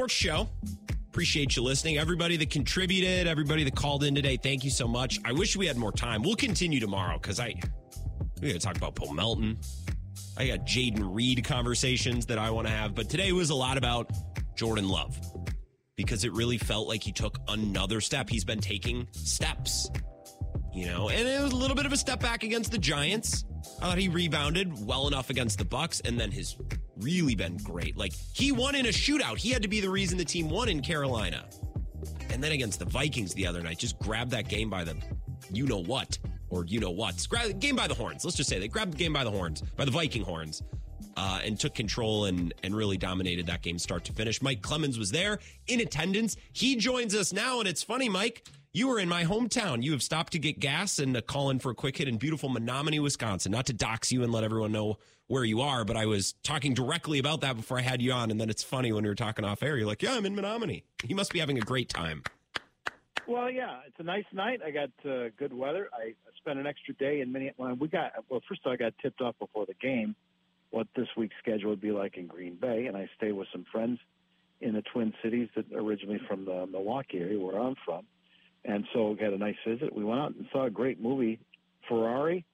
Sports 0.00 0.14
Show. 0.14 0.48
Appreciate 1.10 1.56
you 1.56 1.62
listening. 1.62 1.98
Everybody 1.98 2.38
that 2.38 2.48
contributed, 2.48 3.26
everybody 3.26 3.64
that 3.64 3.76
called 3.76 4.02
in 4.02 4.14
today, 4.14 4.38
thank 4.38 4.64
you 4.64 4.70
so 4.70 4.88
much. 4.88 5.20
I 5.26 5.32
wish 5.32 5.58
we 5.58 5.66
had 5.66 5.76
more 5.76 5.92
time. 5.92 6.22
We'll 6.22 6.36
continue 6.36 6.80
tomorrow 6.80 7.18
because 7.18 7.38
I 7.38 7.52
we 8.40 8.50
got 8.50 8.58
to 8.58 8.66
talk 8.66 8.78
about 8.78 8.94
Bo 8.94 9.12
Melton. 9.12 9.58
I 10.38 10.46
got 10.46 10.60
Jayden 10.60 11.14
Reed 11.14 11.44
conversations 11.44 12.24
that 12.26 12.38
I 12.38 12.48
want 12.48 12.66
to 12.66 12.72
have, 12.72 12.94
but 12.94 13.10
today 13.10 13.30
was 13.32 13.50
a 13.50 13.54
lot 13.54 13.76
about 13.76 14.10
Jordan 14.56 14.88
Love 14.88 15.20
because 15.96 16.24
it 16.24 16.32
really 16.32 16.56
felt 16.56 16.88
like 16.88 17.02
he 17.02 17.12
took 17.12 17.36
another 17.48 18.00
step. 18.00 18.30
He's 18.30 18.46
been 18.46 18.62
taking 18.62 19.06
steps, 19.12 19.90
you 20.72 20.86
know, 20.86 21.10
and 21.10 21.28
it 21.28 21.42
was 21.42 21.52
a 21.52 21.56
little 21.56 21.76
bit 21.76 21.84
of 21.84 21.92
a 21.92 21.98
step 21.98 22.20
back 22.20 22.42
against 22.42 22.72
the 22.72 22.78
Giants. 22.78 23.44
I 23.80 23.86
thought 23.86 23.98
he 23.98 24.08
rebounded 24.08 24.86
well 24.86 25.08
enough 25.08 25.30
against 25.30 25.58
the 25.58 25.64
Bucks, 25.64 26.00
and 26.00 26.20
then 26.20 26.30
his 26.30 26.56
really 26.98 27.34
been 27.34 27.56
great. 27.58 27.96
Like 27.96 28.12
he 28.34 28.52
won 28.52 28.74
in 28.74 28.84
a 28.86 28.90
shootout. 28.90 29.38
He 29.38 29.50
had 29.50 29.62
to 29.62 29.68
be 29.68 29.80
the 29.80 29.88
reason 29.88 30.18
the 30.18 30.24
team 30.24 30.50
won 30.50 30.68
in 30.68 30.82
Carolina. 30.82 31.48
And 32.30 32.44
then 32.44 32.52
against 32.52 32.78
the 32.78 32.84
Vikings 32.84 33.32
the 33.32 33.46
other 33.46 33.62
night, 33.62 33.78
just 33.78 33.98
grabbed 33.98 34.32
that 34.32 34.48
game 34.48 34.68
by 34.68 34.84
the 34.84 34.96
you 35.50 35.66
know 35.66 35.82
what 35.82 36.18
or 36.50 36.66
you 36.66 36.78
know 36.78 36.90
what. 36.90 37.26
Game 37.58 37.74
by 37.74 37.86
the 37.86 37.94
horns. 37.94 38.22
Let's 38.24 38.36
just 38.36 38.50
say 38.50 38.58
they 38.58 38.68
grabbed 38.68 38.92
the 38.92 38.98
game 38.98 39.14
by 39.14 39.24
the 39.24 39.30
horns, 39.30 39.62
by 39.62 39.86
the 39.86 39.90
Viking 39.90 40.22
horns. 40.22 40.62
Uh, 41.16 41.40
and 41.44 41.58
took 41.58 41.74
control 41.74 42.26
and 42.26 42.54
and 42.62 42.74
really 42.74 42.96
dominated 42.96 43.46
that 43.46 43.62
game 43.62 43.78
start 43.78 44.04
to 44.04 44.12
finish. 44.12 44.40
Mike 44.40 44.62
Clemens 44.62 44.98
was 44.98 45.10
there 45.10 45.38
in 45.66 45.80
attendance. 45.80 46.36
He 46.52 46.76
joins 46.76 47.14
us 47.14 47.32
now, 47.32 47.58
and 47.58 47.68
it's 47.68 47.82
funny, 47.82 48.08
Mike. 48.08 48.46
You 48.72 48.86
were 48.86 49.00
in 49.00 49.08
my 49.08 49.24
hometown. 49.24 49.82
You 49.82 49.90
have 49.90 50.02
stopped 50.02 50.32
to 50.34 50.38
get 50.38 50.60
gas 50.60 51.00
and 51.00 51.20
call 51.26 51.50
in 51.50 51.58
for 51.58 51.72
a 51.72 51.74
quick 51.74 51.96
hit 51.96 52.06
in 52.06 52.18
beautiful 52.18 52.48
Menomonie, 52.48 53.02
Wisconsin. 53.02 53.50
Not 53.50 53.66
to 53.66 53.72
dox 53.72 54.12
you 54.12 54.22
and 54.22 54.30
let 54.30 54.44
everyone 54.44 54.70
know 54.70 54.98
where 55.26 55.42
you 55.42 55.60
are, 55.60 55.84
but 55.84 55.96
I 55.96 56.06
was 56.06 56.34
talking 56.44 56.72
directly 56.72 57.18
about 57.18 57.40
that 57.40 57.56
before 57.56 57.78
I 57.78 57.82
had 57.82 58.00
you 58.00 58.12
on. 58.12 58.30
And 58.30 58.40
then 58.40 58.48
it's 58.48 58.62
funny 58.62 58.92
when 58.92 59.02
we 59.02 59.08
were 59.08 59.16
talking 59.16 59.44
off 59.44 59.64
air. 59.64 59.76
You're 59.76 59.88
like, 59.88 60.02
"Yeah, 60.02 60.14
I'm 60.14 60.24
in 60.24 60.36
Menomonie." 60.36 60.84
You 61.04 61.16
must 61.16 61.32
be 61.32 61.40
having 61.40 61.58
a 61.58 61.62
great 61.62 61.88
time. 61.88 62.22
Well, 63.26 63.50
yeah, 63.50 63.80
it's 63.88 63.98
a 63.98 64.04
nice 64.04 64.24
night. 64.32 64.60
I 64.64 64.70
got 64.70 64.90
uh, 65.04 65.30
good 65.36 65.52
weather. 65.52 65.90
I 65.92 66.14
spent 66.36 66.60
an 66.60 66.66
extra 66.68 66.94
day 66.94 67.22
in 67.22 67.32
Minneapolis. 67.32 67.76
We 67.80 67.88
got 67.88 68.12
well. 68.28 68.40
First, 68.48 68.60
all, 68.66 68.72
I 68.72 68.76
got 68.76 68.94
tipped 69.02 69.20
off 69.20 69.34
before 69.40 69.66
the 69.66 69.74
game 69.74 70.14
what 70.70 70.86
this 70.94 71.08
week's 71.16 71.34
schedule 71.42 71.70
would 71.70 71.80
be 71.80 71.90
like 71.90 72.16
in 72.16 72.28
Green 72.28 72.54
Bay, 72.54 72.86
and 72.86 72.96
I 72.96 73.10
stayed 73.16 73.32
with 73.32 73.48
some 73.50 73.64
friends 73.72 73.98
in 74.60 74.74
the 74.74 74.82
Twin 74.82 75.12
Cities 75.24 75.48
that 75.56 75.64
originally 75.74 76.20
from 76.28 76.44
the 76.44 76.68
Milwaukee 76.70 77.18
area, 77.18 77.40
where 77.40 77.58
I'm 77.58 77.74
from, 77.84 78.04
and 78.64 78.84
so 78.92 79.12
we 79.12 79.24
had 79.24 79.32
a 79.32 79.38
nice 79.38 79.56
visit. 79.66 79.94
We 79.94 80.04
went 80.04 80.20
out 80.20 80.34
and 80.34 80.46
saw 80.52 80.66
a 80.66 80.70
great 80.70 81.00
movie, 81.00 81.38
Ferrari, 81.88 82.44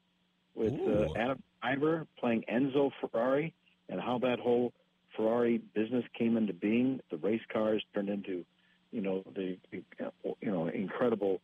with 0.55 0.73
uh, 0.75 1.07
Adam 1.19 1.43
Driver 1.63 2.07
playing 2.19 2.45
Enzo 2.53 2.91
Ferrari, 3.01 3.53
and 3.89 4.01
how 4.01 4.19
that 4.21 4.39
whole 4.39 4.73
Ferrari 5.17 5.59
business 5.75 6.05
came 6.17 6.37
into 6.37 6.53
being. 6.53 7.01
The 7.11 7.17
race 7.17 7.43
cars 7.53 7.83
turned 7.95 8.09
into, 8.09 8.45
you 8.93 9.01
know, 9.01 9.23
the 9.35 9.57
you 9.73 10.51
know 10.51 10.69
incredible 10.69 11.41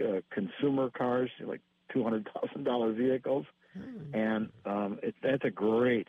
uh, 0.00 0.20
consumer 0.30 0.90
cars, 0.90 1.30
like 1.44 1.60
two 1.92 2.02
hundred 2.02 2.28
thousand 2.34 2.64
dollar 2.64 2.92
vehicles, 2.92 3.46
and 4.14 4.48
um, 4.64 4.98
it, 5.02 5.14
that's 5.22 5.44
a 5.44 5.50
great 5.50 6.08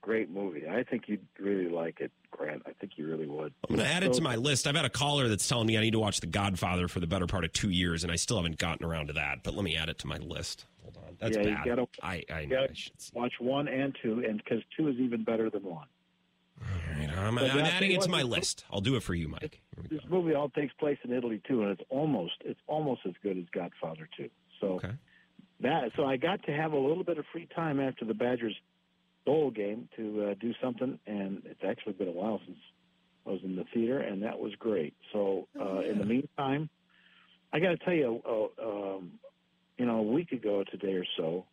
great 0.00 0.30
movie. 0.30 0.68
I 0.68 0.82
think 0.82 1.04
you'd 1.08 1.26
really 1.38 1.68
like 1.68 2.00
it, 2.00 2.10
Grant. 2.30 2.62
I 2.66 2.72
think 2.72 2.92
you 2.96 3.06
really 3.06 3.26
would. 3.26 3.52
I'm 3.68 3.76
going 3.76 3.86
to 3.86 3.92
add 3.92 4.02
it 4.02 4.12
to 4.14 4.22
my 4.22 4.36
list. 4.36 4.66
I've 4.66 4.76
had 4.76 4.84
a 4.84 4.90
caller 4.90 5.28
that's 5.28 5.46
telling 5.46 5.66
me 5.66 5.76
I 5.76 5.80
need 5.80 5.92
to 5.92 5.98
watch 5.98 6.20
The 6.20 6.26
Godfather 6.26 6.88
for 6.88 7.00
the 7.00 7.06
better 7.06 7.26
part 7.26 7.44
of 7.44 7.52
two 7.52 7.70
years, 7.70 8.02
and 8.02 8.12
I 8.12 8.16
still 8.16 8.36
haven't 8.36 8.58
gotten 8.58 8.86
around 8.86 9.08
to 9.08 9.12
that. 9.14 9.42
But 9.42 9.54
let 9.54 9.64
me 9.64 9.76
add 9.76 9.88
it 9.88 9.98
to 10.00 10.06
my 10.06 10.16
list. 10.16 10.66
Hold 10.82 10.96
on. 10.98 11.16
That's 11.20 11.36
yeah, 11.36 11.42
bad. 11.42 11.66
You 11.66 11.76
gotta, 11.76 11.88
I, 12.02 12.24
I 12.32 12.40
you 12.40 12.48
know. 12.48 12.62
I 12.64 13.18
watch 13.18 13.34
one 13.38 13.68
and 13.68 13.96
two, 14.02 14.24
and 14.26 14.38
because 14.42 14.62
two 14.76 14.88
is 14.88 14.96
even 14.96 15.24
better 15.24 15.50
than 15.50 15.62
one. 15.62 15.86
All 16.60 16.98
right, 16.98 17.10
I'm, 17.18 17.38
I'm 17.38 17.58
adding 17.58 17.92
it 17.92 18.02
to 18.02 18.10
my 18.10 18.22
list. 18.22 18.64
I'll 18.70 18.82
do 18.82 18.96
it 18.96 19.02
for 19.02 19.14
you, 19.14 19.28
Mike. 19.28 19.60
This 19.88 20.02
movie 20.10 20.34
all 20.34 20.50
takes 20.50 20.74
place 20.74 20.98
in 21.04 21.12
Italy 21.12 21.40
too, 21.48 21.62
and 21.62 21.70
it's 21.70 21.82
almost 21.88 22.34
it's 22.44 22.60
almost 22.66 23.00
as 23.06 23.14
good 23.22 23.38
as 23.38 23.44
Godfather 23.52 24.08
two. 24.14 24.28
So 24.60 24.80
that 25.60 25.90
so 25.96 26.04
I 26.04 26.16
got 26.16 26.42
to 26.44 26.52
have 26.52 26.72
a 26.72 26.78
little 26.78 27.04
bit 27.04 27.18
of 27.18 27.24
free 27.32 27.48
time 27.54 27.80
after 27.80 28.04
the 28.04 28.14
Badgers 28.14 28.54
bowl 29.24 29.50
game 29.50 29.88
to 29.96 30.30
uh, 30.30 30.34
do 30.40 30.52
something, 30.62 30.98
and 31.06 31.42
it's 31.44 31.62
actually 31.66 31.92
been 31.92 32.08
a 32.08 32.12
while 32.12 32.40
since 32.46 32.58
I 33.26 33.30
was 33.30 33.40
in 33.44 33.56
the 33.56 33.64
theater, 33.72 34.00
and 34.00 34.22
that 34.22 34.38
was 34.38 34.52
great. 34.58 34.94
So 35.12 35.46
uh, 35.60 35.80
in 35.80 35.98
the 35.98 36.04
meantime, 36.04 36.70
I 37.52 37.60
got 37.60 37.70
to 37.70 37.76
tell 37.78 37.94
you, 37.94 38.22
uh, 38.26 38.96
um, 38.96 39.12
you 39.76 39.86
know, 39.86 39.98
a 39.98 40.02
week 40.02 40.32
ago 40.32 40.64
today 40.70 40.94
or 40.94 41.04
so, 41.16 41.44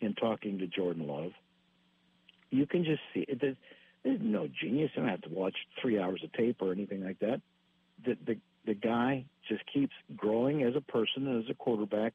in 0.00 0.14
talking 0.14 0.58
to 0.58 0.66
Jordan 0.66 1.06
Love, 1.06 1.32
you 2.50 2.66
can 2.66 2.84
just 2.84 3.00
see 3.14 3.24
it. 3.28 3.40
There's, 3.40 3.56
there's 4.02 4.20
no 4.20 4.48
genius. 4.60 4.90
I 4.96 5.00
don't 5.00 5.08
have 5.08 5.22
to 5.22 5.30
watch 5.30 5.54
three 5.80 5.98
hours 5.98 6.22
of 6.24 6.32
tape 6.32 6.56
or 6.60 6.72
anything 6.72 7.04
like 7.04 7.20
that. 7.20 7.40
The 8.04 8.16
the 8.26 8.36
the 8.66 8.74
guy 8.74 9.24
just 9.48 9.62
keeps 9.72 9.92
growing 10.16 10.62
as 10.62 10.74
a 10.76 10.80
person 10.80 11.26
and 11.26 11.44
as 11.44 11.50
a 11.50 11.54
quarterback 11.54 12.14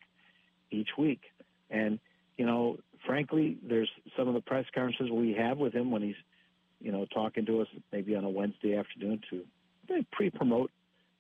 each 0.69 0.89
week. 0.97 1.21
And 1.69 1.99
you 2.37 2.45
know, 2.45 2.77
frankly, 3.07 3.57
there's 3.67 3.89
some 4.15 4.27
of 4.27 4.35
the 4.35 4.41
press 4.41 4.65
conferences 4.75 5.09
we 5.09 5.33
have 5.33 5.57
with 5.57 5.73
him 5.73 5.89
when 5.89 6.03
he's 6.03 6.15
you 6.79 6.91
know 6.91 7.05
talking 7.05 7.47
to 7.47 7.61
us 7.61 7.67
maybe 7.91 8.15
on 8.15 8.23
a 8.23 8.29
Wednesday 8.29 8.77
afternoon 8.77 9.21
to 9.31 9.43
pre-promote 10.11 10.69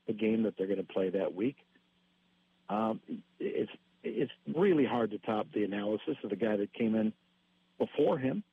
the 0.05 0.13
game 0.13 0.43
that 0.43 0.55
they're 0.57 0.67
going 0.67 0.77
to 0.77 0.93
play 0.93 1.09
that 1.09 1.33
week. 1.33 1.55
Um, 2.69 2.99
it's 3.39 3.71
it's 4.03 4.31
really 4.55 4.85
hard 4.85 5.11
to 5.11 5.17
top 5.19 5.47
the 5.53 5.63
analysis 5.63 6.17
of 6.23 6.29
the 6.29 6.35
guy 6.35 6.57
that 6.57 6.73
came 6.73 6.93
in 6.93 7.13
before 7.79 8.17
him 8.17 8.43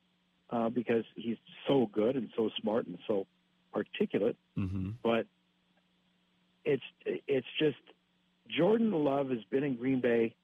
uh, 0.50 0.68
because 0.68 1.04
he's 1.16 1.36
so 1.66 1.88
good 1.92 2.16
and 2.16 2.30
so 2.36 2.50
smart 2.60 2.86
and 2.86 2.98
so 3.06 3.26
articulate. 3.74 4.36
Mm-hmm. 4.56 4.90
But 5.02 5.26
it's 6.64 6.82
it's 7.04 7.46
just 7.58 7.76
Jordan 8.48 8.92
Love 8.92 9.30
has 9.30 9.42
been 9.50 9.64
in 9.64 9.76
Green 9.76 10.00
Bay 10.00 10.34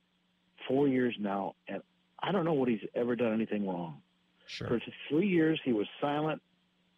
four 0.69 0.89
years 0.89 1.15
now, 1.19 1.55
and 1.69 1.83
I 2.23 2.33
don't 2.33 2.45
know 2.45 2.53
what 2.53 2.69
he's 2.69 2.87
ever 2.95 3.17
done 3.17 3.33
anything 3.33 3.67
wrong. 3.67 4.01
Sure. 4.47 4.69
For 4.69 4.81
three 5.09 5.29
years, 5.29 5.61
he 5.65 5.73
was 5.73 5.87
silent 6.01 6.43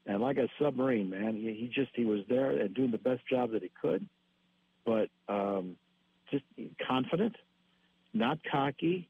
and 0.06 0.20
like 0.20 0.36
a 0.36 0.48
submarine, 0.60 1.10
man. 1.10 1.34
He, 1.34 1.52
he 1.54 1.70
just 1.72 1.90
he 1.94 2.04
was 2.04 2.20
there 2.28 2.50
and 2.50 2.74
doing 2.74 2.90
the 2.90 2.98
best 2.98 3.26
job 3.28 3.52
that 3.52 3.62
he 3.62 3.70
could, 3.80 4.06
but 4.84 5.08
um, 5.28 5.76
just 6.30 6.44
confident, 6.86 7.36
not 8.12 8.38
cocky, 8.50 9.08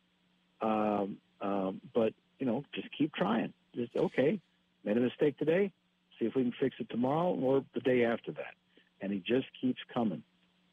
um, 0.60 1.16
um, 1.40 1.80
but 1.94 2.12
you 2.38 2.46
know, 2.46 2.64
just 2.74 2.88
keep 2.96 3.14
trying. 3.14 3.52
Just 3.74 3.96
okay, 3.96 4.40
made 4.84 4.96
a 4.96 5.00
mistake 5.00 5.38
today. 5.38 5.72
See 6.18 6.26
if 6.26 6.34
we 6.34 6.42
can 6.42 6.52
fix 6.60 6.76
it 6.78 6.90
tomorrow 6.90 7.34
or 7.34 7.64
the 7.74 7.80
day 7.80 8.04
after 8.04 8.32
that. 8.32 8.54
And 9.00 9.12
he 9.12 9.18
just 9.18 9.46
keeps 9.60 9.80
coming. 9.92 10.22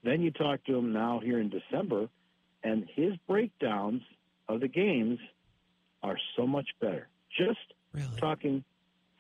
Then 0.04 0.22
you 0.22 0.32
talk 0.32 0.64
to 0.66 0.76
him 0.76 0.94
now 0.94 1.20
here 1.24 1.40
in 1.40 1.50
December, 1.50 2.10
and 2.64 2.88
his 2.96 3.14
breakdowns 3.28 4.02
of 4.50 4.60
the 4.60 4.68
games 4.68 5.20
are 6.04 6.18
so 6.36 6.46
much 6.46 6.68
better. 6.82 7.08
Just 7.38 7.60
talking 8.20 8.64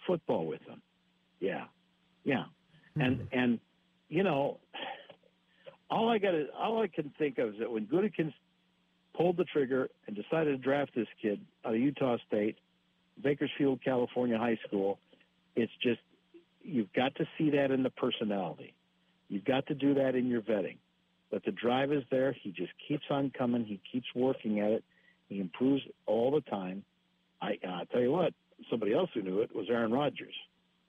football 0.06 0.45
with 0.45 0.65
them. 0.65 0.81
Yeah. 1.39 1.65
Yeah. 2.23 2.45
Hmm. 2.95 3.01
And 3.01 3.27
and 3.31 3.60
you 4.10 4.23
know, 4.23 4.60
all 5.89 6.10
I 6.10 6.18
got 6.18 6.34
all 6.57 6.81
I 6.81 6.88
can 6.88 7.14
think 7.18 7.38
of 7.38 7.53
is 7.53 7.60
that 7.60 7.72
when 7.72 7.85
Gutekunst 7.85 8.34
pulled 9.15 9.38
the 9.38 9.45
trigger 9.45 9.89
and 10.07 10.15
decided 10.15 10.51
to 10.51 10.57
draft 10.57 10.91
this 10.95 11.07
kid 11.22 11.39
out 11.65 11.73
of 11.73 11.80
Utah 11.80 12.18
State, 12.27 12.57
Bakersfield, 13.22 13.80
California 13.84 14.38
high 14.38 14.57
school, 14.68 14.99
it's 15.56 15.72
just 15.81 15.99
you've 16.61 16.91
got 16.93 17.15
to 17.15 17.26
see 17.38 17.51
that 17.51 17.72
in 17.72 17.84
the 17.84 17.89
personality. 17.89 18.73
You've 19.27 19.45
got 19.45 19.68
to 19.68 19.76
do 19.76 19.93
that 19.95 20.15
in 20.15 20.27
your 20.27 20.41
vetting. 20.41 20.77
But 21.31 21.45
the 21.45 21.51
drive 21.51 21.91
is 21.91 22.03
there. 22.10 22.31
He 22.31 22.51
just 22.51 22.72
keeps 22.88 23.03
on 23.11 23.31
coming. 23.38 23.64
He 23.65 23.80
keeps 23.91 24.07
working 24.15 24.60
at 24.60 24.72
it. 24.72 24.84
He 25.30 25.39
improves 25.39 25.84
all 26.06 26.31
the 26.31 26.41
time. 26.41 26.84
I 27.41 27.57
I 27.65 27.85
tell 27.91 28.01
you 28.01 28.11
what, 28.11 28.34
somebody 28.69 28.93
else 28.93 29.10
who 29.14 29.22
knew 29.22 29.39
it 29.41 29.56
was 29.56 29.68
Aaron 29.69 29.91
Rodgers. 29.91 30.34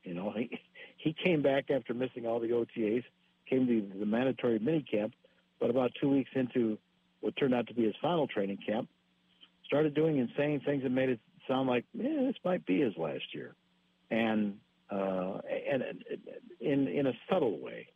You 0.02 0.14
know, 0.14 0.32
he 0.36 0.50
he 0.96 1.14
came 1.24 1.42
back 1.42 1.70
after 1.70 1.94
missing 1.94 2.26
all 2.26 2.40
the 2.40 2.48
OTAs, 2.48 3.04
came 3.48 3.66
to 3.66 3.98
the 3.98 4.06
mandatory 4.06 4.58
mini 4.58 4.82
camp, 4.82 5.12
but 5.60 5.70
about 5.70 5.92
two 6.00 6.08
weeks 6.08 6.30
into 6.34 6.78
what 7.20 7.36
turned 7.36 7.54
out 7.54 7.66
to 7.68 7.74
be 7.74 7.84
his 7.84 7.94
final 8.00 8.26
training 8.26 8.58
camp, 8.66 8.88
started 9.66 9.94
doing 9.94 10.18
and 10.18 10.30
saying 10.36 10.60
things 10.64 10.82
that 10.82 10.90
made 10.90 11.10
it 11.10 11.20
sound 11.46 11.68
like, 11.68 11.84
yeah, 11.92 12.22
this 12.26 12.36
might 12.44 12.64
be 12.66 12.80
his 12.80 12.94
last 12.96 13.34
year, 13.34 13.54
and 14.10 14.56
uh, 14.90 15.38
and 15.70 15.82
and 15.82 16.04
in 16.60 16.88
in 16.88 17.06
a 17.06 17.12
subtle 17.30 17.58
way, 17.58 17.88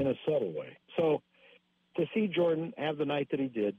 in 0.00 0.06
a 0.06 0.14
subtle 0.24 0.52
way. 0.52 0.76
So 0.96 1.22
to 1.96 2.06
see 2.14 2.28
Jordan 2.28 2.72
have 2.78 2.96
the 2.96 3.04
night 3.04 3.28
that 3.30 3.40
he 3.40 3.48
did, 3.48 3.76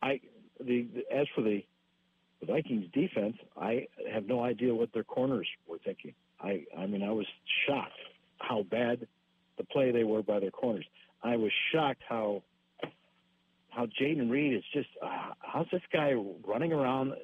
I 0.00 0.20
the, 0.62 0.86
the 0.94 1.14
as 1.14 1.26
for 1.34 1.42
the 1.42 1.64
the 2.40 2.46
Vikings 2.46 2.86
defense, 2.92 3.36
I 3.56 3.86
have 4.12 4.26
no 4.26 4.42
idea 4.42 4.74
what 4.74 4.92
their 4.92 5.04
corners 5.04 5.46
were 5.68 5.78
thinking. 5.84 6.14
I 6.40 6.64
I 6.76 6.86
mean 6.86 7.02
I 7.02 7.12
was 7.12 7.26
shocked 7.66 7.92
how 8.38 8.62
bad 8.64 9.06
the 9.58 9.64
play 9.64 9.92
they 9.92 10.04
were 10.04 10.22
by 10.22 10.40
their 10.40 10.50
corners. 10.50 10.84
I 11.22 11.36
was 11.36 11.52
shocked 11.72 12.02
how 12.08 12.42
how 13.70 13.86
Jayden 13.86 14.30
Reed 14.30 14.54
is 14.54 14.64
just 14.72 14.88
uh, 15.02 15.32
how's 15.38 15.68
this 15.70 15.82
guy 15.92 16.12
running 16.46 16.72
around 16.72 17.14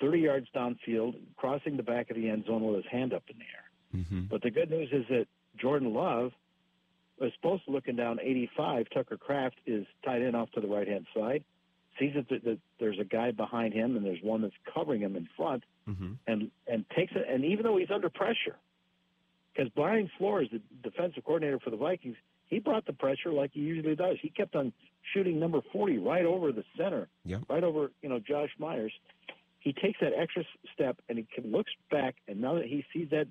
30 0.00 0.18
yards 0.18 0.46
downfield, 0.54 1.14
crossing 1.36 1.76
the 1.76 1.82
back 1.82 2.10
of 2.10 2.16
the 2.16 2.28
end 2.28 2.44
zone 2.46 2.62
with 2.64 2.76
his 2.76 2.90
hand 2.90 3.12
up 3.12 3.22
in 3.28 3.36
the 3.38 3.44
air. 3.44 4.02
Mm-hmm. 4.02 4.20
But 4.30 4.42
the 4.42 4.50
good 4.50 4.70
news 4.70 4.88
is 4.92 5.04
that 5.08 5.26
Jordan 5.58 5.94
Love 5.94 6.32
was 7.18 7.32
supposed 7.36 7.64
to 7.64 7.70
looking 7.70 7.96
down 7.96 8.18
85. 8.20 8.86
Tucker 8.92 9.16
Kraft 9.16 9.56
is 9.64 9.86
tied 10.04 10.22
in 10.22 10.34
off 10.34 10.50
to 10.52 10.60
the 10.60 10.66
right 10.66 10.86
hand 10.86 11.06
side. 11.14 11.44
Sees 11.98 12.12
that, 12.14 12.28
th- 12.28 12.42
that 12.42 12.58
there's 12.78 12.98
a 12.98 13.04
guy 13.04 13.30
behind 13.30 13.72
him 13.72 13.96
and 13.96 14.04
there's 14.04 14.22
one 14.22 14.42
that's 14.42 14.54
covering 14.74 15.00
him 15.00 15.16
in 15.16 15.28
front, 15.36 15.64
Mm-hmm. 15.88 16.12
and 16.26 16.50
and 16.66 16.84
takes 16.96 17.12
it. 17.14 17.24
And 17.28 17.44
even 17.44 17.62
though 17.64 17.76
he's 17.76 17.90
under 17.92 18.10
pressure, 18.10 18.56
because 19.54 19.70
Brian 19.74 20.10
Flores, 20.18 20.48
the 20.52 20.60
defensive 20.82 21.24
coordinator 21.24 21.58
for 21.60 21.70
the 21.70 21.76
Vikings, 21.76 22.16
he 22.46 22.58
brought 22.58 22.86
the 22.86 22.92
pressure 22.92 23.32
like 23.32 23.52
he 23.54 23.60
usually 23.60 23.94
does. 23.94 24.16
He 24.20 24.28
kept 24.28 24.56
on 24.56 24.72
shooting 25.14 25.38
number 25.38 25.60
40 25.72 25.98
right 25.98 26.24
over 26.24 26.50
the 26.52 26.64
center, 26.76 27.08
Yeah. 27.24 27.38
right 27.48 27.62
over 27.62 27.90
you 28.02 28.08
know 28.08 28.18
Josh 28.18 28.50
Myers. 28.58 28.92
He 29.60 29.72
takes 29.72 29.98
that 30.00 30.12
extra 30.16 30.44
step 30.74 30.96
and 31.08 31.18
he 31.18 31.26
looks 31.42 31.70
back, 31.90 32.16
and 32.28 32.40
now 32.40 32.54
that 32.54 32.66
he 32.66 32.84
sees 32.92 33.08
that 33.10 33.28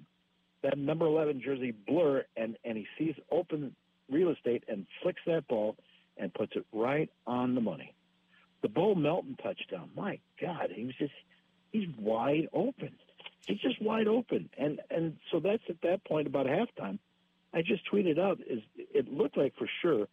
that 0.64 0.78
number 0.78 1.06
11 1.06 1.42
jersey 1.44 1.72
blur, 1.88 2.24
and 2.38 2.58
and 2.64 2.78
he 2.78 2.88
sees 2.98 3.16
open 3.32 3.76
real 4.10 4.30
estate 4.30 4.64
and 4.70 4.86
flicks 5.04 5.22
that 5.28 5.46
ball 5.50 5.76
and 6.18 6.34
puts 6.34 6.54
it 6.56 6.66
right 6.72 7.10
on 7.28 7.54
the 7.56 7.62
money. 7.62 7.94
The 8.66 8.70
Bo 8.70 8.96
Melton 8.96 9.38
touchdown, 9.44 9.92
my 9.96 10.18
God, 10.42 10.72
he 10.74 10.86
was 10.86 10.96
just 10.96 11.14
he's 11.72 11.88
wide 12.00 12.50
open. 12.52 12.96
He's 13.46 13.60
just 13.60 13.80
wide 13.80 14.08
open, 14.08 14.50
and 14.58 14.82
and 14.90 15.18
so 15.32 15.40
that's 15.40 15.62
at 15.70 15.80
that 15.84 16.04
point 16.04 16.26
about 16.26 16.48
halftime. 16.48 16.98
I 17.54 17.62
just 17.62 17.84
tweeted 17.94 18.18
out 18.20 18.40
is 18.50 18.64
it 18.76 19.14
looked 19.14 19.38
like 19.38 19.54
for 19.56 19.70
sure 19.84 20.08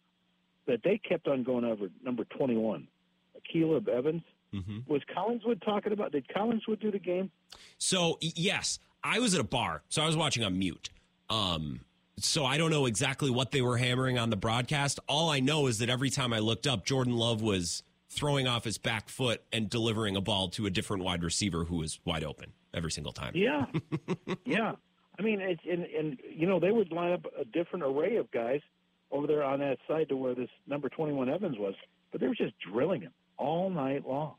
that 0.67 0.81
they 0.83 0.99
kept 0.99 1.27
on 1.27 1.41
going 1.41 1.65
over 1.65 1.87
number 2.03 2.25
21, 2.25 2.87
Akayleb 3.35 3.87
Evans. 3.87 4.21
Mm-hmm. 4.53 4.81
Was 4.85 5.01
Collinsworth 5.17 5.65
talking 5.65 5.91
about? 5.91 6.11
Did 6.11 6.27
Collinsworth 6.27 6.79
do 6.79 6.91
the 6.91 6.99
game? 6.99 7.31
So 7.79 8.19
yes, 8.21 8.77
I 9.03 9.17
was 9.17 9.33
at 9.33 9.39
a 9.39 9.43
bar, 9.43 9.81
so 9.89 10.03
I 10.03 10.05
was 10.05 10.15
watching 10.15 10.43
on 10.43 10.59
mute. 10.59 10.91
Um, 11.31 11.79
so 12.19 12.45
I 12.45 12.59
don't 12.59 12.69
know 12.69 12.85
exactly 12.85 13.31
what 13.31 13.49
they 13.49 13.63
were 13.63 13.77
hammering 13.77 14.19
on 14.19 14.29
the 14.29 14.37
broadcast. 14.37 14.99
All 15.09 15.31
I 15.31 15.39
know 15.39 15.65
is 15.65 15.79
that 15.79 15.89
every 15.89 16.11
time 16.11 16.33
I 16.33 16.37
looked 16.37 16.67
up, 16.67 16.85
Jordan 16.85 17.17
Love 17.17 17.41
was 17.41 17.81
throwing 18.13 18.47
off 18.47 18.63
his 18.63 18.77
back 18.77 19.09
foot 19.09 19.41
and 19.51 19.69
delivering 19.69 20.15
a 20.15 20.21
ball 20.21 20.49
to 20.49 20.65
a 20.65 20.69
different 20.69 21.03
wide 21.03 21.23
receiver 21.23 21.65
who 21.65 21.77
was 21.77 21.99
wide 22.05 22.23
open 22.23 22.53
every 22.73 22.91
single 22.91 23.13
time. 23.13 23.33
Yeah, 23.35 23.65
yeah. 24.45 24.73
I 25.17 25.21
mean, 25.21 25.41
it's 25.41 25.61
and 25.69 25.83
and 25.83 26.17
you 26.29 26.47
know 26.47 26.59
they 26.59 26.71
would 26.71 26.91
line 26.91 27.13
up 27.13 27.25
a 27.39 27.45
different 27.45 27.85
array 27.85 28.15
of 28.17 28.31
guys 28.31 28.61
over 29.11 29.27
there 29.27 29.43
on 29.43 29.59
that 29.59 29.77
side 29.87 30.09
to 30.09 30.17
where 30.17 30.35
this 30.35 30.49
number 30.67 30.89
twenty-one 30.89 31.29
Evans 31.29 31.57
was, 31.57 31.75
but 32.11 32.21
they 32.21 32.27
were 32.27 32.35
just 32.35 32.53
drilling 32.59 33.01
him 33.01 33.11
all 33.37 33.69
night 33.69 34.07
long. 34.07 34.35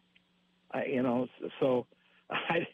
I, 0.72 0.86
you 0.86 1.02
know, 1.02 1.28
so 1.60 1.86
I 2.30 2.66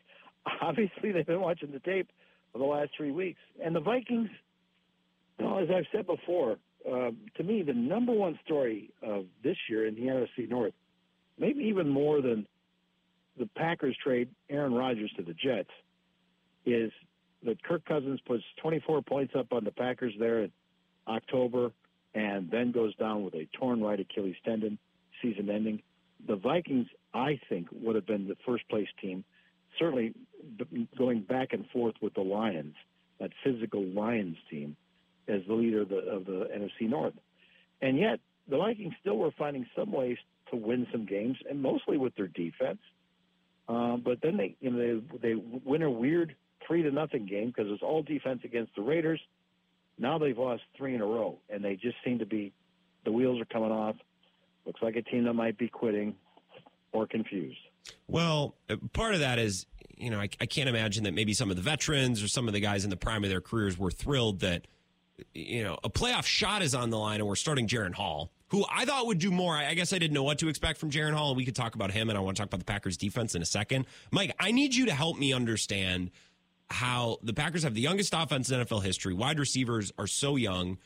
obviously 0.62 1.12
they've 1.12 1.26
been 1.26 1.40
watching 1.40 1.72
the 1.72 1.80
tape 1.80 2.08
for 2.52 2.58
the 2.58 2.64
last 2.64 2.90
three 2.96 3.10
weeks, 3.10 3.40
and 3.62 3.74
the 3.74 3.80
Vikings. 3.80 4.30
You 5.38 5.46
know, 5.46 5.58
as 5.58 5.68
I've 5.74 5.86
said 5.90 6.06
before, 6.06 6.58
uh, 6.86 7.10
to 7.36 7.42
me 7.42 7.62
the 7.62 7.72
number 7.72 8.12
one 8.12 8.38
story 8.44 8.90
of 9.02 9.24
this 9.42 9.56
year 9.68 9.86
in 9.86 9.94
the 9.94 10.02
NFC 10.02 10.48
North, 10.48 10.74
maybe 11.40 11.64
even 11.64 11.88
more 11.88 12.20
than 12.20 12.46
the 13.38 13.46
Packers 13.56 13.96
trade 14.02 14.28
Aaron 14.48 14.74
Rodgers 14.74 15.10
to 15.16 15.22
the 15.22 15.32
Jets, 15.32 15.70
is 16.66 16.92
that 17.44 17.62
Kirk 17.62 17.84
Cousins 17.86 18.20
puts 18.26 18.44
24 18.62 19.02
points 19.02 19.32
up 19.36 19.52
on 19.52 19.64
the 19.64 19.72
Packers 19.72 20.12
there 20.18 20.42
in 20.42 20.52
October, 21.08 21.72
and 22.14 22.50
then 22.50 22.70
goes 22.70 22.94
down 22.96 23.24
with 23.24 23.34
a 23.34 23.48
torn 23.58 23.82
right 23.82 23.98
Achilles 23.98 24.36
tendon, 24.44 24.78
season 25.22 25.48
ending. 25.48 25.82
The 26.28 26.36
Vikings, 26.36 26.86
I 27.14 27.40
think, 27.48 27.68
would 27.72 27.94
have 27.94 28.06
been 28.06 28.28
the 28.28 28.36
first 28.46 28.68
place 28.68 28.88
team, 29.00 29.24
certainly 29.78 30.12
going 30.98 31.22
back 31.22 31.52
and 31.52 31.64
forth 31.72 31.94
with 32.02 32.14
the 32.14 32.20
Lions, 32.20 32.74
that 33.18 33.30
physical 33.42 33.82
Lions 33.82 34.36
team, 34.50 34.76
as 35.28 35.40
the 35.46 35.54
leader 35.54 35.82
of 35.82 35.88
the, 35.88 35.98
of 35.98 36.26
the 36.26 36.48
NFC 36.54 36.90
North. 36.90 37.14
And 37.80 37.96
yet, 37.98 38.20
the 38.50 38.56
Vikings 38.56 38.94
still 39.00 39.16
were 39.16 39.30
finding 39.38 39.66
some 39.76 39.92
ways 39.92 40.18
to 40.50 40.56
win 40.56 40.86
some 40.92 41.06
games, 41.06 41.36
and 41.48 41.62
mostly 41.62 41.96
with 41.96 42.14
their 42.16 42.28
defense. 42.28 42.80
Uh, 43.68 43.96
but 43.96 44.20
then 44.20 44.36
they, 44.36 44.56
you 44.60 44.70
know, 44.70 45.00
they 45.20 45.28
they 45.28 45.34
win 45.64 45.82
a 45.82 45.90
weird 45.90 46.34
three 46.66 46.82
to 46.82 46.90
nothing 46.90 47.26
game 47.26 47.48
because 47.48 47.70
it's 47.70 47.82
all 47.82 48.02
defense 48.02 48.40
against 48.44 48.74
the 48.74 48.82
Raiders. 48.82 49.20
Now 49.98 50.18
they've 50.18 50.36
lost 50.36 50.62
three 50.76 50.94
in 50.94 51.00
a 51.00 51.06
row, 51.06 51.38
and 51.48 51.64
they 51.64 51.76
just 51.76 51.96
seem 52.04 52.18
to 52.18 52.26
be 52.26 52.52
the 53.04 53.12
wheels 53.12 53.40
are 53.40 53.44
coming 53.44 53.70
off. 53.70 53.96
Looks 54.66 54.82
like 54.82 54.96
a 54.96 55.02
team 55.02 55.24
that 55.24 55.34
might 55.34 55.56
be 55.56 55.68
quitting 55.68 56.14
or 56.92 57.06
confused. 57.06 57.58
Well, 58.08 58.56
uh, 58.68 58.76
part 58.92 59.14
of 59.14 59.20
that 59.20 59.38
is, 59.38 59.66
you 59.96 60.10
know, 60.10 60.18
I, 60.20 60.28
I 60.40 60.46
can't 60.46 60.68
imagine 60.68 61.04
that 61.04 61.14
maybe 61.14 61.32
some 61.32 61.50
of 61.50 61.56
the 61.56 61.62
veterans 61.62 62.22
or 62.22 62.28
some 62.28 62.48
of 62.48 62.54
the 62.54 62.60
guys 62.60 62.84
in 62.84 62.90
the 62.90 62.96
prime 62.96 63.24
of 63.24 63.30
their 63.30 63.40
careers 63.40 63.78
were 63.78 63.90
thrilled 63.90 64.40
that, 64.40 64.66
you 65.34 65.62
know, 65.62 65.78
a 65.84 65.90
playoff 65.90 66.24
shot 66.24 66.62
is 66.62 66.74
on 66.74 66.90
the 66.90 66.98
line 66.98 67.20
and 67.20 67.28
we're 67.28 67.36
starting 67.36 67.66
Jaren 67.66 67.94
Hall, 67.94 68.30
who 68.50 68.64
I 68.70 68.84
thought 68.84 69.06
would 69.06 69.18
do 69.18 69.30
more. 69.30 69.54
I 69.54 69.74
guess 69.74 69.92
I 69.92 69.98
didn't 69.98 70.14
know 70.14 70.22
what 70.22 70.38
to 70.40 70.48
expect 70.48 70.78
from 70.78 70.90
Jaren 70.90 71.12
Hall, 71.12 71.28
and 71.28 71.36
we 71.36 71.44
could 71.44 71.56
talk 71.56 71.74
about 71.74 71.90
him, 71.92 72.08
and 72.08 72.18
I 72.18 72.20
want 72.20 72.36
to 72.36 72.40
talk 72.42 72.48
about 72.48 72.58
the 72.58 72.64
Packers 72.64 72.96
defense 72.96 73.34
in 73.34 73.42
a 73.42 73.46
second. 73.46 73.86
Mike, 74.10 74.34
I 74.38 74.50
need 74.50 74.74
you 74.74 74.86
to 74.86 74.92
help 74.92 75.18
me 75.18 75.32
understand 75.32 76.10
how 76.68 77.18
the 77.22 77.32
Packers 77.32 77.62
have 77.62 77.74
the 77.74 77.80
youngest 77.80 78.12
offense 78.14 78.50
in 78.50 78.60
NFL 78.60 78.82
history. 78.82 79.14
Wide 79.14 79.38
receivers 79.38 79.92
are 79.98 80.06
so 80.06 80.36
young, 80.36 80.78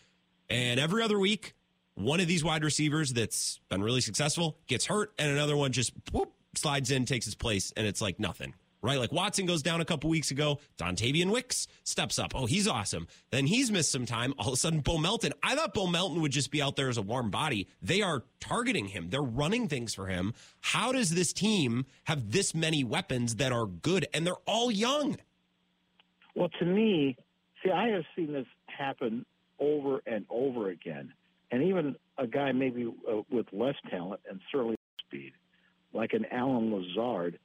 and 0.48 0.78
every 0.78 1.02
other 1.02 1.18
week, 1.18 1.54
one 1.94 2.20
of 2.20 2.26
these 2.26 2.44
wide 2.44 2.64
receivers 2.64 3.12
that's 3.12 3.60
been 3.68 3.82
really 3.82 4.00
successful 4.00 4.58
gets 4.66 4.86
hurt, 4.86 5.12
and 5.18 5.30
another 5.30 5.56
one 5.56 5.72
just 5.72 5.92
whoop, 6.12 6.32
slides 6.54 6.90
in, 6.90 7.06
takes 7.06 7.24
his 7.24 7.34
place, 7.34 7.72
and 7.76 7.86
it's 7.86 8.00
like 8.02 8.20
nothing. 8.20 8.54
Right, 8.84 8.98
like 8.98 9.12
Watson 9.12 9.46
goes 9.46 9.62
down 9.62 9.80
a 9.80 9.84
couple 9.86 10.10
weeks 10.10 10.30
ago. 10.30 10.60
Dontayvion 10.76 11.30
Wicks 11.30 11.68
steps 11.84 12.18
up. 12.18 12.32
Oh, 12.34 12.44
he's 12.44 12.68
awesome. 12.68 13.08
Then 13.30 13.46
he's 13.46 13.70
missed 13.72 13.90
some 13.90 14.04
time. 14.04 14.34
All 14.38 14.48
of 14.48 14.52
a 14.52 14.56
sudden, 14.58 14.80
Bo 14.80 14.98
Melton. 14.98 15.32
I 15.42 15.54
thought 15.54 15.72
Bo 15.72 15.86
Melton 15.86 16.20
would 16.20 16.32
just 16.32 16.50
be 16.50 16.60
out 16.60 16.76
there 16.76 16.90
as 16.90 16.98
a 16.98 17.02
warm 17.02 17.30
body. 17.30 17.66
They 17.80 18.02
are 18.02 18.24
targeting 18.40 18.88
him. 18.88 19.08
They're 19.08 19.22
running 19.22 19.68
things 19.68 19.94
for 19.94 20.08
him. 20.08 20.34
How 20.60 20.92
does 20.92 21.08
this 21.14 21.32
team 21.32 21.86
have 22.04 22.30
this 22.30 22.54
many 22.54 22.84
weapons 22.84 23.36
that 23.36 23.52
are 23.52 23.64
good 23.64 24.06
and 24.12 24.26
they're 24.26 24.34
all 24.46 24.70
young? 24.70 25.16
Well, 26.34 26.50
to 26.58 26.66
me, 26.66 27.16
see, 27.62 27.70
I 27.70 27.88
have 27.88 28.04
seen 28.14 28.34
this 28.34 28.46
happen 28.66 29.24
over 29.58 30.02
and 30.06 30.26
over 30.28 30.68
again. 30.68 31.14
And 31.50 31.62
even 31.62 31.96
a 32.18 32.26
guy 32.26 32.52
maybe 32.52 32.92
uh, 33.10 33.22
with 33.30 33.46
less 33.50 33.76
talent 33.88 34.20
and 34.28 34.40
certainly 34.52 34.76
speed, 35.06 35.32
like 35.94 36.12
an 36.12 36.26
Allen 36.30 36.70
Lazard, 36.70 37.38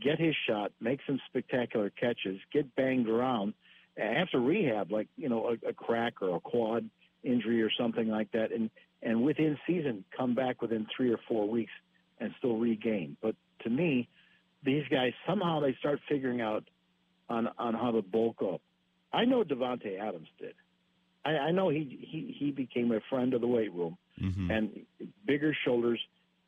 get 0.00 0.18
his 0.18 0.34
shot, 0.48 0.72
make 0.80 1.00
some 1.06 1.20
spectacular 1.28 1.90
catches, 1.90 2.38
get 2.52 2.74
banged 2.74 3.08
around, 3.08 3.54
after 3.96 4.40
rehab, 4.40 4.90
like 4.90 5.08
you 5.16 5.28
know 5.28 5.50
a, 5.50 5.68
a 5.68 5.72
crack 5.72 6.20
or 6.20 6.36
a 6.36 6.40
quad 6.40 6.88
injury 7.22 7.62
or 7.62 7.70
something 7.78 8.08
like 8.08 8.32
that, 8.32 8.52
and 8.52 8.70
and 9.02 9.22
within 9.22 9.58
season 9.66 10.04
come 10.16 10.34
back 10.34 10.60
within 10.62 10.86
three 10.96 11.12
or 11.12 11.18
four 11.28 11.48
weeks 11.48 11.72
and 12.18 12.32
still 12.38 12.56
regain. 12.56 13.16
But 13.22 13.36
to 13.62 13.70
me, 13.70 14.08
these 14.64 14.84
guys 14.90 15.12
somehow 15.26 15.60
they 15.60 15.76
start 15.78 16.00
figuring 16.08 16.40
out 16.40 16.64
on 17.28 17.48
on 17.58 17.74
how 17.74 17.92
to 17.92 18.02
bulk 18.02 18.42
up. 18.42 18.60
I 19.12 19.24
know 19.24 19.44
Davante 19.44 20.00
Adams 20.00 20.28
did. 20.40 20.54
I, 21.24 21.30
I 21.30 21.50
know 21.52 21.68
he 21.68 21.98
he 22.00 22.34
he 22.38 22.50
became 22.50 22.90
a 22.90 23.00
friend 23.08 23.32
of 23.32 23.40
the 23.40 23.46
weight 23.46 23.72
room 23.72 23.96
Mm-hmm. 24.22 24.50
and 24.50 24.70
bigger 25.26 25.56
shoulders, 25.64 25.98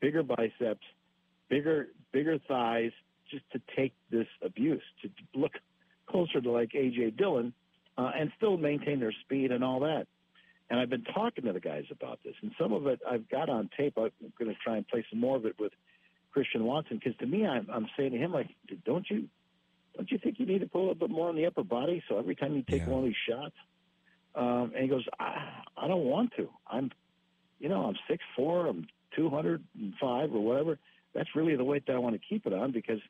bigger 0.01 0.23
biceps, 0.23 0.87
bigger 1.49 1.89
bigger 2.13 2.39
thighs, 2.47 2.93
just 3.31 3.45
to 3.53 3.61
take 3.77 3.95
this 4.11 4.27
abuse 4.43 4.83
to 5.03 5.11
look 5.35 5.53
closer 6.09 6.41
to 6.41 6.51
like 6.51 6.71
AJ 6.73 7.17
Dillon, 7.17 7.53
uh, 7.99 8.11
and 8.15 8.31
still 8.37 8.57
maintain 8.57 9.01
their 9.01 9.15
speed 9.25 9.53
and 9.53 9.65
all 9.65 9.81
that. 9.81 10.07
And 10.69 10.81
I've 10.81 10.91
been 10.91 11.05
talking 11.05 11.45
to 11.45 11.53
the 11.53 11.61
guys 11.61 11.85
about 11.91 12.21
this, 12.25 12.35
and 12.43 12.53
some 12.61 12.73
of 12.73 12.87
it 12.87 13.01
I've 13.09 13.29
got 13.29 13.49
on 13.49 13.71
tape. 13.77 13.95
I'm 13.97 14.11
going 14.39 14.51
to 14.51 14.57
try 14.63 14.77
and 14.77 14.87
play 14.87 15.05
some 15.11 15.21
more 15.21 15.37
of 15.37 15.47
it 15.47 15.57
with 15.59 15.73
Christian 16.33 16.65
Watson 16.65 17.01
because 17.03 17.17
to 17.19 17.27
me, 17.27 17.47
I'm, 17.47 17.69
I'm 17.73 17.87
saying 17.97 18.13
to 18.13 18.19
him 18.19 18.33
like, 18.33 18.49
don't 18.85 19.07
you 19.09 19.29
don't 19.97 20.11
you 20.11 20.19
think 20.19 20.39
you 20.39 20.47
need 20.47 20.61
to 20.61 20.67
put 20.67 20.79
a 20.79 20.81
little 20.81 20.95
bit 20.95 21.11
more 21.11 21.29
on 21.29 21.37
the 21.37 21.47
upper 21.47 21.65
body 21.65 22.03
so 22.09 22.19
every 22.19 22.37
time 22.37 22.55
you 22.55 22.63
take 22.63 22.87
one 22.87 22.99
of 22.99 23.05
these 23.05 23.15
shots? 23.29 23.55
Um, 24.35 24.73
and 24.75 24.83
he 24.83 24.89
goes, 24.89 25.07
I, 25.19 25.63
I 25.77 25.89
don't 25.89 26.05
want 26.05 26.33
to. 26.37 26.51
I'm, 26.69 26.91
you 27.59 27.71
know, 27.71 27.85
I'm 27.85 27.97
six 28.07 28.23
four. 28.37 28.67
I'm 28.67 28.87
two 29.15 29.31
hundred 29.31 29.65
and 29.79 29.95
five 29.99 30.35
or 30.35 30.41
whatever. 30.45 30.79
That's 31.17 31.35
really 31.35 31.57
the 31.57 31.65
weight 31.65 31.87
that 31.87 31.97
I 31.97 31.99
want 31.99 32.15
to 32.15 32.21
keep 32.29 32.47
it 32.47 32.53
on 32.53 32.73
because, 32.73 33.01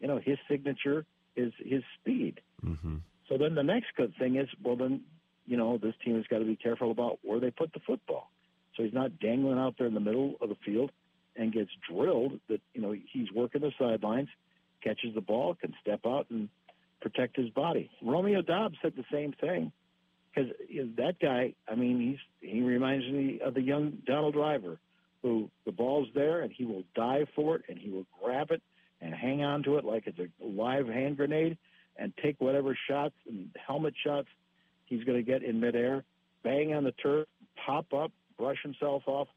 you 0.00 0.08
know, 0.08 0.18
his 0.18 0.38
signature 0.48 1.04
is 1.36 1.52
his 1.58 1.82
speed. 2.00 2.40
Mm-hmm. 2.64 2.96
So 3.28 3.38
then 3.38 3.54
the 3.54 3.62
next 3.62 3.88
good 3.96 4.14
thing 4.18 4.36
is, 4.36 4.48
well, 4.64 4.76
then, 4.76 5.02
you 5.46 5.56
know, 5.56 5.78
this 5.78 5.94
team 6.04 6.16
has 6.16 6.26
got 6.28 6.38
to 6.38 6.44
be 6.44 6.56
careful 6.56 6.90
about 6.90 7.18
where 7.22 7.38
they 7.38 7.50
put 7.50 7.72
the 7.72 7.80
football. 7.86 8.30
So 8.76 8.84
he's 8.84 8.94
not 8.94 9.18
dangling 9.20 9.58
out 9.58 9.74
there 9.78 9.86
in 9.86 9.94
the 9.94 10.00
middle 10.00 10.36
of 10.40 10.48
the 10.48 10.56
field 10.64 10.90
and 11.36 11.52
gets 11.52 11.70
drilled. 11.90 12.40
That 12.48 12.60
you 12.74 12.80
know 12.80 12.92
he's 13.12 13.30
working 13.32 13.60
the 13.60 13.72
sidelines, 13.78 14.28
catches 14.82 15.14
the 15.14 15.20
ball, 15.20 15.54
can 15.54 15.74
step 15.80 16.00
out 16.06 16.26
and 16.30 16.48
protect 17.00 17.36
his 17.36 17.50
body. 17.50 17.90
Romeo 18.02 18.42
Doubs 18.42 18.76
said 18.82 18.94
the 18.96 19.04
same 19.12 19.32
thing 19.32 19.72
because 20.34 20.50
that 20.96 21.16
guy. 21.20 21.54
I 21.68 21.74
mean, 21.74 22.00
he's 22.00 22.50
he 22.50 22.62
reminds 22.62 23.06
me 23.06 23.40
of 23.44 23.54
the 23.54 23.62
young 23.62 23.98
Donald 24.06 24.34
Driver, 24.34 24.78
who 25.22 25.50
the 25.66 25.72
ball's 25.72 26.08
there 26.14 26.40
and 26.40 26.52
he 26.52 26.64
will 26.64 26.84
dive 26.94 27.28
for 27.34 27.56
it 27.56 27.62
and 27.68 27.78
he 27.78 27.90
will 27.90 28.06
grab 28.22 28.50
it 28.50 28.62
and 29.00 29.14
hang 29.14 29.42
on 29.42 29.62
to 29.62 29.76
it 29.76 29.84
like 29.84 30.06
it's 30.06 30.18
a 30.18 30.28
live 30.44 30.86
hand 30.86 31.16
grenade 31.16 31.56
and 31.96 32.12
take 32.22 32.40
whatever 32.40 32.76
shots 32.88 33.14
and 33.28 33.50
helmet 33.66 33.94
shots 34.04 34.28
he's 34.86 35.04
going 35.04 35.18
to 35.18 35.22
get 35.22 35.42
in 35.42 35.60
midair, 35.60 36.04
bang 36.42 36.74
on 36.74 36.84
the 36.84 36.92
turf, 36.92 37.26
pop 37.64 37.92
up, 37.94 38.12
brush 38.38 38.58
himself 38.62 39.02
off, 39.06 39.28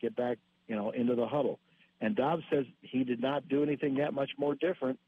get 0.00 0.16
back, 0.16 0.38
you 0.68 0.76
know, 0.76 0.90
into 0.90 1.14
the 1.14 1.26
huddle. 1.26 1.58
And 2.00 2.16
Doubs 2.16 2.44
says 2.50 2.64
he 2.80 3.04
did 3.04 3.20
not 3.20 3.48
do 3.48 3.62
anything 3.62 3.96
that 3.96 4.14
much 4.14 4.30
more 4.38 4.54
different, 4.54 4.98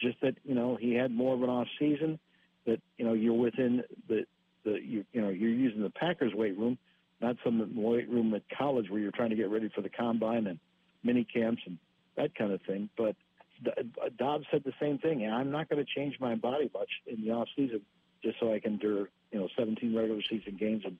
just 0.00 0.20
that 0.20 0.34
you 0.44 0.54
know 0.54 0.76
he 0.78 0.94
had 0.94 1.10
more 1.10 1.34
of 1.34 1.42
an 1.42 1.48
off 1.48 1.68
season. 1.78 2.18
That 2.66 2.80
you 2.98 3.06
know 3.06 3.14
you're 3.14 3.32
within 3.32 3.82
the 4.08 4.24
the 4.64 4.72
you, 4.72 5.04
you 5.12 5.22
know 5.22 5.30
you're 5.30 5.48
using 5.48 5.82
the 5.82 5.90
Packers 5.90 6.34
weight 6.34 6.58
room, 6.58 6.76
not 7.20 7.36
some 7.44 7.72
weight 7.74 8.08
room 8.08 8.34
at 8.34 8.42
college 8.56 8.90
where 8.90 9.00
you're 9.00 9.12
trying 9.12 9.30
to 9.30 9.36
get 9.36 9.50
ready 9.50 9.68
for 9.74 9.80
the 9.80 9.88
combine 9.88 10.46
and 10.46 10.58
mini 11.02 11.24
camps 11.24 11.62
and 11.66 11.78
that 12.16 12.34
kind 12.34 12.52
of 12.52 12.60
thing. 12.62 12.88
But 12.96 13.16
Doubs 14.16 14.46
said 14.50 14.62
the 14.64 14.72
same 14.80 14.98
thing. 14.98 15.24
And 15.24 15.34
I'm 15.34 15.50
not 15.50 15.68
going 15.68 15.84
to 15.84 15.90
change 15.90 16.18
my 16.20 16.34
body 16.34 16.70
much 16.72 16.90
in 17.06 17.24
the 17.24 17.32
off 17.32 17.48
season 17.56 17.82
just 18.22 18.38
so 18.40 18.52
I 18.52 18.60
can 18.60 18.74
endure 18.74 19.08
you 19.32 19.40
know 19.40 19.48
17 19.56 19.94
regular 19.94 20.20
season 20.28 20.56
games 20.56 20.82
and 20.84 20.98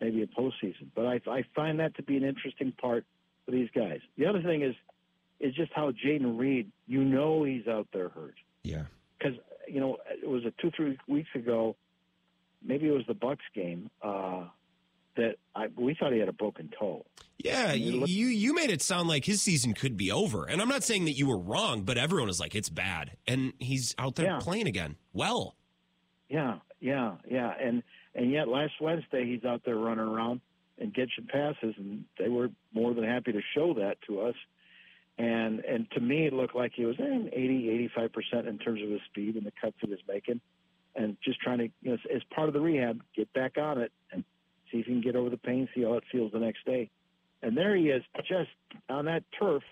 maybe 0.00 0.22
a 0.22 0.26
postseason. 0.26 0.88
But 0.94 1.06
I, 1.06 1.20
I 1.30 1.44
find 1.54 1.80
that 1.80 1.96
to 1.96 2.02
be 2.02 2.16
an 2.16 2.24
interesting 2.24 2.72
part 2.72 3.04
for 3.44 3.50
these 3.50 3.68
guys. 3.74 4.00
The 4.16 4.26
other 4.26 4.42
thing 4.42 4.62
is 4.62 4.74
is 5.40 5.54
just 5.54 5.72
how 5.74 5.90
Jayden 5.90 6.38
Reed, 6.38 6.70
you 6.86 7.04
know, 7.04 7.44
he's 7.44 7.66
out 7.66 7.88
there 7.92 8.08
hurt. 8.08 8.36
Yeah. 8.62 8.84
Because 9.18 9.36
you 9.68 9.80
know 9.80 9.98
it 10.10 10.28
was 10.28 10.44
a 10.44 10.52
two 10.60 10.70
three 10.70 10.98
weeks 11.08 11.30
ago, 11.34 11.76
maybe 12.62 12.88
it 12.88 12.92
was 12.92 13.06
the 13.06 13.14
Bucks 13.14 13.44
game 13.54 13.90
uh, 14.02 14.44
that 15.16 15.36
I, 15.54 15.68
we 15.76 15.94
thought 15.94 16.12
he 16.12 16.18
had 16.18 16.28
a 16.28 16.32
broken 16.32 16.70
toe. 16.78 17.04
Yeah, 17.38 17.72
you, 17.72 18.04
you 18.06 18.26
you 18.26 18.54
made 18.54 18.70
it 18.70 18.80
sound 18.82 19.08
like 19.08 19.24
his 19.24 19.42
season 19.42 19.74
could 19.74 19.96
be 19.96 20.10
over, 20.10 20.44
and 20.46 20.60
I'm 20.62 20.68
not 20.68 20.82
saying 20.84 21.04
that 21.06 21.12
you 21.12 21.26
were 21.26 21.38
wrong, 21.38 21.82
but 21.82 21.98
everyone 21.98 22.28
is 22.28 22.40
like 22.40 22.54
it's 22.54 22.68
bad, 22.70 23.16
and 23.26 23.52
he's 23.58 23.94
out 23.98 24.14
there 24.16 24.26
Yeah. 24.26 24.38
playing 24.40 24.66
again. 24.66 24.96
Well, 25.12 25.54
Yeah, 26.28 26.58
yeah, 26.80 27.16
yeah, 27.30 27.52
and 27.60 27.82
and 28.14 28.30
yet 28.30 28.48
last 28.48 28.74
Wednesday 28.80 29.24
he's 29.26 29.44
out 29.44 29.62
there 29.64 29.76
running 29.76 30.06
around 30.06 30.40
and 30.78 30.94
catching 30.94 31.26
passes, 31.28 31.74
and 31.76 32.04
they 32.18 32.28
were 32.28 32.50
more 32.72 32.94
than 32.94 33.04
happy 33.04 33.32
to 33.32 33.40
show 33.54 33.74
that 33.74 33.98
to 34.06 34.20
us. 34.22 34.34
And 35.18 35.60
and 35.60 35.88
to 35.92 36.00
me, 36.00 36.26
it 36.26 36.32
looked 36.32 36.56
like 36.56 36.72
he 36.74 36.84
was 36.84 36.96
in 36.98 37.30
80, 37.32 37.70
85 37.70 38.12
percent 38.12 38.48
in 38.48 38.58
terms 38.58 38.82
of 38.82 38.88
his 38.88 39.00
speed 39.10 39.36
and 39.36 39.46
the 39.46 39.52
cuts 39.60 39.76
he 39.80 39.88
was 39.88 40.00
making, 40.08 40.40
and 40.96 41.16
just 41.22 41.40
trying 41.40 41.58
to, 41.58 41.64
you 41.82 41.90
know, 41.90 41.94
as, 41.94 42.00
as 42.16 42.22
part 42.34 42.48
of 42.48 42.54
the 42.54 42.60
rehab, 42.60 43.00
get 43.14 43.32
back 43.32 43.56
on 43.58 43.78
it 43.78 43.92
and 44.12 44.24
see 44.74 44.80
if 44.80 44.86
he 44.86 44.92
can 44.92 45.00
get 45.00 45.14
over 45.16 45.30
the 45.30 45.36
pain, 45.36 45.68
see 45.74 45.82
how 45.82 45.94
it 45.94 46.04
feels 46.10 46.32
the 46.32 46.38
next 46.40 46.64
day. 46.66 46.90
And 47.42 47.56
there 47.56 47.76
he 47.76 47.84
is, 47.90 48.02
just 48.26 48.50
on 48.88 49.04
that 49.04 49.22
turf, 49.38 49.62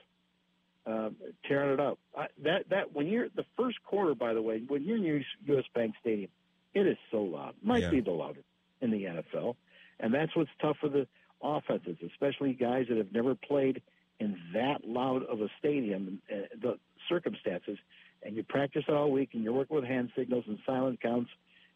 um, 0.86 1.16
tearing 1.48 1.72
it 1.74 1.80
up. 1.80 1.98
I, 2.16 2.26
that 2.44 2.68
that 2.70 2.92
when 2.92 3.06
you're 3.06 3.28
the 3.34 3.44
first 3.56 3.82
quarter, 3.84 4.14
by 4.14 4.34
the 4.34 4.42
way, 4.42 4.62
when 4.66 4.84
you're 4.84 4.96
in 4.96 5.04
US 5.04 5.24
U.S. 5.46 5.64
Bank 5.74 5.94
Stadium, 6.00 6.30
it 6.74 6.86
is 6.86 6.96
so 7.10 7.22
loud. 7.22 7.54
Might 7.62 7.82
Yeah. 7.82 7.90
be 7.90 8.00
the 8.00 8.10
loudest 8.10 8.46
in 8.80 8.90
the 8.90 9.04
NFL, 9.04 9.56
and 10.00 10.12
that's 10.12 10.34
what's 10.36 10.50
tough 10.60 10.76
for 10.80 10.88
the 10.88 11.06
offenses, 11.42 11.96
especially 12.06 12.52
guys 12.52 12.86
that 12.88 12.98
have 12.98 13.12
never 13.12 13.34
played 13.34 13.80
in 14.20 14.38
that 14.54 14.86
loud 14.86 15.24
of 15.24 15.40
a 15.40 15.48
stadium. 15.58 16.20
Uh, 16.30 16.42
the 16.60 16.78
circumstances, 17.08 17.78
and 18.22 18.36
you 18.36 18.42
practice 18.42 18.84
it 18.86 18.92
all 18.94 19.10
week, 19.10 19.30
and 19.32 19.42
you're 19.42 19.52
working 19.52 19.76
with 19.76 19.84
hand 19.84 20.10
signals 20.16 20.44
and 20.46 20.58
silent 20.66 21.00
counts, 21.00 21.30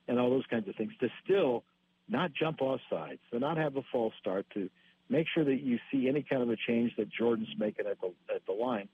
and 0.08 0.18
all 0.18 0.30
those 0.30 0.46
kinds 0.46 0.68
of 0.68 0.74
things 0.76 0.92
to 1.00 1.08
still 1.24 1.64
not 2.08 2.32
jump 2.32 2.62
off 2.62 2.80
sides, 2.90 3.20
to 3.32 3.38
not 3.38 3.56
have 3.56 3.76
a 3.76 3.82
false 3.92 4.14
start, 4.20 4.46
to 4.54 4.70
make 5.08 5.26
sure 5.32 5.44
that 5.44 5.60
you 5.60 5.78
see 5.90 6.08
any 6.08 6.22
kind 6.22 6.42
of 6.42 6.50
a 6.50 6.56
change 6.56 6.92
that 6.96 7.08
Jordan's 7.10 7.48
making 7.58 7.86
at 7.86 8.00
the 8.00 8.12
at 8.34 8.44
the 8.46 8.52
line. 8.52 8.88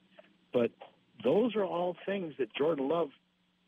But 0.53 0.71
those 1.25 1.57
are 1.57 1.65
all 1.65 1.97
things 2.07 2.35
that 2.39 2.55
Jordan 2.55 2.89
Love 2.89 3.11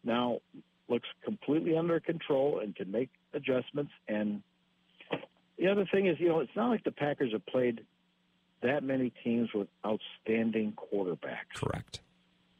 now 0.02 0.40
looks 0.88 1.08
completely 1.24 1.76
under 1.76 2.00
control 2.00 2.60
and 2.60 2.74
can 2.76 2.90
make 2.90 3.10
adjustments. 3.32 3.92
And 4.06 4.42
the 5.58 5.68
other 5.68 5.86
thing 5.90 6.06
is, 6.06 6.18
you 6.18 6.28
know, 6.28 6.40
it's 6.40 6.54
not 6.54 6.68
like 6.68 6.84
the 6.84 6.92
Packers 6.92 7.32
have 7.32 7.46
played 7.46 7.84
that 8.62 8.82
many 8.82 9.12
teams 9.22 9.50
with 9.54 9.68
outstanding 9.84 10.72
quarterbacks. 10.72 11.54
Correct. 11.54 12.00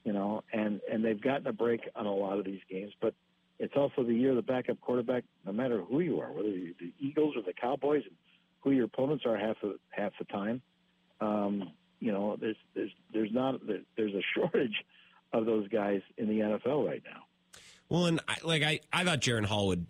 You 0.05 0.13
know, 0.13 0.45
and 0.53 0.81
and 0.91 1.05
they've 1.05 1.21
gotten 1.21 1.47
a 1.47 1.53
break 1.53 1.89
on 1.97 2.07
a 2.07 2.15
lot 2.15 2.39
of 2.39 2.45
these 2.45 2.61
games, 2.71 2.93
but 3.01 3.15
it's 3.59 3.75
also 3.77 4.03
the 4.03 4.15
year 4.15 4.31
of 4.31 4.37
the 4.37 4.43
backup 4.43 4.81
quarterback. 4.81 5.25
No 5.47 5.53
matter 5.53 5.83
who 5.83 6.01
you 6.01 6.21
are, 6.21 6.33
whether 6.33 6.49
you're 6.49 6.75
the 6.79 6.93
Eagles 6.99 7.37
or 7.37 7.43
the 7.43 7.53
Cowboys, 7.53 8.03
who 8.61 8.73
your 8.73 8.87
opponents 8.87 9.25
are 9.27 9.37
half 9.37 9.57
the 9.63 9.79
half 9.91 10.13
the 10.19 10.25
time. 10.25 10.63
Um, 11.21 11.73
you 12.01 12.13
know, 12.13 12.37
there's 12.41 12.57
there's 12.75 12.91
there's 13.13 13.33
not 13.33 13.61
there's 13.97 14.15
a 14.15 14.23
shortage 14.35 14.85
of 15.33 15.47
those 15.47 15.69
guys 15.69 16.01
in 16.17 16.29
the 16.29 16.41
NFL 16.41 16.87
right 16.87 17.03
now. 17.05 17.23
Well, 17.89 18.07
and 18.07 18.21
I, 18.27 18.37
like 18.43 18.63
I, 18.63 18.81
I 18.93 19.05
thought 19.05 19.21
Jaren 19.21 19.45
Hall 19.45 19.69
would 19.69 19.87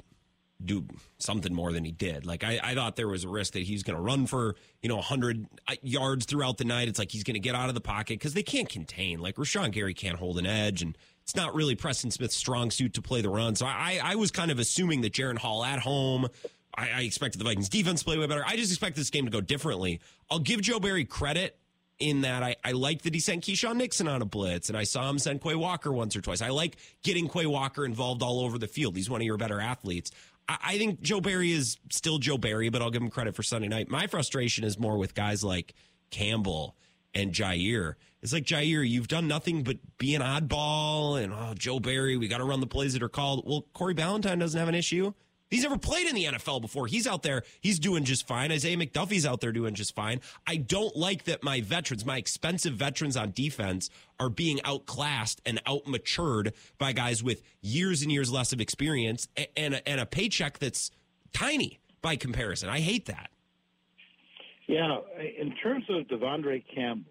do 0.65 0.87
something 1.19 1.53
more 1.53 1.73
than 1.73 1.85
he 1.85 1.93
did. 1.93 2.27
Like 2.27 2.45
I, 2.45 2.59
I 2.63 2.75
thought 2.75 2.97
there 2.97 3.09
was 3.09 3.25
a 3.25 3.29
risk 3.29 3.53
that 3.53 3.63
he's 3.63 3.83
going 3.83 3.97
to 3.97 4.03
run 4.03 4.27
for 4.27 4.57
you 4.83 4.89
know 4.89 4.97
100 4.97 5.47
yards 5.83 6.27
throughout 6.27 6.59
the 6.59 6.65
night. 6.65 6.89
It's 6.89 6.99
like 6.99 7.11
he's 7.11 7.25
going 7.25 7.35
to 7.35 7.41
get 7.41 7.55
out 7.55 7.69
of 7.69 7.75
the 7.75 7.81
pocket 7.81 8.19
because 8.19 8.35
they 8.35 8.43
can't 8.43 8.69
contain. 8.69 9.21
Like 9.21 9.37
Rashan 9.37 9.71
Gary 9.73 9.95
can't 9.95 10.19
hold 10.19 10.39
an 10.39 10.47
edge, 10.47 10.83
and 10.83 10.97
it's 11.25 11.35
not 11.35 11.55
really 11.55 11.75
Preston 11.75 12.11
Smith's 12.11 12.37
strong 12.37 12.71
suit 12.71 12.95
to 12.95 13.03
play 13.03 13.23
the 13.23 13.31
run. 13.31 13.57
So 13.57 13.65
I, 13.65 13.99
I 14.03 14.15
was 14.17 14.31
kind 14.31 14.51
of 14.51 14.59
assuming 14.59 15.01
that 15.01 15.15
Jaren 15.15 15.39
Hall 15.39 15.65
at 15.65 15.79
home. 15.79 16.29
I, 16.77 16.91
I 16.91 17.01
expected 17.01 17.41
the 17.41 17.45
Vikings 17.45 17.71
defense 17.71 18.01
to 18.01 18.05
play 18.05 18.19
way 18.19 18.27
better. 18.27 18.45
I 18.47 18.57
just 18.57 18.71
expect 18.71 18.95
this 18.95 19.09
game 19.09 19.25
to 19.25 19.31
go 19.31 19.41
differently. 19.41 20.01
I'll 20.31 20.39
give 20.39 20.61
Joe 20.61 20.79
Barry 20.79 21.07
credit 21.07 21.59
in 21.99 22.23
that 22.23 22.43
I, 22.43 22.57
I 22.63 22.73
like 22.73 23.03
that 23.03 23.15
he 23.15 23.21
sent 23.21 23.45
Keisean 23.45 23.77
Nixon 23.77 24.09
on 24.09 24.21
a 24.21 24.25
blitz, 24.27 24.69
and 24.69 24.77
I 24.77 24.85
saw 24.85 25.09
him 25.09 25.19
send 25.19 25.41
Quay 25.41 25.55
Walker 25.55 25.93
once 25.93 26.15
or 26.15 26.21
twice. 26.21 26.43
I 26.43 26.49
like 26.49 26.77
getting 27.03 27.29
Quay 27.29 27.47
Walker 27.47 27.87
involved 27.87 28.23
all 28.23 28.41
over 28.41 28.59
the 28.59 28.67
field. 28.67 28.97
He's 28.97 29.09
one 29.09 29.21
of 29.21 29.25
your 29.25 29.37
better 29.37 29.61
athletes. 29.61 30.11
I, 30.49 30.59
I 30.63 30.79
think 30.79 31.01
Joe 31.01 31.21
Barry 31.21 31.53
is 31.53 31.79
still 31.91 32.19
Joe 32.19 32.37
Barry, 32.37 32.69
but 32.69 32.83
I'll 32.83 32.91
give 32.91 33.03
him 33.03 33.11
credit 33.11 33.35
for 33.35 33.43
Sunday 33.43 33.69
night. 33.69 33.89
My 33.89 34.09
frustration 34.09 34.65
is 34.65 34.79
more 34.79 34.99
with 34.99 35.15
guys 35.15 35.43
like 35.43 35.75
Campbell 36.11 36.77
and 37.15 37.33
Jaire. 37.33 37.95
It's 38.23 38.33
like 38.33 38.45
Jaire, 38.45 38.89
you've 38.89 39.09
done 39.09 39.29
nothing 39.29 39.63
but 39.63 39.77
be 39.99 40.15
an 40.15 40.23
oddball, 40.23 41.23
and 41.23 41.33
oh, 41.33 41.53
Joe 41.55 41.79
Barry, 41.79 42.17
we 42.17 42.27
got 42.27 42.39
to 42.39 42.45
run 42.45 42.61
the 42.61 42.67
plays 42.67 42.95
that 42.95 43.03
are 43.03 43.09
called. 43.09 43.45
Well, 43.47 43.67
Corey 43.75 43.95
Ballentine 43.95 44.41
doesn't 44.41 44.59
have 44.59 44.69
an 44.69 44.75
issue. 44.75 45.13
He's 45.51 45.63
never 45.63 45.79
played 45.79 46.09
in 46.09 46.15
the 46.15 46.25
NFL 46.25 46.63
before. 46.63 46.87
He's 46.87 47.07
out 47.07 47.23
there. 47.23 47.45
He's 47.61 47.79
doing 47.79 48.05
just 48.05 48.27
fine. 48.27 48.51
Isaiah 48.51 48.77
McDuffie's 48.77 49.27
out 49.27 49.41
there 49.41 49.53
doing 49.53 49.75
just 49.75 49.95
fine. 49.95 50.21
I 50.47 50.57
don't 50.57 50.97
like 50.97 51.25
that 51.25 51.45
my 51.45 51.61
veterans, 51.61 52.05
my 52.05 52.17
expensive 52.17 52.75
veterans 52.75 53.17
on 53.17 53.31
defense, 53.31 53.91
are 54.19 54.31
being 54.31 54.59
outclassed 54.65 55.41
and 55.47 55.63
outmatured 55.65 56.55
by 56.79 56.93
guys 56.93 57.23
with 57.23 57.43
years 57.61 58.03
and 58.03 58.11
years 58.11 58.33
less 58.33 58.53
of 58.53 58.61
experience 58.61 59.29
and 59.57 59.75
a, 59.75 59.89
and 59.89 60.01
a 60.01 60.07
paycheck 60.07 60.59
that's 60.59 60.91
tiny 61.33 61.79
by 62.03 62.17
comparison. 62.17 62.69
I 62.69 62.81
hate 62.81 63.07
that. 63.07 63.31
Yeah, 64.67 64.99
in 65.39 65.55
terms 65.63 65.85
of 65.91 66.07
De'Vondre 66.07 66.65
Campbell, 66.75 67.11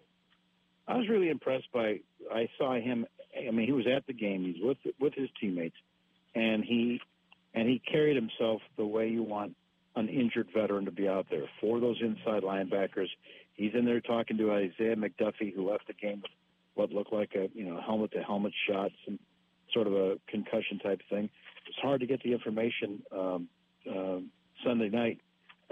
I 0.87 0.97
was 0.97 1.07
really 1.07 1.29
impressed 1.29 1.71
by. 1.73 1.99
I 2.31 2.49
saw 2.57 2.73
him. 2.73 3.05
I 3.37 3.51
mean, 3.51 3.65
he 3.65 3.71
was 3.71 3.85
at 3.87 4.05
the 4.07 4.13
game. 4.13 4.43
He's 4.43 4.61
with 4.61 4.77
with 4.99 5.13
his 5.13 5.29
teammates, 5.39 5.75
and 6.35 6.63
he 6.63 6.99
and 7.53 7.67
he 7.69 7.79
carried 7.79 8.15
himself 8.15 8.61
the 8.77 8.85
way 8.85 9.07
you 9.09 9.23
want 9.23 9.55
an 9.95 10.09
injured 10.09 10.47
veteran 10.53 10.85
to 10.85 10.91
be 10.91 11.07
out 11.07 11.27
there 11.29 11.45
for 11.61 11.79
those 11.79 12.01
inside 12.01 12.43
linebackers. 12.43 13.09
He's 13.53 13.73
in 13.75 13.85
there 13.85 14.01
talking 14.01 14.37
to 14.37 14.51
Isaiah 14.51 14.95
McDuffie, 14.95 15.53
who 15.53 15.69
left 15.69 15.85
the 15.87 15.93
game 15.93 16.21
with 16.21 16.31
what 16.73 16.91
looked 16.91 17.13
like 17.13 17.35
a 17.35 17.49
you 17.53 17.65
know 17.65 17.79
helmet 17.79 18.11
to 18.13 18.23
helmet 18.23 18.53
shot, 18.67 18.91
some 19.05 19.19
sort 19.73 19.87
of 19.87 19.93
a 19.93 20.17
concussion 20.27 20.79
type 20.79 21.01
thing. 21.09 21.29
It's 21.67 21.77
hard 21.81 22.01
to 22.01 22.07
get 22.07 22.21
the 22.23 22.33
information 22.33 23.03
um, 23.11 23.47
uh, 23.89 24.17
Sunday 24.65 24.89
night 24.89 25.19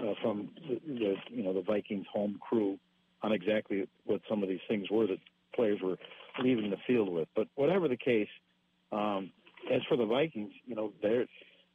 uh, 0.02 0.14
from 0.22 0.50
the, 0.68 0.80
the 0.86 1.14
you 1.30 1.42
know 1.42 1.52
the 1.52 1.62
Vikings 1.62 2.06
home 2.12 2.38
crew 2.40 2.78
on 3.22 3.32
exactly 3.32 3.86
what 4.04 4.20
some 4.28 4.42
of 4.42 4.48
these 4.48 4.60
things 4.68 4.90
were 4.90 5.06
that 5.06 5.18
players 5.54 5.80
were 5.82 5.96
leaving 6.40 6.70
the 6.70 6.76
field 6.86 7.08
with. 7.08 7.28
But 7.36 7.48
whatever 7.54 7.88
the 7.88 7.96
case, 7.96 8.28
um, 8.90 9.30
as 9.72 9.80
for 9.88 9.96
the 9.96 10.06
Vikings, 10.06 10.52
you 10.66 10.74
know 10.74 10.92
they're 11.02 11.26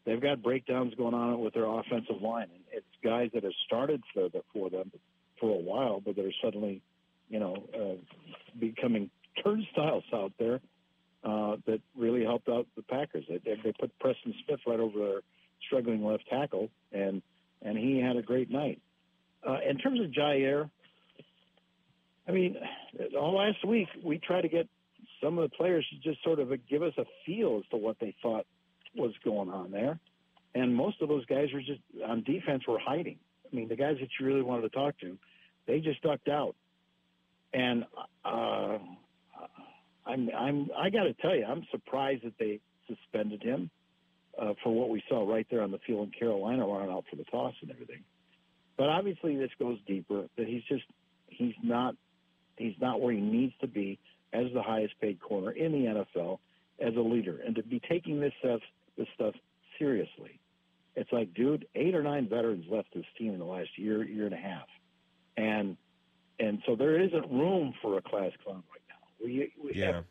they've 0.05 0.21
got 0.21 0.41
breakdowns 0.41 0.93
going 0.95 1.13
on 1.13 1.39
with 1.39 1.53
their 1.53 1.65
offensive 1.65 2.21
line, 2.21 2.47
and 2.53 2.63
it's 2.71 2.85
guys 3.03 3.29
that 3.33 3.43
have 3.43 3.53
started 3.65 4.01
for 4.13 4.29
the, 4.29 4.41
for 4.53 4.69
them 4.69 4.91
for 5.39 5.49
a 5.49 5.61
while, 5.61 6.01
but 6.03 6.15
they're 6.15 6.31
suddenly, 6.43 6.81
you 7.29 7.39
know, 7.39 7.55
uh, 7.75 7.95
becoming 8.59 9.09
turnstiles 9.43 10.03
out 10.13 10.31
there 10.39 10.59
uh, 11.23 11.57
that 11.67 11.79
really 11.95 12.23
helped 12.23 12.49
out 12.49 12.65
the 12.75 12.81
Packers. 12.81 13.25
They, 13.29 13.39
they 13.45 13.73
put 13.79 13.97
Preston 13.99 14.33
Smith 14.45 14.59
right 14.65 14.79
over 14.79 14.97
their 14.97 15.21
struggling 15.67 16.03
left 16.03 16.23
tackle, 16.29 16.69
and 16.91 17.21
and 17.61 17.77
he 17.77 17.99
had 17.99 18.15
a 18.15 18.21
great 18.21 18.49
night. 18.49 18.81
Uh, 19.47 19.57
in 19.67 19.77
terms 19.77 19.99
of 19.99 20.07
Jaire, 20.07 20.69
I 22.27 22.31
mean, 22.31 22.57
all 23.19 23.35
last 23.35 23.65
week 23.65 23.87
we 24.03 24.17
tried 24.19 24.41
to 24.41 24.49
get 24.49 24.67
some 25.23 25.37
of 25.37 25.49
the 25.49 25.55
players 25.55 25.85
to 25.89 26.09
just 26.09 26.23
sort 26.23 26.39
of 26.39 26.49
give 26.69 26.83
us 26.83 26.93
a 26.97 27.05
feel 27.25 27.61
as 27.63 27.69
to 27.71 27.77
what 27.77 27.97
they 27.99 28.15
thought 28.21 28.45
was 28.95 29.13
going 29.23 29.49
on 29.49 29.71
there. 29.71 29.99
And 30.53 30.75
most 30.75 31.01
of 31.01 31.09
those 31.09 31.25
guys 31.25 31.47
were 31.53 31.61
just 31.61 31.81
on 32.05 32.23
defense 32.23 32.63
were 32.67 32.79
hiding. 32.79 33.19
I 33.51 33.55
mean, 33.55 33.67
the 33.67 33.75
guys 33.75 33.97
that 33.99 34.09
you 34.19 34.25
really 34.25 34.41
wanted 34.41 34.63
to 34.63 34.69
talk 34.69 34.99
to, 34.99 35.17
they 35.67 35.79
just 35.79 36.01
ducked 36.01 36.27
out. 36.27 36.55
And 37.53 37.85
uh, 38.25 38.77
I'm 40.05 40.29
I'm 40.37 40.69
I 40.77 40.89
got 40.89 41.03
to 41.03 41.13
tell 41.13 41.35
you, 41.35 41.45
I'm 41.45 41.65
surprised 41.71 42.23
that 42.23 42.33
they 42.39 42.59
suspended 42.87 43.43
him 43.43 43.69
uh, 44.39 44.53
for 44.63 44.73
what 44.73 44.89
we 44.89 45.03
saw 45.09 45.29
right 45.29 45.47
there 45.49 45.61
on 45.61 45.71
the 45.71 45.79
field 45.79 46.07
in 46.07 46.11
Carolina, 46.19 46.65
running 46.65 46.91
out 46.91 47.05
for 47.09 47.15
the 47.15 47.23
toss 47.25 47.53
and 47.61 47.71
everything. 47.71 48.03
But 48.77 48.89
obviously, 48.89 49.35
this 49.35 49.51
goes 49.59 49.77
deeper. 49.87 50.27
That 50.37 50.47
he's 50.47 50.63
just 50.63 50.83
he's 51.27 51.55
not 51.63 51.95
he's 52.57 52.75
not 52.79 53.01
where 53.01 53.13
he 53.13 53.21
needs 53.21 53.53
to 53.61 53.67
be 53.67 53.99
as 54.33 54.45
the 54.53 54.61
highest 54.61 54.99
paid 54.99 55.19
corner 55.19 55.51
in 55.51 55.71
the 55.71 56.05
NFL 56.17 56.39
as 56.79 56.95
a 56.95 57.01
leader, 57.01 57.39
and 57.45 57.55
to 57.55 57.63
be 57.63 57.81
taking 57.89 58.19
this 58.19 58.33
stuff 58.39 58.61
this 58.97 59.07
stuff 59.15 59.33
seriously. 59.79 60.39
It's 60.95 61.11
like, 61.11 61.33
dude, 61.35 61.67
eight 61.75 61.93
or 61.93 62.01
nine 62.01 62.27
veterans 62.27 62.65
left 62.69 62.87
this 62.95 63.05
team 63.19 63.33
in 63.33 63.39
the 63.39 63.45
last 63.45 63.69
year, 63.77 64.03
year 64.03 64.25
and 64.25 64.33
a 64.33 64.37
half, 64.37 64.67
and 65.37 65.77
and 66.39 66.61
so 66.65 66.75
there 66.75 66.99
isn't 67.01 67.31
room 67.31 67.73
for 67.81 67.97
a 67.97 68.01
class 68.01 68.31
clown 68.43 68.63
right 68.71 68.81
now. 68.89 69.25
We, 69.25 69.51
we 69.63 69.79
yeah. 69.79 69.93
have 69.93 70.05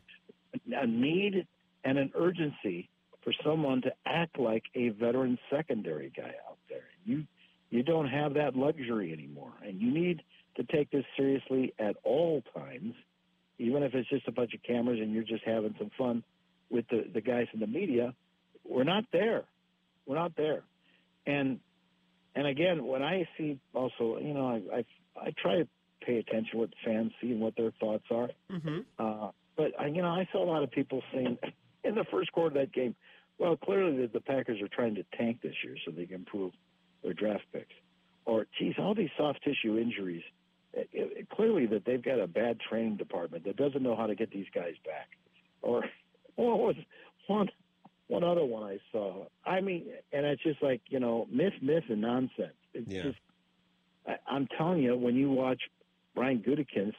a 0.83 0.87
need 0.87 1.47
and 1.83 1.97
an 1.97 2.11
urgency 2.15 2.89
for 3.27 3.33
someone 3.43 3.81
to 3.81 3.91
act 4.05 4.39
like 4.39 4.63
a 4.73 4.87
veteran 4.87 5.37
secondary 5.49 6.13
guy 6.15 6.31
out 6.49 6.57
there. 6.69 6.85
You 7.03 7.25
you 7.69 7.83
don't 7.83 8.07
have 8.07 8.35
that 8.35 8.55
luxury 8.55 9.11
anymore, 9.11 9.51
and 9.61 9.81
you 9.81 9.91
need 9.91 10.21
to 10.55 10.63
take 10.63 10.89
this 10.91 11.03
seriously 11.17 11.73
at 11.77 11.97
all 12.05 12.41
times, 12.55 12.93
even 13.59 13.83
if 13.83 13.93
it's 13.93 14.07
just 14.07 14.25
a 14.29 14.31
bunch 14.31 14.53
of 14.53 14.63
cameras 14.63 14.99
and 15.01 15.11
you're 15.11 15.25
just 15.25 15.43
having 15.43 15.75
some 15.77 15.91
fun 15.97 16.23
with 16.69 16.87
the, 16.87 17.03
the 17.13 17.19
guys 17.19 17.47
in 17.53 17.59
the 17.59 17.67
media 17.67 18.13
we're 18.63 18.85
not 18.85 19.03
there. 19.11 19.43
We're 20.05 20.15
not 20.15 20.35
there. 20.37 20.63
And 21.25 21.59
and 22.33 22.47
again, 22.47 22.85
when 22.85 23.03
I 23.03 23.27
see 23.37 23.59
also, 23.73 24.19
you 24.19 24.33
know, 24.33 24.47
I 24.47 24.77
I, 24.77 24.85
I 25.27 25.33
try 25.41 25.57
to 25.57 25.67
pay 26.01 26.17
attention 26.17 26.51
to 26.53 26.57
what 26.59 26.69
fans 26.85 27.11
see 27.21 27.31
and 27.31 27.41
what 27.41 27.57
their 27.57 27.71
thoughts 27.79 28.05
are. 28.09 28.29
Mm-hmm. 28.49 28.79
Uh, 28.97 29.31
but 29.57 29.71
I, 29.77 29.87
you 29.87 30.01
know, 30.01 30.09
I 30.09 30.29
saw 30.31 30.43
a 30.43 30.49
lot 30.49 30.63
of 30.63 30.71
people 30.71 31.01
saying 31.13 31.37
in 31.83 31.95
the 31.95 32.05
first 32.11 32.31
quarter 32.31 32.59
of 32.59 32.65
that 32.65 32.73
game, 32.73 32.95
well, 33.39 33.55
clearly 33.55 33.97
the, 34.01 34.07
the 34.07 34.21
Packers 34.21 34.61
are 34.61 34.67
trying 34.67 34.95
to 34.95 35.03
tank 35.17 35.41
this 35.41 35.53
year 35.63 35.75
so 35.85 35.91
they 35.91 36.05
can 36.05 36.15
improve 36.15 36.53
their 37.03 37.13
draft 37.13 37.43
picks. 37.53 37.73
Or, 38.25 38.45
geez, 38.59 38.73
all 38.79 38.93
these 38.95 39.09
soft 39.17 39.43
tissue 39.43 39.77
injuries. 39.77 40.23
It, 40.73 40.89
it, 40.91 41.29
clearly 41.29 41.65
that 41.67 41.85
they've 41.85 42.03
got 42.03 42.19
a 42.19 42.27
bad 42.27 42.59
training 42.59 42.97
department 42.97 43.45
that 43.45 43.55
doesn't 43.55 43.81
know 43.81 43.95
how 43.95 44.07
to 44.07 44.15
get 44.15 44.31
these 44.31 44.47
guys 44.53 44.73
back. 44.85 45.09
Or 45.61 45.83
what 46.35 46.59
was 46.59 46.75
one 47.27 47.49
one 48.07 48.23
other 48.23 48.45
one 48.45 48.63
I 48.63 48.79
saw. 48.91 49.25
I 49.45 49.59
mean, 49.59 49.87
and 50.13 50.25
it's 50.25 50.41
just 50.41 50.61
like 50.63 50.81
you 50.87 50.99
know, 50.99 51.27
myth, 51.31 51.53
myth, 51.61 51.83
and 51.89 52.01
nonsense. 52.01 52.55
It's 52.73 52.89
Yeah. 52.89 53.03
just, 53.03 53.17
I, 54.07 54.15
I'm 54.27 54.47
telling 54.57 54.81
you, 54.81 54.95
when 54.95 55.15
you 55.15 55.29
watch 55.31 55.61
Brian 56.15 56.39
Gutekunst 56.39 56.93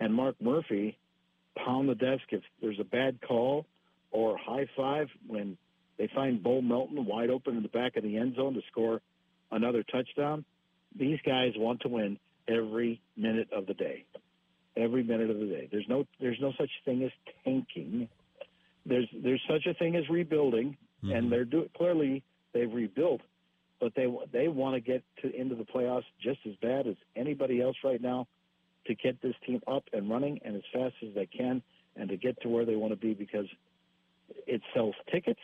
and 0.00 0.14
Mark 0.14 0.36
Murphy 0.40 0.98
pound 1.56 1.88
the 1.88 1.94
desk 1.94 2.22
if 2.30 2.42
there's 2.60 2.78
a 2.78 2.84
bad 2.84 3.20
call 3.26 3.66
or 4.10 4.36
high 4.38 4.66
five 4.76 5.08
when 5.26 5.56
they 5.98 6.08
find 6.14 6.42
Bo 6.42 6.60
Melton 6.60 7.04
wide 7.04 7.30
open 7.30 7.56
in 7.56 7.62
the 7.62 7.68
back 7.68 7.96
of 7.96 8.02
the 8.02 8.16
end 8.16 8.36
zone 8.36 8.54
to 8.54 8.60
score 8.70 9.00
another 9.50 9.82
touchdown. 9.82 10.44
These 10.98 11.18
guys 11.24 11.52
want 11.56 11.80
to 11.80 11.88
win 11.88 12.18
every 12.48 13.00
minute 13.16 13.48
of 13.52 13.66
the 13.66 13.74
day. 13.74 14.04
Every 14.76 15.02
minute 15.02 15.30
of 15.30 15.38
the 15.38 15.46
day. 15.46 15.68
There's 15.70 15.86
no 15.88 16.04
there's 16.20 16.38
no 16.40 16.52
such 16.58 16.70
thing 16.84 17.02
as 17.02 17.10
tanking 17.44 18.08
there's 18.86 19.08
there's 19.22 19.42
such 19.48 19.66
a 19.66 19.74
thing 19.74 19.96
as 19.96 20.08
rebuilding, 20.08 20.76
and 21.02 21.10
mm-hmm. 21.10 21.30
they're 21.30 21.44
do, 21.44 21.68
clearly 21.76 22.22
they've 22.52 22.72
rebuilt, 22.72 23.20
but 23.80 23.92
they 23.94 24.06
they 24.32 24.48
want 24.48 24.74
to 24.74 24.80
get 24.80 25.02
to 25.22 25.34
into 25.34 25.54
the 25.54 25.64
playoffs 25.64 26.04
just 26.22 26.38
as 26.46 26.54
bad 26.62 26.86
as 26.86 26.94
anybody 27.16 27.60
else 27.60 27.76
right 27.84 28.00
now 28.00 28.26
to 28.86 28.94
get 28.94 29.20
this 29.20 29.34
team 29.44 29.60
up 29.66 29.84
and 29.92 30.08
running 30.08 30.38
and 30.44 30.54
as 30.54 30.62
fast 30.72 30.94
as 31.06 31.12
they 31.14 31.26
can 31.26 31.60
and 31.96 32.08
to 32.08 32.16
get 32.16 32.40
to 32.42 32.48
where 32.48 32.64
they 32.64 32.76
want 32.76 32.92
to 32.92 32.96
be 32.96 33.14
because 33.14 33.46
it 34.46 34.62
sells 34.74 34.94
tickets, 35.10 35.40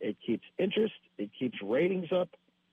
it 0.00 0.16
keeps 0.24 0.44
interest, 0.58 0.94
it 1.18 1.30
keeps 1.38 1.56
ratings 1.62 2.12
up, 2.12 2.28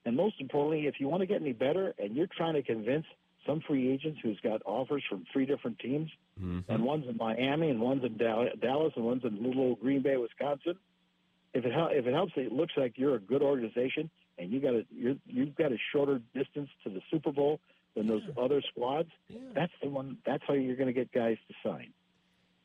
and 0.06 0.16
most 0.16 0.36
importantly, 0.40 0.88
if 0.88 0.96
you 1.00 1.08
want 1.08 1.22
to 1.22 1.28
get 1.28 1.42
any 1.42 1.54
better 1.54 1.94
and 2.00 2.16
you're 2.16 2.28
trying 2.38 2.54
to 2.54 2.64
convince 2.64 3.06
some 3.46 3.62
free 3.68 3.92
agents 3.92 4.20
who's 4.24 4.40
got 4.42 4.62
offers 4.66 5.04
from 5.10 5.26
three 5.32 5.46
different 5.46 5.80
teams, 5.80 6.10
Mm-hmm. 6.40 6.72
and 6.72 6.84
one's 6.84 7.08
in 7.10 7.18
Miami, 7.18 7.72
and 7.72 7.82
one's 7.82 8.04
in 8.04 8.16
Dallas, 8.16 8.94
and 8.96 9.04
one's 9.04 9.24
in 9.24 9.42
little 9.44 9.60
old 9.60 9.80
Green 9.80 10.04
Bay, 10.04 10.18
Wisconsin. 10.18 10.76
If 11.56 11.66
it 11.66 11.74
hel- 11.74 11.90
if 11.92 12.06
it 12.06 12.14
helps, 12.14 12.34
it 12.36 12.52
looks 12.52 12.74
like 12.78 12.94
you're 12.96 13.16
a 13.16 13.20
good 13.20 13.42
organization, 13.42 14.12
and 14.38 14.52
you 14.52 14.60
got 14.60 14.76
a 14.76 14.86
you're, 14.92 15.16
you've 15.26 15.56
got 15.56 15.72
a 15.72 15.78
shorter 15.92 16.22
distance 16.36 16.70
to 16.84 16.92
the 16.92 17.02
Super 17.10 17.32
Bowl 17.32 17.60
than 17.96 18.06
those 18.06 18.22
other 18.40 18.62
squads. 18.70 19.10
That's 19.56 19.72
the 19.82 19.90
one. 19.90 20.20
That's 20.28 20.44
how 20.48 20.54
you're 20.54 20.76
going 20.76 20.86
to 20.88 20.94
get 20.94 21.12
guys 21.12 21.38
to 21.48 21.56
sign. 21.68 21.92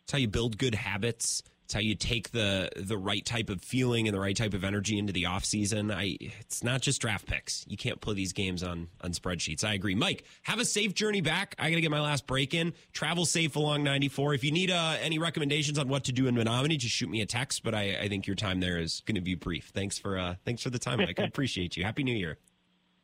It's 0.03 0.13
how 0.13 0.19
you 0.19 0.29
build 0.29 0.59
good 0.59 0.75
habits. 0.75 1.43
It's 1.65 1.75
how 1.75 1.81
you 1.81 1.95
take 1.95 2.33
the 2.33 2.71
the 2.77 2.99
right 2.99 3.25
type 3.25 3.49
of 3.49 3.63
feeling 3.63 4.07
and 4.07 4.15
the 4.15 4.21
right 4.21 4.37
type 4.37 4.55
of 4.55 4.65
energy 4.65 4.99
into 4.99 5.13
the 5.13 5.25
offseason. 5.25 5.95
I 5.95 6.17
it's 6.41 6.63
not 6.63 6.83
just 6.83 7.01
draft 7.01 7.27
picks. 7.27 7.65
You 7.69 7.77
can't 7.77 8.01
play 8.01 8.15
these 8.15 8.33
games 8.33 8.63
on 8.63 8.89
on 9.01 9.13
spreadsheets. 9.13 9.65
I 9.65 9.75
agree. 9.75 9.95
Mike, 9.95 10.25
have 10.43 10.59
a 10.59 10.65
safe 10.65 10.95
journey 10.95 11.21
back. 11.21 11.55
I 11.59 11.71
got 11.71 11.77
to 11.77 11.81
get 11.81 11.91
my 11.91 12.01
last 12.01 12.27
break 12.27 12.53
in. 12.53 12.75
Travel 12.93 13.25
safe 13.25 13.57
along 13.57 13.85
94. 13.85 14.35
If 14.35 14.45
you 14.45 14.51
need 14.51 14.71
uh, 14.71 14.97
any 15.01 15.19
recommendations 15.19 15.79
on 15.79 15.89
what 15.89 16.05
to 16.05 16.13
do 16.13 16.27
in 16.27 16.35
Menomonie, 16.35 16.79
just 16.79 16.95
shoot 16.95 17.09
me 17.09 17.21
a 17.21 17.27
text, 17.27 17.63
but 17.63 17.75
I, 17.75 17.97
I 18.01 18.09
think 18.09 18.27
your 18.27 18.37
time 18.37 18.61
there 18.61 18.79
is 18.79 19.03
going 19.07 19.15
to 19.17 19.21
be 19.21 19.35
brief. 19.35 19.71
Thanks 19.75 19.99
for 19.99 20.19
uh 20.19 20.35
thanks 20.45 20.63
for 20.63 20.71
the 20.71 20.79
time, 20.79 20.99
Mike. 20.99 21.19
I 21.21 21.23
appreciate 21.33 21.77
you. 21.77 21.85
Happy 21.85 22.03
New 22.03 22.15
Year. 22.15 22.39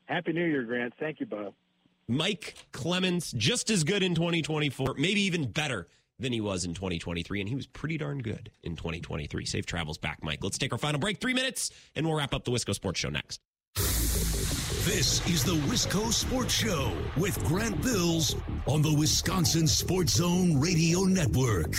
Happy 0.07 0.33
New 0.33 0.45
Year, 0.45 0.65
Grant. 0.65 0.95
Thank 0.99 1.21
you, 1.21 1.27
Bob. 1.27 1.55
Mike 2.09 2.55
Clemens, 2.73 3.33
just 3.33 3.69
as 3.69 3.85
good 3.85 4.03
in 4.03 4.15
2024, 4.15 4.95
maybe 4.97 5.21
even 5.21 5.51
better 5.51 5.89
than 6.19 6.33
he 6.33 6.41
was 6.41 6.65
in 6.65 6.75
2023. 6.75 7.41
And 7.41 7.49
he 7.49 7.55
was 7.55 7.67
pretty 7.67 7.99
darn 7.99 8.19
good 8.19 8.51
in 8.63 8.77
2023. 8.77 9.45
Safe 9.45 9.67
travels 9.67 9.99
back, 9.99 10.23
Mike. 10.23 10.41
Let's 10.43 10.59
take 10.59 10.73
our 10.73 10.79
final 10.79 11.01
break, 11.01 11.21
three 11.21 11.35
minutes, 11.35 11.71
and 11.95 12.07
we'll 12.07 12.17
wrap 12.17 12.35
up 12.35 12.45
the 12.45 12.51
Wisco 12.51 12.75
Sports 12.75 13.01
Show 13.01 13.11
next. 13.11 13.41
This 14.85 15.27
is 15.29 15.45
the 15.45 15.55
Wisco 15.55 16.13
Sports 16.13 16.55
Show 16.55 16.93
with 17.17 17.43
Grant 17.45 17.83
Bills 17.83 18.35
on 18.67 18.81
the 18.81 18.95
Wisconsin 18.95 19.67
Sports 19.67 20.15
Zone 20.15 20.59
Radio 20.59 21.01
Network. 21.05 21.75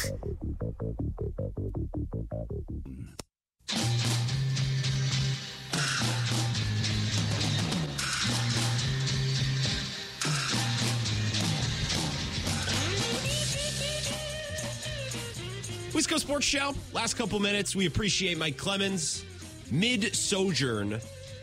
Wisco 16.00 16.18
Sports 16.18 16.46
Show, 16.46 16.74
last 16.94 17.16
couple 17.16 17.42
minutes. 17.42 17.76
We 17.76 17.86
appreciate 17.86 18.38
Mike 18.38 18.56
Clemens 18.56 19.26
mid 19.70 20.16
sojourn 20.16 20.98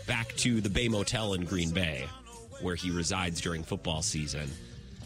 back 0.07 0.35
to 0.37 0.62
the 0.62 0.70
Bay 0.70 0.89
Motel 0.89 1.35
in 1.35 1.45
Green 1.45 1.73
Bay, 1.73 2.09
where 2.62 2.74
he 2.74 2.91
resides 2.91 3.39
during 3.43 3.62
football 3.62 4.01
season. 4.01 4.49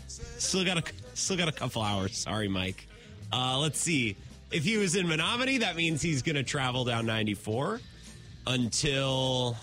Still 0.07 0.65
got 0.65 0.79
a 0.79 0.93
still 1.15 1.37
got 1.37 1.49
a 1.49 1.53
couple 1.53 1.83
hours. 1.83 2.17
Sorry, 2.17 2.47
Mike. 2.47 2.87
Uh, 3.33 3.59
let's 3.59 3.81
see. 3.81 4.17
If 4.53 4.63
he 4.63 4.77
was 4.77 4.95
in 4.95 5.09
Menomonie, 5.09 5.59
that 5.59 5.75
means 5.75 6.01
he's 6.01 6.23
going 6.23 6.37
to 6.37 6.45
travel 6.45 6.85
down 6.85 7.05
94 7.05 7.81
until 8.47 9.57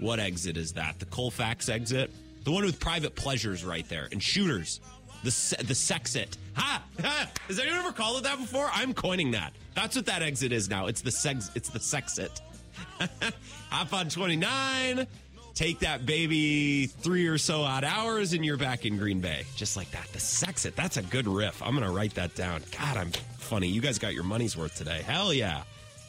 what 0.00 0.20
exit 0.20 0.58
is 0.58 0.74
that? 0.74 0.98
The 0.98 1.06
Colfax 1.06 1.70
exit, 1.70 2.10
the 2.44 2.50
one 2.50 2.62
with 2.62 2.78
private 2.78 3.14
pleasures 3.14 3.64
right 3.64 3.88
there 3.88 4.10
and 4.12 4.22
shooters. 4.22 4.80
The 5.24 5.30
the 5.64 5.72
sexit. 5.72 6.36
Ha! 6.58 6.82
ha! 7.00 7.30
Has 7.46 7.58
anyone 7.58 7.80
ever 7.80 7.92
called 7.92 8.18
it 8.18 8.24
that 8.24 8.38
before? 8.38 8.68
I'm 8.72 8.92
coining 8.92 9.30
that. 9.32 9.52
That's 9.74 9.96
what 9.96 10.06
that 10.06 10.22
exit 10.22 10.52
is 10.52 10.68
now. 10.68 10.86
It's 10.86 11.00
the 11.00 11.10
sex. 11.10 11.50
It's 11.54 11.68
the 11.68 11.78
sexit. 11.78 12.40
Hop 13.70 13.92
on 13.92 14.08
29. 14.08 15.06
Take 15.54 15.80
that 15.80 16.06
baby 16.06 16.86
three 16.86 17.26
or 17.26 17.38
so 17.38 17.62
odd 17.62 17.82
hours, 17.82 18.32
and 18.32 18.44
you're 18.44 18.56
back 18.56 18.86
in 18.86 18.96
Green 18.96 19.20
Bay. 19.20 19.44
Just 19.56 19.76
like 19.76 19.90
that. 19.90 20.06
The 20.12 20.18
sexit. 20.18 20.74
That's 20.74 20.98
a 20.98 21.02
good 21.02 21.26
riff. 21.26 21.62
I'm 21.62 21.74
gonna 21.74 21.90
write 21.90 22.14
that 22.14 22.34
down. 22.34 22.62
God, 22.78 22.96
I'm 22.96 23.10
funny. 23.38 23.66
You 23.66 23.80
guys 23.80 23.98
got 23.98 24.14
your 24.14 24.24
money's 24.24 24.56
worth 24.56 24.76
today. 24.76 25.02
Hell 25.04 25.32
yeah. 25.32 25.62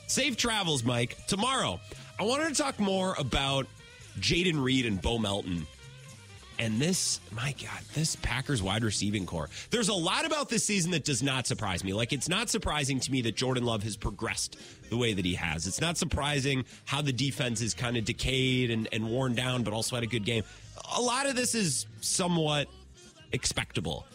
Safe 0.07 0.37
travels, 0.37 0.83
Mike. 0.83 1.17
Tomorrow, 1.27 1.79
I 2.19 2.23
wanted 2.23 2.49
to 2.49 2.61
talk 2.61 2.79
more 2.79 3.15
about 3.17 3.65
Jayden 4.19 4.61
Reed 4.63 4.85
and 4.85 5.01
Bo 5.01 5.17
Melton. 5.17 5.65
And 6.59 6.77
this, 6.77 7.21
my 7.31 7.53
God, 7.53 7.79
this 7.93 8.17
Packers 8.17 8.61
wide 8.61 8.83
receiving 8.83 9.25
corps. 9.25 9.49
There's 9.71 9.87
a 9.87 9.93
lot 9.93 10.25
about 10.25 10.49
this 10.49 10.65
season 10.65 10.91
that 10.91 11.05
does 11.05 11.23
not 11.23 11.47
surprise 11.47 11.85
me. 11.85 11.93
Like, 11.93 12.11
it's 12.11 12.27
not 12.27 12.49
surprising 12.49 12.99
to 12.99 13.11
me 13.11 13.21
that 13.21 13.37
Jordan 13.37 13.63
Love 13.63 13.81
has 13.83 13.95
progressed 13.95 14.57
the 14.89 14.97
way 14.97 15.13
that 15.13 15.23
he 15.23 15.35
has. 15.35 15.67
It's 15.67 15.79
not 15.79 15.97
surprising 15.97 16.65
how 16.83 17.01
the 17.01 17.13
defense 17.13 17.61
is 17.61 17.73
kind 17.73 17.95
of 17.95 18.03
decayed 18.03 18.71
and, 18.71 18.89
and 18.91 19.09
worn 19.09 19.35
down, 19.35 19.63
but 19.63 19.73
also 19.73 19.95
had 19.95 20.03
a 20.03 20.07
good 20.07 20.25
game. 20.25 20.43
A 20.97 21.01
lot 21.01 21.27
of 21.27 21.37
this 21.37 21.55
is 21.55 21.85
somewhat 22.01 22.67
expectable. 23.31 24.05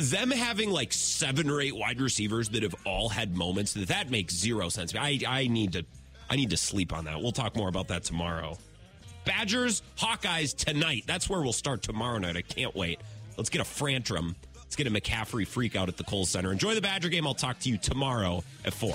Them 0.00 0.30
having 0.30 0.70
like 0.70 0.94
seven 0.94 1.50
or 1.50 1.60
eight 1.60 1.76
wide 1.76 2.00
receivers 2.00 2.48
that 2.50 2.62
have 2.62 2.74
all 2.86 3.10
had 3.10 3.36
moments 3.36 3.74
that 3.74 3.88
that 3.88 4.10
makes 4.10 4.34
zero 4.34 4.70
sense. 4.70 4.94
I 4.94 5.18
I 5.26 5.48
need 5.48 5.72
to 5.72 5.84
I 6.30 6.36
need 6.36 6.50
to 6.50 6.56
sleep 6.56 6.94
on 6.94 7.04
that. 7.04 7.20
We'll 7.20 7.32
talk 7.32 7.56
more 7.56 7.68
about 7.68 7.88
that 7.88 8.04
tomorrow. 8.04 8.56
Badgers, 9.30 9.82
Hawkeyes 9.96 10.56
tonight. 10.56 11.04
That's 11.06 11.30
where 11.30 11.40
we'll 11.40 11.52
start 11.52 11.82
tomorrow 11.82 12.18
night. 12.18 12.36
I 12.36 12.42
can't 12.42 12.74
wait. 12.74 13.00
Let's 13.36 13.48
get 13.48 13.60
a 13.60 13.64
Frantrum. 13.64 14.34
Let's 14.56 14.74
get 14.74 14.88
a 14.88 14.90
McCaffery 14.90 15.46
freak 15.46 15.76
out 15.76 15.88
at 15.88 15.96
the 15.96 16.02
Kohl 16.02 16.26
Center. 16.26 16.50
Enjoy 16.50 16.74
the 16.74 16.80
Badger 16.80 17.08
game. 17.08 17.28
I'll 17.28 17.34
talk 17.34 17.60
to 17.60 17.68
you 17.68 17.78
tomorrow 17.78 18.42
at 18.64 18.74
4. 18.74 18.90